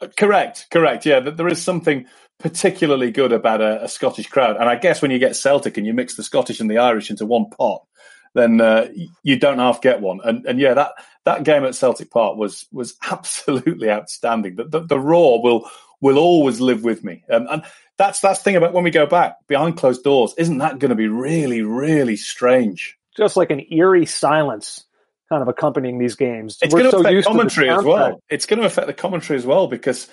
Uh, 0.00 0.08
correct, 0.16 0.66
correct. 0.70 1.06
Yeah, 1.06 1.20
there 1.20 1.48
is 1.48 1.62
something 1.62 2.06
particularly 2.38 3.10
good 3.10 3.32
about 3.32 3.60
a, 3.60 3.84
a, 3.84 3.88
Scottish 3.88 4.26
crowd, 4.28 4.56
and 4.56 4.68
I 4.68 4.76
guess 4.76 5.00
when 5.00 5.10
you 5.10 5.18
get 5.18 5.36
Celtic 5.36 5.76
and 5.76 5.86
you 5.86 5.94
mix 5.94 6.16
the 6.16 6.22
Scottish 6.22 6.60
and 6.60 6.70
the 6.70 6.78
Irish 6.78 7.08
into 7.08 7.24
one 7.24 7.46
pot, 7.50 7.86
then 8.34 8.60
uh, 8.60 8.88
you 9.22 9.38
don't 9.38 9.58
half 9.58 9.80
get 9.80 10.00
one. 10.00 10.20
And, 10.24 10.44
and 10.46 10.58
yeah, 10.58 10.74
that 10.74 10.92
that 11.24 11.44
game 11.44 11.64
at 11.64 11.74
Celtic 11.74 12.10
Park 12.10 12.36
was 12.36 12.66
was 12.72 12.96
absolutely 13.10 13.90
outstanding. 13.90 14.56
The, 14.56 14.64
the, 14.64 14.80
the 14.80 15.00
roar 15.00 15.42
will 15.42 15.70
will 16.00 16.18
always 16.18 16.60
live 16.60 16.84
with 16.84 17.04
me, 17.04 17.24
um, 17.30 17.46
and 17.50 17.62
that's 17.96 18.20
that's 18.20 18.40
the 18.40 18.44
thing 18.44 18.56
about 18.56 18.72
when 18.72 18.84
we 18.84 18.90
go 18.90 19.06
back 19.06 19.36
behind 19.46 19.76
closed 19.76 20.02
doors. 20.02 20.34
Isn't 20.36 20.58
that 20.58 20.78
going 20.78 20.90
to 20.90 20.94
be 20.94 21.08
really 21.08 21.62
really 21.62 22.16
strange? 22.16 22.98
Just 23.16 23.36
like 23.36 23.50
an 23.50 23.62
eerie 23.70 24.06
silence 24.06 24.84
kind 25.28 25.42
of 25.42 25.48
accompanying 25.48 25.98
these 25.98 26.14
games. 26.14 26.58
It's 26.60 26.74
we're 26.74 26.80
going 26.80 26.92
to 26.92 26.98
so 26.98 27.00
affect 27.00 27.26
commentary 27.26 27.70
as 27.70 27.84
well. 27.84 28.22
It's 28.28 28.46
going 28.46 28.60
to 28.60 28.66
affect 28.66 28.86
the 28.86 28.92
commentary 28.92 29.38
as 29.38 29.46
well 29.46 29.66
because 29.66 30.08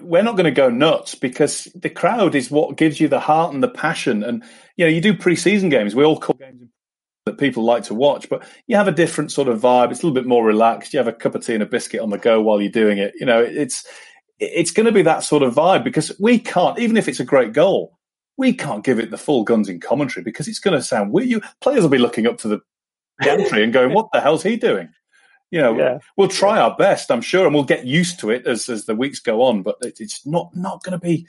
we're 0.00 0.22
not 0.22 0.36
going 0.36 0.44
to 0.44 0.50
go 0.50 0.68
nuts 0.68 1.14
because 1.14 1.64
the 1.74 1.90
crowd 1.90 2.34
is 2.34 2.50
what 2.50 2.76
gives 2.76 3.00
you 3.00 3.08
the 3.08 3.20
heart 3.20 3.54
and 3.54 3.62
the 3.62 3.68
passion. 3.68 4.22
And 4.22 4.44
you 4.76 4.84
know, 4.84 4.90
you 4.90 5.00
do 5.00 5.14
preseason 5.14 5.70
games. 5.70 5.94
We 5.94 6.04
all 6.04 6.20
call 6.20 6.36
games 6.36 6.68
that 7.24 7.38
people 7.38 7.64
like 7.64 7.84
to 7.84 7.94
watch, 7.94 8.28
but 8.28 8.44
you 8.66 8.76
have 8.76 8.88
a 8.88 8.92
different 8.92 9.30
sort 9.32 9.48
of 9.48 9.60
vibe. 9.60 9.90
It's 9.90 10.02
a 10.02 10.06
little 10.06 10.14
bit 10.14 10.26
more 10.26 10.44
relaxed. 10.44 10.92
You 10.92 10.98
have 10.98 11.08
a 11.08 11.12
cup 11.12 11.34
of 11.34 11.46
tea 11.46 11.54
and 11.54 11.62
a 11.62 11.66
biscuit 11.66 12.00
on 12.00 12.10
the 12.10 12.18
go 12.18 12.42
while 12.42 12.60
you're 12.60 12.70
doing 12.70 12.98
it. 12.98 13.14
You 13.18 13.26
know, 13.26 13.40
it's 13.40 13.86
it's 14.38 14.72
going 14.72 14.86
to 14.86 14.92
be 14.92 15.02
that 15.02 15.22
sort 15.22 15.42
of 15.42 15.54
vibe 15.54 15.84
because 15.84 16.12
we 16.18 16.38
can't, 16.38 16.78
even 16.78 16.96
if 16.96 17.08
it's 17.08 17.20
a 17.20 17.24
great 17.24 17.52
goal, 17.52 17.98
we 18.36 18.52
can't 18.52 18.84
give 18.84 18.98
it 18.98 19.10
the 19.10 19.18
full 19.18 19.44
guns 19.44 19.68
in 19.68 19.80
commentary 19.80 20.24
because 20.24 20.48
it's 20.48 20.58
going 20.58 20.76
to 20.76 20.82
sound 20.82 21.12
weird. 21.12 21.28
You 21.28 21.42
players 21.60 21.82
will 21.82 21.90
be 21.90 21.98
looking 21.98 22.26
up 22.26 22.38
to 22.38 22.48
the 22.48 22.60
entry 23.22 23.62
and 23.62 23.72
going, 23.72 23.94
"What 23.94 24.08
the 24.12 24.20
hell's 24.20 24.42
he 24.42 24.56
doing?" 24.56 24.88
You 25.50 25.60
know, 25.60 25.76
yeah. 25.76 25.98
we'll 26.16 26.28
try 26.28 26.58
our 26.58 26.74
best, 26.74 27.10
I'm 27.10 27.20
sure, 27.20 27.44
and 27.44 27.54
we'll 27.54 27.64
get 27.64 27.84
used 27.84 28.18
to 28.20 28.30
it 28.30 28.46
as 28.46 28.68
as 28.68 28.86
the 28.86 28.94
weeks 28.94 29.20
go 29.20 29.42
on. 29.42 29.62
But 29.62 29.76
it's 29.82 30.26
not 30.26 30.50
not 30.56 30.82
going 30.82 30.98
to 30.98 30.98
be 30.98 31.26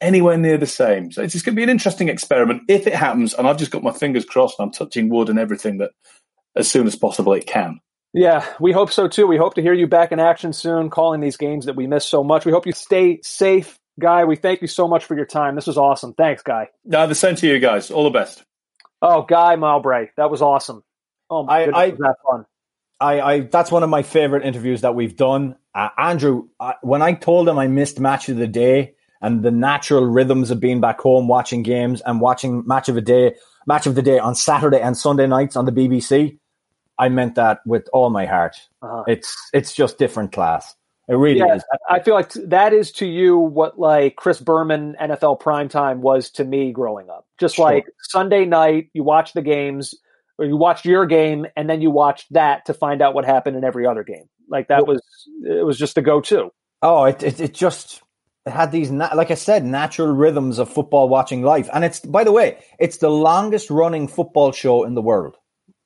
anywhere 0.00 0.36
near 0.36 0.58
the 0.58 0.66
same. 0.66 1.10
So 1.10 1.22
it's 1.22 1.32
just 1.32 1.44
going 1.44 1.54
to 1.54 1.58
be 1.58 1.64
an 1.64 1.70
interesting 1.70 2.08
experiment 2.08 2.62
if 2.68 2.86
it 2.86 2.94
happens. 2.94 3.34
And 3.34 3.48
I've 3.48 3.58
just 3.58 3.70
got 3.70 3.82
my 3.82 3.92
fingers 3.92 4.24
crossed. 4.24 4.56
I'm 4.60 4.70
touching 4.70 5.08
wood 5.08 5.28
and 5.28 5.38
everything 5.38 5.78
that 5.78 5.90
as 6.56 6.70
soon 6.70 6.86
as 6.86 6.94
possible 6.94 7.32
it 7.32 7.46
can. 7.46 7.80
Yeah, 8.12 8.46
we 8.60 8.70
hope 8.70 8.92
so 8.92 9.08
too. 9.08 9.26
We 9.26 9.36
hope 9.36 9.54
to 9.54 9.62
hear 9.62 9.72
you 9.72 9.88
back 9.88 10.12
in 10.12 10.20
action 10.20 10.52
soon, 10.52 10.88
calling 10.88 11.20
these 11.20 11.36
games 11.36 11.66
that 11.66 11.74
we 11.74 11.88
miss 11.88 12.04
so 12.04 12.22
much. 12.22 12.46
We 12.46 12.52
hope 12.52 12.64
you 12.64 12.72
stay 12.72 13.18
safe 13.24 13.76
Guy, 14.00 14.24
we 14.24 14.36
thank 14.36 14.60
you 14.60 14.68
so 14.68 14.88
much 14.88 15.04
for 15.04 15.14
your 15.14 15.26
time. 15.26 15.54
This 15.54 15.66
was 15.66 15.78
awesome. 15.78 16.14
Thanks, 16.14 16.42
Guy. 16.42 16.68
No, 16.84 17.06
the 17.06 17.14
same 17.14 17.36
to 17.36 17.46
you 17.46 17.58
guys. 17.58 17.90
All 17.90 18.04
the 18.04 18.10
best. 18.10 18.44
Oh, 19.00 19.22
Guy 19.22 19.56
Mowbray, 19.56 20.08
that 20.16 20.30
was 20.30 20.42
awesome. 20.42 20.82
Oh 21.30 21.44
my 21.44 21.52
I, 21.52 21.64
goodness, 21.64 21.78
I, 21.78 21.88
was 21.88 21.98
that 21.98 22.16
fun. 22.26 22.46
I, 23.00 23.20
I, 23.20 23.40
that's 23.40 23.70
one 23.70 23.82
of 23.82 23.90
my 23.90 24.02
favorite 24.02 24.44
interviews 24.44 24.80
that 24.80 24.94
we've 24.94 25.16
done. 25.16 25.56
Uh, 25.74 25.90
Andrew, 25.98 26.48
I, 26.58 26.74
when 26.82 27.02
I 27.02 27.12
told 27.12 27.48
him 27.48 27.58
I 27.58 27.66
missed 27.66 28.00
match 28.00 28.28
of 28.28 28.36
the 28.36 28.46
day 28.46 28.94
and 29.20 29.42
the 29.42 29.50
natural 29.50 30.06
rhythms 30.06 30.50
of 30.50 30.60
being 30.60 30.80
back 30.80 31.00
home 31.00 31.28
watching 31.28 31.62
games 31.62 32.02
and 32.04 32.20
watching 32.20 32.66
match 32.66 32.88
of 32.88 32.94
the 32.94 33.00
day, 33.00 33.34
match 33.66 33.86
of 33.86 33.94
the 33.94 34.02
day 34.02 34.18
on 34.18 34.34
Saturday 34.34 34.80
and 34.80 34.96
Sunday 34.96 35.26
nights 35.26 35.56
on 35.56 35.66
the 35.66 35.72
BBC, 35.72 36.38
I 36.98 37.08
meant 37.08 37.34
that 37.34 37.60
with 37.66 37.88
all 37.92 38.10
my 38.10 38.26
heart. 38.26 38.56
Uh-huh. 38.82 39.04
It's 39.06 39.36
it's 39.52 39.74
just 39.74 39.98
different 39.98 40.32
class. 40.32 40.74
It 41.06 41.14
really 41.14 41.38
yeah, 41.38 41.56
is. 41.56 41.64
I 41.88 42.00
feel 42.00 42.14
like 42.14 42.32
that 42.32 42.72
is 42.72 42.90
to 42.92 43.06
you 43.06 43.36
what 43.36 43.78
like 43.78 44.16
Chris 44.16 44.40
Berman 44.40 44.96
NFL 45.00 45.40
primetime 45.40 45.98
was 45.98 46.30
to 46.30 46.44
me 46.44 46.72
growing 46.72 47.10
up. 47.10 47.26
Just 47.38 47.56
sure. 47.56 47.66
like 47.66 47.84
Sunday 48.00 48.46
night, 48.46 48.88
you 48.94 49.04
watch 49.04 49.34
the 49.34 49.42
games, 49.42 49.94
or 50.38 50.46
you 50.46 50.56
watched 50.56 50.86
your 50.86 51.04
game, 51.04 51.46
and 51.56 51.68
then 51.68 51.82
you 51.82 51.90
watched 51.90 52.32
that 52.32 52.64
to 52.66 52.74
find 52.74 53.02
out 53.02 53.14
what 53.14 53.26
happened 53.26 53.56
in 53.56 53.64
every 53.64 53.86
other 53.86 54.02
game. 54.02 54.28
Like 54.48 54.68
that 54.68 54.86
was 54.86 55.02
it 55.42 55.66
was 55.66 55.78
just 55.78 55.98
a 55.98 56.02
go 56.02 56.22
to. 56.22 56.50
Oh, 56.80 57.04
it, 57.04 57.22
it, 57.22 57.40
it 57.40 57.54
just 57.54 58.02
it 58.46 58.50
had 58.50 58.72
these 58.72 58.90
like 58.90 59.30
I 59.30 59.34
said 59.34 59.62
natural 59.64 60.08
rhythms 60.08 60.58
of 60.58 60.70
football 60.70 61.10
watching 61.10 61.42
life, 61.42 61.68
and 61.74 61.84
it's 61.84 62.00
by 62.00 62.24
the 62.24 62.32
way, 62.32 62.64
it's 62.78 62.96
the 62.96 63.10
longest 63.10 63.68
running 63.68 64.08
football 64.08 64.52
show 64.52 64.84
in 64.84 64.94
the 64.94 65.02
world, 65.02 65.36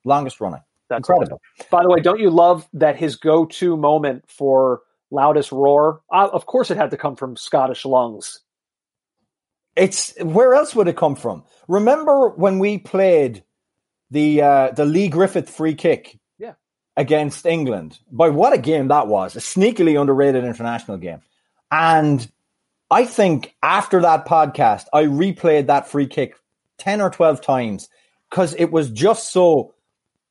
longest 0.05 0.39
running. 0.39 0.61
That's 0.89 1.07
Incredible. 1.07 1.41
awesome. 1.59 1.67
By 1.69 1.83
the 1.83 1.89
way, 1.89 1.99
don't 1.99 2.19
you 2.19 2.31
love 2.31 2.67
that 2.73 2.95
his 2.95 3.15
go-to 3.15 3.77
moment 3.77 4.23
for 4.27 4.81
loudest 5.11 5.51
roar? 5.51 6.01
Uh, 6.11 6.29
of 6.31 6.45
course, 6.45 6.71
it 6.71 6.77
had 6.77 6.91
to 6.91 6.97
come 6.97 7.15
from 7.15 7.35
Scottish 7.35 7.85
lungs. 7.85 8.41
It's 9.75 10.13
where 10.21 10.53
else 10.53 10.75
would 10.75 10.87
it 10.87 10.97
come 10.97 11.15
from? 11.15 11.43
Remember 11.67 12.29
when 12.29 12.59
we 12.59 12.77
played 12.77 13.43
the 14.11 14.41
uh, 14.41 14.71
the 14.71 14.85
Leigh 14.85 15.09
Griffith 15.09 15.49
free 15.49 15.75
kick? 15.75 16.19
Yeah. 16.37 16.53
Against 16.97 17.45
England. 17.45 17.99
By 18.11 18.29
what 18.29 18.53
a 18.53 18.57
game 18.57 18.89
that 18.89 19.07
was. 19.07 19.35
A 19.35 19.39
sneakily 19.39 19.99
underrated 19.99 20.43
international 20.43 20.97
game. 20.97 21.21
And 21.71 22.29
I 22.91 23.05
think 23.05 23.55
after 23.61 24.01
that 24.01 24.25
podcast, 24.25 24.85
I 24.91 25.03
replayed 25.03 25.67
that 25.67 25.87
free 25.87 26.07
kick 26.07 26.35
10 26.79 27.01
or 27.01 27.09
12 27.09 27.41
times 27.41 27.89
because 28.29 28.55
it 28.55 28.71
was 28.71 28.89
just 28.89 29.31
so 29.31 29.75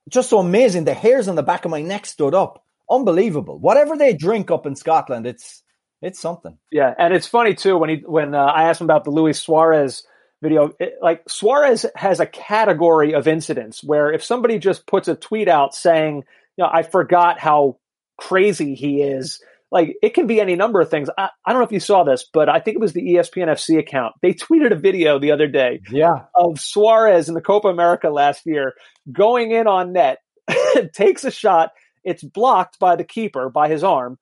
just 0.09 0.29
so 0.29 0.39
amazing. 0.39 0.83
The 0.83 0.93
hairs 0.93 1.27
on 1.27 1.35
the 1.35 1.43
back 1.43 1.65
of 1.65 1.71
my 1.71 1.81
neck 1.81 2.05
stood 2.05 2.33
up. 2.33 2.63
Unbelievable. 2.89 3.59
Whatever 3.59 3.97
they 3.97 4.13
drink 4.13 4.51
up 4.51 4.65
in 4.65 4.75
Scotland, 4.75 5.25
it's 5.27 5.63
it's 6.01 6.19
something. 6.19 6.57
Yeah, 6.71 6.93
and 6.97 7.13
it's 7.13 7.27
funny 7.27 7.53
too 7.55 7.77
when 7.77 7.89
he 7.89 7.95
when 8.05 8.33
uh, 8.33 8.43
I 8.43 8.63
asked 8.69 8.81
him 8.81 8.85
about 8.85 9.03
the 9.03 9.11
Luis 9.11 9.39
Suarez 9.41 10.03
video. 10.41 10.71
It, 10.79 10.93
like 11.01 11.23
Suarez 11.29 11.85
has 11.95 12.19
a 12.19 12.25
category 12.25 13.13
of 13.13 13.27
incidents 13.27 13.83
where 13.83 14.11
if 14.11 14.23
somebody 14.23 14.57
just 14.59 14.87
puts 14.87 15.07
a 15.07 15.15
tweet 15.15 15.47
out 15.47 15.75
saying, 15.75 16.23
you 16.57 16.63
know, 16.63 16.69
I 16.71 16.83
forgot 16.83 17.39
how 17.39 17.77
crazy 18.17 18.75
he 18.75 19.01
is. 19.01 19.41
Like 19.71 19.97
it 20.01 20.15
can 20.15 20.25
be 20.25 20.41
any 20.41 20.55
number 20.55 20.81
of 20.81 20.89
things. 20.89 21.09
I, 21.15 21.29
I 21.45 21.51
don't 21.51 21.59
know 21.61 21.65
if 21.65 21.71
you 21.71 21.79
saw 21.79 22.03
this, 22.03 22.25
but 22.33 22.49
I 22.49 22.59
think 22.59 22.75
it 22.75 22.81
was 22.81 22.93
the 22.93 23.03
ESPN 23.03 23.47
FC 23.49 23.77
account. 23.77 24.15
They 24.23 24.33
tweeted 24.33 24.71
a 24.71 24.75
video 24.75 25.19
the 25.19 25.31
other 25.31 25.45
day 25.47 25.81
Yeah. 25.91 26.23
of 26.35 26.59
Suarez 26.59 27.27
in 27.29 27.35
the 27.35 27.41
Copa 27.41 27.67
America 27.67 28.09
last 28.09 28.47
year 28.47 28.73
going 29.11 29.51
in 29.51 29.67
on 29.67 29.93
net, 29.93 30.19
takes 30.93 31.23
a 31.23 31.29
shot. 31.29 31.69
It's 32.09 32.23
blocked 32.23 32.79
by 32.79 32.95
the 32.95 33.03
keeper 33.03 33.49
by 33.49 33.69
his 33.69 33.83
arm. 33.83 34.17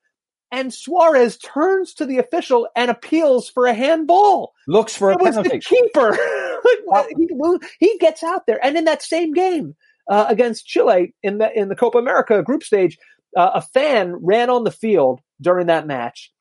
And 0.51 0.73
Suarez 0.73 1.37
turns 1.37 1.93
to 1.95 2.05
the 2.05 2.17
official 2.19 2.67
and 2.75 2.91
appeals 2.91 3.49
for 3.49 3.65
a 3.65 3.73
handball. 3.73 4.53
Looks 4.67 4.95
for 4.95 5.09
a 5.09 5.13
It 5.13 5.21
was 5.21 5.35
penalty. 5.35 5.57
the 5.57 5.59
keeper. 5.61 6.17
He, 7.17 7.27
he 7.79 7.97
gets 7.99 8.23
out 8.23 8.45
there, 8.45 8.59
and 8.65 8.75
in 8.75 8.85
that 8.85 9.01
same 9.01 9.31
game 9.31 9.75
uh, 10.09 10.25
against 10.27 10.65
Chile 10.65 11.13
in 11.23 11.37
the 11.37 11.49
in 11.57 11.69
the 11.69 11.75
Copa 11.75 11.97
America 11.97 12.41
group 12.43 12.63
stage, 12.63 12.97
uh, 13.37 13.51
a 13.55 13.61
fan 13.61 14.15
ran 14.21 14.49
on 14.49 14.63
the 14.63 14.71
field 14.71 15.21
during 15.39 15.67
that 15.67 15.87
match, 15.87 16.31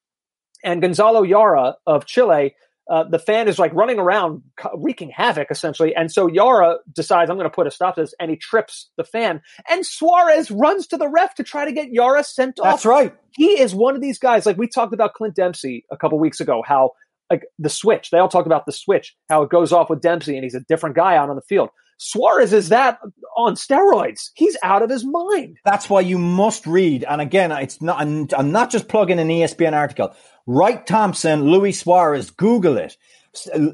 and 0.64 0.80
Gonzalo 0.82 1.24
Jara 1.24 1.76
of 1.86 2.06
Chile. 2.06 2.54
Uh, 2.88 3.04
the 3.04 3.18
fan 3.18 3.48
is 3.48 3.58
like 3.58 3.74
running 3.74 3.98
around, 3.98 4.42
wreaking 4.76 5.10
havoc 5.10 5.50
essentially, 5.50 5.94
and 5.94 6.12
so 6.12 6.28
Jara 6.30 6.76
decides 6.92 7.30
I'm 7.30 7.36
going 7.36 7.50
to 7.50 7.54
put 7.54 7.66
a 7.66 7.70
stop 7.70 7.96
to 7.96 8.02
this, 8.02 8.14
and 8.20 8.30
he 8.30 8.36
trips 8.36 8.90
the 8.96 9.04
fan, 9.04 9.42
and 9.68 9.84
Suarez 9.84 10.50
runs 10.50 10.86
to 10.88 10.96
the 10.96 11.08
ref 11.08 11.34
to 11.36 11.42
try 11.42 11.64
to 11.64 11.72
get 11.72 11.92
Jara 11.92 12.22
sent 12.22 12.60
off 12.60 12.66
That's 12.66 12.86
right. 12.86 13.14
he 13.32 13.60
is 13.60 13.74
one 13.74 13.96
of 13.96 14.02
these 14.02 14.18
guys. 14.18 14.46
Like 14.46 14.56
we 14.56 14.68
talked 14.68 14.94
about 14.94 15.14
Clint 15.14 15.34
Dempsey 15.34 15.84
a 15.90 15.96
couple 15.96 16.18
weeks 16.18 16.40
ago, 16.40 16.62
how 16.64 16.92
like 17.30 17.44
the 17.58 17.68
switch. 17.68 18.10
They 18.10 18.18
all 18.18 18.28
talk 18.28 18.46
about 18.46 18.66
the 18.66 18.72
switch, 18.72 19.16
how 19.28 19.42
it 19.42 19.50
goes 19.50 19.72
off 19.72 19.90
with 19.90 20.00
Dempsey, 20.00 20.36
and 20.36 20.44
he's 20.44 20.54
a 20.54 20.60
different 20.60 20.94
guy 20.96 21.16
out 21.16 21.28
on 21.28 21.36
the 21.36 21.42
field. 21.42 21.70
Suarez 21.98 22.52
is 22.52 22.68
that 22.68 22.98
on 23.36 23.54
steroids. 23.54 24.30
He's 24.34 24.56
out 24.62 24.82
of 24.82 24.90
his 24.90 25.04
mind. 25.04 25.58
That's 25.64 25.88
why 25.88 26.00
you 26.00 26.18
must 26.18 26.66
read. 26.66 27.04
And 27.04 27.20
again, 27.20 27.50
it's 27.52 27.80
not. 27.80 27.98
I'm, 28.00 28.28
I'm 28.36 28.52
not 28.52 28.70
just 28.70 28.88
plugging 28.88 29.18
an 29.18 29.28
ESPN 29.28 29.72
article. 29.72 30.14
Wright 30.46 30.86
Thompson, 30.86 31.44
Luis 31.50 31.80
Suarez. 31.80 32.30
Google 32.30 32.76
it. 32.78 32.96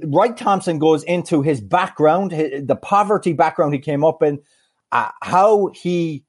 Wright 0.05 0.37
Thompson 0.37 0.79
goes 0.79 1.05
into 1.05 1.43
his 1.43 1.61
background, 1.61 2.33
hi- 2.33 2.61
the 2.65 2.77
poverty 2.77 3.33
background 3.33 3.75
he 3.75 3.81
came 3.81 4.05
up 4.05 4.23
in, 4.23 4.41
uh, 4.91 5.11
how 5.23 5.69
he, 5.75 6.25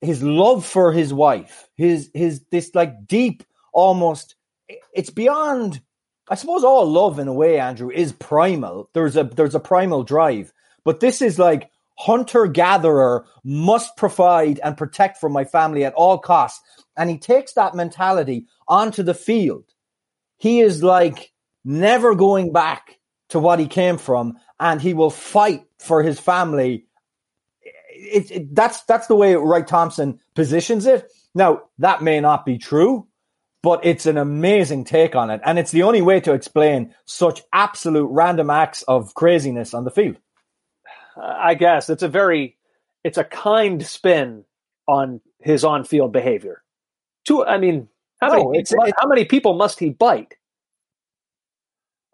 his 0.00 0.22
love 0.22 0.66
for 0.66 0.92
his 0.92 1.14
wife, 1.14 1.68
his 1.76 2.10
his 2.12 2.44
this 2.50 2.74
like 2.74 3.06
deep, 3.06 3.42
almost. 3.72 4.34
It's 4.94 5.10
beyond. 5.10 5.80
I 6.28 6.34
suppose 6.36 6.64
all 6.64 6.90
love 6.90 7.18
in 7.18 7.28
a 7.28 7.34
way, 7.34 7.58
Andrew, 7.58 7.90
is 7.90 8.12
primal. 8.12 8.90
There's 8.94 9.16
a 9.16 9.24
there's 9.24 9.54
a 9.54 9.60
primal 9.60 10.02
drive, 10.02 10.52
but 10.84 11.00
this 11.00 11.22
is 11.22 11.38
like 11.38 11.70
hunter 11.96 12.46
gatherer 12.46 13.24
must 13.44 13.96
provide 13.96 14.58
and 14.64 14.76
protect 14.76 15.18
for 15.18 15.28
my 15.28 15.44
family 15.44 15.84
at 15.84 15.94
all 15.94 16.18
costs, 16.18 16.60
and 16.96 17.08
he 17.08 17.18
takes 17.18 17.54
that 17.54 17.74
mentality 17.74 18.46
onto 18.68 19.02
the 19.02 19.14
field. 19.14 19.64
He 20.36 20.60
is 20.60 20.82
like 20.82 21.32
never 21.64 22.14
going 22.14 22.52
back 22.52 22.98
to 23.30 23.38
what 23.38 23.58
he 23.58 23.66
came 23.66 23.98
from, 23.98 24.38
and 24.60 24.80
he 24.80 24.94
will 24.94 25.10
fight 25.10 25.64
for 25.78 26.02
his 26.02 26.20
family. 26.20 26.86
It, 27.90 28.30
it, 28.30 28.54
that's 28.54 28.82
that's 28.84 29.06
the 29.06 29.14
way 29.14 29.34
Wright 29.34 29.66
Thompson 29.66 30.20
positions 30.34 30.86
it. 30.86 31.10
Now 31.34 31.62
that 31.78 32.02
may 32.02 32.20
not 32.20 32.44
be 32.44 32.58
true, 32.58 33.06
but 33.62 33.84
it's 33.86 34.06
an 34.06 34.18
amazing 34.18 34.84
take 34.84 35.16
on 35.16 35.30
it, 35.30 35.40
and 35.44 35.58
it's 35.58 35.70
the 35.70 35.84
only 35.84 36.02
way 36.02 36.20
to 36.20 36.34
explain 36.34 36.94
such 37.06 37.42
absolute 37.52 38.08
random 38.08 38.50
acts 38.50 38.82
of 38.82 39.14
craziness 39.14 39.72
on 39.72 39.84
the 39.84 39.90
field. 39.90 40.16
I 41.16 41.54
guess 41.54 41.90
it's 41.90 42.02
a 42.02 42.08
very, 42.08 42.56
it's 43.04 43.18
a 43.18 43.24
kind 43.24 43.84
spin 43.86 44.44
on 44.86 45.20
his 45.40 45.64
on-field 45.64 46.12
behavior. 46.12 46.62
To, 47.26 47.44
I 47.44 47.58
mean, 47.58 47.88
how 48.24 48.36
No, 48.38 48.44
many 48.50 48.58
it's- 48.58 48.70
people- 48.70 48.84
it's- 48.84 49.00
how 49.00 49.08
many 49.08 49.24
people 49.24 49.54
must 49.54 49.78
he 49.78 49.90
bite? 49.90 50.34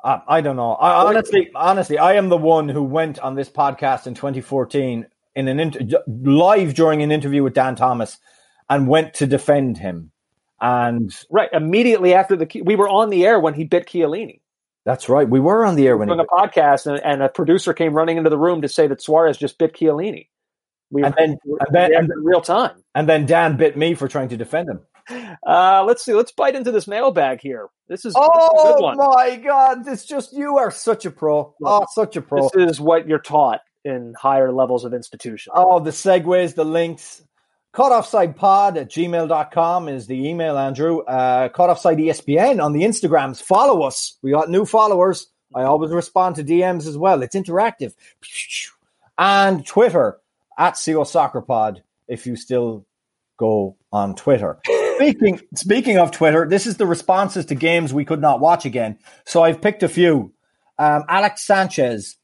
Uh, 0.03 0.21
I 0.27 0.41
don't 0.41 0.57
know. 0.57 0.73
I, 0.73 1.07
honestly, 1.07 1.51
honestly, 1.55 1.99
I 1.99 2.15
am 2.15 2.29
the 2.31 2.37
one 2.39 2.69
who 2.69 2.83
went 2.83 3.19
on 3.19 3.35
this 3.35 3.51
podcast 3.51 4.07
in 4.07 4.15
2014 4.15 5.07
in 5.37 5.49
an 5.49 5.61
inter- 5.61 6.03
live 6.07 6.75
during 6.75 7.03
an 7.03 7.13
interview 7.13 7.43
with 7.43 7.53
Dan 7.55 7.77
Thomas, 7.77 8.19
and 8.69 8.89
went 8.89 9.15
to 9.15 9.27
defend 9.27 9.77
him. 9.79 10.11
And 10.61 11.15
Right, 11.31 11.49
immediately 11.53 12.15
after 12.15 12.35
the 12.37 12.63
we 12.65 12.77
were 12.77 12.89
on 12.89 13.11
the 13.11 13.27
air 13.27 13.39
when 13.41 13.55
he 13.55 13.65
bit 13.65 13.87
Chiellini. 13.87 14.41
that's 14.85 15.09
right, 15.09 15.29
we 15.29 15.39
were 15.41 15.65
on 15.65 15.75
the 15.77 15.87
air 15.87 15.97
when 15.97 16.09
he 16.09 16.15
doing 16.15 16.27
a 16.27 16.35
podcast, 16.35 16.87
and, 16.87 16.99
and 17.05 17.23
a 17.23 17.29
producer 17.29 17.73
came 17.75 17.93
running 17.95 18.17
into 18.17 18.31
the 18.31 18.39
room 18.39 18.63
to 18.63 18.69
say 18.69 18.87
that 18.87 19.03
Suarez 19.03 19.37
just 19.37 19.59
bit 19.59 19.75
Chiellini. 19.75 20.29
We 20.91 21.03
And 21.05 21.15
then- 21.17 21.39
we 21.45 21.59
and 21.61 21.69
then- 21.75 21.93
in 21.95 22.11
real 22.25 22.41
time. 22.41 22.83
and 22.95 23.09
then 23.09 23.27
Dan 23.27 23.57
bit 23.57 23.77
me 23.77 23.95
for 23.95 24.09
trying 24.09 24.29
to 24.31 24.37
defend 24.37 24.69
him. 24.71 24.81
Uh, 25.47 25.85
let's 25.85 26.05
see. 26.05 26.13
Let's 26.13 26.33
bite 26.33 26.55
into 26.55 26.71
this 26.71 26.87
mailbag 26.87 27.41
here. 27.41 27.69
This 27.89 28.05
is, 28.05 28.15
this 28.15 28.23
is 28.23 28.23
a 28.23 28.29
good 28.29 28.95
Oh 28.99 29.13
my 29.15 29.37
God! 29.37 29.87
It's 29.89 30.05
just 30.05 30.33
you 30.33 30.59
are 30.59 30.71
such 30.71 31.07
a 31.07 31.11
pro. 31.11 31.55
Oh, 31.65 31.87
such 31.93 32.17
a 32.17 32.23
pro. 32.23 32.49
This 32.55 32.71
is 32.71 32.81
what 32.81 33.09
you're 33.09 33.19
taught 33.19 33.61
in 33.85 34.15
higher 34.17 34.53
levels 34.53 34.85
of 34.85 34.95
institution. 34.95 35.53
Oh, 35.55 35.81
the 35.81 35.91
segues, 35.91 36.55
the 36.55 36.65
links. 36.65 37.23
Caughtoffsidepod 37.75 38.77
at 38.81 38.91
gmail.com 38.91 39.89
is 39.89 40.07
the 40.07 40.29
email, 40.29 40.59
Andrew. 40.59 41.01
Uh, 41.01 41.49
CaughtOffside 41.49 42.05
ESPN 42.05 42.63
on 42.63 42.73
the 42.73 42.83
Instagrams. 42.83 43.41
Follow 43.41 43.83
us. 43.83 44.17
We 44.23 44.33
got 44.33 44.51
new 44.51 44.65
followers. 44.65 45.29
I 45.55 45.63
always 45.63 45.93
respond 45.93 46.37
to 46.37 46.45
DMs 46.45 46.87
as 46.87 46.99
well. 46.99 47.23
It's 47.23 47.37
interactive. 47.37 47.95
And 49.19 49.65
Twitter 49.65 50.19
at 50.59 50.81
CO 50.85 51.05
Soccer 51.05 51.41
Pod 51.41 51.83
if 52.09 52.27
you 52.27 52.37
still 52.37 52.87
go 53.39 53.77
on 53.93 54.15
Twitter. 54.15 54.59
Speaking 55.01 55.41
speaking 55.55 55.97
of 55.99 56.11
Twitter, 56.11 56.47
this 56.47 56.67
is 56.67 56.77
the 56.77 56.85
responses 56.85 57.47
to 57.47 57.55
games 57.55 57.95
we 57.95 58.05
could 58.05 58.21
not 58.21 58.39
watch 58.39 58.67
again. 58.67 58.99
So 59.25 59.43
I've 59.43 59.63
picked 59.63 59.83
a 59.83 59.89
few. 59.89 60.35
Um, 60.79 61.05
Alex 61.09 61.43
Sanchez, 61.47 62.17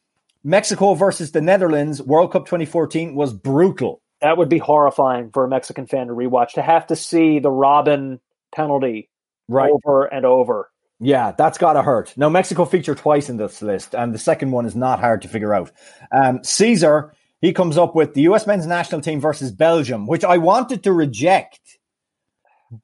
Mexico 0.44 0.92
versus 0.92 1.32
the 1.32 1.40
Netherlands, 1.40 2.02
World 2.02 2.32
Cup 2.32 2.44
2014 2.44 3.14
was 3.14 3.32
brutal. 3.32 4.02
That 4.20 4.36
would 4.36 4.50
be 4.50 4.58
horrifying 4.58 5.30
for 5.30 5.44
a 5.44 5.48
Mexican 5.48 5.86
fan 5.86 6.08
to 6.08 6.12
rewatch 6.12 6.52
to 6.52 6.62
have 6.62 6.86
to 6.88 6.96
see 6.96 7.38
the 7.38 7.48
Robben 7.48 8.20
penalty 8.54 9.08
Right. 9.48 9.70
over 9.70 10.04
and 10.04 10.26
over. 10.26 10.70
Yeah, 11.00 11.32
that's 11.32 11.56
got 11.56 11.74
to 11.74 11.82
hurt. 11.82 12.12
Now, 12.16 12.28
Mexico 12.28 12.66
featured 12.66 12.98
twice 12.98 13.30
in 13.30 13.38
this 13.38 13.62
list, 13.62 13.94
and 13.94 14.12
the 14.14 14.18
second 14.18 14.50
one 14.50 14.66
is 14.66 14.76
not 14.76 15.00
hard 15.00 15.22
to 15.22 15.28
figure 15.28 15.54
out. 15.54 15.70
Um, 16.12 16.44
Caesar, 16.44 17.14
he 17.40 17.54
comes 17.54 17.78
up 17.78 17.94
with 17.94 18.12
the 18.12 18.22
US 18.22 18.46
men's 18.46 18.66
national 18.66 19.00
team 19.00 19.18
versus 19.18 19.50
Belgium, 19.50 20.06
which 20.06 20.24
I 20.24 20.36
wanted 20.36 20.82
to 20.84 20.92
reject. 20.92 21.78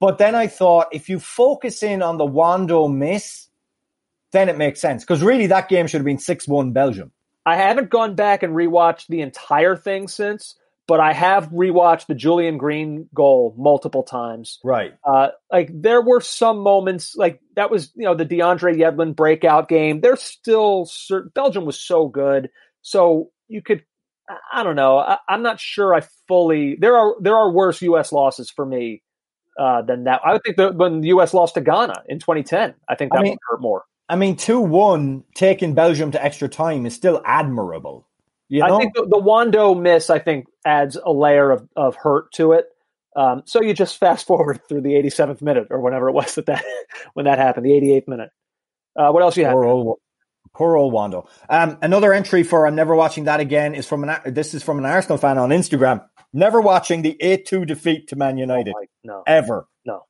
But 0.01 0.18
then 0.18 0.34
I 0.34 0.47
thought 0.47 0.88
if 0.93 1.09
you 1.09 1.18
focus 1.18 1.82
in 1.82 2.03
on 2.03 2.18
the 2.18 2.26
Wondo 2.26 2.88
miss, 2.88 3.49
then 4.32 4.49
it 4.49 4.57
makes 4.57 4.80
sense. 4.80 5.03
Because 5.05 5.22
really, 5.22 5.49
that 5.49 5.68
game 5.68 5.86
should 5.86 5.99
have 5.99 6.07
been 6.07 6.18
6 6.18 6.49
1 6.49 6.72
Belgium. 6.72 7.12
I 7.45 7.57
haven't 7.57 7.90
gone 7.90 8.14
back 8.14 8.43
and 8.43 8.55
rewatched 8.55 9.09
the 9.09 9.20
entire 9.20 9.76
thing 9.76 10.07
since, 10.07 10.55
but 10.86 11.01
I 11.01 11.12
have 11.12 11.49
rewatched 11.49 12.07
the 12.07 12.14
Julian 12.14 12.57
Green 12.57 13.09
goal 13.14 13.55
multiple 13.59 14.05
times. 14.05 14.61
Right. 14.62 14.95
Uh, 15.05 15.28
like 15.51 15.70
there 15.72 16.01
were 16.01 16.20
some 16.20 16.59
moments 16.61 17.16
like 17.16 17.40
that 17.57 17.70
was 17.70 17.90
you 17.97 18.05
know 18.05 18.14
the 18.14 18.26
DeAndre 18.26 18.76
Yedlin 18.76 19.16
breakout 19.16 19.68
game. 19.68 20.01
There's 20.01 20.22
still 20.22 20.88
Belgium 21.34 21.64
was 21.64 21.80
so 21.80 22.07
good, 22.07 22.51
so 22.82 23.30
you 23.49 23.61
could 23.61 23.84
I- 24.28 24.61
I 24.61 24.62
don't 24.62 24.76
know. 24.76 24.99
I, 24.99 25.18
I'm 25.28 25.43
not 25.43 25.59
sure. 25.59 25.95
I 25.95 26.03
fully 26.28 26.76
there 26.76 26.97
are 26.97 27.16
there 27.20 27.36
are 27.36 27.51
worse 27.51 27.82
U.S. 27.82 28.12
losses 28.12 28.51
for 28.51 28.64
me 28.64 29.03
uh, 29.59 29.82
than 29.82 30.05
that. 30.05 30.20
I 30.24 30.32
would 30.32 30.42
think 30.42 30.57
that 30.57 30.76
when 30.76 31.00
the 31.00 31.09
U.S. 31.09 31.34
lost 31.34 31.55
to 31.55 31.61
Ghana 31.61 32.05
in 32.09 32.18
2010, 32.18 32.74
I 32.88 32.94
think 32.94 33.12
I 33.12 33.18
that 33.18 33.22
mean- 33.22 33.32
would 33.32 33.38
hurt 33.48 33.61
more. 33.61 33.84
I 34.09 34.16
mean, 34.16 34.36
2 34.36 34.61
1 34.61 35.24
taking 35.34 35.74
Belgium 35.74 36.11
to 36.11 36.22
extra 36.22 36.46
time 36.46 36.84
is 36.84 36.94
still 36.94 37.22
admirable. 37.24 38.07
You 38.48 38.61
know? 38.61 38.76
I 38.76 38.78
think 38.78 38.94
the, 38.94 39.07
the 39.07 39.18
Wondo 39.18 39.74
miss, 39.74 40.11
I 40.11 40.18
think, 40.18 40.46
adds 40.66 40.98
a 41.03 41.11
layer 41.11 41.50
of, 41.50 41.66
of 41.76 41.96
hurt 41.96 42.30
to 42.32 42.53
it. 42.53 42.66
Um, 43.16 43.42
so 43.46 43.62
you 43.62 43.72
just 43.72 43.98
fast 43.98 44.26
forward 44.26 44.61
through 44.68 44.82
the 44.82 44.90
87th 44.90 45.40
minute 45.40 45.68
or 45.70 45.80
whenever 45.80 46.09
it 46.09 46.12
was 46.12 46.34
that, 46.34 46.46
that 46.46 46.62
when 47.14 47.24
that 47.24 47.38
happened, 47.38 47.64
the 47.64 47.70
88th 47.70 48.09
minute. 48.09 48.30
Uh, 48.94 49.11
what 49.11 49.22
else 49.22 49.36
you 49.38 49.44
have? 49.44 49.55
Poor 49.55 49.64
old, 49.64 49.98
poor 50.55 50.76
old 50.76 50.92
Wondo. 50.92 51.26
Um, 51.48 51.78
another 51.80 52.12
entry 52.12 52.42
for 52.42 52.66
I'm 52.66 52.74
never 52.74 52.94
watching 52.94 53.24
that 53.24 53.40
again 53.40 53.74
is 53.74 53.86
from 53.86 54.05
an 54.05 54.20
this 54.26 54.53
is 54.53 54.62
from 54.62 54.78
an 54.78 54.84
Arsenal 54.84 55.16
fan 55.16 55.38
on 55.38 55.48
Instagram. 55.48 56.07
Never 56.33 56.61
watching 56.61 57.03
the 57.03 57.16
8-2 57.22 57.66
defeat 57.66 58.09
to 58.09 58.16
Man 58.16 58.39
United 58.39 58.74
Oh 58.74 58.80
my- 58.80 58.87
no, 59.05 59.22
ever. 59.26 59.66
no. 59.85 60.05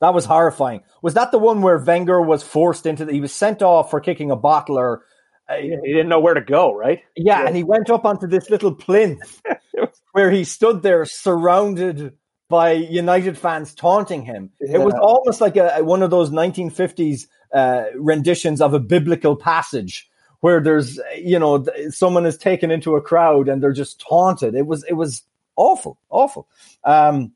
That 0.00 0.14
was 0.14 0.24
horrifying. 0.24 0.82
Was 1.00 1.14
that 1.14 1.30
the 1.30 1.38
one 1.38 1.62
where 1.62 1.78
Wenger 1.78 2.20
was 2.20 2.42
forced 2.42 2.86
into 2.86 3.04
the, 3.04 3.12
he 3.12 3.20
was 3.20 3.32
sent 3.32 3.62
off 3.62 3.90
for 3.90 4.00
kicking 4.00 4.30
a 4.30 4.36
bottle 4.36 4.76
or 4.78 5.04
uh, 5.48 5.54
He 5.56 5.70
didn't 5.92 6.08
know 6.08 6.20
where 6.20 6.34
to 6.34 6.40
go, 6.40 6.74
right? 6.74 7.00
yeah, 7.16 7.46
and 7.46 7.54
he 7.56 7.62
went 7.62 7.88
up 7.88 8.04
onto 8.04 8.26
this 8.26 8.50
little 8.50 8.74
plinth 8.74 9.40
where 10.12 10.30
he 10.30 10.44
stood 10.44 10.82
there 10.82 11.04
surrounded 11.04 12.14
by 12.48 12.72
United 12.72 13.38
fans 13.38 13.74
taunting 13.74 14.22
him. 14.22 14.50
It 14.60 14.78
was 14.80 14.92
almost 15.00 15.40
like 15.40 15.56
a, 15.56 15.78
one 15.82 16.02
of 16.02 16.10
those 16.10 16.30
1950s 16.30 17.26
uh, 17.54 17.84
renditions 17.96 18.60
of 18.60 18.74
a 18.74 18.80
biblical 18.80 19.36
passage 19.36 20.08
where 20.42 20.60
there's, 20.60 20.98
you 21.16 21.38
know, 21.38 21.64
someone 21.90 22.26
is 22.26 22.36
taken 22.36 22.72
into 22.72 22.96
a 22.96 23.00
crowd 23.00 23.48
and 23.48 23.62
they're 23.62 23.72
just 23.72 24.00
taunted. 24.00 24.56
It 24.56 24.66
was, 24.66 24.84
it 24.88 24.94
was 24.94 25.22
awful, 25.54 25.98
awful. 26.10 26.48
Um, 26.82 27.32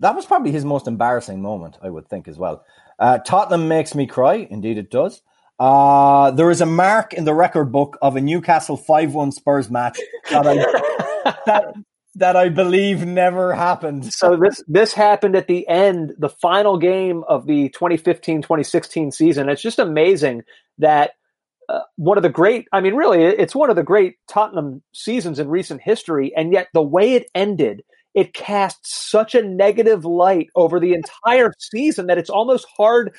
that 0.00 0.16
was 0.16 0.26
probably 0.26 0.50
his 0.50 0.64
most 0.64 0.88
embarrassing 0.88 1.40
moment, 1.40 1.78
I 1.80 1.88
would 1.88 2.08
think 2.08 2.26
as 2.26 2.36
well. 2.36 2.64
Uh, 2.98 3.18
Tottenham 3.18 3.68
makes 3.68 3.94
me 3.94 4.08
cry. 4.08 4.46
Indeed, 4.50 4.76
it 4.76 4.90
does. 4.90 5.22
Uh, 5.60 6.32
there 6.32 6.50
is 6.50 6.60
a 6.60 6.66
mark 6.66 7.14
in 7.14 7.24
the 7.24 7.32
record 7.32 7.70
book 7.70 7.96
of 8.02 8.16
a 8.16 8.20
Newcastle 8.20 8.76
5 8.76 9.14
1 9.14 9.30
Spurs 9.30 9.70
match 9.70 10.00
that 10.32 10.48
I, 10.48 11.34
that, 11.46 11.74
that 12.16 12.34
I 12.34 12.48
believe 12.48 13.06
never 13.06 13.54
happened. 13.54 14.12
so 14.12 14.34
this 14.34 14.64
this 14.66 14.92
happened 14.92 15.36
at 15.36 15.46
the 15.46 15.68
end, 15.68 16.14
the 16.18 16.28
final 16.28 16.76
game 16.76 17.22
of 17.28 17.46
the 17.46 17.68
2015-2016 17.70 19.14
season. 19.14 19.48
It's 19.48 19.62
just 19.62 19.78
amazing 19.78 20.42
that 20.78 21.12
uh, 21.68 21.80
one 21.96 22.16
of 22.16 22.22
the 22.22 22.28
great, 22.28 22.66
I 22.72 22.80
mean, 22.80 22.94
really, 22.94 23.22
it's 23.22 23.54
one 23.54 23.70
of 23.70 23.76
the 23.76 23.82
great 23.82 24.16
Tottenham 24.28 24.82
seasons 24.92 25.38
in 25.38 25.48
recent 25.48 25.80
history, 25.80 26.32
and 26.36 26.52
yet 26.52 26.68
the 26.74 26.82
way 26.82 27.14
it 27.14 27.26
ended, 27.34 27.82
it 28.14 28.34
casts 28.34 28.96
such 29.10 29.34
a 29.34 29.42
negative 29.42 30.04
light 30.04 30.48
over 30.54 30.78
the 30.78 30.94
entire 30.94 31.52
season 31.58 32.06
that 32.06 32.18
it's 32.18 32.30
almost 32.30 32.66
hard. 32.76 33.14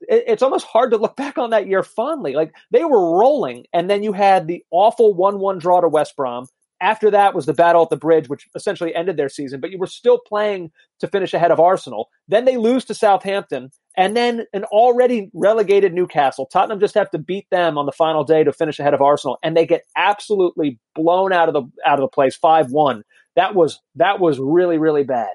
It's 0.00 0.42
almost 0.42 0.66
hard 0.66 0.90
to 0.92 0.98
look 0.98 1.16
back 1.16 1.38
on 1.38 1.50
that 1.50 1.66
year 1.66 1.82
fondly. 1.82 2.34
Like 2.34 2.52
they 2.70 2.84
were 2.84 3.18
rolling, 3.18 3.66
and 3.72 3.90
then 3.90 4.02
you 4.02 4.12
had 4.12 4.46
the 4.46 4.62
awful 4.70 5.14
one-one 5.14 5.58
draw 5.58 5.80
to 5.80 5.88
West 5.88 6.16
Brom. 6.16 6.46
After 6.80 7.10
that 7.10 7.34
was 7.34 7.46
the 7.46 7.54
battle 7.54 7.82
at 7.82 7.90
the 7.90 7.96
bridge, 7.96 8.28
which 8.28 8.46
essentially 8.54 8.94
ended 8.94 9.16
their 9.16 9.28
season. 9.28 9.60
But 9.60 9.70
you 9.70 9.78
were 9.78 9.86
still 9.86 10.18
playing 10.18 10.70
to 11.00 11.08
finish 11.08 11.32
ahead 11.32 11.50
of 11.50 11.58
Arsenal. 11.60 12.10
Then 12.28 12.44
they 12.44 12.56
lose 12.56 12.84
to 12.86 12.94
Southampton, 12.94 13.70
and 13.96 14.16
then 14.16 14.44
an 14.52 14.64
already 14.64 15.30
relegated 15.32 15.94
Newcastle. 15.94 16.46
Tottenham 16.46 16.80
just 16.80 16.94
have 16.94 17.10
to 17.10 17.18
beat 17.18 17.48
them 17.50 17.78
on 17.78 17.86
the 17.86 17.92
final 17.92 18.24
day 18.24 18.44
to 18.44 18.52
finish 18.52 18.78
ahead 18.78 18.94
of 18.94 19.00
Arsenal, 19.00 19.38
and 19.42 19.56
they 19.56 19.66
get 19.66 19.84
absolutely 19.96 20.78
blown 20.94 21.32
out 21.32 21.48
of 21.48 21.54
the 21.54 21.62
out 21.84 21.98
of 21.98 22.02
the 22.02 22.08
place 22.08 22.36
five 22.36 22.70
one. 22.70 23.04
That 23.36 23.54
was 23.54 23.80
that 23.94 24.20
was 24.20 24.38
really 24.38 24.78
really 24.78 25.04
bad. 25.04 25.30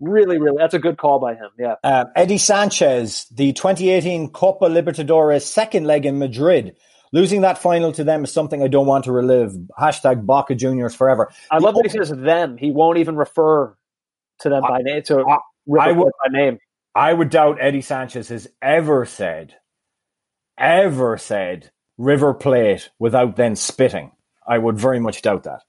Really, 0.00 0.38
really, 0.38 0.56
that's 0.58 0.74
a 0.74 0.80
good 0.80 0.98
call 0.98 1.20
by 1.20 1.34
him. 1.34 1.50
Yeah, 1.58 1.76
Uh, 1.82 2.06
Eddie 2.16 2.38
Sanchez, 2.38 3.26
the 3.30 3.52
2018 3.52 4.30
Copa 4.30 4.66
Libertadores 4.66 5.42
second 5.42 5.86
leg 5.86 6.04
in 6.04 6.18
Madrid. 6.18 6.76
Losing 7.14 7.42
that 7.42 7.58
final 7.58 7.92
to 7.92 8.02
them 8.02 8.24
is 8.24 8.32
something 8.32 8.60
I 8.60 8.66
don't 8.66 8.88
want 8.88 9.04
to 9.04 9.12
relive. 9.12 9.52
Hashtag 9.78 10.26
Boca 10.26 10.56
Juniors 10.56 10.96
forever. 10.96 11.32
I 11.48 11.58
love 11.58 11.76
that 11.76 11.84
he 11.84 11.88
says 11.88 12.10
them. 12.10 12.56
He 12.56 12.72
won't 12.72 12.98
even 12.98 13.14
refer 13.14 13.76
to 14.40 14.48
them 14.48 14.62
by 14.62 14.80
name. 14.82 15.00
To 15.04 15.20
I- 15.20 15.38
I 15.80 15.92
would- 15.92 16.12
by 16.26 16.36
name. 16.36 16.58
I 16.92 17.12
would 17.12 17.30
doubt 17.30 17.58
Eddie 17.60 17.82
Sanchez 17.82 18.28
has 18.30 18.48
ever 18.60 19.04
said, 19.04 19.54
ever 20.58 21.16
said 21.16 21.70
River 21.98 22.34
Plate 22.34 22.90
without 22.98 23.36
then 23.36 23.54
spitting. 23.54 24.10
I 24.44 24.58
would 24.58 24.76
very 24.76 24.98
much 24.98 25.22
doubt 25.22 25.44
that. 25.44 25.62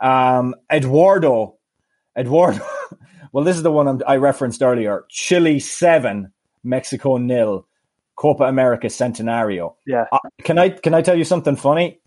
Um, 0.00 0.56
Eduardo, 0.70 1.58
Eduardo. 2.16 2.64
well, 3.32 3.44
this 3.44 3.56
is 3.56 3.62
the 3.62 3.70
one 3.70 3.86
I'm, 3.86 4.02
I 4.04 4.16
referenced 4.16 4.62
earlier. 4.62 5.04
Chile 5.08 5.60
seven, 5.60 6.32
Mexico 6.64 7.18
nil. 7.18 7.68
Copa 8.18 8.44
America 8.44 8.88
Centenario. 8.88 9.76
Yeah. 9.86 10.06
Uh, 10.10 10.18
can 10.42 10.58
I 10.58 10.70
can 10.70 10.92
I 10.92 11.02
tell 11.02 11.16
you 11.16 11.24
something 11.24 11.56
funny? 11.56 12.00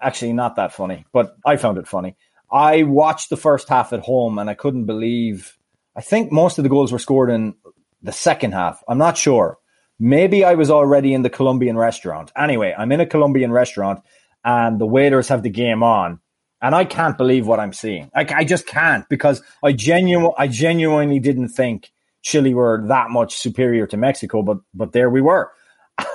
Actually, 0.00 0.32
not 0.32 0.56
that 0.56 0.72
funny, 0.72 1.04
but 1.12 1.36
I 1.44 1.56
found 1.58 1.76
it 1.76 1.86
funny. 1.86 2.16
I 2.50 2.84
watched 2.84 3.28
the 3.28 3.36
first 3.36 3.68
half 3.68 3.92
at 3.92 4.00
home 4.00 4.38
and 4.38 4.48
I 4.48 4.54
couldn't 4.54 4.86
believe. 4.86 5.58
I 5.94 6.00
think 6.00 6.32
most 6.32 6.58
of 6.58 6.62
the 6.62 6.70
goals 6.70 6.92
were 6.92 6.98
scored 6.98 7.30
in 7.30 7.54
the 8.02 8.12
second 8.12 8.52
half. 8.52 8.82
I'm 8.88 8.98
not 8.98 9.18
sure. 9.18 9.58
Maybe 10.00 10.44
I 10.44 10.54
was 10.54 10.70
already 10.70 11.12
in 11.12 11.22
the 11.22 11.30
Colombian 11.30 11.76
restaurant. 11.76 12.32
Anyway, 12.36 12.74
I'm 12.76 12.90
in 12.90 13.00
a 13.00 13.06
Colombian 13.06 13.52
restaurant 13.52 14.02
and 14.44 14.80
the 14.80 14.86
waiters 14.86 15.28
have 15.28 15.42
the 15.42 15.50
game 15.50 15.82
on. 15.82 16.20
And 16.62 16.74
I 16.74 16.86
can't 16.86 17.18
believe 17.18 17.46
what 17.46 17.60
I'm 17.60 17.74
seeing. 17.74 18.10
I, 18.14 18.26
I 18.34 18.44
just 18.44 18.66
can't 18.66 19.06
because 19.10 19.42
I 19.62 19.72
genu- 19.72 20.32
I 20.38 20.48
genuinely 20.48 21.20
didn't 21.20 21.48
think 21.48 21.92
Chile 22.24 22.54
were 22.54 22.82
that 22.88 23.10
much 23.10 23.36
superior 23.36 23.86
to 23.86 23.96
Mexico, 23.96 24.42
but 24.42 24.58
but 24.72 24.92
there 24.92 25.10
we 25.10 25.20
were. 25.20 25.52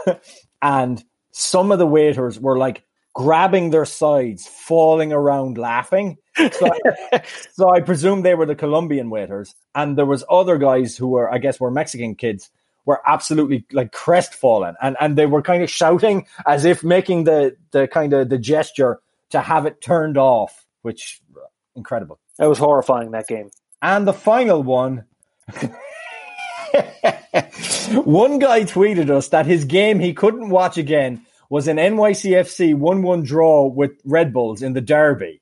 and 0.62 1.04
some 1.32 1.72
of 1.72 1.80
the 1.80 1.88
waiters 1.88 2.40
were 2.40 2.58
like 2.58 2.84
grabbing 3.14 3.70
their 3.70 3.86
sides, 3.86 4.48
falling 4.48 5.14
around 5.14 5.58
laughing. 5.58 6.18
So, 6.36 6.72
I, 7.14 7.22
so 7.54 7.70
I 7.70 7.82
presume 7.82 8.24
they 8.24 8.34
were 8.34 8.48
the 8.48 8.56
Colombian 8.56 9.10
waiters, 9.10 9.56
and 9.76 9.98
there 9.98 10.06
was 10.06 10.24
other 10.30 10.58
guys 10.58 10.98
who 10.98 11.10
were, 11.10 11.32
I 11.32 11.38
guess, 11.38 11.60
were 11.60 11.72
Mexican 11.72 12.16
kids, 12.16 12.50
were 12.86 13.02
absolutely 13.06 13.66
like 13.72 13.92
crestfallen, 13.92 14.76
and 14.82 14.98
and 15.00 15.16
they 15.16 15.28
were 15.28 15.44
kind 15.44 15.62
of 15.62 15.70
shouting 15.70 16.26
as 16.48 16.66
if 16.66 16.84
making 16.84 17.26
the 17.26 17.56
the 17.70 17.88
kind 17.88 18.14
of 18.14 18.30
the 18.30 18.40
gesture 18.40 19.00
to 19.30 19.42
have 19.42 19.68
it 19.68 19.80
turned 19.80 20.18
off, 20.18 20.66
which 20.82 21.22
uh, 21.38 21.42
incredible. 21.76 22.20
It 22.40 22.48
was 22.48 22.58
horrifying. 22.58 23.12
That 23.12 23.28
game. 23.28 23.52
And 23.80 24.08
the 24.08 24.14
final 24.14 24.64
one. 24.64 25.06
one 28.04 28.40
guy 28.40 28.64
tweeted 28.64 29.10
us 29.10 29.30
that 29.30 29.46
his 29.46 29.66
game 29.66 30.00
he 30.00 30.14
couldn't 30.14 30.50
watch 30.50 30.78
again 30.78 31.26
was 31.50 31.68
an 31.68 31.78
NYCFC 31.78 32.76
1 32.76 33.02
1 33.02 33.24
draw 33.24 33.66
with 33.66 33.92
Red 34.06 34.34
Bulls 34.34 34.62
in 34.62 34.74
the 34.74 34.82
Derby. 34.82 35.42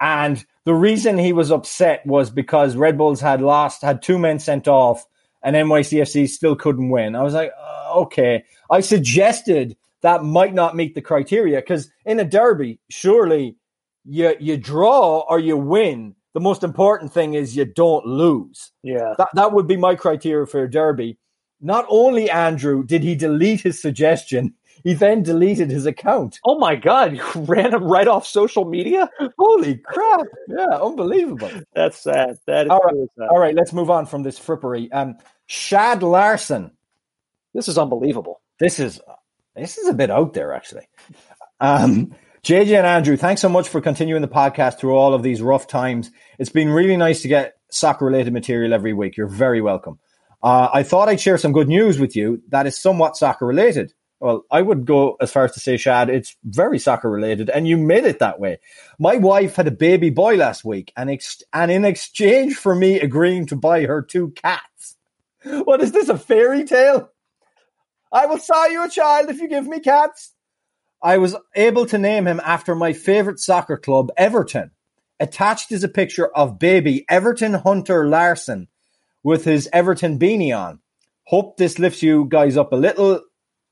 And 0.00 0.44
the 0.64 0.74
reason 0.74 1.18
he 1.18 1.32
was 1.32 1.50
upset 1.50 2.04
was 2.06 2.30
because 2.30 2.76
Red 2.76 2.98
Bulls 2.98 3.20
had 3.20 3.40
lost, 3.40 3.82
had 3.82 4.02
two 4.02 4.18
men 4.18 4.38
sent 4.38 4.68
off, 4.68 5.06
and 5.42 5.56
NYCFC 5.56 6.28
still 6.28 6.56
couldn't 6.56 6.90
win. 6.90 7.14
I 7.14 7.22
was 7.22 7.34
like, 7.34 7.52
uh, 7.58 8.00
okay. 8.00 8.44
I 8.70 8.80
suggested 8.80 9.76
that 10.02 10.22
might 10.22 10.52
not 10.52 10.76
meet 10.76 10.94
the 10.94 11.00
criteria 11.00 11.60
because 11.60 11.90
in 12.04 12.20
a 12.20 12.24
derby, 12.24 12.78
surely 12.90 13.56
you 14.04 14.34
you 14.38 14.56
draw 14.56 15.20
or 15.20 15.38
you 15.38 15.56
win. 15.56 16.14
The 16.34 16.40
most 16.40 16.62
important 16.64 17.12
thing 17.12 17.34
is 17.34 17.56
you 17.56 17.64
don't 17.64 18.04
lose. 18.04 18.72
Yeah. 18.82 19.14
That 19.18 19.28
that 19.34 19.52
would 19.52 19.66
be 19.66 19.76
my 19.76 19.94
criteria 19.94 20.46
for 20.46 20.62
a 20.64 20.70
derby. 20.70 21.16
Not 21.60 21.86
only 21.88 22.28
Andrew 22.28 22.84
did 22.84 23.02
he 23.02 23.14
delete 23.14 23.60
his 23.62 23.80
suggestion, 23.80 24.52
he 24.82 24.92
then 24.94 25.22
deleted 25.22 25.70
his 25.70 25.86
account. 25.86 26.40
Oh 26.44 26.58
my 26.58 26.74
God! 26.76 27.12
You 27.34 27.42
ran 27.44 27.72
him 27.72 27.84
right 27.84 28.08
off 28.08 28.26
social 28.26 28.64
media. 28.64 29.08
Holy 29.38 29.76
crap! 29.78 30.26
Yeah, 30.48 30.76
unbelievable. 30.82 31.50
That's 31.74 31.98
sad. 31.98 32.38
That 32.46 32.66
is 32.66 32.70
All 32.70 32.80
right. 32.80 33.08
sad. 33.16 33.28
All 33.30 33.38
right, 33.38 33.54
let's 33.54 33.72
move 33.72 33.88
on 33.90 34.04
from 34.04 34.24
this 34.24 34.38
frippery. 34.38 34.88
Um, 34.92 35.14
Shad 35.46 36.02
Larson. 36.02 36.72
This 37.54 37.68
is 37.68 37.78
unbelievable. 37.78 38.40
This 38.58 38.78
is 38.80 39.00
this 39.54 39.78
is 39.78 39.88
a 39.88 39.94
bit 39.94 40.10
out 40.10 40.34
there, 40.34 40.52
actually. 40.52 40.88
Um, 41.60 42.12
JJ 42.44 42.76
and 42.76 42.86
Andrew, 42.86 43.16
thanks 43.16 43.40
so 43.40 43.48
much 43.48 43.70
for 43.70 43.80
continuing 43.80 44.20
the 44.20 44.28
podcast 44.28 44.78
through 44.78 44.94
all 44.94 45.14
of 45.14 45.22
these 45.22 45.40
rough 45.40 45.66
times. 45.66 46.10
It's 46.38 46.50
been 46.50 46.68
really 46.68 46.98
nice 46.98 47.22
to 47.22 47.28
get 47.28 47.54
soccer 47.70 48.04
related 48.04 48.34
material 48.34 48.74
every 48.74 48.92
week. 48.92 49.16
You're 49.16 49.28
very 49.28 49.62
welcome. 49.62 49.98
Uh, 50.42 50.68
I 50.70 50.82
thought 50.82 51.08
I'd 51.08 51.22
share 51.22 51.38
some 51.38 51.52
good 51.52 51.68
news 51.68 51.98
with 51.98 52.14
you 52.14 52.42
that 52.50 52.66
is 52.66 52.78
somewhat 52.78 53.16
soccer 53.16 53.46
related. 53.46 53.94
Well, 54.20 54.44
I 54.50 54.60
would 54.60 54.84
go 54.84 55.16
as 55.22 55.32
far 55.32 55.46
as 55.46 55.52
to 55.52 55.60
say, 55.60 55.78
Shad, 55.78 56.10
it's 56.10 56.36
very 56.44 56.78
soccer 56.78 57.10
related, 57.10 57.48
and 57.48 57.66
you 57.66 57.78
made 57.78 58.04
it 58.04 58.18
that 58.18 58.38
way. 58.38 58.58
My 58.98 59.16
wife 59.16 59.56
had 59.56 59.66
a 59.66 59.70
baby 59.70 60.10
boy 60.10 60.36
last 60.36 60.66
week, 60.66 60.92
and, 60.98 61.08
ex- 61.08 61.42
and 61.54 61.70
in 61.70 61.86
exchange 61.86 62.56
for 62.56 62.74
me 62.74 63.00
agreeing 63.00 63.46
to 63.46 63.56
buy 63.56 63.86
her 63.86 64.02
two 64.02 64.32
cats. 64.32 64.96
What 65.44 65.80
is 65.80 65.92
this, 65.92 66.10
a 66.10 66.18
fairy 66.18 66.64
tale? 66.64 67.10
I 68.12 68.26
will 68.26 68.36
sell 68.36 68.70
you 68.70 68.84
a 68.84 68.90
child 68.90 69.30
if 69.30 69.40
you 69.40 69.48
give 69.48 69.66
me 69.66 69.80
cats. 69.80 70.33
I 71.04 71.18
was 71.18 71.36
able 71.54 71.84
to 71.86 71.98
name 71.98 72.26
him 72.26 72.40
after 72.42 72.74
my 72.74 72.94
favorite 72.94 73.38
soccer 73.38 73.76
club, 73.76 74.10
Everton. 74.16 74.70
Attached 75.20 75.70
is 75.70 75.84
a 75.84 75.88
picture 75.88 76.26
of 76.26 76.58
baby 76.58 77.04
Everton 77.10 77.52
Hunter 77.52 78.08
Larson 78.08 78.68
with 79.22 79.44
his 79.44 79.68
Everton 79.70 80.18
beanie 80.18 80.58
on. 80.58 80.80
Hope 81.24 81.58
this 81.58 81.78
lifts 81.78 82.02
you 82.02 82.24
guys 82.30 82.56
up 82.56 82.72
a 82.72 82.76
little, 82.76 83.20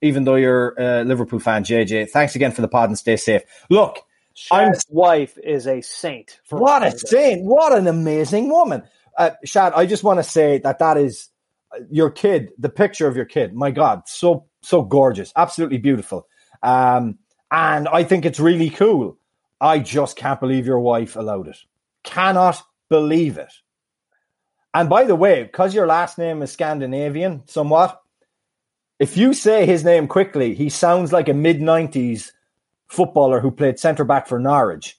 even 0.02 0.24
though 0.24 0.36
you're 0.36 0.74
a 0.78 1.04
Liverpool 1.04 1.40
fan, 1.40 1.64
JJ. 1.64 2.10
Thanks 2.10 2.36
again 2.36 2.52
for 2.52 2.60
the 2.60 2.68
pod 2.68 2.90
and 2.90 2.98
stay 2.98 3.16
safe. 3.16 3.42
Look, 3.70 3.98
Shad's 4.34 4.84
wife 4.90 5.38
is 5.42 5.66
a 5.66 5.80
saint. 5.80 6.38
what 6.50 6.82
a 6.82 6.96
saint! 6.96 7.44
What 7.44 7.72
an 7.76 7.86
amazing 7.86 8.50
woman. 8.50 8.82
Uh, 9.16 9.30
Shad, 9.44 9.72
I 9.74 9.86
just 9.86 10.04
want 10.04 10.18
to 10.18 10.24
say 10.24 10.58
that 10.58 10.80
that 10.80 10.98
is 10.98 11.30
uh, 11.74 11.80
your 11.90 12.10
kid. 12.10 12.50
The 12.58 12.68
picture 12.68 13.06
of 13.06 13.16
your 13.16 13.24
kid. 13.24 13.54
My 13.54 13.70
God, 13.70 14.02
so 14.06 14.46
so 14.60 14.82
gorgeous, 14.82 15.32
absolutely 15.34 15.78
beautiful. 15.78 16.28
Um, 16.62 17.18
and 17.52 17.86
I 17.86 18.02
think 18.02 18.24
it's 18.24 18.40
really 18.40 18.70
cool. 18.70 19.18
I 19.60 19.78
just 19.78 20.16
can't 20.16 20.40
believe 20.40 20.66
your 20.66 20.80
wife 20.80 21.14
allowed 21.16 21.48
it. 21.48 21.58
Cannot 22.02 22.60
believe 22.88 23.36
it. 23.36 23.52
And 24.74 24.88
by 24.88 25.04
the 25.04 25.14
way, 25.14 25.44
because 25.44 25.74
your 25.74 25.86
last 25.86 26.16
name 26.16 26.40
is 26.40 26.50
Scandinavian, 26.50 27.42
somewhat, 27.46 28.00
if 28.98 29.18
you 29.18 29.34
say 29.34 29.66
his 29.66 29.84
name 29.84 30.08
quickly, 30.08 30.54
he 30.54 30.70
sounds 30.70 31.12
like 31.12 31.28
a 31.28 31.34
mid 31.34 31.60
90s 31.60 32.32
footballer 32.88 33.40
who 33.40 33.50
played 33.50 33.78
centre 33.78 34.04
back 34.04 34.26
for 34.26 34.38
Norwich. 34.38 34.98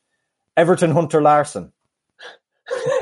Everton 0.56 0.92
Hunter 0.92 1.22
Larson. 1.22 1.72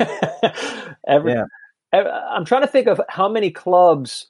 Every, 1.06 1.32
yeah. 1.32 1.44
I'm 1.92 2.46
trying 2.46 2.62
to 2.62 2.68
think 2.68 2.86
of 2.86 3.02
how 3.10 3.28
many 3.28 3.50
clubs 3.50 4.28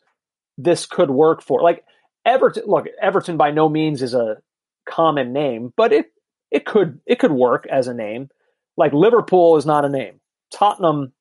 this 0.58 0.84
could 0.84 1.10
work 1.10 1.42
for. 1.42 1.62
Like 1.62 1.84
Everton, 2.26 2.64
look, 2.66 2.86
Everton 3.00 3.36
by 3.36 3.52
no 3.52 3.68
means 3.68 4.02
is 4.02 4.14
a 4.14 4.38
common 4.88 5.32
name, 5.32 5.72
but 5.76 5.92
it 5.92 6.06
it 6.50 6.66
could 6.66 7.00
it 7.06 7.18
could 7.18 7.32
work 7.32 7.66
as 7.70 7.88
a 7.88 7.94
name. 7.94 8.28
Like 8.76 8.92
Liverpool 8.92 9.56
is 9.56 9.66
not 9.66 9.84
a 9.84 9.88
name. 9.88 10.20
Tottenham 10.52 11.12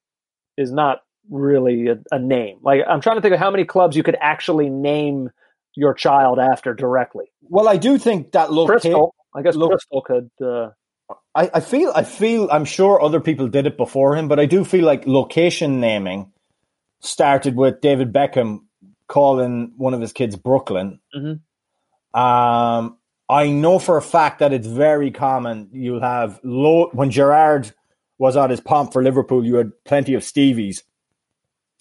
is 0.58 0.72
not 0.72 1.04
really 1.30 1.88
a, 1.88 2.00
a 2.12 2.20
name. 2.20 2.60
Like 2.62 2.82
I'm 2.88 3.02
trying 3.02 3.18
to 3.18 3.22
think 3.22 3.34
of 3.34 3.40
how 3.40 3.52
many 3.52 3.66
clubs 3.66 3.96
you 3.96 4.04
could 4.04 4.18
actually 4.20 4.70
name 4.70 5.30
your 5.76 5.94
child 5.94 6.40
after 6.40 6.74
directly. 6.74 7.26
Well, 7.42 7.68
I 7.68 7.78
do 7.78 7.98
think 7.98 8.34
that 8.34 8.52
look 8.52 8.68
Crystal. 8.68 9.16
I 9.34 9.42
guess 9.42 9.56
look, 9.56 9.72
Crystal 9.72 10.02
could. 10.02 10.30
Uh, 10.42 10.70
I, 11.34 11.50
I 11.54 11.60
feel 11.62 11.92
I 11.96 12.04
feel 12.04 12.50
I'm 12.52 12.66
sure 12.66 13.02
other 13.02 13.22
people 13.22 13.48
did 13.48 13.66
it 13.66 13.78
before 13.78 14.16
him, 14.16 14.28
but 14.28 14.40
I 14.40 14.46
do 14.46 14.66
feel 14.66 14.86
like 14.86 15.08
location 15.08 15.80
naming 15.80 16.32
started 17.00 17.56
with 17.56 17.82
David 17.82 18.14
Beckham 18.14 18.62
calling 19.08 19.74
one 19.78 19.94
of 19.94 20.02
his 20.02 20.14
kids 20.14 20.36
Brooklyn. 20.36 21.00
Mm-hmm. 21.16 22.20
Um, 22.20 22.98
I 23.32 23.50
know 23.50 23.80
for 23.80 23.96
a 23.96 24.02
fact 24.02 24.40
that 24.40 24.52
it's 24.52 24.68
very 24.68 25.10
common. 25.10 25.70
You'll 25.72 26.02
have 26.02 26.42
low 26.44 26.90
when 26.92 27.12
Gerrard 27.12 27.72
was 28.18 28.36
on 28.36 28.50
his 28.50 28.60
pomp 28.60 28.92
for 28.92 29.02
Liverpool. 29.02 29.46
You 29.46 29.56
had 29.56 29.72
plenty 29.86 30.16
of 30.16 30.22
Stevies 30.22 30.84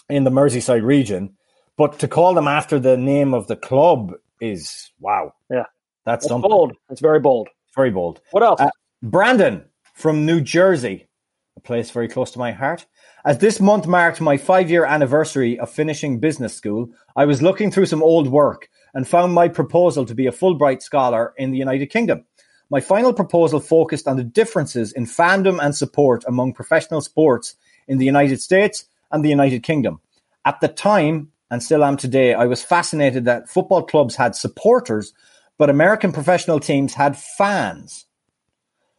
in 0.09 0.22
the 0.22 0.31
Merseyside 0.31 0.85
region, 0.85 1.36
but 1.77 1.98
to 1.98 2.06
call 2.06 2.35
them 2.35 2.47
after 2.47 2.78
the 2.78 2.97
name 2.97 3.35
of 3.35 3.48
the 3.48 3.56
club 3.56 4.12
is 4.40 4.93
wow. 5.01 5.35
Yeah, 5.51 5.64
that's, 6.06 6.28
that's 6.28 6.40
bold. 6.40 6.77
It's 6.89 7.01
very 7.01 7.18
bold. 7.18 7.48
Very 7.74 7.90
bold. 7.90 8.20
What 8.31 8.44
else? 8.44 8.60
Uh, 8.60 8.70
Brandon 9.02 9.64
from 9.94 10.24
New 10.24 10.40
Jersey, 10.40 11.09
a 11.56 11.60
place 11.60 11.90
very 11.90 12.06
close 12.06 12.31
to 12.31 12.39
my 12.39 12.52
heart. 12.52 12.86
As 13.24 13.39
this 13.39 13.59
month 13.59 13.89
marked 13.89 14.20
my 14.20 14.36
five 14.36 14.70
year 14.70 14.85
anniversary 14.85 15.59
of 15.59 15.68
finishing 15.68 16.20
business 16.20 16.55
school, 16.55 16.90
I 17.16 17.24
was 17.24 17.43
looking 17.43 17.72
through 17.72 17.86
some 17.86 18.05
old 18.05 18.28
work 18.28 18.68
and 18.94 19.06
found 19.06 19.32
my 19.32 19.48
proposal 19.48 20.04
to 20.04 20.14
be 20.14 20.26
a 20.26 20.32
Fulbright 20.32 20.82
scholar 20.82 21.34
in 21.36 21.50
the 21.50 21.58
United 21.58 21.86
Kingdom. 21.86 22.24
My 22.70 22.80
final 22.80 23.12
proposal 23.12 23.60
focused 23.60 24.06
on 24.06 24.16
the 24.16 24.24
differences 24.24 24.92
in 24.92 25.04
fandom 25.04 25.58
and 25.62 25.74
support 25.74 26.24
among 26.26 26.52
professional 26.52 27.00
sports 27.00 27.56
in 27.88 27.98
the 27.98 28.06
United 28.06 28.40
States 28.40 28.84
and 29.10 29.24
the 29.24 29.28
United 29.28 29.62
Kingdom. 29.62 30.00
At 30.44 30.60
the 30.60 30.68
time, 30.68 31.32
and 31.50 31.62
still 31.62 31.84
am 31.84 31.96
today, 31.96 32.32
I 32.32 32.46
was 32.46 32.62
fascinated 32.62 33.24
that 33.24 33.48
football 33.48 33.82
clubs 33.82 34.14
had 34.14 34.36
supporters, 34.36 35.12
but 35.58 35.68
American 35.68 36.12
professional 36.12 36.60
teams 36.60 36.94
had 36.94 37.18
fans. 37.18 38.06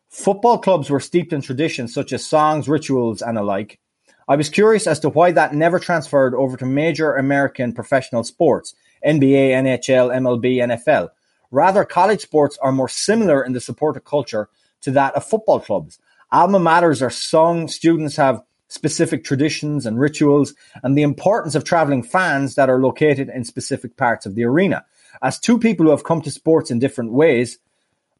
Football 0.09 0.57
clubs 0.57 0.89
were 0.89 0.99
steeped 0.99 1.31
in 1.31 1.41
traditions 1.41 1.93
such 1.93 2.11
as 2.11 2.25
songs, 2.25 2.67
rituals, 2.67 3.21
and 3.21 3.37
alike. 3.37 3.79
I 4.27 4.35
was 4.35 4.49
curious 4.49 4.85
as 4.85 4.99
to 4.99 5.09
why 5.09 5.31
that 5.31 5.55
never 5.55 5.79
transferred 5.79 6.35
over 6.35 6.57
to 6.57 6.65
major 6.65 7.15
American 7.15 7.71
professional 7.71 8.25
sports 8.25 8.75
NBA, 9.05 9.51
NHL, 9.51 10.15
MLB, 10.15 10.57
NFL. 10.57 11.09
Rather, 11.51 11.83
college 11.83 12.21
sports 12.21 12.57
are 12.61 12.71
more 12.71 12.89
similar 12.89 13.43
in 13.43 13.53
the 13.53 13.59
supporter 13.59 13.99
culture 13.99 14.49
to 14.81 14.91
that 14.91 15.15
of 15.15 15.25
football 15.25 15.59
clubs. 15.59 15.99
Alma 16.31 16.59
maters 16.59 17.01
are 17.01 17.09
sung, 17.09 17.67
students 17.67 18.15
have 18.15 18.41
specific 18.69 19.25
traditions 19.25 19.85
and 19.85 19.99
rituals, 19.99 20.53
and 20.81 20.97
the 20.97 21.01
importance 21.01 21.55
of 21.55 21.65
traveling 21.65 22.01
fans 22.01 22.55
that 22.55 22.69
are 22.69 22.79
located 22.79 23.29
in 23.29 23.43
specific 23.43 23.97
parts 23.97 24.25
of 24.25 24.35
the 24.35 24.45
arena. 24.45 24.85
As 25.21 25.37
two 25.37 25.59
people 25.59 25.85
who 25.85 25.91
have 25.91 26.05
come 26.05 26.21
to 26.21 26.31
sports 26.31 26.71
in 26.71 26.79
different 26.79 27.11
ways, 27.11 27.59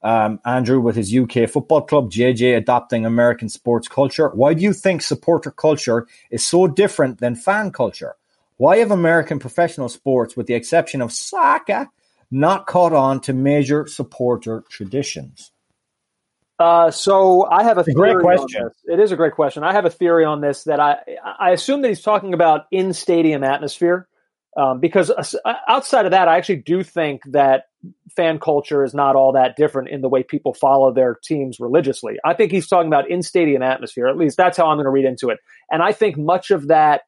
um, 0.04 0.40
Andrew 0.46 0.82
with 0.82 0.96
his 0.96 1.16
UK 1.16 1.50
football 1.50 1.82
club, 1.82 2.12
JJ 2.12 2.58
adopting 2.58 3.06
American 3.06 3.50
sports 3.50 3.88
culture. 3.88 4.30
Why 4.30 4.54
do 4.54 4.62
you 4.62 4.74
think 4.74 5.02
supporter 5.02 5.52
culture 5.52 6.08
is 6.32 6.46
so 6.46 6.68
different 6.68 7.20
than 7.20 7.36
fan 7.36 7.72
culture? 7.72 8.16
Why 8.62 8.78
have 8.78 8.92
American 8.92 9.40
professional 9.40 9.90
sports, 9.90 10.38
with 10.38 10.46
the 10.46 10.54
exception 10.54 11.02
of 11.02 11.12
soccer, 11.12 11.90
not 12.30 12.68
caught 12.68 12.94
on 12.94 13.20
to 13.22 13.34
major 13.34 13.88
supporter 13.88 14.64
traditions? 14.70 15.52
Uh, 16.60 16.92
so 16.92 17.48
I 17.50 17.64
have 17.64 17.80
a, 17.80 17.92
great 17.92 18.20
question. 18.20 18.70
It 18.86 19.00
is 19.00 19.12
a 19.12 19.16
great 19.16 19.34
question. 19.34 19.64
I 19.64 19.74
have 19.74 19.86
a 19.86 19.90
theory 19.90 20.26
on 20.26 20.42
this 20.42 20.66
that 20.66 20.80
I 20.80 20.98
I 21.40 21.50
assume 21.50 21.82
that 21.82 21.88
he's 21.88 22.04
talking 22.04 22.36
about 22.36 22.68
in 22.70 22.94
stadium 22.94 23.44
atmosphere, 23.44 24.08
um, 24.56 24.80
because 24.80 25.10
uh, 25.10 25.54
outside 25.68 26.06
of 26.06 26.12
that, 26.12 26.28
I 26.28 26.38
actually 26.38 26.58
do 26.58 26.84
think 26.84 27.24
that 27.32 27.64
fan 28.16 28.38
culture 28.38 28.84
is 28.84 28.94
not 28.94 29.16
all 29.16 29.32
that 29.32 29.56
different 29.56 29.90
in 29.90 30.02
the 30.02 30.10
way 30.10 30.22
people 30.22 30.54
follow 30.54 30.94
their 30.94 31.16
teams 31.24 31.60
religiously. 31.60 32.20
I 32.24 32.36
think 32.36 32.52
he's 32.52 32.68
talking 32.68 32.90
about 32.90 33.10
in 33.10 33.24
stadium 33.24 33.64
atmosphere. 33.64 34.08
At 34.08 34.18
least 34.18 34.38
that's 34.38 34.56
how 34.56 34.68
I'm 34.68 34.78
going 34.78 34.86
to 34.86 34.92
read 34.92 35.06
into 35.06 35.30
it. 35.30 35.40
And 35.72 35.82
I 35.82 35.94
think 35.94 36.16
much 36.16 36.52
of 36.52 36.68
that, 36.68 37.02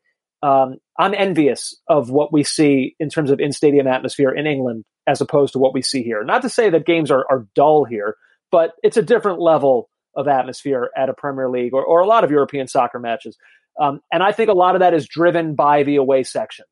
um, 0.44 0.76
I'm 0.99 1.14
envious 1.14 1.74
of 1.88 2.10
what 2.10 2.34
we 2.34 2.44
see 2.44 2.95
in 2.99 3.10
terms 3.10 3.32
of 3.32 3.40
in 3.40 3.53
stadium 3.53 3.88
atmosphere 3.88 4.30
in 4.30 4.45
England 4.45 4.84
as 5.07 5.22
opposed 5.22 5.53
to 5.53 5.60
what 5.60 5.74
we 5.74 5.82
see 5.82 6.03
here. 6.03 6.24
Not 6.24 6.41
to 6.41 6.49
say 6.49 6.70
that 6.70 6.86
games 6.86 7.10
are, 7.11 7.26
are 7.30 7.48
dull 7.56 7.86
here, 7.86 8.18
but 8.52 8.74
it's 8.84 8.98
a 8.98 9.02
different 9.02 9.40
level 9.40 9.90
of 10.15 10.28
atmosphere 10.28 10.90
at 10.98 11.10
a 11.10 11.14
Premier 11.14 11.49
League 11.49 11.74
or, 11.74 11.84
or 11.84 12.02
a 12.02 12.06
lot 12.06 12.26
of 12.26 12.30
European 12.30 12.68
soccer 12.68 12.99
matches. 12.99 13.38
Um, 13.82 14.02
and 14.11 14.22
I 14.22 14.34
think 14.34 14.49
a 14.49 14.53
lot 14.53 14.76
of 14.76 14.82
that 14.82 14.94
is 14.94 15.07
driven 15.07 15.56
by 15.56 15.84
the 15.84 15.95
away 15.95 16.24
section 16.24 16.65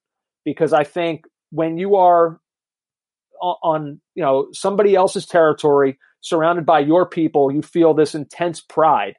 because 0.44 0.74
I 0.74 0.84
think 0.84 1.24
when 1.50 1.78
you 1.78 1.96
are 1.96 2.40
on 3.42 4.00
you 4.14 4.22
know 4.22 4.50
somebody 4.52 4.96
else's 4.96 5.26
territory, 5.26 5.98
surrounded 6.20 6.66
by 6.66 6.80
your 6.80 7.08
people, 7.08 7.52
you 7.52 7.62
feel 7.62 7.94
this 7.94 8.14
intense 8.14 8.62
pride, 8.62 9.16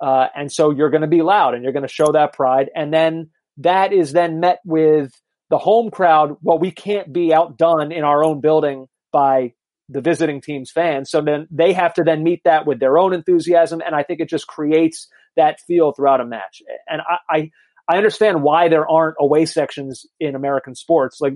uh, 0.00 0.28
and 0.34 0.50
so 0.50 0.70
you're 0.70 0.90
going 0.90 1.02
to 1.02 1.06
be 1.06 1.22
loud 1.22 1.54
and 1.54 1.62
you're 1.62 1.74
going 1.74 1.82
to 1.82 1.88
show 1.88 2.12
that 2.12 2.32
pride, 2.32 2.70
and 2.74 2.94
then 2.94 3.30
that 3.58 3.92
is 3.92 4.12
then 4.12 4.40
met 4.40 4.60
with 4.64 5.12
the 5.50 5.58
home 5.58 5.90
crowd. 5.90 6.36
Well, 6.42 6.58
we 6.58 6.70
can't 6.70 7.12
be 7.12 7.32
outdone 7.32 7.92
in 7.92 8.04
our 8.04 8.24
own 8.24 8.40
building 8.40 8.86
by 9.12 9.52
the 9.88 10.00
visiting 10.00 10.40
team's 10.40 10.70
fans, 10.70 11.10
so 11.10 11.20
then 11.20 11.46
they 11.50 11.72
have 11.72 11.94
to 11.94 12.02
then 12.02 12.24
meet 12.24 12.42
that 12.44 12.66
with 12.66 12.80
their 12.80 12.98
own 12.98 13.12
enthusiasm, 13.12 13.80
and 13.84 13.94
I 13.94 14.02
think 14.02 14.20
it 14.20 14.28
just 14.28 14.46
creates 14.46 15.08
that 15.36 15.60
feel 15.60 15.92
throughout 15.92 16.20
a 16.20 16.24
match. 16.24 16.62
And 16.88 17.00
I, 17.00 17.36
I 17.36 17.50
I 17.88 17.96
understand 17.96 18.42
why 18.42 18.68
there 18.68 18.88
aren't 18.88 19.16
away 19.20 19.46
sections 19.46 20.06
in 20.18 20.34
American 20.34 20.74
sports. 20.74 21.20
Like 21.20 21.34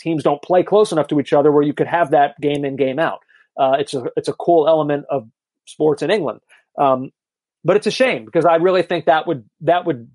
teams 0.00 0.22
don't 0.22 0.42
play 0.42 0.62
close 0.62 0.92
enough 0.92 1.08
to 1.08 1.20
each 1.20 1.32
other 1.32 1.52
where 1.52 1.62
you 1.62 1.74
could 1.74 1.86
have 1.86 2.10
that 2.10 2.40
game 2.40 2.64
in 2.64 2.76
game 2.76 2.98
out. 2.98 3.20
Uh, 3.56 3.76
it's 3.78 3.94
a 3.94 4.04
it's 4.16 4.28
a 4.28 4.32
cool 4.32 4.68
element 4.68 5.06
of 5.08 5.28
sports 5.64 6.02
in 6.02 6.10
England, 6.10 6.40
um, 6.78 7.10
but 7.64 7.76
it's 7.76 7.86
a 7.86 7.90
shame 7.90 8.24
because 8.24 8.44
I 8.44 8.56
really 8.56 8.82
think 8.82 9.06
that 9.06 9.26
would 9.26 9.48
that 9.62 9.86
would 9.86 10.10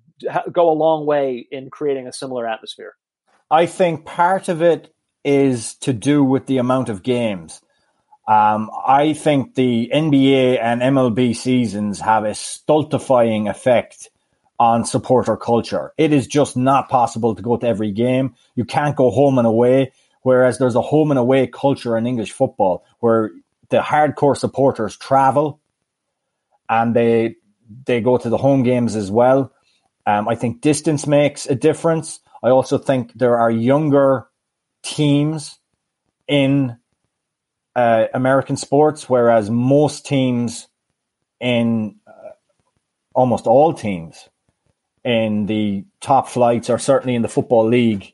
go 0.52 0.70
a 0.70 0.74
long 0.74 1.06
way 1.06 1.48
in 1.52 1.70
creating 1.70 2.08
a 2.08 2.14
similar 2.14 2.48
atmosphere. 2.48 2.96
I 3.50 3.66
think 3.66 4.06
part 4.06 4.50
of 4.50 4.62
it 4.62 4.94
is 5.24 5.76
to 5.76 5.94
do 5.94 6.24
with 6.24 6.46
the 6.46 6.58
amount 6.58 6.90
of 6.90 7.04
games. 7.04 7.62
Um, 8.28 8.72
I 8.86 9.14
think 9.14 9.56
the 9.56 9.92
NBA 9.94 10.62
and 10.62 10.82
MLB 10.82 11.36
seasons 11.36 12.00
have 12.00 12.24
a 12.24 12.34
stultifying 12.34 13.48
effect 13.48 14.10
on 14.60 14.86
supporter 14.86 15.36
culture. 15.36 15.92
It 15.98 16.14
is 16.14 16.28
just 16.28 16.56
not 16.56 16.88
possible 16.88 17.36
to 17.36 17.42
go 17.42 17.58
to 17.58 17.68
every 17.68 17.92
game. 17.92 18.36
You 18.56 18.64
can't 18.64 18.96
go 18.96 19.10
home 19.10 19.38
and 19.38 19.48
away. 19.48 19.92
Whereas 20.22 20.60
there's 20.60 20.76
a 20.76 20.82
home 20.82 21.12
and 21.12 21.20
away 21.20 21.48
culture 21.48 21.98
in 21.98 22.06
English 22.06 22.32
football 22.32 22.86
where 23.00 23.32
the 23.70 23.80
hardcore 23.80 24.38
supporters 24.38 24.96
travel 24.96 25.60
and 26.70 26.96
they 26.96 27.38
they 27.86 28.02
go 28.02 28.18
to 28.18 28.30
the 28.30 28.38
home 28.38 28.64
games 28.64 28.96
as 28.96 29.10
well. 29.10 29.52
Um, 30.06 30.28
I 30.28 30.36
think 30.36 30.62
distance 30.62 31.06
makes 31.06 31.46
a 31.46 31.56
difference. 31.56 32.20
I 32.44 32.50
also 32.50 32.78
think 32.78 33.14
there 33.14 33.38
are 33.38 33.52
younger 33.52 34.28
teams 34.84 35.60
in 36.28 36.78
uh, 37.76 38.06
American 38.14 38.58
sports, 38.58 39.10
whereas 39.10 39.50
most 39.50 40.06
teams 40.06 40.68
in 41.40 41.96
uh, 42.08 42.32
almost 43.14 43.48
all 43.48 43.74
teams 43.74 44.30
in 45.04 45.46
the 45.48 45.84
top 46.00 46.28
flights 46.28 46.70
or 46.70 46.78
certainly 46.78 47.16
in 47.16 47.22
the 47.22 47.28
football 47.28 47.68
league 47.68 48.14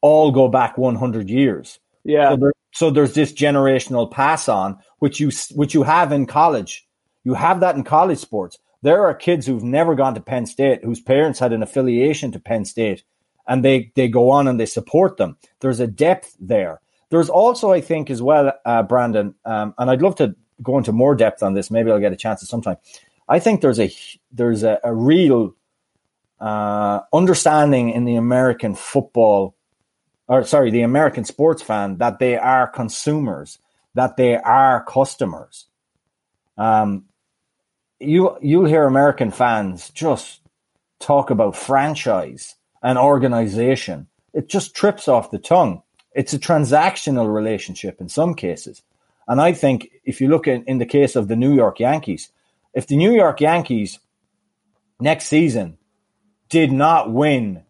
all 0.00 0.30
go 0.30 0.48
back 0.48 0.78
100 0.78 1.28
years. 1.28 1.78
Yeah. 2.04 2.30
So, 2.30 2.36
there, 2.36 2.52
so 2.72 2.90
there's 2.90 3.14
this 3.14 3.32
generational 3.32 4.10
pass 4.10 4.48
on, 4.48 4.78
which 4.98 5.20
you 5.20 5.30
which 5.54 5.74
you 5.74 5.82
have 5.82 6.12
in 6.12 6.26
college. 6.26 6.86
You 7.24 7.34
have 7.34 7.60
that 7.60 7.76
in 7.76 7.84
college 7.84 8.18
sports. 8.18 8.58
There 8.82 9.06
are 9.06 9.14
kids 9.14 9.46
who've 9.46 9.64
never 9.64 9.94
gone 9.94 10.14
to 10.14 10.20
Penn 10.20 10.46
State 10.46 10.84
whose 10.84 11.00
parents 11.00 11.38
had 11.38 11.52
an 11.52 11.62
affiliation 11.62 12.32
to 12.32 12.40
Penn 12.40 12.64
State 12.64 13.04
and 13.46 13.64
they, 13.64 13.90
they 13.96 14.08
go 14.08 14.30
on 14.30 14.46
and 14.46 14.60
they 14.60 14.66
support 14.66 15.16
them. 15.16 15.36
There's 15.60 15.80
a 15.80 15.86
depth 15.86 16.36
there. 16.38 16.80
There's 17.10 17.30
also, 17.30 17.72
I 17.72 17.80
think, 17.80 18.10
as 18.10 18.20
well, 18.20 18.52
uh, 18.64 18.82
Brandon, 18.82 19.34
um, 19.44 19.74
and 19.78 19.90
I'd 19.90 20.02
love 20.02 20.16
to 20.16 20.36
go 20.62 20.76
into 20.76 20.92
more 20.92 21.14
depth 21.14 21.42
on 21.42 21.54
this. 21.54 21.70
Maybe 21.70 21.90
I'll 21.90 21.98
get 21.98 22.12
a 22.12 22.16
chance 22.16 22.42
at 22.42 22.48
some 22.48 22.60
time. 22.60 22.76
I 23.28 23.38
think 23.38 23.60
there's 23.60 23.80
a 23.80 23.90
there's 24.32 24.62
a, 24.62 24.78
a 24.84 24.94
real 24.94 25.54
uh, 26.40 27.00
understanding 27.12 27.90
in 27.90 28.04
the 28.04 28.16
American 28.16 28.74
football, 28.74 29.54
or 30.28 30.44
sorry, 30.44 30.70
the 30.70 30.82
American 30.82 31.24
sports 31.24 31.62
fan 31.62 31.98
that 31.98 32.18
they 32.18 32.36
are 32.36 32.66
consumers, 32.66 33.58
that 33.94 34.16
they 34.16 34.36
are 34.36 34.84
customers. 34.84 35.66
Um, 36.56 37.04
you 38.00 38.36
you'll 38.40 38.66
hear 38.66 38.84
American 38.84 39.30
fans 39.30 39.90
just 39.90 40.40
talk 40.98 41.30
about 41.30 41.56
franchise 41.56 42.56
and 42.82 42.98
organization. 42.98 44.06
It 44.32 44.48
just 44.48 44.74
trips 44.74 45.08
off 45.08 45.30
the 45.30 45.38
tongue. 45.38 45.82
It's 46.14 46.32
a 46.32 46.38
transactional 46.38 47.32
relationship 47.32 48.00
in 48.00 48.08
some 48.08 48.34
cases. 48.34 48.82
And 49.26 49.40
I 49.40 49.52
think 49.52 49.88
if 50.04 50.20
you 50.20 50.28
look 50.28 50.46
in, 50.46 50.64
in 50.64 50.78
the 50.78 50.86
case 50.86 51.16
of 51.16 51.28
the 51.28 51.36
New 51.36 51.54
York 51.54 51.80
Yankees, 51.80 52.30
if 52.72 52.86
the 52.86 52.96
New 52.96 53.12
York 53.12 53.40
Yankees 53.40 53.98
next 55.00 55.26
season 55.26 55.78
did 56.48 56.72
not 56.72 57.12
win 57.12 57.62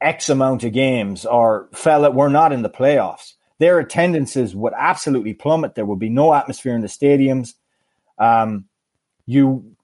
X 0.00 0.28
amount 0.28 0.64
of 0.64 0.72
games 0.72 1.24
or 1.24 1.68
fell 1.72 2.10
were 2.12 2.28
not 2.28 2.52
in 2.52 2.62
the 2.62 2.70
playoffs, 2.70 3.34
their 3.58 3.78
attendances 3.78 4.54
would 4.54 4.74
absolutely 4.76 5.32
plummet. 5.32 5.74
There 5.74 5.86
would 5.86 5.98
be 5.98 6.10
no 6.10 6.34
atmosphere 6.34 6.74
in 6.74 6.82
the 6.82 6.88
stadiums. 6.88 7.54
Um, 8.18 8.66
you 9.26 9.76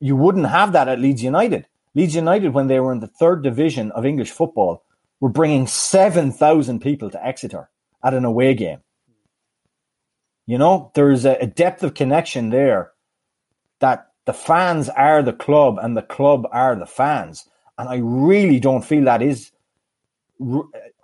you 0.00 0.16
wouldn't 0.16 0.46
have 0.46 0.72
that 0.72 0.88
at 0.88 1.00
Leeds 1.00 1.22
United. 1.22 1.66
Leeds 1.94 2.14
United, 2.14 2.52
when 2.52 2.66
they 2.66 2.80
were 2.80 2.92
in 2.92 3.00
the 3.00 3.06
third 3.06 3.42
division 3.42 3.90
of 3.92 4.04
English 4.04 4.30
football, 4.30 4.82
were 5.20 5.30
bringing 5.30 5.66
seven 5.66 6.30
thousand 6.32 6.80
people 6.80 7.10
to 7.10 7.26
Exeter 7.26 7.70
at 8.04 8.14
an 8.14 8.24
away 8.24 8.54
game. 8.54 8.80
You 10.46 10.58
know, 10.58 10.92
there's 10.94 11.24
a, 11.24 11.36
a 11.40 11.46
depth 11.46 11.82
of 11.82 11.94
connection 11.94 12.50
there 12.50 12.92
that 13.80 14.12
the 14.26 14.32
fans 14.32 14.88
are 14.88 15.22
the 15.22 15.32
club 15.32 15.78
and 15.80 15.96
the 15.96 16.02
club 16.02 16.46
are 16.52 16.76
the 16.76 16.86
fans. 16.86 17.48
And 17.78 17.88
I 17.88 17.98
really 18.02 18.60
don't 18.60 18.84
feel 18.84 19.04
that 19.04 19.22
is. 19.22 19.52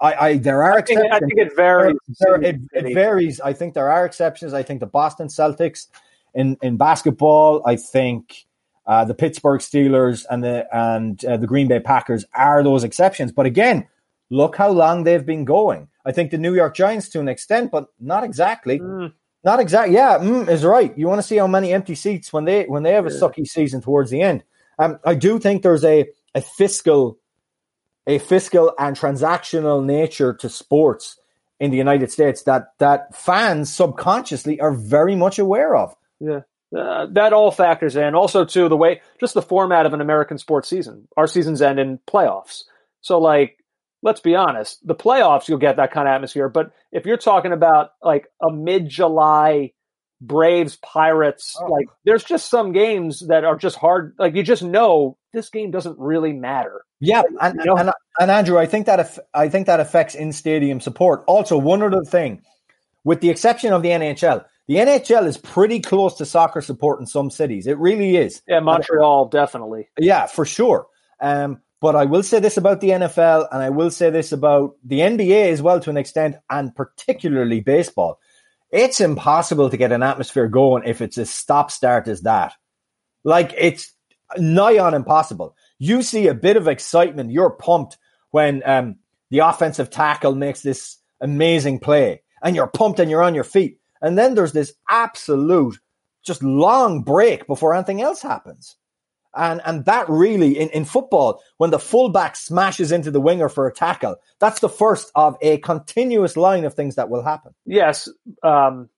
I, 0.01 0.15
I 0.15 0.37
there 0.37 0.63
are 0.63 0.79
I 0.79 0.83
think, 0.83 1.01
I 1.11 1.19
think 1.19 1.33
it 1.37 1.57
varies. 1.57 1.97
There, 2.21 2.43
it, 2.43 2.61
it, 2.73 2.95
varies. 2.95 3.41
I 3.41 3.53
think 3.53 3.75
there 3.75 3.91
are 3.91 4.05
exceptions. 4.05 4.53
I 4.53 4.63
think 4.63 4.81
the 4.81 4.87
Boston 4.87 5.29
Celtics 5.29 5.87
in 6.35 6.57
in 6.63 6.77
basketball. 6.77 7.63
I 7.67 7.77
think 7.77 8.47
uh, 8.87 9.05
the 9.05 9.15
Pittsburgh 9.15 9.61
Steelers 9.61 10.25
and 10.31 10.43
the 10.43 10.67
and 10.73 11.25
uh, 11.25 11.37
the 11.37 11.47
Green 11.47 11.69
Bay 11.69 11.81
Packers 11.81 12.25
are 12.35 12.63
those 12.63 12.85
exceptions. 12.85 13.33
But 13.33 13.47
again, 13.47 13.87
look 14.31 14.57
how 14.57 14.71
long 14.71 15.05
they've 15.05 15.25
been 15.25 15.45
going. 15.45 15.89
I 16.05 16.13
think 16.13 16.31
the 16.31 16.39
New 16.39 16.55
York 16.55 16.75
Giants 16.75 17.09
to 17.11 17.21
an 17.21 17.29
extent, 17.29 17.71
but 17.71 17.87
not 18.01 18.25
exactly. 18.25 18.81
Mm. 18.81 19.13
Not 19.45 19.61
exactly. 19.61 19.95
Yeah, 19.95 20.19
mm, 20.19 20.49
is 20.49 20.65
right. 20.65 20.97
You 20.97 21.09
want 21.09 21.19
to 21.19 21.27
see 21.27 21.37
how 21.37 21.49
many 21.49 21.73
empty 21.73 21.95
seats 21.95 22.33
when 22.33 22.45
they 22.45 22.65
when 22.65 22.83
they 22.85 22.93
have 22.93 23.07
a 23.07 23.11
sucky 23.11 23.47
season 23.47 23.81
towards 23.81 24.11
the 24.11 24.21
end. 24.21 24.45
Um, 24.79 24.99
I 25.05 25.15
do 25.15 25.39
think 25.39 25.63
there's 25.63 25.85
a 25.85 26.09
a 26.35 26.41
fiscal, 26.41 27.19
a 28.07 28.19
fiscal 28.19 28.73
and 28.79 28.97
transactional 28.97 29.85
nature 29.85 30.33
to 30.35 30.49
sports 30.49 31.19
in 31.59 31.71
the 31.71 31.77
United 31.77 32.11
States 32.11 32.43
that 32.45 32.73
that 32.79 33.15
fans 33.15 33.73
subconsciously 33.73 34.61
are 34.61 34.73
very 34.73 35.17
much 35.17 35.39
aware 35.39 35.75
of. 35.77 35.95
Yeah. 36.23 36.41
Uh, 36.77 37.07
that 37.13 37.35
all 37.35 37.51
factors 37.51 37.97
in. 37.97 38.15
Also, 38.15 38.45
too, 38.45 38.69
the 38.69 38.77
way, 38.77 39.03
just 39.21 39.35
the 39.35 39.43
format 39.43 39.85
of 39.85 39.93
an 39.93 40.01
American 40.01 40.39
sports 40.39 40.69
season. 40.69 41.07
Our 41.17 41.27
seasons 41.27 41.61
end 41.61 41.79
in 41.79 41.99
playoffs. 42.09 42.63
So, 43.03 43.19
like, 43.19 43.59
let's 44.03 44.21
be 44.21 44.35
honest, 44.35 44.87
the 44.87 44.95
playoffs, 44.95 45.49
you'll 45.49 45.59
get 45.59 45.77
that 45.77 45.93
kind 45.93 46.09
of 46.09 46.13
atmosphere. 46.13 46.49
But 46.49 46.73
if 46.91 47.07
you're 47.07 47.17
talking 47.17 47.53
about 47.53 47.91
like 48.03 48.27
a 48.43 48.53
mid 48.53 48.89
July 48.89 49.73
Braves 50.21 50.77
Pirates, 50.77 51.57
oh. 51.61 51.67
like 51.67 51.87
there's 52.05 52.25
just 52.25 52.51
some 52.51 52.73
games 52.73 53.27
that 53.29 53.45
are 53.45 53.57
just 53.57 53.77
hard. 53.77 54.15
Like 54.19 54.35
you 54.35 54.43
just 54.43 54.63
know 54.63 55.17
this 55.33 55.51
game 55.51 55.71
doesn't 55.71 55.99
really 55.99 56.33
matter. 56.33 56.85
Yeah, 57.01 57.23
and, 57.41 57.59
you 57.59 57.65
know? 57.65 57.77
and, 57.77 57.91
and, 58.21 58.31
Andrew, 58.31 58.59
I 58.59 58.67
think 58.67 58.87
that 58.87 59.19
I 59.35 59.49
think 59.49 59.67
that 59.67 59.81
affects 59.81 60.15
in 60.15 60.33
stadium 60.33 60.81
support. 60.81 61.25
Also, 61.27 61.59
one 61.59 61.83
other 61.83 62.05
thing, 62.05 62.43
with 63.05 63.21
the 63.21 63.31
exception 63.31 63.73
of 63.73 63.83
the 63.83 63.89
NHL, 63.91 64.45
the 64.69 64.77
NHL 64.77 65.27
is 65.27 65.37
pretty 65.37 65.81
close 65.81 66.17
to 66.17 66.25
soccer 66.25 66.61
support 66.61 67.01
in 67.01 67.07
some 67.07 67.31
cities. 67.31 67.67
It 67.67 67.79
really 67.79 68.17
is. 68.17 68.43
Yeah, 68.47 68.61
Montreal 68.61 69.23
and, 69.23 69.31
definitely. 69.31 69.89
Yeah, 69.99 70.27
for 70.27 70.45
sure. 70.45 70.87
Um, 71.21 71.61
but 71.81 71.97
I 71.97 72.05
will 72.05 72.23
say 72.23 72.39
this 72.39 72.57
about 72.57 72.81
the 72.81 72.91
NFL, 72.91 73.49
and 73.51 73.61
I 73.61 73.71
will 73.71 73.91
say 73.91 74.11
this 74.11 74.31
about 74.31 74.77
the 74.85 75.01
NBA 75.01 75.51
as 75.51 75.61
well 75.61 75.81
to 75.81 75.91
an 75.91 75.97
extent, 75.97 76.37
and 76.49 76.75
particularly 76.75 77.61
baseball. 77.61 78.21
It's 78.71 79.01
impossible 79.01 79.69
to 79.69 79.77
get 79.77 79.93
an 79.93 80.03
atmosphere 80.03 80.49
going 80.49 80.85
if 80.87 81.03
it's 81.03 81.19
as 81.19 81.29
stop 81.29 81.71
start 81.71 82.07
as 82.07 82.23
that. 82.23 82.55
Like 83.25 83.53
it's 83.59 83.93
nigh 84.39 84.79
on 84.79 84.95
impossible. 84.95 85.57
You 85.79 86.03
see 86.03 86.29
a 86.29 86.35
bit 86.35 86.57
of 86.57 86.69
excitement, 86.69 87.33
you're 87.33 87.51
pumped 87.51 87.99
when 88.31 88.63
um, 88.65 88.97
the 89.31 89.41
offensive 89.41 89.91
tackle 89.91 90.37
makes 90.37 90.63
this 90.63 90.99
amazing 91.21 91.81
play, 91.81 92.23
and 92.43 92.55
you're 92.55 92.69
pumped 92.69 93.01
and 93.01 93.11
you're 93.11 93.23
on 93.23 93.35
your 93.35 93.45
feet. 93.45 93.79
And 94.03 94.19
then 94.19 94.35
there's 94.35 94.53
this 94.53 94.75
absolute, 94.91 95.79
just 96.25 96.43
long 96.43 97.03
break 97.03 97.47
before 97.47 97.75
anything 97.75 98.03
else 98.03 98.21
happens. 98.21 98.77
And 99.35 99.63
and 99.65 99.87
that 99.87 100.11
really 100.11 100.59
in, 100.59 100.69
in 100.71 100.85
football, 100.85 101.43
when 101.57 101.71
the 101.71 101.79
fullback 101.79 102.37
smashes 102.37 102.93
into 102.93 103.11
the 103.11 103.21
winger 103.21 103.49
for 103.49 103.67
a 103.67 103.73
tackle, 103.73 104.17
that's 104.41 104.61
the 104.61 104.69
first 104.69 105.11
of 105.15 105.39
a 105.41 105.57
continuous 105.59 106.37
line 106.37 106.67
of 106.67 106.75
things 106.75 106.97
that 106.97 107.09
will 107.09 107.23
happen. 107.23 107.55
Yes. 107.65 108.11
Um, 108.43 108.91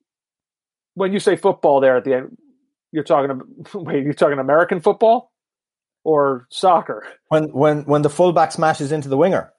when 0.94 1.12
you 1.12 1.20
say 1.20 1.36
football 1.36 1.80
there 1.80 1.96
at 1.96 2.04
the 2.04 2.14
end, 2.14 2.36
you're 2.90 3.04
talking 3.04 3.30
about 3.30 3.46
wait, 3.74 4.02
you're 4.02 4.12
talking 4.12 4.40
American 4.40 4.80
football 4.80 5.30
or 6.02 6.46
soccer? 6.50 7.06
When 7.28 7.44
when 7.52 7.84
when 7.84 8.02
the 8.02 8.10
fullback 8.10 8.50
smashes 8.50 8.90
into 8.90 9.08
the 9.08 9.16
winger. 9.16 9.52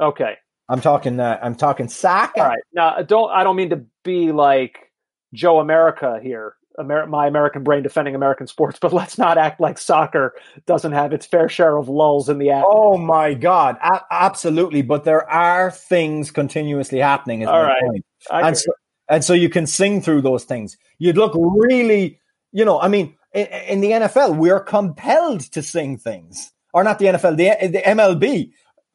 Okay. 0.00 0.34
I'm 0.68 0.80
talking 0.80 1.20
uh, 1.20 1.38
I'm 1.42 1.54
talking 1.54 1.88
soccer. 1.88 2.40
All 2.40 2.48
right. 2.48 2.62
Now 2.72 3.02
don't 3.02 3.30
I 3.30 3.44
don't 3.44 3.56
mean 3.56 3.70
to 3.70 3.84
be 4.02 4.32
like 4.32 4.90
Joe 5.32 5.60
America 5.60 6.18
here 6.22 6.56
Amer- 6.78 7.06
my 7.06 7.26
American 7.26 7.62
brain 7.62 7.82
defending 7.82 8.14
American 8.14 8.46
sports, 8.46 8.78
but 8.80 8.92
let's 8.92 9.18
not 9.18 9.38
act 9.38 9.60
like 9.60 9.78
soccer 9.78 10.34
doesn't 10.66 10.92
have 10.92 11.12
its 11.12 11.26
fair 11.26 11.48
share 11.48 11.76
of 11.76 11.88
lulls 11.88 12.28
in 12.28 12.38
the 12.38 12.50
act. 12.50 12.66
Oh 12.68 12.96
my 12.96 13.34
God, 13.34 13.76
A- 13.82 14.02
absolutely! 14.10 14.82
But 14.82 15.04
there 15.04 15.28
are 15.30 15.70
things 15.70 16.30
continuously 16.30 16.98
happening. 16.98 17.46
All 17.46 17.62
right, 17.62 18.02
and 18.30 18.56
so, 18.56 18.72
and 19.08 19.24
so 19.24 19.32
you 19.34 19.48
can 19.48 19.66
sing 19.66 20.00
through 20.00 20.22
those 20.22 20.44
things. 20.44 20.76
You'd 20.98 21.16
look 21.16 21.32
really, 21.36 22.18
you 22.52 22.64
know, 22.64 22.80
I 22.80 22.88
mean, 22.88 23.16
in, 23.32 23.46
in 23.46 23.80
the 23.80 23.90
NFL, 23.90 24.36
we're 24.36 24.60
compelled 24.60 25.40
to 25.52 25.62
sing 25.62 25.96
things, 25.96 26.52
or 26.72 26.82
not 26.82 26.98
the 26.98 27.06
NFL, 27.06 27.36
the, 27.36 27.68
the 27.68 27.82
MLB. 27.82 28.50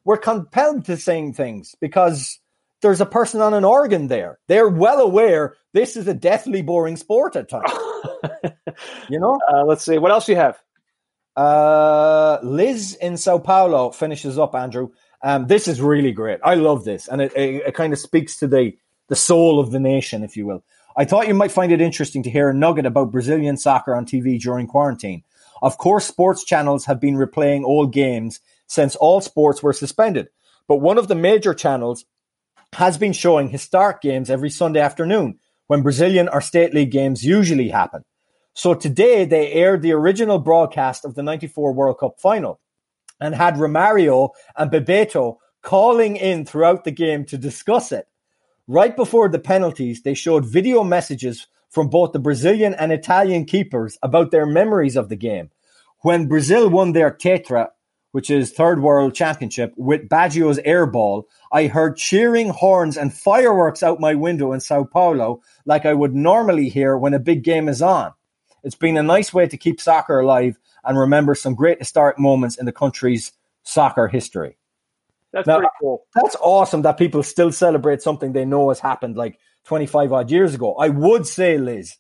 We're 0.06 0.18
compelled 0.18 0.86
to 0.86 0.98
sing 0.98 1.34
things 1.34 1.76
because 1.80 2.40
there's 2.82 3.02
a 3.02 3.06
person 3.06 3.42
on 3.42 3.54
an 3.54 3.66
organ 3.66 4.08
there. 4.08 4.40
They're 4.48 4.70
well 4.70 5.00
aware 5.00 5.56
this 5.74 5.98
is 5.98 6.08
a 6.08 6.14
deathly 6.14 6.62
boring 6.62 6.98
sport 6.98 7.36
at 7.36 7.50
times. 7.50 7.72
you 9.10 9.20
know? 9.20 9.38
Uh, 9.52 9.66
let's 9.66 9.86
see. 9.86 9.98
What 9.98 10.12
else 10.12 10.26
do 10.26 10.32
you 10.32 10.38
have? 10.38 10.58
Uh, 11.36 12.40
Liz 12.44 12.96
in 12.96 13.18
Sao 13.18 13.38
Paulo 13.38 13.92
finishes 13.92 14.40
up, 14.40 14.56
Andrew. 14.56 14.90
Um, 15.22 15.48
this 15.48 15.68
is 15.68 15.82
really 15.82 16.12
great. 16.12 16.40
I 16.44 16.56
love 16.56 16.86
this. 16.86 17.08
And 17.08 17.22
it, 17.22 17.34
it, 17.36 17.64
it 17.68 17.76
kind 17.76 17.94
of 17.94 18.00
speaks 18.00 18.38
to 18.40 18.48
the, 18.48 18.78
the 19.10 19.16
soul 19.16 19.60
of 19.60 19.72
the 19.72 19.80
nation, 19.80 20.24
if 20.24 20.38
you 20.38 20.46
will. 20.46 20.64
I 20.96 21.06
thought 21.06 21.28
you 21.28 21.34
might 21.34 21.52
find 21.52 21.72
it 21.72 21.82
interesting 21.82 22.24
to 22.24 22.30
hear 22.30 22.50
a 22.50 22.54
nugget 22.54 22.86
about 22.86 23.12
Brazilian 23.12 23.58
soccer 23.58 23.96
on 23.96 24.06
TV 24.06 24.40
during 24.40 24.68
quarantine. 24.68 25.24
Of 25.62 25.78
course, 25.78 26.06
sports 26.06 26.44
channels 26.44 26.86
have 26.86 27.00
been 27.00 27.16
replaying 27.16 27.64
old 27.64 27.94
games 27.94 28.40
since 28.70 28.96
all 28.96 29.20
sports 29.20 29.62
were 29.62 29.74
suspended. 29.74 30.30
But 30.68 30.78
one 30.78 30.98
of 30.98 31.10
the 31.10 31.16
major 31.16 31.54
channels 31.54 32.06
has 32.74 32.98
been 32.98 33.14
showing 33.14 33.50
historic 33.50 34.00
games 34.00 34.30
every 34.30 34.52
Sunday 34.52 34.80
afternoon 34.80 35.40
when 35.68 35.82
Brazilian 35.82 36.30
or 36.30 36.40
state 36.40 36.74
league 36.74 36.92
games 36.92 37.26
usually 37.26 37.70
happen. 37.70 38.06
So 38.54 38.74
today 38.74 39.26
they 39.26 39.52
aired 39.52 39.82
the 39.82 39.94
original 39.94 40.40
broadcast 40.40 41.04
of 41.04 41.16
the 41.16 41.24
94 41.24 41.74
World 41.74 42.00
Cup 42.00 42.20
final 42.20 42.60
and 43.20 43.34
had 43.34 43.56
Romario 43.56 44.30
and 44.56 44.72
Bebeto 44.72 45.38
calling 45.62 46.16
in 46.16 46.46
throughout 46.46 46.84
the 46.84 46.92
game 46.92 47.26
to 47.26 47.38
discuss 47.38 47.92
it. 47.92 48.08
Right 48.68 48.96
before 48.96 49.30
the 49.30 49.40
penalties, 49.40 50.04
they 50.04 50.14
showed 50.14 50.46
video 50.46 50.84
messages 50.84 51.48
from 51.70 51.90
both 51.90 52.12
the 52.12 52.20
Brazilian 52.20 52.76
and 52.76 52.92
Italian 52.92 53.46
keepers 53.46 53.98
about 54.04 54.30
their 54.32 54.46
memories 54.46 54.96
of 54.96 55.10
the 55.10 55.16
game. 55.16 55.50
When 56.02 56.28
Brazil 56.28 56.70
won 56.70 56.94
their 56.94 57.12
tetra 57.12 57.70
which 58.12 58.30
is 58.30 58.52
third 58.52 58.82
world 58.82 59.14
championship 59.14 59.74
with 59.78 60.10
Baggio's 60.10 60.60
airball, 60.60 61.24
I 61.52 61.68
heard 61.68 61.98
cheering 61.98 62.50
horns 62.50 62.98
and 62.98 63.14
fireworks 63.14 63.84
out 63.84 64.00
my 64.00 64.16
window 64.16 64.52
in 64.54 64.60
Sao 64.60 64.84
Paulo 64.84 65.42
like 65.66 65.86
I 65.86 65.94
would 65.94 66.16
normally 66.16 66.70
hear 66.70 66.98
when 66.98 67.14
a 67.14 67.20
big 67.20 67.44
game 67.44 67.70
is 67.70 67.82
on. 67.82 68.14
It's 68.64 68.76
been 68.76 68.98
a 68.98 69.04
nice 69.04 69.34
way 69.34 69.48
to 69.48 69.58
keep 69.58 69.80
soccer 69.80 70.20
alive 70.20 70.58
and 70.84 70.98
remember 70.98 71.36
some 71.36 71.56
great 71.56 71.80
historic 71.80 72.20
moments 72.20 72.58
in 72.58 72.66
the 72.66 72.72
country's 72.72 73.32
soccer 73.64 74.08
history. 74.08 74.58
That's 75.32 75.48
Now, 75.48 75.58
pretty 75.58 75.72
cool. 75.80 76.06
That's 76.16 76.36
awesome 76.42 76.82
that 76.82 76.98
people 76.98 77.24
still 77.24 77.52
celebrate 77.52 78.02
something 78.02 78.34
they 78.34 78.46
know 78.46 78.70
has 78.70 78.80
happened 78.80 79.16
like 79.16 79.40
25 79.66 80.12
odd 80.12 80.32
years 80.32 80.56
ago. 80.56 80.76
I 80.76 80.90
would 80.90 81.28
say, 81.28 81.58
Liz, 81.58 81.98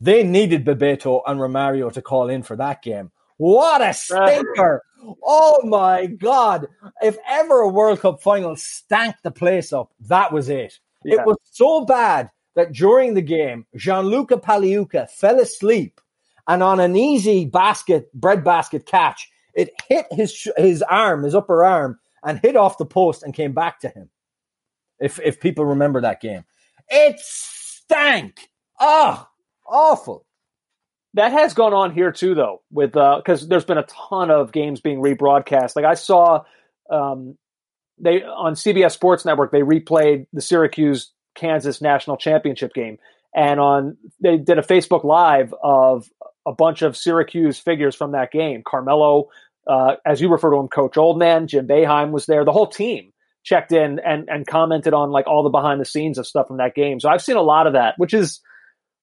they 0.00 0.22
needed 0.22 0.64
Bebeto 0.64 1.22
and 1.26 1.38
Romario 1.38 1.92
to 1.92 2.02
call 2.02 2.28
in 2.28 2.42
for 2.42 2.56
that 2.56 2.82
game. 2.82 3.10
What 3.36 3.82
a 3.82 3.92
stinker! 3.92 4.82
Oh 5.22 5.60
my 5.64 6.06
God. 6.06 6.68
If 7.02 7.16
ever 7.28 7.60
a 7.60 7.68
World 7.68 8.00
Cup 8.00 8.22
final 8.22 8.56
stank 8.56 9.16
the 9.22 9.30
place 9.30 9.72
up, 9.72 9.92
that 10.00 10.32
was 10.32 10.48
it. 10.48 10.78
Yeah. 11.04 11.20
It 11.20 11.26
was 11.26 11.36
so 11.44 11.84
bad 11.84 12.30
that 12.54 12.72
during 12.72 13.14
the 13.14 13.22
game, 13.22 13.66
Gianluca 13.76 14.38
Pagliuca 14.38 15.08
fell 15.10 15.40
asleep 15.40 16.00
and 16.48 16.62
on 16.62 16.80
an 16.80 16.96
easy 16.96 17.44
basket, 17.44 18.12
bread 18.12 18.44
basket 18.44 18.86
catch, 18.86 19.28
it 19.54 19.70
hit 19.88 20.06
his, 20.10 20.48
his 20.56 20.82
arm, 20.82 21.22
his 21.22 21.34
upper 21.34 21.64
arm, 21.64 21.98
and 22.24 22.38
hit 22.40 22.56
off 22.56 22.78
the 22.78 22.86
post 22.86 23.22
and 23.22 23.34
came 23.34 23.52
back 23.52 23.80
to 23.80 23.88
him. 23.88 24.10
If, 24.98 25.20
if 25.20 25.40
people 25.40 25.64
remember 25.64 26.00
that 26.00 26.20
game, 26.20 26.44
it 26.88 27.18
stank. 27.20 28.48
Oh, 28.80 29.26
awful. 29.66 30.25
That 31.16 31.32
has 31.32 31.54
gone 31.54 31.72
on 31.72 31.92
here 31.92 32.12
too, 32.12 32.34
though, 32.34 32.60
with 32.70 32.92
because 32.92 33.48
there's 33.48 33.64
been 33.64 33.78
a 33.78 33.86
ton 34.08 34.30
of 34.30 34.52
games 34.52 34.82
being 34.82 35.00
rebroadcast. 35.00 35.74
Like 35.74 35.86
I 35.86 35.94
saw, 35.94 36.44
um, 36.90 37.38
they 37.98 38.22
on 38.22 38.52
CBS 38.52 38.92
Sports 38.92 39.24
Network 39.24 39.50
they 39.50 39.62
replayed 39.62 40.26
the 40.34 40.42
Syracuse 40.42 41.10
Kansas 41.34 41.80
national 41.80 42.18
championship 42.18 42.74
game, 42.74 42.98
and 43.34 43.58
on 43.58 43.96
they 44.22 44.36
did 44.36 44.58
a 44.58 44.62
Facebook 44.62 45.04
Live 45.04 45.54
of 45.62 46.06
a 46.46 46.52
bunch 46.52 46.82
of 46.82 46.98
Syracuse 46.98 47.58
figures 47.58 47.96
from 47.96 48.12
that 48.12 48.30
game. 48.30 48.62
Carmelo, 48.62 49.30
uh, 49.66 49.94
as 50.04 50.20
you 50.20 50.28
refer 50.28 50.50
to 50.50 50.58
him, 50.58 50.68
Coach 50.68 50.96
Oldman, 50.96 51.46
Jim 51.46 51.66
Boeheim 51.66 52.10
was 52.10 52.26
there. 52.26 52.44
The 52.44 52.52
whole 52.52 52.66
team 52.66 53.14
checked 53.42 53.72
in 53.72 54.00
and 54.00 54.28
and 54.28 54.46
commented 54.46 54.92
on 54.92 55.10
like 55.10 55.26
all 55.26 55.44
the 55.44 55.48
behind 55.48 55.80
the 55.80 55.86
scenes 55.86 56.18
of 56.18 56.26
stuff 56.26 56.48
from 56.48 56.58
that 56.58 56.74
game. 56.74 57.00
So 57.00 57.08
I've 57.08 57.22
seen 57.22 57.36
a 57.36 57.42
lot 57.42 57.66
of 57.66 57.72
that, 57.72 57.94
which 57.96 58.12
is 58.12 58.42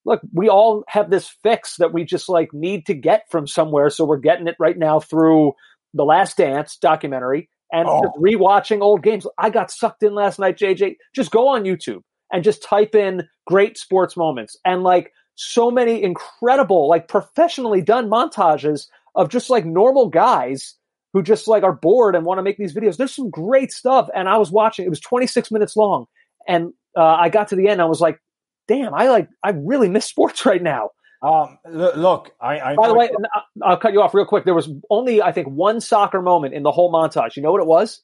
look, 0.05 0.21
we 0.33 0.49
all 0.49 0.83
have 0.87 1.09
this 1.09 1.27
fix 1.43 1.77
that 1.77 1.93
we 1.93 2.03
just 2.03 2.29
like 2.29 2.53
need 2.53 2.85
to 2.87 2.93
get 2.93 3.29
from 3.29 3.47
somewhere. 3.47 3.89
So 3.89 4.05
we're 4.05 4.17
getting 4.17 4.47
it 4.47 4.55
right 4.59 4.77
now 4.77 4.99
through 4.99 5.53
the 5.93 6.03
Last 6.05 6.37
Dance 6.37 6.77
documentary 6.77 7.49
and 7.71 7.87
Oh. 7.87 8.01
just 8.03 8.15
rewatching 8.17 8.81
old 8.81 9.03
games. 9.03 9.25
I 9.37 9.49
got 9.49 9.71
sucked 9.71 10.03
in 10.03 10.13
last 10.13 10.39
night, 10.39 10.57
JJ. 10.57 10.97
Just 11.15 11.31
go 11.31 11.47
on 11.47 11.63
YouTube 11.63 12.01
and 12.31 12.43
just 12.43 12.63
type 12.63 12.95
in 12.95 13.27
great 13.47 13.77
sports 13.77 14.17
moments 14.17 14.57
and 14.65 14.83
like 14.83 15.11
so 15.35 15.71
many 15.71 16.01
incredible, 16.03 16.87
like 16.89 17.07
professionally 17.07 17.81
done 17.81 18.09
montages 18.09 18.87
of 19.15 19.29
just 19.29 19.49
like 19.49 19.65
normal 19.65 20.09
guys 20.09 20.75
who 21.13 21.21
just 21.21 21.47
like 21.47 21.63
are 21.63 21.73
bored 21.73 22.15
and 22.15 22.25
want 22.25 22.39
to 22.39 22.43
make 22.43 22.57
these 22.57 22.73
videos. 22.73 22.97
There's 22.97 23.15
some 23.15 23.29
great 23.29 23.71
stuff. 23.71 24.09
And 24.15 24.27
I 24.27 24.37
was 24.37 24.51
watching, 24.51 24.85
it 24.85 24.89
was 24.89 24.99
26 24.99 25.51
minutes 25.51 25.75
long. 25.75 26.05
And 26.47 26.73
uh, 26.97 27.03
I 27.03 27.29
got 27.29 27.47
to 27.49 27.55
the 27.55 27.67
end. 27.67 27.81
I 27.81 27.85
was 27.85 28.01
like, 28.01 28.19
damn, 28.67 28.93
I 28.93 29.09
like, 29.09 29.29
I 29.43 29.51
really 29.51 29.89
miss 29.89 30.05
sports 30.05 30.45
right 30.47 30.61
now. 30.61 30.89
Um, 31.21 31.57
look, 31.65 32.31
I, 32.41 32.59
I 32.59 32.75
by 32.75 32.87
the 32.89 32.93
way, 32.95 33.09
I, 33.33 33.41
I'll 33.63 33.77
cut 33.77 33.93
you 33.93 34.01
off 34.01 34.13
real 34.13 34.25
quick. 34.25 34.43
There 34.43 34.53
was 34.53 34.69
only, 34.89 35.21
I 35.21 35.31
think, 35.31 35.47
one 35.47 35.79
soccer 35.79 36.21
moment 36.21 36.53
in 36.53 36.63
the 36.63 36.71
whole 36.71 36.91
montage. 36.91 37.37
You 37.37 37.43
know 37.43 37.51
what 37.51 37.61
it 37.61 37.67
was? 37.67 38.01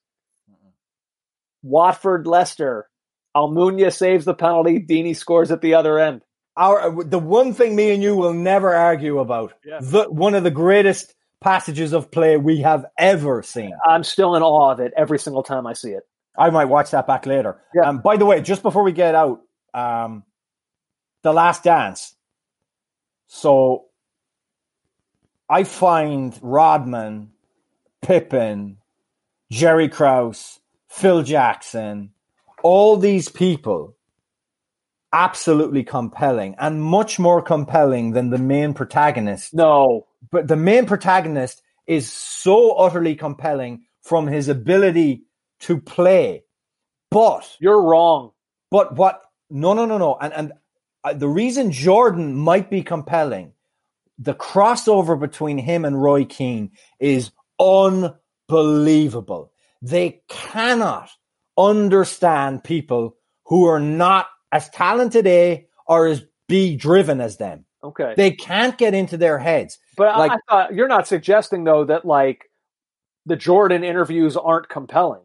Watford 1.63 2.27
Leicester. 2.27 2.87
Almunia 3.35 3.93
saves 3.93 4.25
the 4.25 4.33
penalty. 4.33 4.79
Deeney 4.79 5.15
scores 5.15 5.51
at 5.51 5.61
the 5.61 5.73
other 5.75 5.99
end. 5.99 6.21
our 6.57 7.03
the 7.03 7.19
one 7.19 7.53
thing 7.53 7.75
me 7.75 7.91
and 7.93 8.01
you 8.01 8.15
will 8.15 8.33
never 8.33 8.73
argue 8.73 9.19
about 9.19 9.53
Yeah. 9.65 9.79
the 9.81 10.05
one 10.09 10.33
of 10.33 10.43
the 10.43 10.51
greatest 10.51 11.13
passages 11.41 11.93
of 11.93 12.11
play 12.11 12.37
we 12.37 12.61
have 12.61 12.85
ever 12.97 13.43
seen. 13.43 13.71
I'm 13.85 14.03
still 14.03 14.35
in 14.35 14.43
awe 14.43 14.71
of 14.71 14.79
it 14.79 14.93
every 14.97 15.19
single 15.19 15.43
time 15.43 15.67
I 15.67 15.73
see 15.73 15.91
it. 15.91 16.03
I 16.37 16.49
might 16.49 16.65
watch 16.65 16.91
that 16.91 17.05
back 17.05 17.25
later. 17.25 17.61
Yeah. 17.75 17.83
Um, 17.83 17.99
by 17.99 18.17
the 18.17 18.25
way, 18.25 18.41
just 18.41 18.63
before 18.63 18.83
we 18.83 18.91
get 18.93 19.13
out, 19.15 19.41
um, 19.73 20.23
the 21.21 21.33
Last 21.33 21.63
Dance. 21.63 22.15
So 23.27 23.85
I 25.49 25.63
find 25.63 26.37
Rodman, 26.41 27.31
Pippen, 28.01 28.77
Jerry 29.51 29.89
Krause, 29.89 30.59
Phil 30.87 31.23
Jackson, 31.23 32.11
all 32.63 32.97
these 32.97 33.29
people 33.29 33.95
absolutely 35.11 35.83
compelling 35.83 36.55
and 36.59 36.81
much 36.81 37.17
more 37.17 37.41
compelling 37.41 38.11
than 38.11 38.29
the 38.29 38.37
main 38.37 38.73
protagonist 38.73 39.53
No, 39.53 40.05
but 40.31 40.47
the 40.47 40.55
main 40.55 40.85
protagonist 40.85 41.63
is 41.87 42.11
so 42.11 42.73
utterly 42.73 43.15
compelling 43.15 43.81
from 44.01 44.27
his 44.27 44.47
ability 44.47 45.23
to 45.61 45.79
play. 45.79 46.43
But 47.09 47.57
you're 47.59 47.81
wrong. 47.81 48.31
but 48.69 48.95
what? 48.95 49.21
No, 49.49 49.73
no, 49.73 49.85
no, 49.85 49.97
no. 49.97 50.15
And 50.21 50.31
and 50.33 50.53
the 51.15 51.27
reason 51.27 51.71
Jordan 51.71 52.35
might 52.35 52.69
be 52.69 52.83
compelling, 52.83 53.53
the 54.17 54.33
crossover 54.33 55.19
between 55.19 55.57
him 55.57 55.85
and 55.85 56.01
Roy 56.01 56.25
Keane 56.25 56.71
is 56.99 57.31
unbelievable. 57.59 59.51
They 59.81 60.21
cannot 60.27 61.09
understand 61.57 62.63
people 62.63 63.15
who 63.45 63.65
are 63.65 63.79
not 63.79 64.27
as 64.51 64.69
talented 64.69 65.25
A 65.27 65.67
or 65.87 66.07
as 66.07 66.23
B 66.47 66.75
driven 66.75 67.21
as 67.21 67.37
them. 67.37 67.65
Okay. 67.83 68.13
They 68.17 68.31
can't 68.31 68.77
get 68.77 68.93
into 68.93 69.15
their 69.17 69.39
heads. 69.39 69.79
But 69.95 70.17
Like- 70.17 70.31
I, 70.31 70.35
I 70.35 70.39
thought 70.49 70.73
you're 70.73 70.87
not 70.89 71.07
suggesting 71.07 71.63
though 71.63 71.85
that 71.85 72.03
like 72.05 72.43
the 73.25 73.35
Jordan 73.37 73.83
interviews 73.83 74.35
aren't 74.35 74.69
compelling. 74.69 75.21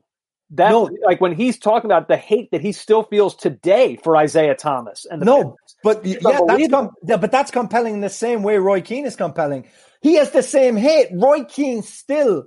That 0.57 0.71
No. 0.71 0.89
like 1.05 1.21
when 1.21 1.33
he's 1.35 1.59
talking 1.59 1.91
about 1.91 2.09
the 2.09 2.17
hate 2.17 2.51
that 2.53 2.61
he 2.61 2.73
still 2.73 3.03
feels 3.03 3.35
today 3.35 3.97
for 4.03 4.21
Isiah 4.23 4.55
Thomas 4.55 5.07
and 5.11 5.21
the 5.21 5.27
No, 5.27 5.57
Pistons. 5.67 5.77
but 5.83 6.07
It's 6.07 6.25
yeah, 6.25 6.41
that's 6.47 6.69
com- 6.69 6.91
yeah, 7.03 7.17
but 7.17 7.33
that's 7.33 7.51
compelling 7.51 7.95
in 7.95 8.01
the 8.01 8.09
same 8.09 8.43
way 8.43 8.59
Roy 8.59 8.81
Keane 8.81 9.07
is 9.07 9.17
compelling. 9.17 9.67
He 10.01 10.15
has 10.15 10.31
the 10.31 10.43
same 10.43 10.77
hate. 10.77 11.09
Roy 11.13 11.45
Keane 11.45 11.83
still, 11.83 12.45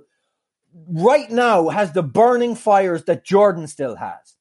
right 0.88 1.30
now, 1.30 1.68
has 1.68 1.92
the 1.92 2.02
burning 2.02 2.54
fires 2.54 3.04
that 3.04 3.24
Jordan 3.24 3.66
still 3.66 3.96
has. 3.96 4.36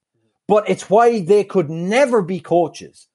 But 0.48 0.70
it's 0.70 0.90
why 0.90 1.22
they 1.22 1.44
could 1.44 1.70
never 1.70 2.22
be 2.22 2.40
coaches, 2.40 3.08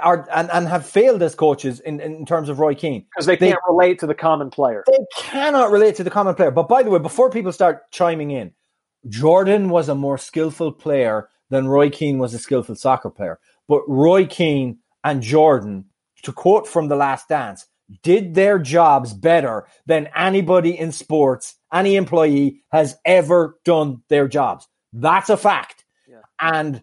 are 0.00 0.26
and, 0.32 0.50
and 0.50 0.68
have 0.68 0.86
failed 0.86 1.22
as 1.22 1.34
coaches 1.34 1.80
in, 1.80 2.00
in 2.00 2.24
terms 2.24 2.48
of 2.48 2.58
Roy 2.60 2.74
Keane. 2.74 3.04
because 3.14 3.26
they 3.26 3.36
They- 3.36 3.48
can't 3.50 3.60
relate 3.68 3.98
to 3.98 4.06
the 4.06 4.14
common 4.14 4.48
player. 4.50 4.84
They 4.86 5.04
cannot 5.16 5.70
relate 5.70 5.96
to 5.96 6.04
the 6.04 6.10
common 6.10 6.34
player. 6.34 6.50
But 6.50 6.68
by 6.68 6.82
the 6.82 6.90
way, 6.90 6.98
before 6.98 7.28
people 7.30 7.52
start 7.52 7.90
chiming 7.90 8.30
in, 8.30 8.52
Jordan 9.08 9.68
was 9.68 9.88
a 9.88 9.94
more 9.94 10.18
skillful 10.18 10.72
player 10.72 11.28
than 11.50 11.68
Roy 11.68 11.90
Keane 11.90 12.18
was 12.18 12.34
a 12.34 12.38
skillful 12.38 12.74
soccer 12.74 13.10
player. 13.10 13.38
But 13.68 13.82
Roy 13.88 14.26
Keane 14.26 14.78
and 15.04 15.22
Jordan, 15.22 15.86
to 16.22 16.32
quote 16.32 16.66
from 16.66 16.88
The 16.88 16.96
Last 16.96 17.28
Dance, 17.28 17.66
did 18.02 18.34
their 18.34 18.58
jobs 18.58 19.12
better 19.12 19.66
than 19.86 20.08
anybody 20.16 20.76
in 20.76 20.90
sports, 20.90 21.54
any 21.72 21.96
employee 21.96 22.62
has 22.70 22.96
ever 23.04 23.58
done 23.64 24.02
their 24.08 24.26
jobs. 24.26 24.66
That's 24.92 25.30
a 25.30 25.36
fact. 25.36 25.84
Yeah. 26.08 26.22
And 26.40 26.82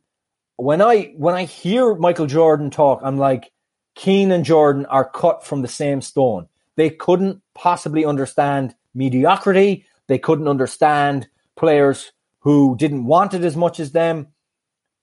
when 0.55 0.81
I 0.81 1.13
when 1.17 1.35
I 1.35 1.43
hear 1.43 1.95
Michael 1.95 2.27
Jordan 2.27 2.69
talk, 2.69 3.01
I'm 3.03 3.17
like, 3.17 3.51
Keane 3.95 4.31
and 4.31 4.45
Jordan 4.45 4.85
are 4.85 5.09
cut 5.09 5.45
from 5.45 5.61
the 5.61 5.67
same 5.67 6.01
stone. 6.01 6.47
They 6.75 6.89
couldn't 6.89 7.41
possibly 7.53 8.05
understand 8.05 8.75
mediocrity. 8.93 9.85
They 10.07 10.19
couldn't 10.19 10.47
understand 10.47 11.27
players 11.63 12.11
who 12.39 12.75
didn't 12.77 13.05
want 13.05 13.33
it 13.33 13.45
as 13.45 13.55
much 13.55 13.79
as 13.79 13.93
them. 13.93 14.27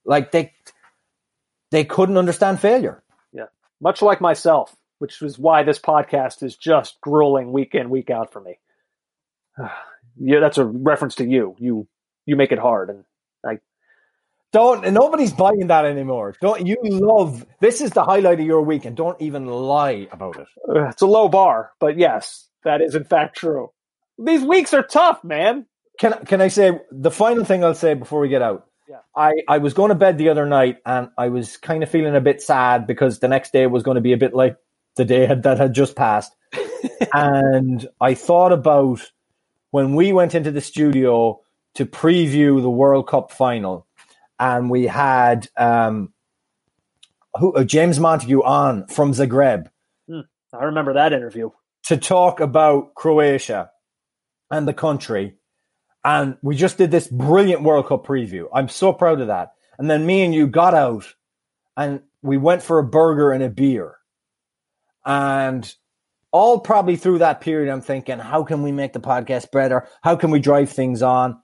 Like 0.05 0.31
they 0.31 0.53
they 1.71 1.85
couldn't 1.85 2.19
understand 2.19 2.61
failure. 2.61 3.03
Yeah. 3.33 3.47
Much 3.81 4.03
like 4.03 4.21
myself, 4.21 4.77
which 4.99 5.23
is 5.23 5.39
why 5.39 5.63
this 5.63 5.79
podcast 5.79 6.43
is 6.43 6.57
just 6.57 7.01
grueling 7.01 7.51
week 7.51 7.75
in, 7.75 7.89
week 7.89 8.11
out 8.11 8.31
for 8.31 8.43
me. 8.43 8.59
yeah, 10.19 10.41
that's 10.41 10.59
a 10.59 10.67
reference 10.67 11.15
to 11.17 11.25
you. 11.25 11.57
You 11.59 11.89
you 12.27 12.37
make 12.37 12.53
it 12.53 12.59
hard 12.59 12.91
and 12.91 13.05
Don't 14.53 14.85
and 14.85 14.95
nobody's 14.95 15.33
buying 15.33 15.69
that 15.69 15.87
anymore. 15.87 16.35
Don't 16.43 16.67
you 16.67 16.77
love 16.83 17.47
this 17.61 17.81
is 17.81 17.93
the 17.93 18.05
highlight 18.05 18.41
of 18.41 18.47
your 18.47 18.61
week 18.61 18.85
and 18.85 18.95
don't 18.95 19.21
even 19.23 19.47
lie 19.47 20.09
about 20.13 20.37
it. 20.37 20.47
it's 20.91 21.01
a 21.01 21.07
low 21.07 21.31
bar, 21.31 21.71
but 21.81 21.97
yes, 21.97 22.49
that 22.65 22.83
is 22.83 22.95
in 22.95 23.05
fact 23.05 23.39
true. 23.39 23.71
These 24.19 24.43
weeks 24.43 24.75
are 24.75 24.83
tough, 24.83 25.25
man. 25.25 25.65
Can 26.01 26.25
can 26.25 26.41
I 26.41 26.49
say 26.49 26.73
the 26.91 27.11
final 27.11 27.45
thing 27.45 27.63
I'll 27.63 27.75
say 27.75 27.95
before 27.95 28.21
we 28.21 28.29
get 28.29 28.43
out? 28.43 28.67
Yeah. 28.89 29.01
I, 29.15 29.35
I 29.47 29.59
was 29.59 29.75
going 29.75 29.91
to 29.91 29.95
bed 29.95 30.19
the 30.19 30.31
other 30.31 30.47
night 30.47 30.79
and 30.85 31.11
I 31.17 31.29
was 31.29 31.57
kind 31.59 31.85
of 31.85 31.91
feeling 31.91 32.17
a 32.17 32.21
bit 32.21 32.43
sad 32.43 32.87
because 32.87 33.21
the 33.21 33.29
next 33.29 33.53
day 33.53 33.67
was 33.69 33.85
going 33.85 33.95
to 33.95 34.01
be 34.01 34.13
a 34.13 34.17
bit 34.17 34.35
like 34.35 34.57
the 34.97 35.05
day 35.05 35.27
had, 35.27 35.45
that 35.45 35.59
had 35.59 35.75
just 35.75 35.95
passed. 35.95 36.35
and 37.15 37.87
I 38.01 38.15
thought 38.15 38.51
about 38.51 39.13
when 39.71 39.95
we 39.95 40.13
went 40.13 40.35
into 40.35 40.51
the 40.51 40.61
studio 40.61 41.41
to 41.75 41.87
preview 41.87 42.61
the 42.61 42.71
World 42.71 43.07
Cup 43.07 43.31
final 43.31 43.87
and 44.41 44.71
we 44.71 44.87
had 44.87 45.49
um, 45.57 46.13
who, 47.39 47.55
uh, 47.55 47.63
James 47.63 48.01
Montague 48.01 48.43
on 48.43 48.89
from 48.89 49.13
Zagreb. 49.13 49.69
Hmm. 50.09 50.21
I 50.53 50.65
remember 50.65 50.95
that 50.95 51.13
interview. 51.13 51.51
to 51.85 51.97
talk 51.97 52.41
about 52.41 52.95
Croatia 52.95 53.71
and 54.51 54.67
the 54.67 54.75
country. 54.75 55.37
And 56.05 56.37
we 56.43 56.57
just 56.57 56.79
did 56.79 56.91
this 56.91 57.09
brilliant 57.09 57.63
World 57.63 57.87
Cup 57.87 58.07
preview. 58.07 58.47
I'm 58.55 58.69
so 58.69 58.93
proud 58.93 59.21
of 59.21 59.27
that. 59.27 59.53
And 59.79 59.91
then 59.91 60.07
me 60.07 60.23
and 60.23 60.35
you 60.35 60.47
got 60.47 60.75
out 60.75 61.15
and 61.77 62.01
we 62.23 62.37
went 62.37 62.63
for 62.63 62.79
a 62.79 62.85
burger 62.85 63.33
and 63.33 63.43
a 63.43 63.51
beer. 63.51 63.97
And 65.05 65.73
all 66.33 66.61
probably 66.61 66.97
through 66.97 67.19
that 67.19 67.41
period, 67.41 67.73
I'm 67.73 67.81
thinking, 67.81 68.19
how 68.19 68.45
can 68.45 68.63
we 68.63 68.73
make 68.73 68.93
the 68.93 69.01
podcast 69.01 69.51
better? 69.51 69.89
How 70.03 70.17
can 70.17 70.31
we 70.31 70.39
drive 70.41 70.71
things 70.71 71.03
on? 71.03 71.41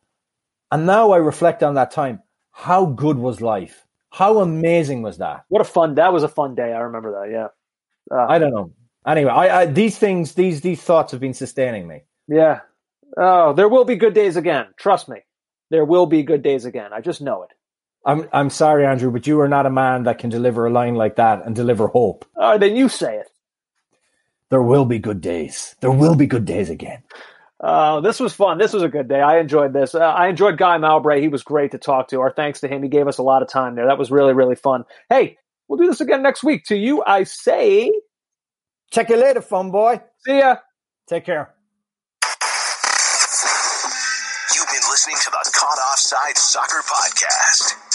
And 0.70 0.86
now 0.86 1.12
I 1.12 1.18
reflect 1.18 1.62
on 1.62 1.74
that 1.74 1.90
time. 1.90 2.22
How 2.50 2.86
good 2.86 3.18
was 3.18 3.40
life? 3.40 3.86
How 4.10 4.40
amazing 4.40 5.02
was 5.02 5.18
that? 5.18 5.44
What 5.48 5.60
a 5.60 5.64
fun! 5.64 5.96
That 5.96 6.12
was 6.12 6.22
a 6.22 6.28
fun 6.28 6.54
day. 6.54 6.72
I 6.72 6.78
remember 6.78 7.12
that. 7.12 7.30
Yeah. 7.30 7.48
Uh, 8.16 8.26
I 8.26 8.38
don't 8.38 8.50
know. 8.50 8.72
Anyway, 9.06 9.30
I, 9.30 9.60
I 9.60 9.66
these 9.66 9.98
things, 9.98 10.34
these 10.34 10.62
these 10.62 10.80
thoughts 10.80 11.12
have 11.12 11.20
been 11.20 11.34
sustaining 11.34 11.86
me. 11.86 12.04
yeah. 12.28 12.60
Oh, 13.16 13.52
there 13.54 13.68
will 13.68 13.84
be 13.84 13.96
good 13.96 14.14
days 14.14 14.36
again. 14.36 14.66
Trust 14.78 15.08
me. 15.08 15.18
There 15.70 15.84
will 15.84 16.06
be 16.06 16.22
good 16.22 16.42
days 16.42 16.64
again. 16.64 16.92
I 16.92 17.00
just 17.00 17.20
know 17.20 17.42
it. 17.44 17.50
I'm 18.04 18.28
I'm 18.32 18.50
sorry, 18.50 18.86
Andrew, 18.86 19.10
but 19.10 19.26
you 19.26 19.40
are 19.40 19.48
not 19.48 19.66
a 19.66 19.70
man 19.70 20.04
that 20.04 20.18
can 20.18 20.30
deliver 20.30 20.66
a 20.66 20.70
line 20.70 20.94
like 20.94 21.16
that 21.16 21.44
and 21.44 21.56
deliver 21.56 21.88
hope. 21.88 22.24
Right, 22.36 22.58
then 22.60 22.76
you 22.76 22.88
say 22.88 23.16
it. 23.18 23.28
There 24.50 24.62
will 24.62 24.84
be 24.84 25.00
good 25.00 25.20
days. 25.20 25.74
There 25.80 25.90
will 25.90 26.14
be 26.14 26.26
good 26.26 26.44
days 26.44 26.70
again. 26.70 27.02
Uh, 27.58 28.00
this 28.00 28.20
was 28.20 28.32
fun. 28.32 28.58
This 28.58 28.72
was 28.72 28.82
a 28.84 28.88
good 28.88 29.08
day. 29.08 29.20
I 29.20 29.38
enjoyed 29.40 29.72
this. 29.72 29.94
Uh, 29.94 30.00
I 30.00 30.28
enjoyed 30.28 30.56
Guy 30.58 30.78
Mowbray. 30.78 31.20
He 31.20 31.28
was 31.28 31.42
great 31.42 31.72
to 31.72 31.78
talk 31.78 32.08
to. 32.08 32.20
Our 32.20 32.30
thanks 32.30 32.60
to 32.60 32.68
him. 32.68 32.82
He 32.82 32.88
gave 32.88 33.08
us 33.08 33.18
a 33.18 33.22
lot 33.24 33.42
of 33.42 33.48
time 33.48 33.74
there. 33.74 33.86
That 33.86 33.98
was 33.98 34.10
really, 34.10 34.34
really 34.34 34.54
fun. 34.54 34.84
Hey, 35.08 35.38
we'll 35.66 35.78
do 35.78 35.86
this 35.88 36.00
again 36.02 36.22
next 36.22 36.44
week. 36.44 36.66
To 36.66 36.76
you, 36.76 37.02
I 37.04 37.24
say, 37.24 37.90
Check 38.92 39.08
you 39.08 39.16
later, 39.16 39.40
fun 39.40 39.72
boy. 39.72 40.00
see 40.24 40.38
ya. 40.38 40.56
Take 41.08 41.24
care. 41.24 41.55
Soccer 46.36 46.82
Podcast. 46.82 47.85